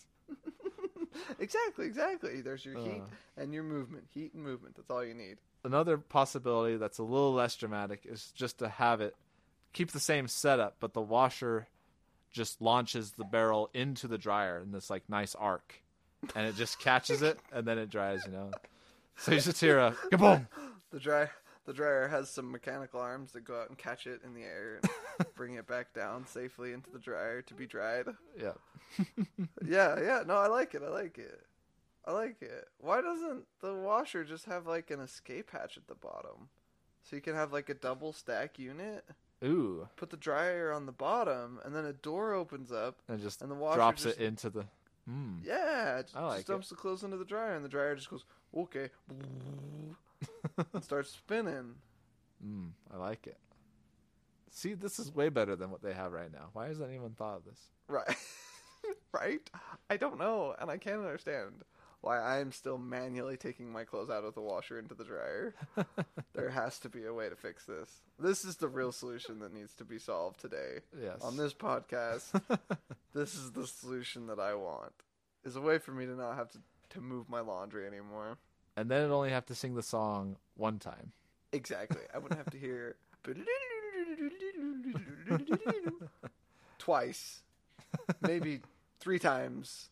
exactly, 1.39 1.87
exactly. 1.87 2.41
There's 2.41 2.65
your 2.65 2.75
heat 2.77 3.03
Uh. 3.03 3.43
and 3.43 3.53
your 3.55 3.63
movement, 3.63 4.05
heat 4.13 4.33
and 4.35 4.43
movement. 4.43 4.77
That's 4.77 4.91
all 4.91 5.05
you 5.05 5.15
need. 5.15 5.39
Another 5.65 5.99
possibility 5.99 6.77
that's 6.77 6.99
a 6.99 7.03
little 7.03 7.33
less 7.35 7.55
dramatic 7.57 8.03
is 8.07 8.33
just 8.35 8.59
to 8.61 8.69
have 8.69 9.01
it 9.01 9.15
keep 9.73 9.93
the 9.93 10.01
same 10.01 10.27
setup, 10.27 10.77
but 10.81 10.95
the 10.95 11.01
washer 11.01 11.69
just 12.33 12.61
launches 12.63 13.13
the 13.13 13.25
barrel 13.25 13.71
into 13.75 14.09
the 14.09 14.19
dryer 14.19 14.59
in 14.61 14.73
this 14.73 14.89
like 14.91 15.09
nice 15.09 15.35
arc, 15.35 15.83
and 16.35 16.47
it 16.47 16.57
just 16.57 16.79
catches 16.81 17.23
it 17.23 17.39
and 17.53 17.67
then 17.67 17.79
it 17.79 17.91
dries. 17.91 18.25
You 18.27 18.33
know, 18.33 18.51
so 19.17 19.33
you 19.33 19.41
just 19.41 19.61
hear 19.61 19.79
a 19.79 19.93
kaboom. 20.13 20.47
The 20.93 20.99
dry 20.99 21.29
the 21.71 21.75
dryer 21.75 22.09
has 22.09 22.29
some 22.29 22.51
mechanical 22.51 22.99
arms 22.99 23.31
that 23.31 23.45
go 23.45 23.61
out 23.61 23.69
and 23.69 23.79
catch 23.79 24.09
it 24.09 24.23
in 24.25 24.35
the 24.35 24.43
air 24.43 24.81
and 24.83 25.35
bring 25.37 25.55
it 25.55 25.69
back 25.69 25.95
down 25.95 26.27
safely 26.27 26.73
into 26.73 26.91
the 26.91 26.99
dryer 26.99 27.43
to 27.43 27.55
be 27.55 27.65
dried. 27.65 28.07
Yeah, 28.37 28.55
Yeah, 29.65 30.01
yeah, 30.01 30.25
no, 30.27 30.35
I 30.35 30.49
like 30.49 30.75
it. 30.75 30.83
I 30.85 30.89
like 30.89 31.17
it. 31.17 31.47
I 32.05 32.11
like 32.11 32.43
it. 32.43 32.67
Why 32.81 33.01
doesn't 33.01 33.45
the 33.61 33.73
washer 33.73 34.25
just 34.25 34.47
have 34.47 34.67
like 34.67 34.91
an 34.91 34.99
escape 34.99 35.53
hatch 35.53 35.77
at 35.77 35.87
the 35.87 35.95
bottom? 35.95 36.49
So 37.05 37.15
you 37.15 37.23
can 37.23 37.37
have 37.37 37.53
like 37.53 37.69
a 37.69 37.75
double 37.75 38.13
stack 38.13 38.59
unit, 38.59 39.05
ooh, 39.45 39.87
put 39.95 40.11
the 40.11 40.17
dryer 40.17 40.73
on 40.73 40.87
the 40.87 40.93
bottom, 40.93 41.61
and 41.65 41.73
then 41.73 41.85
a 41.85 41.93
door 41.93 42.35
opens 42.35 42.73
up 42.73 42.99
and 43.09 43.21
just 43.21 43.43
and 43.43 43.51
the 43.51 43.55
washer 43.55 43.77
drops 43.77 44.03
just, 44.03 44.19
it 44.19 44.25
into 44.25 44.51
the. 44.51 44.65
Mm. 45.09 45.45
Yeah, 45.45 45.99
it 45.99 46.07
just, 46.07 46.17
I 46.17 46.27
like 46.27 46.37
just 46.39 46.49
dumps 46.49 46.69
the 46.69 46.75
clothes 46.75 47.05
into 47.05 47.17
the 47.17 47.25
dryer 47.25 47.55
and 47.55 47.65
the 47.65 47.69
dryer 47.69 47.95
just 47.95 48.11
goes, 48.11 48.25
"Okay." 48.57 48.91
and 50.75 50.83
starts 50.85 51.11
spinning. 51.11 51.75
Mm, 52.45 52.71
I 52.93 52.97
like 52.97 53.27
it. 53.27 53.39
See, 54.51 54.75
this 54.75 54.99
is 54.99 55.15
way 55.15 55.29
better 55.29 55.55
than 55.57 55.71
what 55.71 55.83
they 55.83 55.93
have 55.93 56.13
right 56.13 56.33
now. 56.33 56.49
Why 56.53 56.67
hasn't 56.69 56.89
anyone 56.89 57.13
thought 57.13 57.37
of 57.37 57.45
this? 57.45 57.61
Right. 57.89 58.17
right? 59.13 59.51
I 59.89 59.97
don't 59.97 60.19
know, 60.19 60.55
and 60.59 60.71
I 60.71 60.77
can't 60.79 61.01
understand 61.01 61.63
why 62.01 62.19
I 62.19 62.39
am 62.39 62.51
still 62.51 62.79
manually 62.79 63.37
taking 63.37 63.71
my 63.71 63.85
clothes 63.85 64.09
out 64.11 64.25
of 64.25 64.35
the 64.35 64.41
washer 64.41 64.79
into 64.79 64.95
the 64.95 65.05
dryer. 65.05 65.55
there 66.33 66.49
has 66.49 66.79
to 66.81 66.89
be 66.89 67.05
a 67.05 67.13
way 67.13 67.29
to 67.29 67.37
fix 67.37 67.67
this. 67.67 68.01
This 68.19 68.45
is 68.45 68.57
the 68.57 68.69
real 68.69 68.91
solution 68.91 69.39
that 69.41 69.53
needs 69.53 69.75
to 69.75 69.85
be 69.85 69.99
solved 69.99 70.41
today 70.41 70.79
Yes. 70.99 71.21
on 71.21 71.37
this 71.37 71.53
podcast. 71.53 72.41
this 73.13 73.35
is 73.35 73.53
the 73.53 73.67
solution 73.67 74.27
that 74.29 74.41
I 74.41 74.55
want. 74.55 74.93
Is 75.45 75.57
a 75.57 75.61
way 75.61 75.79
for 75.79 75.93
me 75.93 76.07
to 76.07 76.15
not 76.17 76.37
have 76.37 76.51
to 76.51 76.59
to 76.91 77.01
move 77.01 77.29
my 77.29 77.41
laundry 77.41 77.87
anymore. 77.87 78.37
And 78.81 78.91
then 78.91 79.01
it'd 79.01 79.11
only 79.13 79.29
have 79.31 79.45
to 79.47 79.55
sing 79.55 79.75
the 79.75 79.83
song 79.83 80.37
one 80.57 80.79
time. 80.79 81.13
Exactly. 81.53 82.01
I 82.15 82.19
wouldn't 82.19 82.39
have 82.39 82.49
to 82.51 82.59
hear 82.59 82.97
twice, 86.79 87.43
maybe 88.23 88.61
three 88.99 89.19
times. 89.19 89.91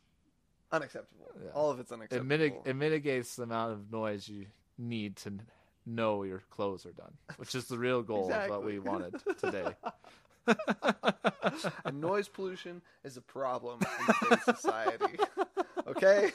Unacceptable. 0.73 1.27
Yeah. 1.43 1.51
All 1.52 1.70
of 1.70 1.81
it's 1.81 1.90
It, 1.90 1.94
unacceptable. 1.97 2.31
mitig- 2.36 2.66
it 2.66 2.74
mitigates 2.77 3.36
the 3.36 3.43
amount 3.43 3.73
of 3.73 3.93
noise 3.93 4.27
you 4.28 4.47
need 4.78 5.16
to 5.16 5.35
know 5.85 6.23
your 6.23 6.43
clothes 6.51 6.86
are 6.86 6.93
done, 6.93 7.12
which 7.36 7.55
is 7.55 7.66
the 7.66 7.77
real 7.77 8.02
goal 8.02 8.32
of 8.32 8.48
what 8.51 8.65
we 8.65 8.78
Exactly. 8.78 8.90
wanted 8.90 9.39
today. 9.39 9.74
and 11.85 12.01
noise 12.01 12.28
pollution 12.28 12.81
is 13.05 13.19
a 13.19 13.20
problem 13.23 13.81
in 13.82 14.15
today's 14.28 14.44
society. 14.44 15.19
Okay? 15.86 16.32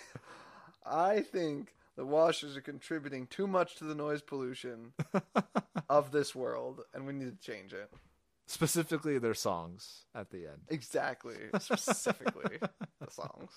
I 0.84 1.20
think 1.22 1.76
the 1.96 2.06
washers 2.06 2.58
are 2.58 2.62
contributing 2.62 3.28
too 3.28 3.48
much 3.48 3.76
to 3.76 3.84
the 3.84 3.96
noise 3.96 4.22
pollution 4.22 4.94
of 5.90 6.12
this 6.12 6.34
world, 6.34 6.82
and 6.94 7.06
we 7.06 7.14
need 7.14 7.40
to 7.40 7.52
change 7.52 7.74
it. 7.74 7.92
Specifically, 8.46 9.18
their 9.20 9.34
songs 9.34 10.06
at 10.14 10.30
the 10.30 10.48
end. 10.48 10.64
Exactly. 10.70 11.36
Specifically, 11.60 12.58
the 12.60 13.12
songs. 13.12 13.52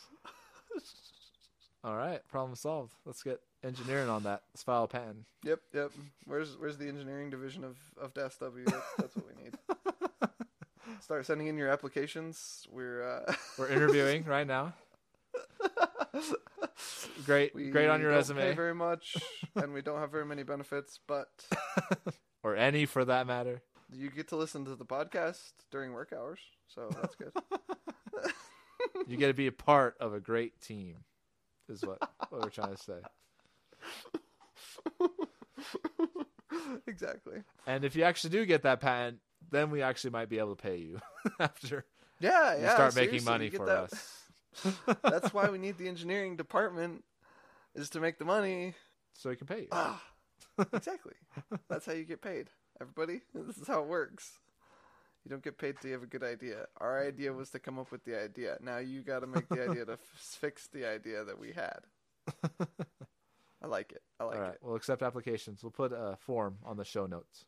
All 1.82 1.96
right, 1.96 2.20
problem 2.28 2.54
solved. 2.56 2.92
Let's 3.04 3.22
get 3.22 3.40
engineering 3.64 4.08
on 4.08 4.24
that. 4.24 4.42
Let's 4.52 4.62
file 4.62 4.84
a 4.84 4.88
patent. 4.88 5.24
Yep, 5.44 5.60
yep. 5.72 5.92
Where's 6.24 6.56
where's 6.58 6.78
the 6.78 6.88
engineering 6.88 7.30
division 7.30 7.64
of 7.64 7.76
of 8.00 8.14
Das 8.14 8.36
W? 8.38 8.64
That's, 8.64 8.94
that's 8.98 9.16
what 9.16 9.24
we 9.26 9.42
need. 9.42 9.54
Start 11.00 11.26
sending 11.26 11.46
in 11.46 11.56
your 11.56 11.68
applications. 11.68 12.66
We're 12.70 13.02
uh, 13.02 13.34
We're 13.58 13.68
interviewing 13.68 14.24
right 14.24 14.46
now. 14.46 14.74
Great, 17.26 17.54
we 17.54 17.70
great 17.70 17.88
on 17.88 18.00
your 18.00 18.10
don't 18.10 18.18
resume, 18.18 18.38
Pay 18.40 18.54
very 18.54 18.74
much, 18.74 19.16
and 19.54 19.72
we 19.72 19.82
don't 19.82 19.98
have 19.98 20.10
very 20.10 20.24
many 20.26 20.42
benefits, 20.42 20.98
but 21.06 21.28
or 22.42 22.56
any 22.56 22.86
for 22.86 23.04
that 23.04 23.26
matter. 23.26 23.62
you 23.92 24.10
get 24.10 24.28
to 24.28 24.36
listen 24.36 24.64
to 24.64 24.74
the 24.76 24.84
podcast 24.84 25.52
during 25.70 25.92
work 25.92 26.12
hours, 26.16 26.40
so 26.68 26.88
that's 27.00 27.14
good. 27.16 27.32
You 29.08 29.16
get 29.16 29.28
to 29.28 29.34
be 29.34 29.46
a 29.46 29.52
part 29.52 29.96
of 30.00 30.14
a 30.14 30.20
great 30.20 30.60
team, 30.60 31.04
is 31.68 31.82
what 31.84 31.98
what 32.30 32.42
we're 32.42 32.50
trying 32.50 32.74
to 32.74 32.82
say. 32.82 33.00
exactly. 36.86 37.42
And 37.66 37.84
if 37.84 37.96
you 37.96 38.04
actually 38.04 38.30
do 38.30 38.44
get 38.46 38.62
that 38.62 38.80
patent, 38.80 39.18
then 39.50 39.70
we 39.70 39.82
actually 39.82 40.10
might 40.10 40.28
be 40.28 40.38
able 40.38 40.56
to 40.56 40.62
pay 40.62 40.76
you 40.76 41.00
after 41.40 41.84
Yeah, 42.20 42.56
you 42.56 42.62
yeah. 42.62 42.74
start 42.74 42.94
making 42.96 43.24
money 43.24 43.50
for 43.50 43.66
that- 43.66 43.92
us, 43.92 44.22
that's 45.02 45.32
why 45.32 45.48
we 45.50 45.58
need 45.58 45.78
the 45.78 45.88
engineering 45.88 46.36
department 46.36 47.04
is 47.74 47.90
to 47.90 48.00
make 48.00 48.18
the 48.18 48.24
money. 48.24 48.74
So 49.12 49.30
you 49.30 49.36
can 49.36 49.46
pay 49.46 49.60
you. 49.62 49.68
Ah, 49.72 50.02
exactly. 50.72 51.14
That's 51.68 51.86
how 51.86 51.92
you 51.92 52.04
get 52.04 52.20
paid. 52.22 52.50
Everybody, 52.80 53.22
this 53.34 53.58
is 53.58 53.66
how 53.68 53.82
it 53.82 53.88
works. 53.88 54.38
You 55.24 55.30
don't 55.30 55.42
get 55.42 55.58
paid 55.58 55.76
till 55.80 55.88
you 55.88 55.94
have 55.94 56.04
a 56.04 56.06
good 56.06 56.22
idea. 56.22 56.66
Our 56.80 57.04
idea 57.04 57.32
was 57.32 57.50
to 57.50 57.58
come 57.58 57.78
up 57.78 57.90
with 57.90 58.04
the 58.04 58.22
idea. 58.22 58.58
Now 58.60 58.78
you 58.78 59.02
got 59.02 59.20
to 59.20 59.26
make 59.26 59.48
the 59.48 59.68
idea 59.68 59.84
to 59.84 59.92
f- 59.94 59.98
fix 60.14 60.68
the 60.68 60.86
idea 60.86 61.24
that 61.24 61.38
we 61.38 61.52
had. 61.52 61.80
I 63.62 63.66
like 63.66 63.90
it. 63.92 64.02
I 64.20 64.24
like 64.24 64.38
it. 64.38 64.58
We'll 64.62 64.76
accept 64.76 65.02
applications. 65.02 65.62
We'll 65.64 65.72
put 65.72 65.92
a 65.92 66.16
form 66.20 66.58
on 66.64 66.76
the 66.76 66.84
show 66.84 67.06
notes. 67.06 67.44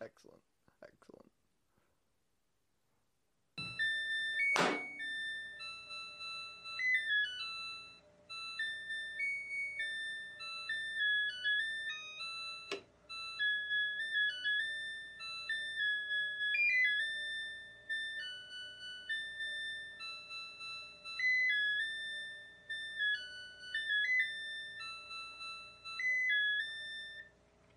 I 0.00 0.06